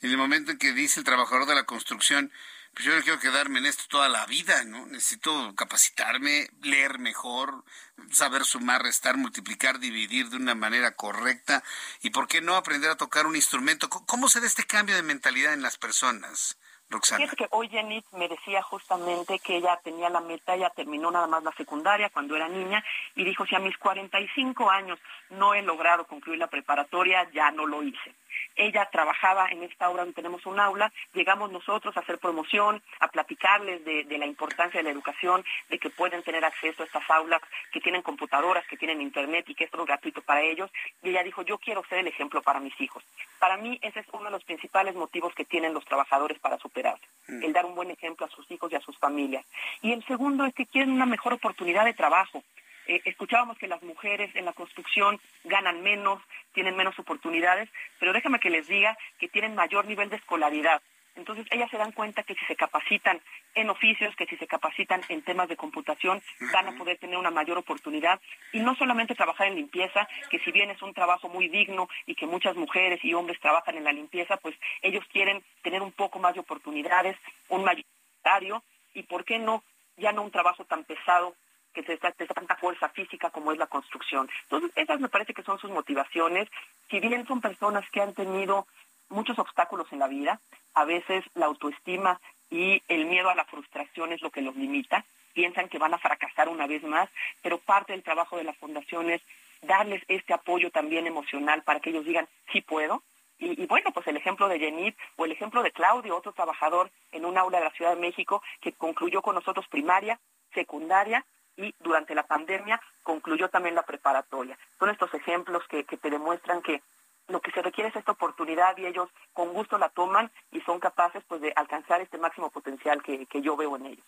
En 0.00 0.10
el 0.10 0.16
momento 0.16 0.50
en 0.50 0.58
que 0.58 0.72
dice 0.72 0.98
el 0.98 1.06
trabajador 1.06 1.46
de 1.46 1.54
la 1.54 1.64
construcción, 1.64 2.32
pues 2.74 2.86
yo 2.86 2.96
no 2.96 3.02
quiero 3.02 3.20
quedarme 3.20 3.58
en 3.58 3.66
esto 3.66 3.84
toda 3.88 4.08
la 4.08 4.24
vida, 4.24 4.64
¿no? 4.64 4.86
Necesito 4.86 5.54
capacitarme, 5.54 6.48
leer 6.62 6.98
mejor, 6.98 7.64
saber 8.10 8.44
sumar, 8.44 8.82
restar, 8.82 9.18
multiplicar, 9.18 9.78
dividir 9.78 10.30
de 10.30 10.38
una 10.38 10.54
manera 10.54 10.96
correcta 10.96 11.62
y 12.00 12.10
por 12.10 12.28
qué 12.28 12.40
no 12.40 12.56
aprender 12.56 12.90
a 12.90 12.96
tocar 12.96 13.26
un 13.26 13.36
instrumento. 13.36 13.90
¿Cómo 13.90 14.28
se 14.28 14.40
da 14.40 14.46
este 14.46 14.64
cambio 14.64 14.96
de 14.96 15.02
mentalidad 15.02 15.52
en 15.52 15.62
las 15.62 15.76
personas? 15.76 16.56
Roxana. 16.92 17.26
que 17.28 17.48
hoy 17.50 17.68
Jenny 17.68 18.04
me 18.12 18.28
decía 18.28 18.62
justamente 18.62 19.38
que 19.38 19.56
ella 19.56 19.80
tenía 19.82 20.08
la 20.10 20.20
meta, 20.20 20.54
ella 20.54 20.70
terminó 20.70 21.10
nada 21.10 21.26
más 21.26 21.42
la 21.42 21.52
secundaria 21.52 22.10
cuando 22.10 22.36
era 22.36 22.48
niña 22.48 22.84
y 23.16 23.24
dijo, 23.24 23.46
si 23.46 23.54
a 23.54 23.58
mis 23.58 23.76
45 23.78 24.70
años 24.70 24.98
no 25.30 25.54
he 25.54 25.62
logrado 25.62 26.06
concluir 26.06 26.38
la 26.38 26.46
preparatoria, 26.46 27.28
ya 27.32 27.50
no 27.50 27.66
lo 27.66 27.82
hice. 27.82 28.14
Ella 28.56 28.88
trabajaba 28.90 29.48
en 29.50 29.62
esta 29.62 29.88
obra 29.88 30.02
donde 30.02 30.14
tenemos 30.14 30.44
un 30.46 30.60
aula, 30.60 30.92
llegamos 31.14 31.50
nosotros 31.50 31.96
a 31.96 32.00
hacer 32.00 32.18
promoción, 32.18 32.82
a 33.00 33.08
platicarles 33.08 33.84
de, 33.84 34.18
la 34.18 34.26
importancia 34.26 34.78
de 34.78 34.84
la 34.84 34.90
educación, 34.90 35.44
de 35.68 35.78
que 35.78 35.90
pueden 35.90 36.22
tener 36.22 36.44
acceso 36.44 36.82
a 36.82 36.86
estas 36.86 37.08
aulas, 37.10 37.40
que 37.72 37.80
tienen 37.80 38.02
computadoras, 38.02 38.66
que 38.66 38.76
tienen 38.76 39.00
internet 39.00 39.44
y 39.48 39.54
que 39.54 39.64
esto 39.64 39.80
es 39.80 39.86
gratuito 39.86 40.22
para 40.22 40.42
ellos. 40.42 40.70
Y 41.02 41.10
ella 41.10 41.22
dijo, 41.22 41.42
yo 41.42 41.58
quiero 41.58 41.82
ser 41.88 41.98
el 41.98 42.06
ejemplo 42.06 42.42
para 42.42 42.60
mis 42.60 42.78
hijos. 42.80 43.02
Para 43.38 43.56
mí 43.56 43.78
ese 43.82 44.00
es 44.00 44.06
uno 44.12 44.24
de 44.24 44.30
los 44.30 44.44
principales 44.44 44.94
motivos 44.94 45.34
que 45.34 45.44
tienen 45.44 45.74
los 45.74 45.84
trabajadores 45.84 46.38
para 46.38 46.58
superarse, 46.58 47.04
mm. 47.28 47.42
el 47.42 47.52
dar 47.52 47.66
un 47.66 47.74
buen 47.74 47.90
ejemplo 47.90 48.26
a 48.26 48.30
sus 48.30 48.48
hijos 48.50 48.70
y 48.70 48.76
a 48.76 48.80
sus 48.80 48.96
familias. 48.98 49.44
Y 49.80 49.92
el 49.92 50.04
segundo 50.04 50.44
es 50.44 50.54
que 50.54 50.66
quieren 50.66 50.92
una 50.92 51.06
mejor 51.06 51.32
oportunidad 51.32 51.84
de 51.84 51.94
trabajo. 51.94 52.42
Eh, 52.86 53.00
escuchábamos 53.04 53.58
que 53.58 53.68
las 53.68 53.82
mujeres 53.82 54.34
en 54.34 54.44
la 54.44 54.52
construcción 54.52 55.20
ganan 55.44 55.82
menos, 55.82 56.20
tienen 56.52 56.76
menos 56.76 56.98
oportunidades, 56.98 57.68
pero 57.98 58.12
déjame 58.12 58.40
que 58.40 58.50
les 58.50 58.66
diga 58.66 58.96
que 59.18 59.28
tienen 59.28 59.54
mayor 59.54 59.86
nivel 59.86 60.10
de 60.10 60.16
escolaridad. 60.16 60.82
Entonces 61.14 61.46
ellas 61.50 61.70
se 61.70 61.76
dan 61.76 61.92
cuenta 61.92 62.22
que 62.22 62.34
si 62.34 62.44
se 62.46 62.56
capacitan 62.56 63.20
en 63.54 63.68
oficios, 63.68 64.16
que 64.16 64.26
si 64.26 64.36
se 64.36 64.46
capacitan 64.46 65.02
en 65.08 65.22
temas 65.22 65.48
de 65.48 65.56
computación, 65.56 66.22
van 66.52 66.68
a 66.68 66.72
poder 66.72 66.96
tener 66.98 67.18
una 67.18 67.30
mayor 67.30 67.58
oportunidad. 67.58 68.18
Y 68.52 68.60
no 68.60 68.74
solamente 68.76 69.14
trabajar 69.14 69.48
en 69.48 69.56
limpieza, 69.56 70.08
que 70.30 70.38
si 70.38 70.50
bien 70.52 70.70
es 70.70 70.80
un 70.80 70.94
trabajo 70.94 71.28
muy 71.28 71.48
digno 71.48 71.88
y 72.06 72.14
que 72.14 72.26
muchas 72.26 72.56
mujeres 72.56 73.04
y 73.04 73.12
hombres 73.12 73.40
trabajan 73.40 73.76
en 73.76 73.84
la 73.84 73.92
limpieza, 73.92 74.38
pues 74.38 74.56
ellos 74.80 75.04
quieren 75.12 75.44
tener 75.62 75.82
un 75.82 75.92
poco 75.92 76.18
más 76.18 76.34
de 76.34 76.40
oportunidades, 76.40 77.16
un 77.48 77.64
mayor 77.64 77.84
salario 78.22 78.62
y 78.94 79.02
por 79.02 79.24
qué 79.24 79.38
no 79.38 79.62
ya 79.98 80.12
no 80.12 80.22
un 80.22 80.30
trabajo 80.30 80.64
tan 80.64 80.84
pesado 80.84 81.34
que 81.72 81.82
se 81.82 81.94
está, 81.94 82.12
tanta 82.12 82.56
fuerza 82.56 82.88
física 82.88 83.30
como 83.30 83.52
es 83.52 83.58
la 83.58 83.66
construcción. 83.66 84.28
Entonces, 84.44 84.70
esas 84.76 85.00
me 85.00 85.08
parece 85.08 85.34
que 85.34 85.42
son 85.42 85.58
sus 85.58 85.70
motivaciones. 85.70 86.48
Si 86.90 87.00
bien 87.00 87.26
son 87.26 87.40
personas 87.40 87.88
que 87.90 88.00
han 88.00 88.14
tenido 88.14 88.66
muchos 89.08 89.38
obstáculos 89.38 89.86
en 89.92 89.98
la 89.98 90.08
vida, 90.08 90.40
a 90.74 90.84
veces 90.84 91.24
la 91.34 91.46
autoestima 91.46 92.20
y 92.50 92.82
el 92.88 93.06
miedo 93.06 93.30
a 93.30 93.34
la 93.34 93.44
frustración 93.44 94.12
es 94.12 94.22
lo 94.22 94.30
que 94.30 94.42
los 94.42 94.56
limita, 94.56 95.04
piensan 95.32 95.68
que 95.68 95.78
van 95.78 95.94
a 95.94 95.98
fracasar 95.98 96.48
una 96.48 96.66
vez 96.66 96.82
más, 96.82 97.08
pero 97.42 97.58
parte 97.58 97.92
del 97.92 98.02
trabajo 98.02 98.36
de 98.36 98.44
la 98.44 98.52
fundación 98.52 99.10
es 99.10 99.22
darles 99.62 100.02
este 100.08 100.34
apoyo 100.34 100.70
también 100.70 101.06
emocional 101.06 101.62
para 101.62 101.80
que 101.80 101.90
ellos 101.90 102.04
digan, 102.04 102.28
sí 102.52 102.60
puedo, 102.60 103.02
y, 103.42 103.66
bueno, 103.66 103.90
pues 103.92 104.06
el 104.06 104.16
ejemplo 104.16 104.46
de 104.46 104.60
Jenit 104.60 104.96
o 105.16 105.24
el 105.24 105.32
ejemplo 105.32 105.64
de 105.64 105.72
Claudio, 105.72 106.16
otro 106.16 106.32
trabajador 106.32 106.90
en 107.10 107.24
un 107.24 107.36
aula 107.36 107.58
de 107.58 107.64
la 107.64 107.72
Ciudad 107.72 107.94
de 107.94 108.00
México 108.00 108.40
que 108.60 108.72
concluyó 108.72 109.20
con 109.20 109.34
nosotros 109.34 109.66
primaria, 109.66 110.20
secundaria 110.54 111.24
y 111.56 111.74
durante 111.80 112.14
la 112.14 112.24
pandemia 112.24 112.80
concluyó 113.02 113.48
también 113.48 113.74
la 113.74 113.82
preparatoria. 113.82 114.58
Son 114.78 114.90
estos 114.90 115.12
ejemplos 115.14 115.62
que, 115.68 115.84
te 115.84 116.10
demuestran 116.10 116.62
que 116.62 116.82
lo 117.28 117.40
que 117.40 117.52
se 117.52 117.62
requiere 117.62 117.90
es 117.90 117.96
esta 117.96 118.12
oportunidad 118.12 118.76
y 118.78 118.86
ellos 118.86 119.08
con 119.32 119.52
gusto 119.52 119.78
la 119.78 119.88
toman 119.88 120.30
y 120.50 120.60
son 120.62 120.80
capaces 120.80 121.22
pues 121.28 121.40
de 121.40 121.52
alcanzar 121.56 122.00
este 122.00 122.18
máximo 122.18 122.50
potencial 122.50 123.02
que, 123.02 123.26
que 123.26 123.42
yo 123.42 123.56
veo 123.56 123.76
en 123.76 123.86
ellos. 123.86 124.04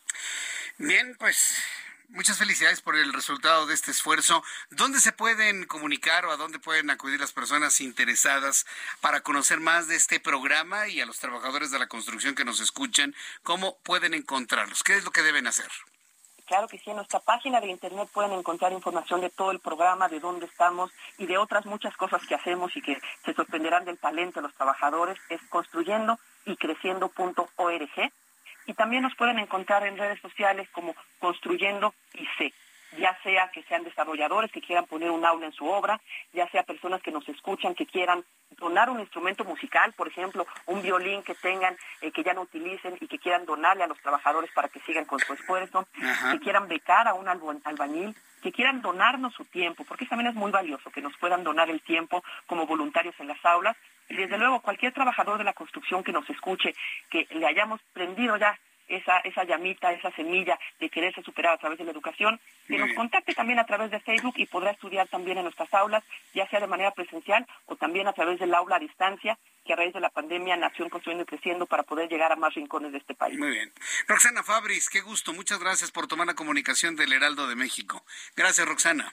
Bien, 0.79 1.17
pues 1.19 1.63
Muchas 2.09 2.39
felicidades 2.39 2.81
por 2.81 2.97
el 2.97 3.13
resultado 3.13 3.67
de 3.67 3.75
este 3.75 3.91
esfuerzo. 3.91 4.45
¿Dónde 4.71 5.01
se 5.01 5.11
pueden 5.11 5.65
comunicar 5.65 6.27
o 6.27 6.31
a 6.31 6.37
dónde 6.37 6.59
pueden 6.59 6.91
acudir 6.91 7.19
las 7.19 7.33
personas 7.33 7.81
interesadas 7.81 8.67
para 9.01 9.23
conocer 9.23 9.59
más 9.59 9.89
de 9.89 9.97
este 9.97 10.21
programa 10.21 10.87
y 10.87 11.01
a 11.01 11.07
los 11.07 11.19
trabajadores 11.19 11.71
de 11.71 11.79
la 11.79 11.89
construcción 11.89 12.35
que 12.35 12.45
nos 12.45 12.61
escuchan? 12.61 13.17
¿Cómo 13.43 13.79
pueden 13.79 14.15
encontrarlos? 14.15 14.83
¿Qué 14.83 14.97
es 14.97 15.05
lo 15.05 15.11
que 15.11 15.23
deben 15.23 15.47
hacer? 15.47 15.71
Claro 16.47 16.69
que 16.69 16.79
sí, 16.79 16.91
en 16.91 16.97
nuestra 16.97 17.21
página 17.21 17.61
de 17.61 17.69
internet 17.69 18.09
pueden 18.13 18.33
encontrar 18.33 18.73
información 18.73 19.21
de 19.23 19.31
todo 19.31 19.51
el 19.51 19.61
programa, 19.61 20.09
de 20.09 20.21
dónde 20.21 20.47
estamos 20.47 20.91
y 21.17 21.27
de 21.27 21.39
otras 21.39 21.65
muchas 21.65 21.97
cosas 21.97 22.27
que 22.27 22.35
hacemos 22.35 22.77
y 22.77 22.83
que 22.83 23.01
se 23.25 23.33
sorprenderán 23.33 23.85
del 23.87 23.99
talento 23.99 24.41
de 24.41 24.49
los 24.49 24.55
trabajadores. 24.55 25.19
Es 25.31 25.41
construyendo 25.49 26.19
y 26.45 26.57
creciendo.org. 26.57 28.13
Y 28.67 28.75
también 28.75 29.03
nos 29.03 29.15
pueden 29.15 29.39
encontrar 29.39 29.87
en 29.87 29.97
redes 29.97 30.21
sociales 30.21 30.69
como 30.71 30.95
Construyendo 31.19 31.95
IC 32.15 32.53
ya 32.99 33.17
sea 33.23 33.51
que 33.53 33.63
sean 33.65 33.85
desarrolladores 33.85 34.51
que 34.53 34.61
quieran 34.61 34.87
poner 34.87 35.11
un 35.11 35.25
aula 35.25 35.47
en 35.47 35.53
su 35.53 35.67
obra, 35.67 36.01
ya 36.33 36.49
sea 36.51 36.63
personas 36.63 37.03
que 37.03 37.11
nos 37.11 37.29
escuchan 37.29 37.75
que 37.75 37.87
quieran 37.87 38.25
donar 38.59 38.91
un 38.91 39.01
instrumento 39.01 39.45
musical, 39.45 39.93
por 39.95 40.09
ejemplo, 40.09 40.47
un 40.67 40.83
violín 40.83 41.23
que 41.23 41.35
tengan, 41.35 41.77
eh, 42.01 42.11
que 42.13 42.23
ya 42.23 42.35
no 42.35 42.43
utilicen 42.43 42.97
y 43.01 43.09
que 43.09 43.19
quieran 43.19 43.47
donarle 43.47 43.85
a 43.85 43.87
los 43.87 44.01
trabajadores 44.01 44.51
para 44.53 44.69
que 44.69 44.81
sigan 44.81 45.05
con 45.05 45.19
su 45.19 45.33
esfuerzo, 45.33 45.87
que 46.31 46.39
quieran 46.41 46.69
becar 46.69 47.09
a 47.09 47.15
un 47.15 47.29
albañil, 47.29 48.15
que 48.43 48.53
quieran 48.53 48.83
donarnos 48.83 49.35
su 49.35 49.45
tiempo, 49.47 49.85
porque 49.85 50.07
también 50.07 50.31
es 50.31 50.37
muy 50.37 50.51
valioso 50.51 50.91
que 50.91 51.01
nos 51.01 51.17
puedan 51.17 51.43
donar 51.45 51.71
el 51.71 51.81
tiempo 51.81 52.23
como 52.47 52.67
voluntarios 52.67 53.15
en 53.19 53.29
las 53.29 53.45
aulas. 53.45 53.77
Y 54.09 54.17
desde 54.17 54.37
luego, 54.37 54.61
cualquier 54.61 54.93
trabajador 54.93 55.39
de 55.39 55.45
la 55.45 55.55
construcción 55.55 56.05
que 56.05 56.13
nos 56.13 56.29
escuche, 56.29 56.75
que 57.11 57.27
le 57.31 57.47
hayamos 57.47 57.81
prendido 57.93 58.37
ya 58.37 58.59
esa, 58.89 59.19
esa 59.19 59.45
llamita, 59.45 59.93
esa 59.93 60.11
semilla 60.13 60.59
de 60.81 60.91
quererse 60.91 61.23
superar 61.23 61.55
a 61.55 61.59
través 61.59 61.79
de 61.79 61.85
la 61.85 61.91
educación, 61.91 62.41
que 62.67 62.79
nos 62.79 62.93
contacte 62.95 63.35
también 63.35 63.59
a 63.59 63.67
través 63.67 63.91
de 63.91 64.01
Facebook 64.01 64.35
y 64.37 64.47
podrá 64.47 64.71
estudiar 64.71 65.09
también 65.09 65.39
en 65.39 65.45
nuestras 65.45 65.73
aulas, 65.75 66.05
ya 66.35 66.49
sea 66.49 66.61
de 66.61 66.67
manera 66.67 66.91
presencial 66.93 67.47
o 67.67 67.77
también 67.77 68.09
a 68.09 68.13
través 68.13 68.39
del 68.39 68.55
aula 68.55 68.77
a 68.77 68.81
distancia, 68.81 69.39
que 69.65 69.73
a 69.73 69.77
raíz 69.77 69.95
de 69.95 70.01
la 70.01 70.11
pandemia 70.11 70.57
nació 70.57 70.89
Construyendo 70.91 71.23
y 71.23 71.27
Creciendo 71.27 71.67
para 71.67 71.83
poder 71.83 72.09
llegar 72.09 72.33
a 72.33 72.37
más 72.37 72.55
rincones 72.55 72.93
de 72.93 72.99
este 72.99 73.15
país. 73.15 73.39
Muy 73.39 73.51
bien. 73.51 73.73
Roxana 74.07 74.43
Fabris, 74.43 74.91
qué 74.91 75.01
gusto. 75.01 75.33
Muchas 75.33 75.59
gracias 75.59 75.91
por 75.91 76.07
tomar 76.07 76.27
la 76.27 76.35
comunicación 76.35 76.97
del 76.97 77.13
Heraldo 77.13 77.49
de 77.49 77.57
México. 77.57 78.05
Gracias, 78.37 78.67
Roxana. 78.67 79.13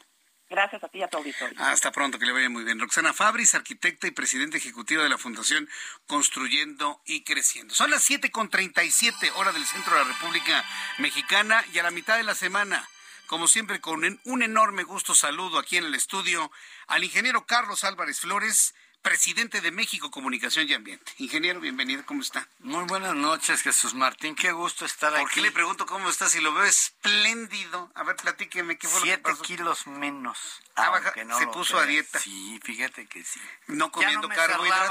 Gracias 0.52 0.84
a 0.84 0.90
ti 0.90 0.99
y 0.99 1.02
a 1.02 1.07
tu 1.07 1.18
auditorio. 1.18 1.57
Hasta 1.61 1.94
pronto, 1.94 2.19
que 2.19 2.26
le 2.26 2.34
vaya 2.34 2.49
muy 2.49 2.65
bien. 2.65 2.78
Roxana 2.78 3.14
Fabris, 3.14 3.56
arquitecta 3.56 4.06
y 4.07 4.11
presidenta 4.11 4.57
ejecutiva 4.57 5.02
de 5.02 5.07
la 5.07 5.18
Fundación 5.18 5.69
Construyendo 6.07 7.02
y 7.06 7.23
Creciendo. 7.23 7.73
Son 7.73 7.90
las 7.90 8.10
7.37 8.10 9.32
hora 9.36 9.53
del 9.53 9.65
centro 9.65 9.94
de 9.95 10.03
la 10.03 10.11
República 10.11 10.65
Mexicana 10.98 11.64
y 11.72 11.80
a 11.80 11.84
la 11.84 11.91
mitad 11.91 12.18
de 12.18 12.23
la 12.23 12.36
semana, 12.36 12.86
como 13.28 13.48
siempre, 13.48 13.80
con 13.80 14.19
un 14.26 14.44
enorme 14.44 14.84
gusto 14.84 15.15
saludo 15.15 15.57
aquí 15.57 15.78
en 15.78 15.86
el 15.86 15.95
estudio 15.95 16.52
al 16.88 17.06
ingeniero 17.06 17.45
Carlos 17.45 17.86
Álvarez 17.86 18.19
Flores, 18.19 18.76
presidente 19.02 19.61
de 19.61 19.72
México 19.72 20.11
Comunicación 20.11 20.68
y 20.69 20.73
Ambiente. 20.73 21.11
Ingeniero, 21.18 21.60
bienvenido, 21.60 22.06
¿cómo 22.06 22.22
está? 22.22 22.48
Muy 22.60 22.84
buenas 22.86 23.15
noches, 23.15 23.61
Jesús 23.61 23.94
Martín, 23.94 24.36
qué 24.36 24.52
gusto 24.52 24.86
estar 24.86 25.14
aquí. 25.14 25.23
¿Por 25.23 25.32
qué 25.34 25.41
le 25.41 25.52
pregunto 25.52 25.86
cómo 25.86 26.10
está 26.10 26.30
si 26.30 26.40
lo 26.40 26.53
veo 26.53 26.65
espléndido? 26.65 27.91
A 27.95 28.03
ver, 28.03 28.15
platíqueme, 28.15 28.78
¿qué 28.78 28.88
fue 28.88 28.99
lo 28.99 29.03
que 29.06 29.10
Siete 29.10 29.23
pasó? 29.23 29.41
kilos 29.44 29.88
menos. 29.88 30.38
Ah, 30.76 30.86
aunque 31.03 31.26
no 31.26 31.38
se 31.40 31.45
lo 31.45 31.52
puso 31.52 31.80
a 31.80 31.86
dieta. 31.86 32.19
Sí, 32.19 32.60
fíjate 32.64 33.07
que 33.07 33.23
sí. 33.23 33.41
No 33.68 33.91
comiendo 33.91 34.28
me 34.28 34.36
carbohidratos. 34.36 34.88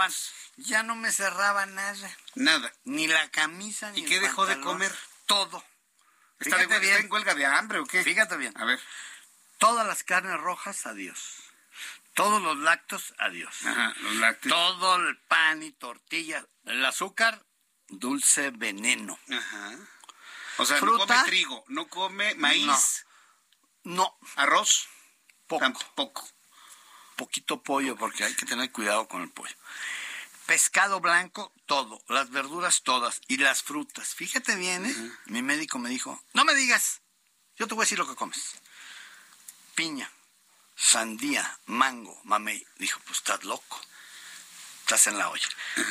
cerraban- 0.57 0.67
Ya 0.67 0.83
no 0.83 0.97
me 0.97 1.13
cerraba 1.13 1.67
nada. 1.67 2.17
Nada. 2.35 2.73
Ni 2.85 3.07
la 3.07 3.29
camisa, 3.31 3.91
ni 3.93 4.01
¿Y 4.01 4.05
qué 4.07 4.21
dejó 4.21 4.45
de 4.47 4.61
comer? 4.61 4.93
Todo. 5.27 5.65
¿Está, 6.41 6.57
de, 6.57 6.65
Fíjate 6.65 6.65
está 6.65 6.79
bien. 6.81 6.97
en 7.07 7.13
huelga 7.13 7.35
de 7.35 7.47
hambre 7.47 7.79
o 7.79 7.87
qué? 7.87 8.03
Fíjate 8.03 8.37
bien. 8.37 8.53
A 8.57 8.65
ver. 8.65 8.81
Todas 9.59 9.87
las 9.87 10.03
carnes 10.03 10.39
rojas, 10.41 10.87
adiós. 10.87 11.40
Todos 12.15 12.43
los 12.43 12.57
lácteos, 12.59 13.15
adiós. 13.19 13.55
Ajá, 13.65 13.95
los 14.01 14.15
lácteos. 14.17 14.55
Todo 14.55 14.97
el 14.97 15.17
pan 15.23 15.63
y 15.63 15.73
tortilla. 15.73 16.47
El 16.65 16.85
azúcar, 16.85 17.45
dulce 17.89 18.51
veneno. 18.51 19.19
Ajá. 19.31 19.79
O 20.59 20.67
sea, 20.67 20.77
no 20.77 20.81
Fruta. 20.81 21.07
come 21.07 21.25
trigo, 21.25 21.65
no 21.69 21.89
come 21.89 22.35
maíz. 22.35 23.07
No. 23.85 24.19
¿Arroz? 24.37 24.89
Poco. 25.47 25.61
Tampoco. 25.61 26.29
Poquito 27.17 27.63
pollo, 27.63 27.97
porque 27.97 28.25
hay 28.25 28.35
que 28.35 28.47
tener 28.47 28.71
cuidado 28.73 29.09
con 29.09 29.23
el 29.23 29.31
pollo. 29.31 29.55
Pescado 30.47 31.01
blanco, 31.01 31.53
todo. 31.67 32.03
Las 32.09 32.31
verduras, 32.31 32.83
todas. 32.83 33.21
Y 33.29 33.37
las 33.37 33.63
frutas. 33.63 34.15
Fíjate 34.15 34.57
bien, 34.57 34.85
¿eh? 34.85 35.13
Mi 35.27 35.43
médico 35.43 35.79
me 35.79 35.89
dijo, 35.89 36.23
no 36.35 36.45
me 36.45 36.55
digas. 36.55 37.01
Yo 37.57 37.67
te 37.69 37.75
voy 37.75 37.83
a 37.83 37.85
decir 37.85 37.99
lo 37.99 38.09
que 38.09 38.17
comes. 38.17 38.57
Piña, 39.75 40.11
sandía, 40.81 41.61
mango, 41.67 42.19
mamey. 42.25 42.67
Dijo, 42.77 43.01
pues 43.05 43.19
estás 43.19 43.45
loco. 43.45 43.81
Estás 44.81 45.07
en 45.07 45.19
la 45.19 45.29
olla. 45.29 45.49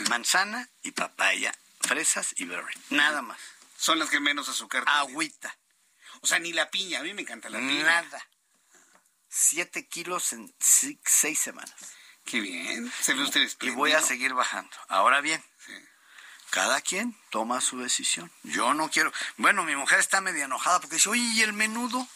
Manzana 0.10 0.68
y 0.82 0.92
papaya, 0.92 1.56
fresas 1.82 2.34
y 2.38 2.46
berry. 2.46 2.74
Nada 2.90 3.22
más. 3.22 3.40
Son 3.78 3.98
las 4.00 4.10
que 4.10 4.20
menos 4.20 4.50
azúcar 4.50 4.84
tienen. 4.84 5.00
Agüita. 5.02 5.58
O 6.22 6.28
sea, 6.28 6.40
ni 6.40 6.52
la 6.52 6.70
piña. 6.70 7.00
A 7.00 7.04
mí 7.04 7.14
me 7.14 7.22
encanta 7.22 7.50
la 7.50 7.60
piña. 7.60 7.84
Nada. 7.84 8.28
Siete 9.30 9.88
kilos 9.88 10.34
en 10.34 10.54
si- 10.60 11.00
seis 11.06 11.40
semanas. 11.40 11.76
Qué 12.26 12.40
bien. 12.42 12.92
Se 13.02 13.14
ve 13.14 13.24
usted 13.24 13.48
Y 13.62 13.70
voy 13.70 13.94
a 13.94 14.02
seguir 14.02 14.34
bajando. 14.34 14.76
Ahora 14.90 15.22
bien, 15.22 15.44
cada 16.50 16.82
quien 16.82 17.18
toma 17.30 17.62
su 17.62 17.80
decisión. 17.80 18.32
Yo 18.44 18.74
no 18.74 18.90
quiero. 18.90 19.14
Bueno, 19.38 19.64
mi 19.64 19.76
mujer 19.76 20.00
está 20.00 20.20
media 20.20 20.46
enojada 20.46 20.80
porque 20.82 20.96
dice, 20.98 21.10
oye, 21.10 21.22
¿y 21.22 21.42
el 21.42 21.54
menudo? 21.54 22.08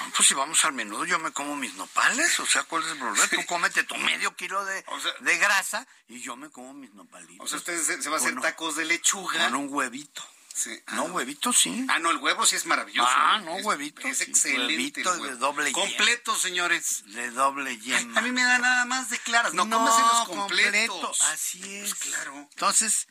No, 0.00 0.10
pues 0.14 0.28
si 0.28 0.34
vamos 0.34 0.64
al 0.64 0.72
menudo, 0.72 1.04
yo 1.04 1.18
me 1.18 1.32
como 1.32 1.56
mis 1.56 1.74
nopales. 1.74 2.38
O 2.40 2.46
sea, 2.46 2.62
¿cuál 2.64 2.84
es 2.84 2.90
el 2.92 2.98
problema? 2.98 3.26
Tú 3.28 3.44
cómete 3.46 3.82
tu 3.84 3.96
medio 3.96 4.34
kilo 4.36 4.64
de, 4.64 4.84
de 5.20 5.38
grasa 5.38 5.86
y 6.08 6.20
yo 6.20 6.36
me 6.36 6.50
como 6.50 6.72
mis 6.74 6.92
nopalitos. 6.94 7.44
O 7.44 7.48
sea, 7.48 7.58
usted 7.58 7.82
se, 7.82 8.02
se 8.02 8.08
va 8.08 8.16
a 8.16 8.20
hacer 8.20 8.38
tacos 8.40 8.76
de 8.76 8.84
lechuga. 8.84 9.44
Con 9.46 9.54
un 9.56 9.68
huevito. 9.70 10.26
Sí. 10.54 10.76
No, 10.88 11.04
huevito 11.04 11.52
sí. 11.52 11.86
Ah, 11.88 12.00
no, 12.00 12.10
el 12.10 12.16
huevo 12.16 12.44
sí 12.44 12.56
es 12.56 12.66
maravilloso. 12.66 13.08
Ah, 13.08 13.38
¿eh? 13.40 13.44
no, 13.44 13.58
Es- 13.58 13.64
huevito, 13.64 14.00
Es 14.08 14.18
sí, 14.18 14.24
excelente. 14.24 14.66
huevito 14.74 15.16
de 15.18 15.36
doble 15.36 15.70
yema. 15.72 15.80
Completo, 15.86 16.34
señores. 16.36 17.04
De 17.14 17.30
doble 17.30 17.78
yema. 17.78 18.18
A 18.18 18.22
mí 18.22 18.32
me 18.32 18.42
da 18.42 18.58
nada 18.58 18.84
más 18.84 19.08
de 19.08 19.18
claras. 19.20 19.54
No, 19.54 19.64
No, 19.66 19.78
completo, 20.26 20.34
completos. 20.34 21.22
así 21.30 21.76
es. 21.76 21.94
Pues 21.94 21.94
claro. 22.12 22.34
Entonces, 22.50 23.06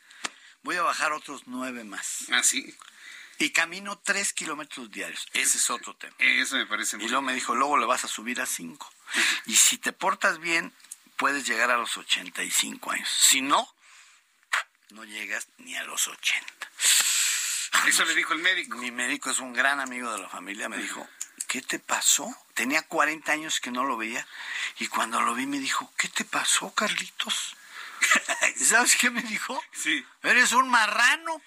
voy 0.62 0.76
a 0.76 0.82
bajar 0.82 1.12
otros 1.12 1.42
nueve 1.46 1.84
más. 1.84 2.24
Ah, 2.30 2.42
sí. 2.42 2.76
Y 3.38 3.50
camino 3.50 3.98
tres 3.98 4.32
kilómetros 4.32 4.90
diarios. 4.90 5.26
Ese 5.32 5.58
es 5.58 5.70
otro 5.70 5.94
tema. 5.94 6.14
Eso 6.18 6.56
me 6.56 6.66
parece 6.66 6.96
muy 6.96 7.06
Y 7.06 7.08
luego 7.08 7.22
me 7.22 7.34
dijo, 7.34 7.54
luego 7.54 7.78
le 7.78 7.86
vas 7.86 8.04
a 8.04 8.08
subir 8.08 8.40
a 8.40 8.46
cinco. 8.46 8.90
Y 9.46 9.56
si 9.56 9.78
te 9.78 9.92
portas 9.92 10.38
bien, 10.40 10.72
puedes 11.16 11.46
llegar 11.46 11.70
a 11.70 11.76
los 11.76 11.96
85 11.96 12.90
años. 12.90 13.08
Si 13.08 13.40
no, 13.40 13.68
no 14.90 15.04
llegas 15.04 15.48
ni 15.58 15.76
a 15.76 15.84
los 15.84 16.08
80. 16.08 16.70
Eso 17.86 18.04
le 18.04 18.14
dijo 18.14 18.32
el 18.32 18.40
médico. 18.40 18.76
Mi 18.78 18.90
médico 18.90 19.30
es 19.30 19.38
un 19.38 19.52
gran 19.52 19.80
amigo 19.80 20.10
de 20.12 20.18
la 20.18 20.28
familia. 20.28 20.68
Me 20.68 20.78
dijo, 20.78 21.08
¿qué 21.46 21.62
te 21.62 21.78
pasó? 21.78 22.34
Tenía 22.54 22.82
40 22.82 23.30
años 23.30 23.60
que 23.60 23.70
no 23.70 23.84
lo 23.84 23.96
veía. 23.96 24.26
Y 24.78 24.88
cuando 24.88 25.20
lo 25.20 25.34
vi 25.34 25.46
me 25.46 25.58
dijo, 25.58 25.92
¿qué 25.96 26.08
te 26.08 26.24
pasó, 26.24 26.72
Carlitos? 26.74 27.56
¿Y 28.60 28.64
¿Sabes 28.64 28.96
qué 28.96 29.10
me 29.10 29.22
dijo? 29.22 29.60
Sí. 29.72 30.04
Eres 30.22 30.52
un 30.52 30.68
marrano. 30.68 31.40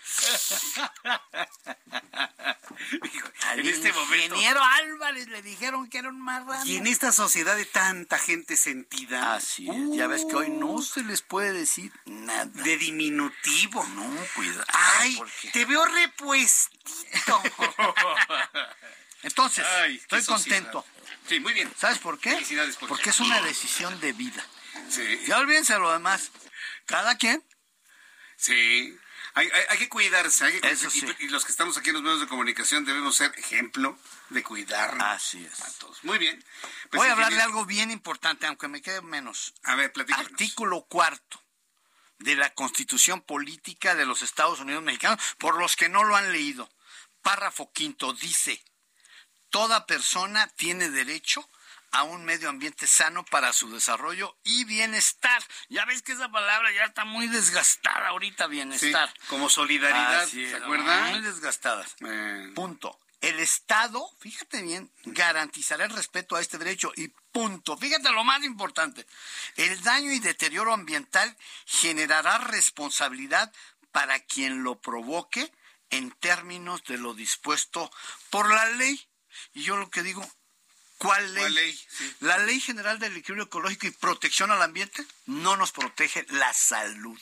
Al 3.48 3.60
en 3.60 3.68
este 3.68 3.92
momento. 3.92 4.36
ingeniero 4.36 4.64
Álvarez 4.64 5.28
le 5.28 5.42
dijeron 5.42 5.90
que 5.90 5.98
era 5.98 6.10
un 6.10 6.22
marrano. 6.22 6.66
Y 6.66 6.78
en 6.78 6.88
esta 6.88 7.12
sociedad 7.12 7.56
de 7.56 7.66
tanta 7.66 8.18
gente 8.18 8.56
sentida. 8.56 9.36
Así 9.36 9.70
es. 9.70 9.98
Ya 9.98 10.08
ves 10.08 10.26
que 10.26 10.36
hoy 10.36 10.50
no 10.50 10.82
se 10.82 11.04
les 11.04 11.22
puede 11.22 11.52
decir 11.52 11.92
nada. 12.06 12.46
De 12.46 12.78
diminutivo. 12.78 13.86
No, 13.88 14.10
cuidado. 14.36 14.64
Ay, 14.70 15.16
porque- 15.18 15.52
te 15.52 15.66
veo 15.66 15.86
repuestito. 15.86 17.42
Entonces, 19.24 19.66
Ay, 19.82 19.98
estoy 19.98 20.24
contento. 20.24 20.86
Sí, 21.28 21.40
muy 21.40 21.54
bien. 21.54 21.72
¿Sabes 21.78 22.00
por 22.00 22.20
qué? 22.20 22.44
Por 22.80 22.90
Porque 22.90 23.12
es 23.12 23.20
una 23.20 23.42
decisión 23.42 24.00
de 24.00 24.14
vida. 24.14 24.44
Sí. 24.90 25.20
Ya 25.28 25.38
olvídense 25.38 25.78
lo 25.78 25.92
demás. 25.92 26.32
Cada 26.92 27.18
quien. 27.18 27.44
Sí. 28.38 28.98
Hay, 29.34 29.48
hay- 29.54 29.64
hay 29.70 29.78
que 29.78 29.88
cuidarse. 29.90 30.44
hay 30.46 30.60
que 30.60 30.68
Eso 30.70 30.90
cuidarse. 30.90 31.00
sí. 31.00 31.16
Y, 31.20 31.26
y 31.26 31.30
los 31.30 31.46
que 31.46 31.52
estamos 31.52 31.78
aquí 31.78 31.90
en 31.90 31.94
los 31.96 32.04
medios 32.04 32.20
de 32.20 32.28
comunicación 32.28 32.84
debemos 32.86 33.16
ser 33.16 33.34
ejemplo 33.38 33.98
de 34.30 34.44
cuidarnos 34.44 35.04
Así 35.08 35.46
es. 35.46 35.62
a 35.62 35.72
todos. 35.80 36.04
Muy 36.04 36.18
bien. 36.18 36.44
Pues, 36.90 37.00
Voy 37.00 37.08
a 37.08 37.14
hablar 37.14 37.32
de 37.34 37.42
algo 37.42 37.66
bien 37.66 37.92
importante, 37.92 38.46
aunque 38.48 38.68
me 38.68 38.82
quede 38.82 39.02
menos. 39.02 39.54
A 39.64 39.76
ver, 39.76 39.92
platícanos. 39.94 40.32
Artículo 40.32 40.82
cuarto 40.86 41.42
de 42.20 42.36
la 42.36 42.54
Constitución 42.54 43.22
Política 43.22 43.96
de 43.96 44.06
los 44.06 44.22
Estados 44.22 44.60
Unidos 44.60 44.84
Mexicanos, 44.84 45.20
por 45.40 45.58
los 45.58 45.76
que 45.76 45.90
no 45.90 46.04
lo 46.04 46.16
han 46.16 46.32
leído. 46.32 46.70
Párrafo 47.22 47.72
quinto 47.72 48.14
dice, 48.14 48.64
toda 49.50 49.86
persona 49.86 50.48
tiene 50.56 50.90
derecho 50.90 51.48
a 51.92 52.04
un 52.04 52.24
medio 52.26 52.50
ambiente 52.50 52.88
sano 52.88 53.26
para 53.26 53.52
su 53.54 53.70
desarrollo 53.72 54.38
y 54.44 54.64
bienestar. 54.66 55.44
Ya 55.70 55.86
ves 55.86 56.02
que 56.02 56.14
esa 56.14 56.30
palabra 56.30 56.72
ya 56.72 56.86
está 56.86 57.06
muy 57.06 57.28
desgastada 57.28 58.08
ahorita, 58.10 58.46
Sí, 58.46 58.52
bienestar. 58.52 59.14
como 59.28 59.50
solidaridad, 59.50 60.22
Así 60.22 60.46
¿se 60.46 60.56
es, 60.58 60.62
acuerda? 60.64 61.02
Muy 61.12 61.22
desgastadas. 61.22 61.96
Eh, 62.06 62.52
Punto. 62.56 62.98
El 63.20 63.40
Estado, 63.40 64.10
fíjate 64.20 64.64
bien, 64.64 64.92
garantizará 65.04 65.86
el 65.86 65.92
respeto 65.92 66.36
a 66.36 66.42
este 66.42 66.58
derecho 66.58 66.92
y 66.96 67.10
punto. 67.32 67.78
Fíjate 67.78 68.10
lo 68.12 68.24
más 68.24 68.42
importante. 68.44 69.06
El 69.58 69.80
daño 69.84 70.12
y 70.12 70.20
deterioro 70.20 70.74
ambiental 70.74 71.38
generará 71.68 72.40
responsabilidad 72.40 73.54
para 73.92 74.20
quien 74.22 74.64
lo 74.64 74.82
provoque 74.82 75.52
en 75.92 76.10
términos 76.14 76.84
de 76.86 76.98
lo 76.98 77.14
dispuesto 77.14 77.92
por 78.32 78.50
la 78.50 78.66
ley. 78.72 79.08
Y 79.54 79.62
yo 79.62 79.78
lo 79.78 79.92
que 79.92 80.02
digo, 80.02 80.28
¿cuál 81.02 81.34
ley? 81.34 81.42
¿Cuál 81.42 81.56
ley? 81.56 81.74
Sí. 81.90 82.16
La 82.20 82.38
Ley 82.38 82.60
General 82.60 83.00
del 83.00 83.18
Equilibrio 83.18 83.46
Ecológico 83.46 83.88
y 83.88 83.92
Protección 83.92 84.52
al 84.52 84.62
Ambiente 84.62 85.04
no 85.26 85.58
nos 85.58 85.72
protege 85.72 86.26
la 86.30 86.54
salud. 86.54 87.20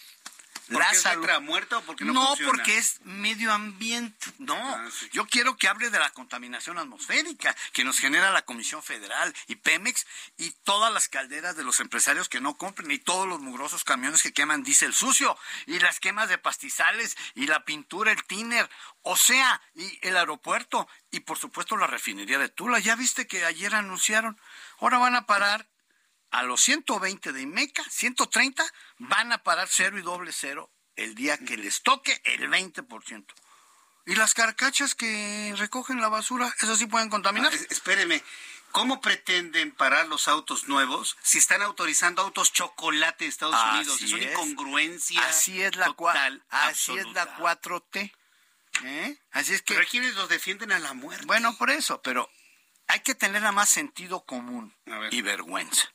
¿Por 0.70 1.42
muerta 1.42 1.78
o 1.78 1.82
porque 1.82 2.06
no 2.06 2.14
No, 2.14 2.28
funciona? 2.28 2.52
porque 2.52 2.78
es 2.78 3.00
medio 3.04 3.52
ambiente. 3.52 4.26
No, 4.38 4.56
Ah, 4.56 4.88
sí. 4.92 5.10
yo 5.12 5.26
quiero 5.28 5.58
que 5.58 5.68
hable 5.68 5.90
de 5.90 6.00
la 6.00 6.10
contaminación 6.12 6.78
atmosférica 6.78 7.56
que 7.74 7.84
nos 7.84 8.00
genera 8.00 8.32
la 8.32 8.44
Comisión 8.44 8.84
Federal 8.84 9.34
y 9.48 9.56
Pemex 9.56 10.06
y 10.38 10.52
todas 10.64 10.94
las 10.94 11.08
calderas 11.10 11.56
de 11.56 11.64
los 11.64 11.80
empresarios 11.80 12.30
que 12.30 12.42
no 12.42 12.56
compren 12.58 12.92
y 12.92 13.00
todos 13.00 13.28
los 13.28 13.40
mugrosos 13.40 13.84
camiones 13.84 14.22
que 14.22 14.34
queman 14.34 14.64
diésel 14.64 14.94
sucio 14.94 15.38
y 15.66 15.80
las 15.80 16.00
quemas 16.00 16.30
de 16.30 16.38
pastizales 16.38 17.18
y 17.36 17.48
la 17.48 17.66
pintura, 17.66 18.12
el 18.12 18.24
tiner, 18.26 18.70
o 19.02 19.16
sea, 19.18 19.62
y 19.76 20.00
el 20.08 20.18
aeropuerto 20.18 20.88
y 21.12 21.22
por 21.22 21.38
supuesto 21.38 21.78
la 21.78 21.88
refinería 21.88 22.38
de 22.38 22.50
Tula. 22.50 22.80
Ya 22.80 22.96
viste 22.96 23.28
que 23.28 23.46
ayer 23.46 23.74
anunciaron, 23.76 24.40
ahora 24.80 24.98
van 24.98 25.16
a 25.16 25.26
parar 25.26 25.68
a 26.32 26.44
los 26.44 26.62
120 26.62 27.32
de 27.34 27.42
Imeca, 27.42 27.84
130, 27.90 28.64
van 29.00 29.32
a 29.32 29.44
parar 29.44 29.68
cero 29.72 29.98
y 29.98 30.02
doble 30.02 30.32
cero 30.32 30.72
el 30.96 31.16
día 31.16 31.38
que 31.38 31.58
les 31.58 31.82
toque 31.82 32.22
el 32.26 32.50
20%. 32.50 33.26
Y 34.06 34.16
las 34.16 34.34
carcachas 34.34 34.96
que 34.96 35.54
recogen 35.58 36.02
la 36.02 36.10
basura, 36.10 36.54
eso 36.62 36.76
sí 36.76 36.88
pueden 36.88 37.10
contaminar. 37.10 37.52
Ah, 37.52 37.56
es- 37.56 37.68
espéreme, 37.70 38.24
¿cómo 38.72 39.02
pretenden 39.02 39.72
parar 39.72 40.08
los 40.08 40.28
autos 40.28 40.68
nuevos 40.68 41.16
si 41.22 41.38
están 41.38 41.62
autorizando 41.62 42.22
autos 42.22 42.52
chocolate 42.52 43.26
de 43.26 43.30
Estados 43.30 43.56
Unidos? 43.74 44.02
Es 44.02 44.12
una 44.14 44.24
incongruencia. 44.24 45.22
Así 45.26 45.62
es 45.62 45.76
la, 45.76 45.86
total, 45.94 46.44
así 46.50 46.98
es 46.98 47.06
la 47.14 47.38
4T. 47.38 48.12
¿eh? 48.84 49.18
Así 49.32 49.54
es 49.54 49.62
que... 49.62 49.74
Pero 49.74 49.82
hay 49.82 49.88
quienes 49.88 50.16
los 50.16 50.30
defienden 50.30 50.72
a 50.72 50.80
la 50.80 50.94
muerte. 50.94 51.26
Bueno, 51.26 51.56
por 51.58 51.70
eso, 51.70 52.02
pero 52.02 52.30
hay 52.90 53.00
que 53.02 53.16
tener 53.16 53.42
nada 53.42 53.54
más 53.54 53.70
sentido 53.70 54.26
común 54.26 54.76
y 55.12 55.22
vergüenza. 55.22 55.94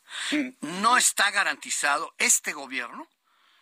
No 0.61 0.97
está 0.97 1.31
garantizado 1.33 2.15
este 2.19 2.53
gobierno. 2.53 3.07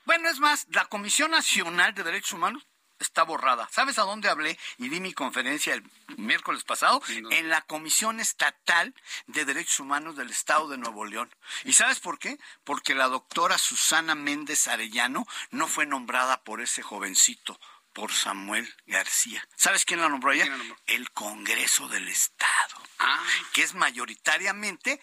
Bueno, 0.04 0.28
es 0.28 0.38
más, 0.38 0.66
la 0.70 0.84
Comisión 0.84 1.30
Nacional 1.30 1.94
de 1.94 2.04
Derechos 2.04 2.32
Humanos 2.34 2.66
está 2.98 3.22
borrada. 3.22 3.68
¿Sabes 3.72 3.98
a 3.98 4.02
dónde 4.02 4.28
hablé 4.28 4.58
y 4.76 4.90
di 4.90 5.00
mi 5.00 5.14
conferencia 5.14 5.72
el 5.74 5.82
miércoles 6.18 6.62
pasado? 6.62 7.02
En 7.08 7.48
la 7.48 7.62
Comisión 7.62 8.20
Estatal 8.20 8.94
de 9.26 9.46
Derechos 9.46 9.80
Humanos 9.80 10.14
del 10.16 10.30
Estado 10.30 10.68
de 10.68 10.76
Nuevo 10.76 11.06
León. 11.06 11.34
¿Y 11.64 11.72
sabes 11.72 12.00
por 12.00 12.18
qué? 12.18 12.38
Porque 12.64 12.94
la 12.94 13.08
doctora 13.08 13.56
Susana 13.56 14.14
Méndez 14.14 14.68
Arellano 14.68 15.26
no 15.50 15.68
fue 15.68 15.86
nombrada 15.86 16.44
por 16.44 16.60
ese 16.60 16.82
jovencito, 16.82 17.58
por 17.92 18.12
Samuel 18.12 18.72
García. 18.86 19.46
¿Sabes 19.56 19.84
quién 19.84 20.00
la 20.00 20.08
nombró 20.08 20.32
ella? 20.32 20.44
¿Quién 20.44 20.52
la 20.52 20.58
nombró? 20.58 20.78
El 20.86 21.10
Congreso 21.12 21.88
del 21.88 22.08
Estado, 22.08 22.61
Ah, 23.02 23.24
que 23.52 23.62
es 23.62 23.74
mayoritariamente 23.74 25.00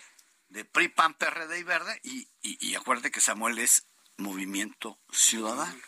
de 0.48 0.66
PRI, 0.66 0.88
PAN, 0.90 1.14
PRD 1.16 1.60
y 1.60 1.64
Verde. 1.64 2.00
Y, 2.04 2.28
y, 2.42 2.70
y 2.70 2.76
acuérdate 2.76 3.12
que 3.12 3.22
Samuel 3.22 3.60
es 3.60 3.86
Movimiento 4.18 5.00
Ciudadano. 5.12 5.80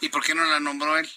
¿y 0.00 0.08
por 0.08 0.24
qué 0.24 0.34
no 0.34 0.44
la 0.44 0.60
nombró 0.60 0.96
él? 0.96 1.10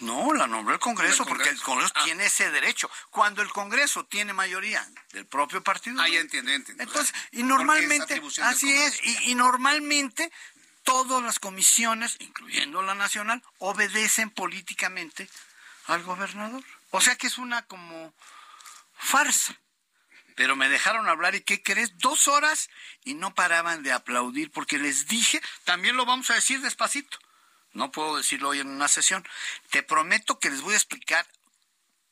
No, 0.00 0.32
la 0.32 0.46
nombró 0.46 0.74
el 0.74 0.80
Congreso, 0.80 1.24
¿El 1.24 1.28
porque 1.28 1.48
el 1.48 1.60
Congreso? 1.60 1.92
Ah. 1.96 2.04
tiene 2.04 2.26
ese 2.26 2.50
derecho. 2.50 2.88
Cuando 3.10 3.42
el 3.42 3.50
Congreso 3.50 4.06
tiene 4.06 4.32
mayoría 4.32 4.86
del 5.12 5.26
propio 5.26 5.62
partido. 5.62 6.00
Ah, 6.00 6.08
ya 6.08 6.20
entiendo, 6.20 6.50
ya 6.50 6.56
entiendo. 6.56 6.82
Entonces, 6.82 7.12
y 7.32 7.42
normalmente, 7.42 8.22
así 8.42 8.72
es, 8.72 9.00
y 9.26 9.34
normalmente 9.34 10.30
todas 10.84 11.22
las 11.22 11.38
comisiones, 11.38 12.16
incluyendo 12.20 12.80
la 12.82 12.94
nacional, 12.94 13.42
obedecen 13.58 14.30
políticamente 14.30 15.28
al 15.86 16.02
gobernador. 16.02 16.64
O 16.90 17.00
sea 17.00 17.16
que 17.16 17.26
es 17.26 17.36
una 17.36 17.62
como 17.66 18.14
farsa. 18.98 19.60
Pero 20.34 20.54
me 20.54 20.68
dejaron 20.68 21.08
hablar 21.08 21.34
y 21.34 21.40
¿qué 21.40 21.62
crees? 21.62 21.98
Dos 21.98 22.28
horas 22.28 22.70
y 23.04 23.14
no 23.14 23.34
paraban 23.34 23.82
de 23.82 23.92
aplaudir 23.92 24.50
porque 24.50 24.78
les 24.78 25.08
dije, 25.08 25.40
también 25.64 25.96
lo 25.96 26.06
vamos 26.06 26.30
a 26.30 26.34
decir 26.34 26.60
despacito. 26.60 27.18
No 27.72 27.90
puedo 27.90 28.16
decirlo 28.16 28.50
hoy 28.50 28.60
en 28.60 28.68
una 28.68 28.88
sesión. 28.88 29.26
Te 29.70 29.82
prometo 29.82 30.38
que 30.38 30.50
les 30.50 30.60
voy 30.60 30.74
a 30.74 30.78
explicar 30.78 31.26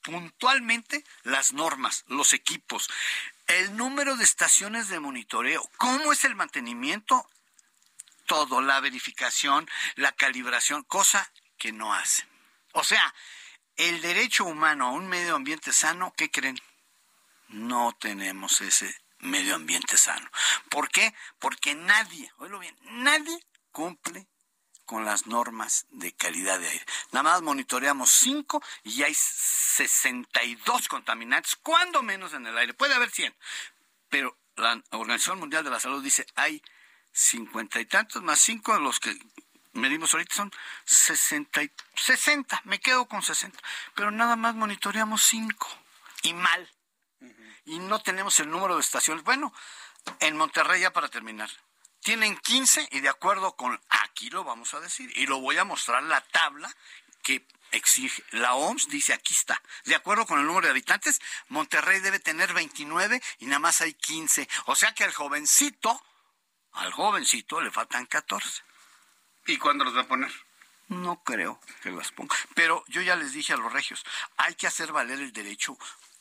puntualmente 0.02 1.04
las 1.24 1.52
normas, 1.52 2.04
los 2.06 2.32
equipos, 2.32 2.88
el 3.48 3.76
número 3.76 4.16
de 4.16 4.24
estaciones 4.24 4.88
de 4.88 5.00
monitoreo, 5.00 5.68
cómo 5.78 6.12
es 6.12 6.24
el 6.24 6.36
mantenimiento, 6.36 7.28
todo, 8.26 8.60
la 8.60 8.80
verificación, 8.80 9.68
la 9.96 10.12
calibración, 10.12 10.84
cosa 10.84 11.30
que 11.58 11.72
no 11.72 11.92
hacen. 11.92 12.28
O 12.72 12.84
sea, 12.84 13.14
el 13.76 14.00
derecho 14.00 14.44
humano 14.44 14.86
a 14.86 14.90
un 14.92 15.08
medio 15.08 15.34
ambiente 15.34 15.72
sano, 15.72 16.12
¿qué 16.16 16.30
creen? 16.30 16.60
No 17.48 17.96
tenemos 17.98 18.60
ese 18.60 18.94
medio 19.20 19.54
ambiente 19.54 19.96
sano. 19.96 20.28
¿Por 20.68 20.88
qué? 20.90 21.14
Porque 21.38 21.74
nadie, 21.74 22.30
oílo 22.38 22.58
bien, 22.58 22.76
nadie 22.82 23.38
cumple 23.72 24.26
con 24.84 25.04
las 25.04 25.26
normas 25.26 25.86
de 25.90 26.12
calidad 26.12 26.60
de 26.60 26.68
aire. 26.68 26.86
Nada 27.10 27.24
más 27.24 27.42
monitoreamos 27.42 28.10
cinco 28.10 28.62
y 28.84 29.02
hay 29.02 29.14
62 29.14 30.88
contaminantes, 30.88 31.56
cuando 31.56 32.02
menos 32.02 32.34
en 32.34 32.46
el 32.46 32.56
aire. 32.56 32.72
Puede 32.74 32.94
haber 32.94 33.10
100, 33.10 33.34
pero 34.08 34.36
la 34.56 34.80
Organización 34.90 35.38
Mundial 35.40 35.64
de 35.64 35.70
la 35.70 35.80
Salud 35.80 36.02
dice 36.02 36.26
hay 36.36 36.62
cincuenta 37.12 37.80
y 37.80 37.86
tantos 37.86 38.22
más 38.22 38.38
cinco 38.40 38.74
de 38.74 38.80
los 38.80 39.00
que 39.00 39.18
medimos 39.72 40.12
ahorita 40.14 40.34
son 40.34 40.52
60, 40.84 41.62
y- 41.62 41.72
60, 41.96 42.62
me 42.64 42.78
quedo 42.80 43.06
con 43.06 43.22
60, 43.22 43.58
pero 43.94 44.10
nada 44.10 44.36
más 44.36 44.54
monitoreamos 44.54 45.22
cinco 45.22 45.68
y 46.22 46.32
mal. 46.32 46.70
Y 47.66 47.78
no 47.78 48.00
tenemos 48.00 48.40
el 48.40 48.48
número 48.48 48.74
de 48.76 48.80
estaciones. 48.80 49.22
Bueno, 49.24 49.52
en 50.20 50.36
Monterrey 50.36 50.80
ya 50.80 50.92
para 50.92 51.08
terminar, 51.08 51.50
tienen 52.00 52.36
15 52.36 52.88
y 52.92 53.00
de 53.00 53.08
acuerdo 53.08 53.56
con, 53.56 53.80
aquí 53.88 54.30
lo 54.30 54.44
vamos 54.44 54.72
a 54.74 54.80
decir, 54.80 55.10
y 55.16 55.26
lo 55.26 55.40
voy 55.40 55.58
a 55.58 55.64
mostrar 55.64 56.02
la 56.04 56.20
tabla 56.20 56.74
que 57.22 57.44
exige, 57.72 58.22
la 58.30 58.54
OMS 58.54 58.88
dice 58.88 59.12
aquí 59.12 59.34
está, 59.34 59.60
de 59.84 59.96
acuerdo 59.96 60.26
con 60.26 60.38
el 60.38 60.46
número 60.46 60.66
de 60.66 60.70
habitantes, 60.70 61.20
Monterrey 61.48 61.98
debe 62.00 62.20
tener 62.20 62.52
29 62.54 63.20
y 63.40 63.46
nada 63.46 63.58
más 63.58 63.80
hay 63.80 63.94
15. 63.94 64.48
O 64.66 64.76
sea 64.76 64.94
que 64.94 65.02
al 65.02 65.12
jovencito, 65.12 66.00
al 66.72 66.92
jovencito 66.92 67.60
le 67.60 67.72
faltan 67.72 68.06
14. 68.06 68.62
¿Y 69.46 69.56
cuándo 69.58 69.84
los 69.84 69.96
va 69.96 70.02
a 70.02 70.08
poner? 70.08 70.32
No 70.88 71.22
creo 71.24 71.60
que 71.82 71.90
las 71.90 72.12
ponga. 72.12 72.36
Pero 72.54 72.84
yo 72.86 73.02
ya 73.02 73.16
les 73.16 73.32
dije 73.32 73.52
a 73.52 73.56
los 73.56 73.72
regios, 73.72 74.04
hay 74.36 74.54
que 74.54 74.68
hacer 74.68 74.92
valer 74.92 75.18
el 75.18 75.32
derecho 75.32 75.76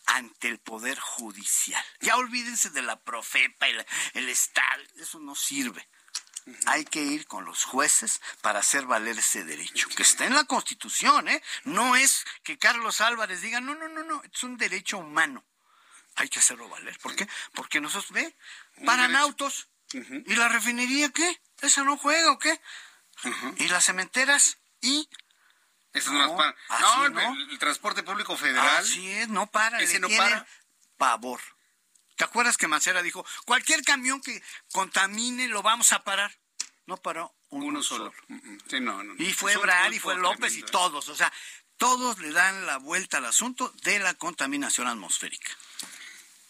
ante 0.06 0.48
el 0.48 0.60
Poder 0.60 0.99
Judicial. 0.99 1.84
Ya 1.99 2.15
olvídense 2.18 2.69
de 2.69 2.82
la 2.82 2.99
profepa, 2.99 3.68
el, 3.68 3.86
el 4.14 4.30
Estado, 4.30 4.84
eso 4.98 5.19
no 5.19 5.36
sirve. 5.36 5.88
Hay 6.68 6.86
que 6.86 7.02
ir 7.02 7.26
con 7.26 7.44
los 7.44 7.64
jueces 7.64 8.22
para 8.41 8.60
hacer 8.60 8.86
valer 8.86 9.18
ese 9.18 9.44
derecho, 9.44 9.90
que 9.90 10.03
está 10.03 10.26
en 10.26 10.36
la 10.36 10.44
Constitución, 10.44 11.27
¿eh? 11.27 11.41
No 11.64 11.95
es 11.95 12.23
que 12.44 12.60
Carlos 12.60 13.02
Álvarez 13.02 13.41
diga, 13.41 13.61
no, 13.61 13.73
no, 13.73 13.88
no, 13.88 14.03
no, 14.03 14.22
es 14.23 14.44
un 14.44 14.56
derecho 14.56 14.99
humano. 14.99 15.44
Hay 16.15 16.30
que 16.30 16.40
hacerlo 16.40 16.69
valer. 16.69 16.98
¿Por 16.99 17.15
qué? 17.15 17.27
Porque 17.53 17.82
nosotros, 17.82 18.11
ve, 18.11 18.36
paran 18.86 19.11
derecho. 19.11 19.23
autos. 19.23 19.69
¿Y 19.91 20.36
la 20.36 20.48
refinería 20.49 21.10
qué? 21.10 21.41
¿Esa 21.61 21.84
no 21.84 21.98
juega 21.98 22.32
o 22.32 22.38
qué? 22.38 22.61
¿Y 23.57 23.68
las 23.68 23.86
cementeras? 23.86 24.60
¿Y? 24.82 25.10
Eso 25.96 26.12
no, 26.12 26.28
No, 26.28 26.38
paran. 26.38 26.56
No, 26.82 27.10
no. 27.10 27.52
El, 27.52 27.58
transporte 27.58 28.04
público 28.04 28.36
federal. 28.38 28.78
Así 28.78 29.10
es, 29.10 29.30
no 29.30 29.48
para. 29.48 29.80
Ese 29.80 30.00
no 30.00 30.10
para. 30.10 30.46
Pavor. 30.98 31.42
¿Te 32.16 32.24
acuerdas 32.24 32.58
que 32.58 32.68
Mancera 32.68 33.02
dijo, 33.02 33.26
cualquier 33.46 33.84
camión 33.84 34.22
que 34.22 34.42
contamine 34.72 35.48
lo 35.48 35.62
vamos 35.62 35.92
a 35.92 36.04
parar? 36.04 36.38
No 36.86 36.98
paró 36.98 37.34
uno, 37.50 37.66
Uno 37.66 37.84
solo. 37.84 38.14
Mm, 38.28 38.36
mm. 38.36 38.58
Sí, 38.70 38.80
no, 38.80 39.04
no. 39.04 39.16
Y 39.18 39.34
fue 39.34 39.54
Ebrard, 39.54 39.92
y 39.92 40.00
fue 40.00 40.16
López, 40.16 40.54
y 40.54 40.62
tremendo, 40.62 40.68
¿eh? 40.68 40.72
todos. 40.72 41.10
O 41.10 41.16
sea, 41.16 41.32
todos 41.78 42.20
le 42.20 42.32
dan 42.32 42.66
la 42.66 42.78
vuelta 42.78 43.18
al 43.18 43.26
asunto 43.26 43.74
de 43.84 44.00
la 44.00 44.14
contaminación 44.14 44.88
atmosférica. 44.88 45.52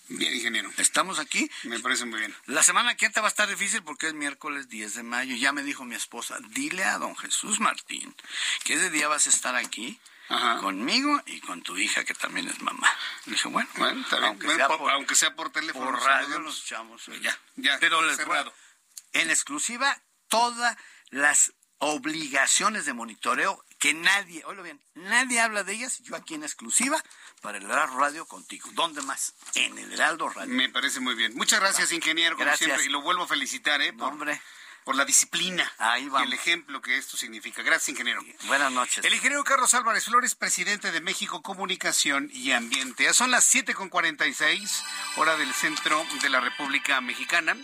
Bien, 0.07 0.33
ingeniero. 0.33 0.71
Estamos 0.77 1.19
aquí. 1.19 1.49
Me 1.63 1.79
parece 1.79 2.05
muy 2.05 2.19
bien. 2.19 2.35
La 2.45 2.61
semana 2.63 2.95
que 2.95 3.05
entra 3.07 3.21
va 3.21 3.27
a 3.27 3.29
estar 3.29 3.47
difícil 3.49 3.81
porque 3.83 4.07
es 4.07 4.13
miércoles 4.13 4.69
10 4.69 4.93
de 4.95 5.03
mayo. 5.03 5.35
Ya 5.35 5.51
me 5.51 5.63
dijo 5.63 5.83
mi 5.83 5.95
esposa, 5.95 6.37
dile 6.49 6.83
a 6.83 6.97
don 6.99 7.15
Jesús 7.17 7.59
Martín 7.59 8.15
que 8.63 8.73
ese 8.75 8.89
día 8.91 9.07
vas 9.07 9.25
a 9.25 9.29
estar 9.31 9.55
aquí 9.55 9.99
Ajá. 10.29 10.57
conmigo 10.59 11.21
y 11.25 11.39
con 11.41 11.63
tu 11.63 11.75
hija 11.77 12.03
que 12.03 12.13
también 12.13 12.47
es 12.47 12.61
mamá. 12.61 12.91
Le 13.25 13.33
dije, 13.33 13.47
bueno, 13.47 13.69
Bueno, 13.77 14.01
está 14.01 14.17
bien. 14.17 14.27
aunque, 14.29 14.45
Bueno, 14.45 14.67
sea 14.67 14.77
por, 14.77 14.91
aunque 14.91 15.15
sea 15.15 15.35
por 15.35 15.51
teléfono. 15.51 15.85
por 15.85 16.01
radio 16.01 16.39
nos 16.39 16.61
echamos. 16.61 17.05
Ya, 17.21 17.37
ya. 17.55 17.77
Pero 17.79 18.01
les 18.03 18.17
cerrado. 18.17 18.53
en 19.13 19.29
exclusiva 19.31 19.99
todas 20.27 20.77
las 21.09 21.53
obligaciones 21.79 22.85
de 22.85 22.93
monitoreo 22.93 23.63
que 23.79 23.93
nadie, 23.93 24.43
oílo 24.45 24.63
bien, 24.63 24.79
nadie 24.95 25.39
habla 25.39 25.63
de 25.63 25.73
ellas, 25.73 25.99
yo 25.99 26.15
aquí 26.15 26.33
en 26.33 26.43
exclusiva 26.43 27.03
para 27.45 27.59
el 27.59 27.65
Heraldo 27.65 27.97
Radio 27.99 28.25
contigo. 28.25 28.67
¿Dónde 28.73 29.01
más? 29.03 29.35
En 29.53 29.77
el 29.77 29.93
Heraldo 29.93 30.29
Radio. 30.29 30.51
Me 30.53 30.67
parece 30.69 30.99
muy 30.99 31.13
bien. 31.13 31.35
Muchas 31.35 31.59
gracias, 31.59 31.91
ingeniero, 31.91 32.35
como 32.35 32.45
Gracias. 32.47 32.67
siempre. 32.67 32.85
Y 32.87 32.89
lo 32.89 33.01
vuelvo 33.03 33.23
a 33.23 33.27
felicitar, 33.27 33.81
¿eh? 33.83 33.93
Por, 33.93 34.13
Hombre, 34.13 34.41
por 34.83 34.95
la 34.95 35.05
disciplina 35.05 35.71
Ahí 35.77 36.05
y 36.05 36.09
vamos. 36.09 36.27
el 36.27 36.33
ejemplo 36.33 36.81
que 36.81 36.97
esto 36.97 37.17
significa. 37.17 37.61
Gracias, 37.61 37.89
ingeniero. 37.89 38.23
buenas 38.47 38.71
noches. 38.71 39.05
El 39.05 39.13
ingeniero 39.13 39.43
Carlos 39.43 39.75
Álvarez 39.75 40.05
Flores, 40.05 40.33
presidente 40.33 40.91
de 40.91 41.01
México 41.01 41.43
Comunicación 41.43 42.31
y 42.33 42.51
Ambiente. 42.51 43.03
Ya 43.03 43.13
son 43.13 43.29
las 43.29 43.53
7.46, 43.53 44.83
hora 45.17 45.37
del 45.37 45.53
centro 45.53 46.03
de 46.23 46.29
la 46.29 46.39
República 46.39 46.99
Mexicana. 46.99 47.55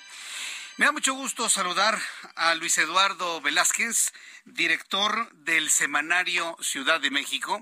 Me 0.78 0.86
da 0.86 0.91
mucho 0.91 1.16
gusto 1.16 1.49
saludar 1.49 1.99
a 2.36 2.53
Luis 2.53 2.78
Eduardo 2.78 3.41
Velázquez, 3.41 4.14
director 4.45 5.32
del 5.34 5.72
semanario 5.72 6.56
Ciudad 6.62 7.02
de 7.02 7.10
México, 7.10 7.60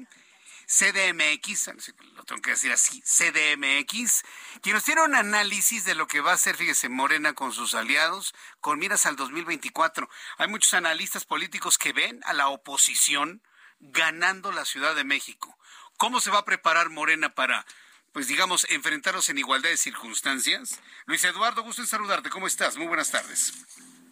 CDMX, 0.70 1.72
lo 2.14 2.24
tengo 2.26 2.42
que 2.44 2.52
decir 2.52 2.72
así, 2.72 3.02
CDMX, 3.02 4.24
quien 4.62 4.76
nos 4.76 4.84
tiene 4.84 5.02
un 5.02 5.16
análisis 5.16 5.84
de 5.84 5.96
lo 5.96 6.06
que 6.06 6.22
va 6.22 6.32
a 6.32 6.36
hacer, 6.36 6.56
fíjese, 6.56 6.90
Morena 6.90 7.34
con 7.34 7.52
sus 7.52 7.74
aliados, 7.74 8.36
con 8.62 8.78
miras 8.78 9.08
al 9.08 9.16
2024. 9.16 10.08
Hay 10.38 10.48
muchos 10.48 10.76
analistas 10.76 11.26
políticos 11.26 11.80
que 11.80 11.92
ven 11.92 12.22
a 12.26 12.34
la 12.34 12.50
oposición 12.50 13.42
ganando 13.80 14.52
la 14.52 14.64
Ciudad 14.64 14.94
de 14.94 15.04
México. 15.04 15.58
¿Cómo 15.98 16.22
se 16.22 16.30
va 16.30 16.40
a 16.40 16.46
preparar 16.46 16.90
Morena 16.90 17.34
para 17.34 17.66
pues 18.12 18.28
digamos, 18.28 18.66
enfrentarnos 18.70 19.30
en 19.30 19.38
igualdad 19.38 19.70
de 19.70 19.78
circunstancias. 19.78 20.80
Luis 21.06 21.24
Eduardo, 21.24 21.62
gusto 21.62 21.84
en 21.84 21.88
saludarte. 21.88 22.32
¿Cómo 22.32 22.48
estás? 22.48 22.76
Muy 22.76 22.88
buenas 22.88 23.12
tardes. 23.12 23.54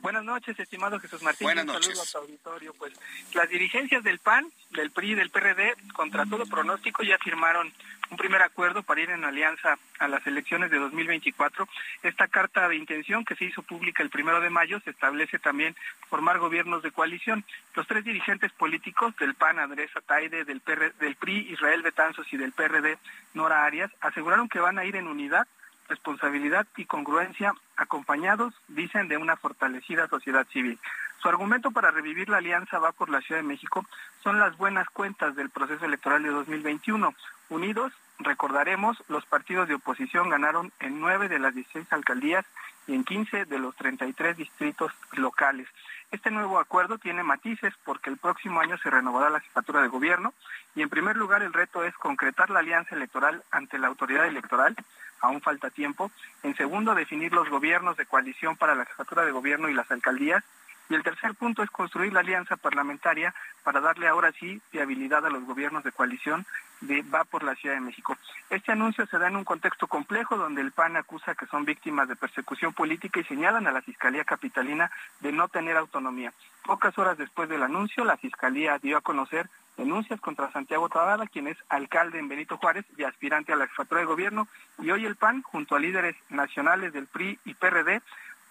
Buenas 0.08 0.24
noches, 0.24 0.58
estimado 0.58 1.02
Jesús 1.02 1.22
Martín. 1.22 1.48
Buenas 1.48 1.66
Un 1.66 1.74
noches. 1.74 1.88
saludo 1.88 2.02
a 2.02 2.12
tu 2.14 2.18
auditorio. 2.20 2.74
Pues 2.76 2.94
las 3.34 3.50
dirigencias 3.50 4.02
del 4.06 4.20
PAN, 4.20 4.50
del 4.70 4.90
PRI 4.90 5.12
y 5.12 5.16
del 5.16 5.30
PRD, 5.30 5.76
contra 5.92 6.26
todo 6.26 6.46
pronóstico, 6.46 7.04
ya 7.04 7.18
firmaron 7.18 7.74
un 8.10 8.16
primer 8.16 8.42
acuerdo 8.42 8.84
para 8.84 9.02
ir 9.02 9.10
en 9.10 9.26
alianza 9.26 9.78
a 10.00 10.08
las 10.08 10.26
elecciones 10.26 10.72
de 10.72 10.78
2024. 10.78 11.68
Esta 12.04 12.30
carta 12.30 12.70
de 12.70 12.78
intención 12.78 13.26
que 13.26 13.36
se 13.36 13.44
hizo 13.44 13.64
pública 13.64 14.02
el 14.02 14.10
primero 14.10 14.40
de 14.40 14.50
mayo 14.50 14.80
se 14.80 14.92
establece 14.92 15.40
también 15.40 15.76
formar 16.10 16.40
gobiernos 16.40 16.84
de 16.84 16.92
coalición. 16.92 17.44
Los 17.76 17.86
tres 17.86 18.06
dirigentes 18.06 18.54
políticos 18.54 19.14
del 19.18 19.36
PAN, 19.36 19.60
Andrés 19.60 19.92
Ataide, 19.94 20.46
del, 20.46 20.62
PR 20.62 20.94
del 21.02 21.18
PRI, 21.18 21.52
Israel 21.52 21.82
Betanzos 21.82 22.32
y 22.32 22.38
del 22.38 22.54
PRD, 22.54 22.98
Nora 23.34 23.66
Arias, 23.66 23.92
aseguraron 24.00 24.48
que 24.48 24.60
van 24.60 24.80
a 24.80 24.86
ir 24.86 24.96
en 24.96 25.06
unidad 25.06 25.46
responsabilidad 25.90 26.68
y 26.76 26.86
congruencia 26.86 27.54
acompañados, 27.76 28.54
dicen, 28.68 29.08
de 29.08 29.18
una 29.18 29.36
fortalecida 29.36 30.08
sociedad 30.08 30.48
civil. 30.48 30.80
Su 31.22 31.30
argumento 31.30 31.72
para 31.72 31.92
revivir 31.92 32.30
la 32.30 32.38
alianza 32.38 32.80
va 32.80 32.92
por 32.92 33.10
la 33.10 33.22
Ciudad 33.22 33.42
de 33.42 33.48
México 33.48 33.86
son 34.24 34.40
las 34.40 34.58
buenas 34.58 34.88
cuentas 34.90 35.36
del 35.36 35.50
proceso 35.50 35.86
electoral 35.86 36.24
de 36.24 36.30
2021. 36.30 37.14
Unidos, 37.50 37.94
recordaremos, 38.20 39.02
los 39.08 39.26
partidos 39.26 39.68
de 39.68 39.76
oposición 39.76 40.30
ganaron 40.30 40.72
en 40.80 41.00
nueve 41.00 41.28
de 41.30 41.40
las 41.40 41.56
16 41.56 41.92
alcaldías 41.92 42.46
y 42.88 42.94
en 42.94 43.04
15 43.04 43.46
de 43.46 43.60
los 43.60 43.76
33 43.76 44.38
distritos 44.38 44.92
locales. 45.14 45.68
Este 46.12 46.32
nuevo 46.32 46.58
acuerdo 46.60 46.98
tiene 46.98 47.24
matices 47.24 47.74
porque 47.84 48.10
el 48.10 48.18
próximo 48.18 48.62
año 48.62 48.78
se 48.78 48.90
renovará 48.90 49.30
la 49.30 49.42
jefatura 49.42 49.82
de 49.82 49.90
gobierno 49.90 50.34
y 50.74 50.82
en 50.82 50.90
primer 50.90 51.18
lugar 51.18 51.44
el 51.44 51.52
reto 51.52 51.84
es 51.84 51.94
concretar 51.96 52.50
la 52.50 52.60
alianza 52.60 52.96
electoral 52.96 53.44
ante 53.52 53.78
la 53.78 53.88
autoridad 53.88 54.26
electoral, 54.26 54.76
aún 55.22 55.42
falta 55.42 55.70
tiempo. 55.70 56.12
En 56.44 56.56
segundo, 56.56 56.96
definir 56.96 57.34
los 57.34 57.50
gobiernos 57.50 57.98
de 57.98 58.06
coalición 58.06 58.56
para 58.56 58.76
la 58.76 58.86
jefatura 58.86 59.26
de 59.26 59.32
gobierno 59.32 59.70
y 59.70 59.74
las 59.74 59.90
alcaldías. 59.92 60.44
Y 60.90 60.96
el 60.96 61.04
tercer 61.04 61.36
punto 61.36 61.64
es 61.64 61.70
construir 61.70 62.14
la 62.14 62.22
alianza 62.22 62.56
parlamentaria 62.56 63.34
para 63.64 63.82
darle 63.82 64.08
ahora 64.08 64.32
sí 64.32 64.62
viabilidad 64.72 65.26
a 65.26 65.30
los 65.30 65.44
gobiernos 65.44 65.84
de 65.84 65.92
coalición 65.92 66.46
de 66.82 67.02
Va 67.02 67.24
por 67.24 67.44
la 67.44 67.56
Ciudad 67.56 67.76
de 67.76 67.82
México. 67.82 68.16
Este 68.50 68.72
anuncio 68.72 69.06
se 69.08 69.18
da 69.18 69.28
en 69.28 69.36
un 69.36 69.44
contexto 69.44 69.88
complejo 69.88 70.38
donde 70.38 70.62
el 70.62 70.72
PAN 70.72 70.96
acusa 70.96 71.36
que 71.36 71.48
son 71.48 71.66
víctimas 71.66 72.08
de 72.08 72.16
persecución 72.16 72.74
política 72.74 73.20
y 73.20 73.24
señalan 73.24 73.68
a 73.68 73.72
la 73.72 73.82
Fiscalía 73.82 74.24
Capitalina 74.24 74.92
de 75.20 75.32
no 75.32 75.48
tener 75.48 75.76
autonomía. 75.76 76.34
Pocas 76.64 76.98
horas 76.98 77.18
después 77.18 77.50
del 77.50 77.64
anuncio, 77.64 78.06
la 78.06 78.18
Fiscalía 78.18 78.78
dio 78.80 78.98
a 78.98 79.02
conocer 79.02 79.50
denuncias 79.76 80.20
contra 80.20 80.52
Santiago 80.52 80.90
Tabada, 80.90 81.28
quien 81.28 81.48
es 81.48 81.58
alcalde 81.70 82.20
en 82.20 82.28
Benito 82.28 82.58
Juárez 82.58 82.86
y 82.98 83.04
aspirante 83.04 83.54
a 83.54 83.56
la 83.56 83.68
jefatura 83.68 84.02
de 84.02 84.08
gobierno, 84.08 84.48
y 84.80 84.90
hoy 84.92 85.06
el 85.06 85.16
PAN, 85.16 85.44
junto 85.44 85.76
a 85.76 85.80
líderes 85.80 86.16
nacionales 86.30 86.94
del 86.94 87.08
PRI 87.08 87.40
y 87.46 87.54
PRD, 87.54 88.02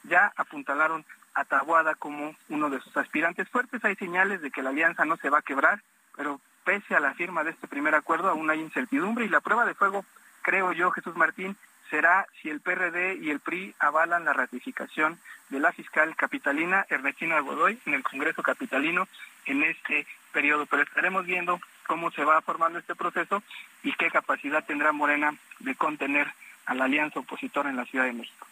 ya 0.04 0.32
apuntalaron 0.36 1.04
a 1.36 1.94
como 1.94 2.34
uno 2.48 2.70
de 2.70 2.80
sus 2.80 2.96
aspirantes 2.96 3.48
fuertes. 3.48 3.84
Hay 3.84 3.94
señales 3.96 4.40
de 4.40 4.50
que 4.50 4.62
la 4.62 4.70
alianza 4.70 5.04
no 5.04 5.16
se 5.18 5.30
va 5.30 5.38
a 5.38 5.42
quebrar, 5.42 5.82
pero 6.16 6.40
pese 6.64 6.96
a 6.96 7.00
la 7.00 7.14
firma 7.14 7.44
de 7.44 7.50
este 7.50 7.68
primer 7.68 7.94
acuerdo 7.94 8.30
aún 8.30 8.50
hay 8.50 8.60
incertidumbre 8.60 9.26
y 9.26 9.28
la 9.28 9.40
prueba 9.40 9.66
de 9.66 9.74
fuego, 9.74 10.04
creo 10.42 10.72
yo, 10.72 10.90
Jesús 10.90 11.14
Martín, 11.16 11.56
será 11.90 12.26
si 12.40 12.48
el 12.48 12.60
PRD 12.60 13.16
y 13.16 13.30
el 13.30 13.40
PRI 13.40 13.74
avalan 13.78 14.24
la 14.24 14.32
ratificación 14.32 15.18
de 15.50 15.60
la 15.60 15.72
fiscal 15.72 16.16
capitalina 16.16 16.86
Ernestina 16.88 17.38
Godoy 17.40 17.78
en 17.86 17.94
el 17.94 18.02
Congreso 18.02 18.42
Capitalino 18.42 19.06
en 19.44 19.62
este 19.62 20.06
periodo. 20.32 20.66
Pero 20.66 20.82
estaremos 20.82 21.26
viendo 21.26 21.60
cómo 21.86 22.10
se 22.10 22.24
va 22.24 22.40
formando 22.40 22.78
este 22.78 22.96
proceso 22.96 23.42
y 23.84 23.92
qué 23.92 24.10
capacidad 24.10 24.64
tendrá 24.64 24.90
Morena 24.90 25.34
de 25.60 25.74
contener 25.76 26.32
a 26.64 26.74
la 26.74 26.86
alianza 26.86 27.20
opositora 27.20 27.70
en 27.70 27.76
la 27.76 27.84
Ciudad 27.84 28.06
de 28.06 28.12
México. 28.12 28.48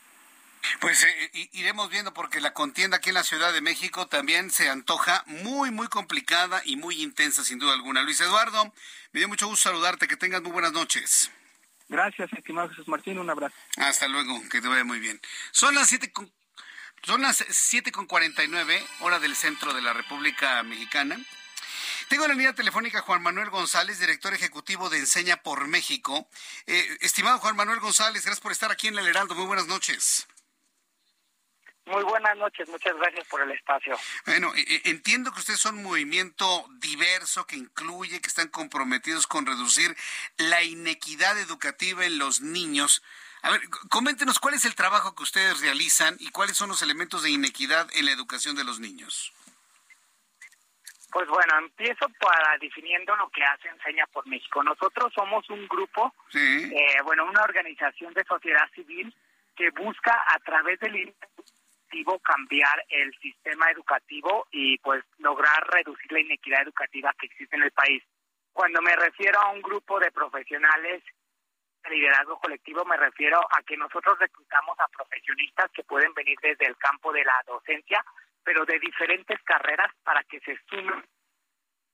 Pues 0.80 1.02
eh, 1.02 1.48
iremos 1.52 1.90
viendo 1.90 2.14
porque 2.14 2.40
la 2.40 2.52
contienda 2.52 2.96
aquí 2.98 3.10
en 3.10 3.14
la 3.14 3.24
Ciudad 3.24 3.52
de 3.52 3.60
México 3.60 4.06
también 4.06 4.50
se 4.50 4.68
antoja 4.68 5.22
muy, 5.26 5.70
muy 5.70 5.88
complicada 5.88 6.62
y 6.64 6.76
muy 6.76 7.02
intensa 7.02 7.44
sin 7.44 7.58
duda 7.58 7.72
alguna. 7.72 8.02
Luis 8.02 8.20
Eduardo, 8.20 8.72
me 9.12 9.20
dio 9.20 9.28
mucho 9.28 9.46
gusto 9.46 9.68
saludarte, 9.68 10.08
que 10.08 10.16
tengas 10.16 10.42
muy 10.42 10.52
buenas 10.52 10.72
noches. 10.72 11.30
Gracias, 11.88 12.32
estimado 12.32 12.70
Jesús 12.70 12.88
Martín, 12.88 13.18
un 13.18 13.28
abrazo. 13.28 13.54
Hasta 13.76 14.08
luego, 14.08 14.40
que 14.48 14.60
te 14.60 14.68
vaya 14.68 14.84
muy 14.84 14.98
bien. 15.00 15.20
Son 15.52 15.74
las 15.74 15.88
siete 15.88 16.12
con, 16.12 16.32
son 17.02 17.22
las 17.22 17.44
siete 17.50 17.92
con 17.92 18.06
cuarenta 18.06 18.42
y 18.42 18.48
nueve, 18.48 18.82
hora 19.00 19.18
del 19.18 19.36
centro 19.36 19.74
de 19.74 19.82
la 19.82 19.92
República 19.92 20.62
Mexicana. 20.62 21.18
Tengo 22.08 22.24
en 22.24 22.30
la 22.30 22.36
línea 22.36 22.54
telefónica 22.54 23.00
Juan 23.00 23.22
Manuel 23.22 23.50
González, 23.50 23.98
director 23.98 24.34
ejecutivo 24.34 24.90
de 24.90 24.98
Enseña 24.98 25.36
por 25.38 25.68
México. 25.68 26.28
Eh, 26.66 26.98
estimado 27.00 27.38
Juan 27.38 27.56
Manuel 27.56 27.80
González, 27.80 28.24
gracias 28.24 28.40
por 28.40 28.52
estar 28.52 28.70
aquí 28.70 28.88
en 28.88 28.98
el 28.98 29.06
Heraldo. 29.06 29.34
Muy 29.34 29.46
buenas 29.46 29.66
noches. 29.66 30.26
Muy 31.86 32.02
buenas 32.02 32.36
noches, 32.38 32.66
muchas 32.70 32.96
gracias 32.96 33.26
por 33.28 33.42
el 33.42 33.50
espacio. 33.50 33.96
Bueno, 34.24 34.52
eh, 34.56 34.80
entiendo 34.84 35.32
que 35.32 35.40
ustedes 35.40 35.60
son 35.60 35.76
un 35.76 35.84
movimiento 35.84 36.66
diverso 36.78 37.46
que 37.46 37.56
incluye, 37.56 38.20
que 38.22 38.28
están 38.28 38.48
comprometidos 38.48 39.26
con 39.26 39.44
reducir 39.44 39.94
la 40.38 40.62
inequidad 40.62 41.38
educativa 41.38 42.06
en 42.06 42.18
los 42.18 42.40
niños. 42.40 43.02
A 43.42 43.50
ver, 43.50 43.60
coméntenos 43.90 44.38
cuál 44.38 44.54
es 44.54 44.64
el 44.64 44.74
trabajo 44.74 45.14
que 45.14 45.22
ustedes 45.22 45.60
realizan 45.60 46.16
y 46.20 46.30
cuáles 46.30 46.56
son 46.56 46.70
los 46.70 46.80
elementos 46.80 47.22
de 47.22 47.30
inequidad 47.30 47.86
en 47.92 48.06
la 48.06 48.12
educación 48.12 48.56
de 48.56 48.64
los 48.64 48.80
niños. 48.80 49.34
Pues 51.12 51.28
bueno, 51.28 51.58
empiezo 51.58 52.08
para 52.18 52.56
definiendo 52.58 53.14
lo 53.16 53.28
que 53.28 53.44
hace 53.44 53.68
Enseña 53.68 54.06
por 54.06 54.26
México. 54.26 54.62
Nosotros 54.62 55.12
somos 55.14 55.48
un 55.50 55.68
grupo, 55.68 56.14
sí. 56.30 56.72
eh, 56.74 57.02
bueno, 57.04 57.26
una 57.26 57.42
organización 57.42 58.14
de 58.14 58.24
sociedad 58.24 58.68
civil 58.74 59.14
que 59.54 59.70
busca 59.70 60.24
a 60.28 60.38
través 60.40 60.80
del 60.80 60.96
cambiar 62.22 62.84
el 62.88 63.14
sistema 63.20 63.70
educativo 63.70 64.46
y 64.50 64.78
pues 64.78 65.04
lograr 65.18 65.66
reducir 65.68 66.10
la 66.12 66.20
inequidad 66.20 66.62
educativa 66.62 67.14
que 67.18 67.26
existe 67.26 67.56
en 67.56 67.62
el 67.62 67.70
país. 67.70 68.02
Cuando 68.52 68.80
me 68.82 68.96
refiero 68.96 69.40
a 69.40 69.50
un 69.50 69.62
grupo 69.62 70.00
de 70.00 70.10
profesionales 70.10 71.02
de 71.82 71.90
liderazgo 71.90 72.38
colectivo, 72.38 72.84
me 72.84 72.96
refiero 72.96 73.38
a 73.38 73.62
que 73.62 73.76
nosotros 73.76 74.18
reclutamos 74.18 74.78
a 74.80 74.88
profesionistas 74.88 75.70
que 75.72 75.84
pueden 75.84 76.12
venir 76.14 76.38
desde 76.42 76.66
el 76.66 76.76
campo 76.76 77.12
de 77.12 77.24
la 77.24 77.42
docencia, 77.46 78.04
pero 78.42 78.64
de 78.64 78.78
diferentes 78.78 79.40
carreras 79.42 79.90
para 80.02 80.22
que 80.24 80.40
se 80.40 80.58
sumen 80.68 81.04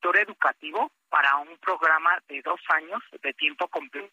sector 0.00 0.18
educativo 0.18 0.90
para 1.10 1.36
un 1.36 1.58
programa 1.58 2.18
de 2.28 2.40
dos 2.42 2.60
años 2.68 3.02
de 3.22 3.32
tiempo 3.34 3.68
completo 3.68 4.08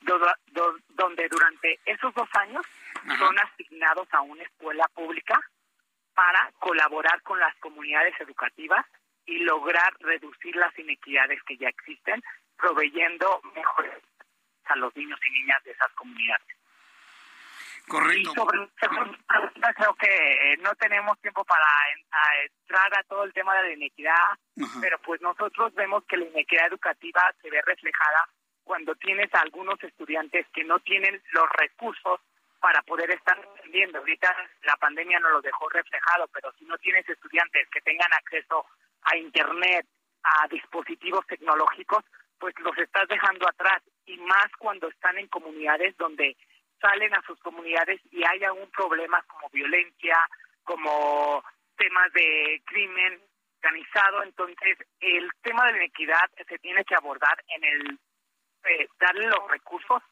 do, 0.00 0.18
do, 0.52 0.76
donde 0.90 1.28
durante 1.28 1.78
esos 1.86 2.12
dos 2.14 2.28
años 2.40 2.66
Ajá. 3.06 3.18
son 3.18 3.38
asignados 3.38 4.08
a 4.12 4.20
una 4.22 4.42
escuela 4.42 4.88
pública 4.94 5.40
para 6.14 6.50
colaborar 6.58 7.20
con 7.22 7.38
las 7.38 7.54
comunidades 7.56 8.14
educativas 8.20 8.86
y 9.26 9.38
lograr 9.38 9.94
reducir 10.00 10.54
las 10.56 10.76
inequidades 10.78 11.42
que 11.44 11.56
ya 11.56 11.68
existen, 11.68 12.22
proveyendo 12.56 13.40
mejores 13.54 14.02
a 14.66 14.76
los 14.76 14.94
niños 14.96 15.18
y 15.26 15.30
niñas 15.32 15.62
de 15.64 15.72
esas 15.72 15.92
comunidades. 15.92 16.46
Correcto. 17.88 18.30
Y 18.30 18.34
sobre 18.34 18.68
creo 19.76 19.94
que 19.94 20.52
eh, 20.52 20.56
no 20.58 20.74
tenemos 20.76 21.20
tiempo 21.20 21.44
para 21.44 21.64
a 21.64 22.42
entrar 22.42 22.98
a 22.98 23.02
todo 23.04 23.24
el 23.24 23.32
tema 23.32 23.54
de 23.56 23.62
la 23.62 23.72
inequidad, 23.74 24.14
Ajá. 24.62 24.78
pero 24.80 24.98
pues 25.00 25.20
nosotros 25.20 25.74
vemos 25.74 26.04
que 26.06 26.16
la 26.16 26.24
inequidad 26.24 26.68
educativa 26.68 27.34
se 27.42 27.50
ve 27.50 27.60
reflejada 27.62 28.28
cuando 28.62 28.94
tienes 28.94 29.32
a 29.34 29.40
algunos 29.40 29.82
estudiantes 29.82 30.46
que 30.54 30.64
no 30.64 30.78
tienen 30.78 31.20
los 31.32 31.48
recursos 31.50 32.20
para 32.64 32.80
poder 32.80 33.10
estar 33.10 33.38
aprendiendo. 33.38 33.98
Ahorita 33.98 34.34
la 34.62 34.74
pandemia 34.76 35.20
no 35.20 35.28
lo 35.28 35.42
dejó 35.42 35.68
reflejado, 35.68 36.26
pero 36.28 36.50
si 36.58 36.64
no 36.64 36.78
tienes 36.78 37.06
estudiantes 37.06 37.68
que 37.68 37.82
tengan 37.82 38.10
acceso 38.14 38.64
a 39.02 39.18
Internet, 39.18 39.86
a 40.22 40.48
dispositivos 40.48 41.26
tecnológicos, 41.26 42.02
pues 42.38 42.54
los 42.60 42.74
estás 42.78 43.06
dejando 43.06 43.46
atrás. 43.46 43.82
Y 44.06 44.16
más 44.16 44.46
cuando 44.58 44.88
están 44.88 45.18
en 45.18 45.28
comunidades 45.28 45.94
donde 45.98 46.38
salen 46.80 47.14
a 47.14 47.20
sus 47.26 47.38
comunidades 47.40 48.00
y 48.10 48.24
hay 48.24 48.42
algún 48.44 48.70
problema 48.70 49.22
como 49.28 49.50
violencia, 49.50 50.16
como 50.62 51.44
temas 51.76 52.10
de 52.14 52.62
crimen 52.64 53.20
organizado. 53.62 54.22
Entonces, 54.22 54.78
el 55.00 55.30
tema 55.42 55.66
de 55.66 55.72
la 55.72 55.78
inequidad 55.84 56.30
se 56.48 56.58
tiene 56.60 56.82
que 56.86 56.94
abordar 56.94 57.44
en 57.46 57.62
el 57.62 57.98
eh, 58.64 58.88
darle 58.98 59.26
los 59.26 59.50
recursos 59.50 60.02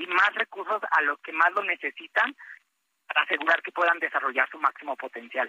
y 0.00 0.06
más 0.06 0.34
recursos 0.34 0.82
a 0.90 1.02
los 1.02 1.18
que 1.20 1.32
más 1.32 1.52
lo 1.54 1.62
necesitan 1.62 2.34
para 3.06 3.22
asegurar 3.22 3.60
que 3.62 3.72
puedan 3.72 3.98
desarrollar 3.98 4.48
su 4.50 4.58
máximo 4.58 4.96
potencial. 4.96 5.48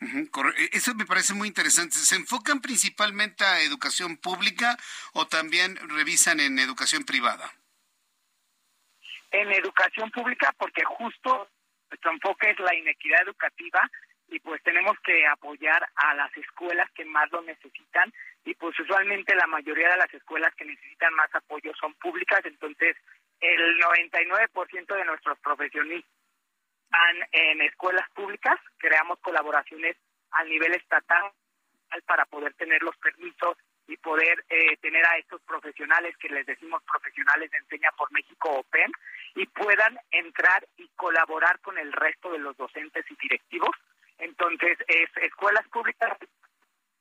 E, 0.00 0.70
eso 0.72 0.94
me 0.94 1.06
parece 1.06 1.34
muy 1.34 1.48
interesante. 1.48 1.96
¿Se 1.96 2.16
enfocan 2.16 2.60
principalmente 2.60 3.44
a 3.44 3.60
educación 3.60 4.16
pública 4.18 4.76
o 5.14 5.26
también 5.26 5.76
revisan 5.88 6.38
en 6.40 6.58
educación 6.58 7.04
privada? 7.04 7.50
En 9.30 9.50
educación 9.52 10.10
pública, 10.10 10.54
porque 10.58 10.84
justo 10.84 11.48
nuestro 11.90 12.10
enfoque 12.12 12.50
es 12.50 12.58
la 12.60 12.74
inequidad 12.74 13.22
educativa 13.22 13.90
y 14.28 14.38
pues 14.40 14.62
tenemos 14.62 14.96
que 15.04 15.26
apoyar 15.26 15.88
a 15.94 16.14
las 16.14 16.34
escuelas 16.36 16.90
que 16.94 17.04
más 17.06 17.30
lo 17.32 17.42
necesitan 17.42 18.12
y 18.44 18.54
pues 18.54 18.78
usualmente 18.78 19.34
la 19.34 19.46
mayoría 19.46 19.90
de 19.90 19.96
las 19.96 20.12
escuelas 20.12 20.54
que 20.54 20.64
necesitan 20.64 21.14
más 21.14 21.34
apoyo 21.34 21.72
son 21.78 21.94
públicas, 21.94 22.40
entonces 22.44 22.96
el 23.42 23.78
99% 23.80 24.94
de 24.94 25.04
nuestros 25.04 25.38
profesionistas 25.40 26.10
están 26.92 27.28
en 27.32 27.62
escuelas 27.62 28.08
públicas, 28.10 28.58
creamos 28.78 29.18
colaboraciones 29.20 29.96
a 30.30 30.44
nivel 30.44 30.74
estatal 30.74 31.32
para 32.06 32.24
poder 32.26 32.54
tener 32.54 32.82
los 32.82 32.96
permisos 32.98 33.56
y 33.86 33.96
poder 33.96 34.44
eh, 34.48 34.76
tener 34.78 35.04
a 35.04 35.16
estos 35.16 35.42
profesionales 35.42 36.16
que 36.18 36.28
les 36.28 36.46
decimos 36.46 36.82
profesionales 36.84 37.50
de 37.50 37.58
Enseña 37.58 37.90
por 37.92 38.12
México 38.12 38.50
Open 38.50 38.92
y 39.34 39.46
puedan 39.46 39.98
entrar 40.10 40.66
y 40.76 40.88
colaborar 40.96 41.60
con 41.60 41.78
el 41.78 41.92
resto 41.92 42.30
de 42.30 42.38
los 42.38 42.56
docentes 42.56 43.04
y 43.10 43.16
directivos. 43.16 43.74
Entonces, 44.18 44.78
es 44.86 45.10
escuelas 45.22 45.66
públicas 45.68 46.16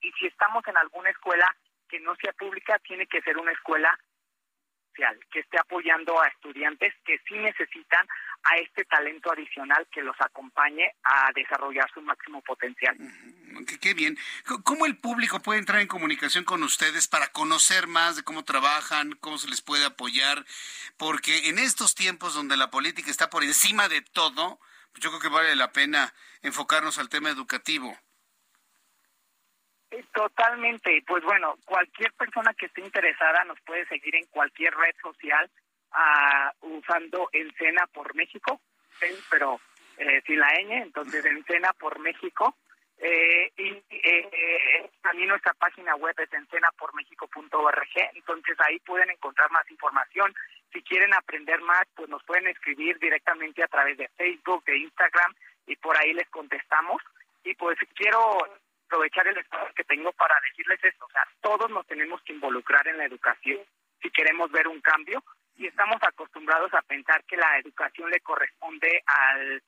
y 0.01 0.11
si 0.13 0.27
estamos 0.27 0.65
en 0.67 0.77
alguna 0.77 1.09
escuela 1.11 1.45
que 1.87 1.99
no 1.99 2.15
sea 2.15 2.33
pública, 2.33 2.79
tiene 2.79 3.05
que 3.07 3.21
ser 3.21 3.37
una 3.37 3.51
escuela 3.51 3.97
que 5.31 5.39
esté 5.39 5.57
apoyando 5.59 6.19
a 6.21 6.27
estudiantes 6.27 6.93
que 7.05 7.17
sí 7.27 7.35
necesitan 7.35 8.07
a 8.43 8.57
este 8.57 8.85
talento 8.85 9.31
adicional 9.31 9.87
que 9.91 10.01
los 10.01 10.15
acompañe 10.19 10.93
a 11.03 11.31
desarrollar 11.33 11.89
su 11.93 12.01
máximo 12.01 12.41
potencial. 12.41 12.97
Qué, 13.79 13.93
bien. 13.93 14.17
¿Cómo 14.63 14.85
el 14.85 14.97
público 14.97 15.39
puede 15.39 15.59
entrar 15.59 15.81
en 15.81 15.87
comunicación 15.87 16.43
con 16.43 16.63
ustedes 16.63 17.07
para 17.07 17.27
conocer 17.27 17.87
más 17.87 18.15
de 18.15 18.23
cómo 18.23 18.43
trabajan, 18.43 19.11
cómo 19.19 19.37
se 19.37 19.49
les 19.49 19.61
puede 19.61 19.85
apoyar? 19.85 20.45
Porque 20.97 21.49
en 21.49 21.59
estos 21.59 21.95
tiempos 21.95 22.33
donde 22.33 22.57
la 22.57 22.71
política 22.71 23.11
está 23.11 23.29
por 23.29 23.43
encima 23.43 23.89
de 23.89 24.01
todo, 24.01 24.59
yo 24.95 25.09
creo 25.09 25.21
que 25.21 25.29
vale 25.29 25.55
la 25.55 25.71
pena 25.71 26.13
enfocarnos 26.41 26.97
al 26.97 27.09
tema 27.09 27.29
educativo. 27.29 27.97
Totalmente. 30.13 31.03
Pues 31.05 31.23
bueno, 31.23 31.55
cualquier 31.65 32.13
persona 32.13 32.53
que 32.53 32.67
esté 32.67 32.81
interesada 32.81 33.43
nos 33.43 33.59
puede 33.61 33.85
seguir 33.87 34.15
en 34.15 34.25
cualquier 34.27 34.73
red 34.73 34.95
social 35.01 35.49
uh, 35.93 36.77
usando 36.77 37.29
Encena 37.33 37.87
por 37.93 38.15
México, 38.15 38.61
pero 39.29 39.59
eh, 39.97 40.21
sin 40.25 40.39
la 40.39 40.47
ñ, 40.63 40.83
entonces 40.83 41.25
Encena 41.25 41.73
por 41.73 41.99
México. 41.99 42.55
Eh, 43.03 43.51
y 43.57 43.83
eh, 43.89 44.89
también 45.01 45.29
nuestra 45.29 45.53
página 45.53 45.95
web 45.95 46.13
es 46.19 46.31
encenapormexico.org, 46.31 47.89
entonces 48.13 48.57
ahí 48.59 48.79
pueden 48.79 49.09
encontrar 49.09 49.49
más 49.49 49.69
información. 49.71 50.33
Si 50.71 50.83
quieren 50.83 51.13
aprender 51.13 51.59
más, 51.61 51.83
pues 51.95 52.09
nos 52.09 52.23
pueden 52.23 52.47
escribir 52.47 52.99
directamente 52.99 53.63
a 53.63 53.67
través 53.67 53.97
de 53.97 54.07
Facebook, 54.09 54.63
de 54.65 54.77
Instagram, 54.77 55.33
y 55.65 55.75
por 55.77 55.97
ahí 55.97 56.13
les 56.13 56.29
contestamos. 56.29 57.01
Y 57.43 57.55
pues 57.55 57.77
quiero 57.95 58.37
aprovechar 58.91 59.25
el 59.27 59.37
espacio 59.37 59.73
que 59.73 59.85
tengo 59.85 60.11
para 60.11 60.35
decirles 60.41 60.83
esto, 60.83 61.05
o 61.05 61.11
sea, 61.11 61.25
todos 61.39 61.69
nos 61.71 61.87
tenemos 61.87 62.21
que 62.23 62.33
involucrar 62.33 62.85
en 62.89 62.97
la 62.97 63.05
educación 63.05 63.59
si 64.01 64.09
queremos 64.11 64.51
ver 64.51 64.67
un 64.67 64.81
cambio, 64.81 65.23
y 65.55 65.67
estamos 65.67 65.97
acostumbrados 66.01 66.73
a 66.73 66.81
pensar 66.81 67.23
que 67.23 67.37
la 67.37 67.57
educación 67.59 68.09
le 68.09 68.19
corresponde 68.19 69.01
al 69.05 69.63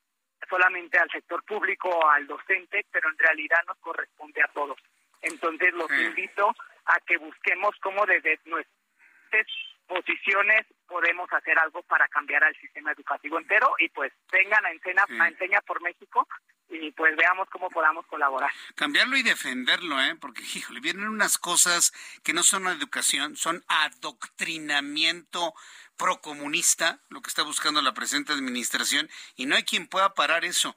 solamente 0.50 0.98
al 0.98 1.08
sector 1.10 1.42
público 1.44 1.88
o 1.88 2.08
al 2.10 2.26
docente, 2.26 2.84
pero 2.90 3.08
en 3.08 3.16
realidad 3.16 3.58
nos 3.66 3.78
corresponde 3.78 4.42
a 4.42 4.48
todos. 4.48 4.76
Entonces 5.22 5.72
los 5.72 5.90
invito 5.90 6.54
a 6.84 7.00
que 7.06 7.16
busquemos 7.16 7.74
cómo 7.80 8.04
desde 8.04 8.38
nuestras 8.44 9.46
posiciones 9.86 10.66
podemos 10.86 11.32
hacer 11.32 11.58
algo 11.58 11.82
para 11.84 12.08
cambiar 12.08 12.44
al 12.44 12.56
sistema 12.56 12.92
educativo 12.92 13.38
entero 13.38 13.74
y 13.78 13.88
pues 13.88 14.12
vengan 14.30 14.66
a 14.66 14.70
Enseña, 14.70 15.04
a 15.20 15.28
Enseña 15.28 15.60
por 15.62 15.80
México 15.80 16.26
y 16.68 16.90
pues 16.92 17.16
veamos 17.16 17.48
cómo 17.50 17.68
podamos 17.70 18.06
colaborar. 18.06 18.50
Cambiarlo 18.74 19.16
y 19.16 19.22
defenderlo, 19.22 20.00
¿eh? 20.00 20.16
Porque, 20.20 20.42
híjole, 20.54 20.80
vienen 20.80 21.08
unas 21.08 21.38
cosas 21.38 21.92
que 22.22 22.32
no 22.32 22.42
son 22.42 22.66
educación, 22.66 23.36
son 23.36 23.64
adoctrinamiento 23.68 25.54
procomunista, 25.96 26.98
lo 27.08 27.22
que 27.22 27.28
está 27.28 27.42
buscando 27.42 27.80
la 27.82 27.94
presente 27.94 28.32
administración, 28.32 29.08
y 29.36 29.46
no 29.46 29.56
hay 29.56 29.64
quien 29.64 29.86
pueda 29.86 30.14
parar 30.14 30.44
eso. 30.44 30.76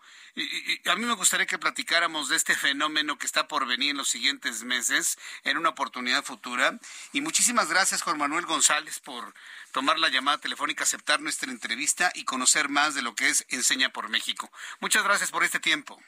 a 0.85 0.95
mí 0.95 1.05
me 1.05 1.15
gustaría 1.15 1.45
que 1.45 1.57
platicáramos 1.57 2.29
de 2.29 2.35
este 2.35 2.55
fenómeno 2.55 3.17
que 3.17 3.25
está 3.25 3.47
por 3.47 3.65
venir 3.67 3.91
en 3.91 3.97
los 3.97 4.09
siguientes 4.09 4.63
meses, 4.63 5.17
en 5.43 5.57
una 5.57 5.69
oportunidad 5.69 6.23
futura. 6.23 6.79
Y 7.13 7.21
muchísimas 7.21 7.69
gracias, 7.69 8.01
Juan 8.01 8.17
Manuel 8.17 8.45
González, 8.45 8.99
por 8.99 9.33
tomar 9.71 9.99
la 9.99 10.09
llamada 10.09 10.37
telefónica, 10.37 10.83
aceptar 10.83 11.21
nuestra 11.21 11.51
entrevista 11.51 12.11
y 12.13 12.25
conocer 12.25 12.69
más 12.69 12.95
de 12.95 13.01
lo 13.01 13.15
que 13.15 13.29
es 13.29 13.45
Enseña 13.49 13.89
por 13.89 14.09
México. 14.09 14.51
Muchas 14.79 15.03
gracias 15.03 15.31
por 15.31 15.43
este 15.43 15.59
tiempo. 15.59 15.99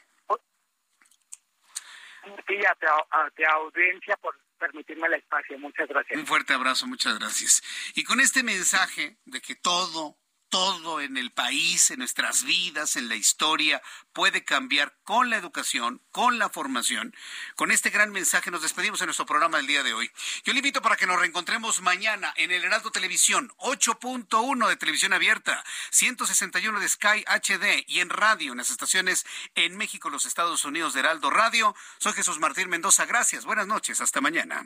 Sí, 2.48 2.60
a 2.65 3.53
audiencia 3.53 4.15
por 4.18 4.38
permitirme 4.60 5.07
el 5.07 5.15
espacio. 5.15 5.57
Muchas 5.57 5.88
gracias. 5.88 6.19
Un 6.19 6.27
fuerte 6.27 6.53
abrazo, 6.53 6.86
muchas 6.86 7.18
gracias. 7.18 7.64
Y 7.95 8.03
con 8.03 8.19
este 8.19 8.44
mensaje 8.44 9.18
de 9.26 9.41
que 9.41 9.56
todo, 9.56 10.19
todo 10.49 10.99
en 11.01 11.17
el 11.17 11.31
país, 11.31 11.91
en 11.91 11.99
nuestras 11.99 12.43
vidas, 12.43 12.95
en 12.95 13.07
la 13.07 13.15
historia, 13.15 13.81
puede 14.13 14.43
cambiar 14.43 14.95
con 15.03 15.30
la 15.30 15.38
educación, 15.38 16.01
con 16.11 16.39
la 16.39 16.49
formación. 16.49 17.15
Con 17.55 17.71
este 17.71 17.89
gran 17.89 18.11
mensaje 18.11 18.51
nos 18.51 18.61
despedimos 18.61 19.01
en 19.01 19.07
nuestro 19.07 19.26
programa 19.26 19.57
del 19.57 19.67
día 19.67 19.84
de 19.84 19.93
hoy. 19.93 20.11
Yo 20.43 20.53
le 20.53 20.59
invito 20.59 20.81
para 20.81 20.97
que 20.97 21.05
nos 21.05 21.19
reencontremos 21.19 21.81
mañana 21.81 22.34
en 22.35 22.51
el 22.51 22.63
Heraldo 22.63 22.91
Televisión, 22.91 23.53
8.1 23.59 24.67
de 24.67 24.76
televisión 24.76 25.13
abierta, 25.13 25.63
161 25.91 26.80
de 26.80 26.89
Sky 26.89 27.23
HD 27.26 27.85
y 27.88 27.99
en 27.99 28.09
radio 28.09 28.51
en 28.51 28.57
las 28.57 28.71
estaciones 28.71 29.26
en 29.55 29.77
México, 29.77 30.09
los 30.09 30.26
Estados 30.26 30.65
Unidos 30.65 30.93
de 30.93 31.01
Heraldo 31.01 31.30
Radio. 31.30 31.76
Soy 31.99 32.13
Jesús 32.13 32.39
Martín 32.39 32.69
Mendoza. 32.69 33.05
Gracias. 33.05 33.45
Buenas 33.45 33.67
noches. 33.67 34.01
Hasta 34.01 34.21
mañana. 34.21 34.65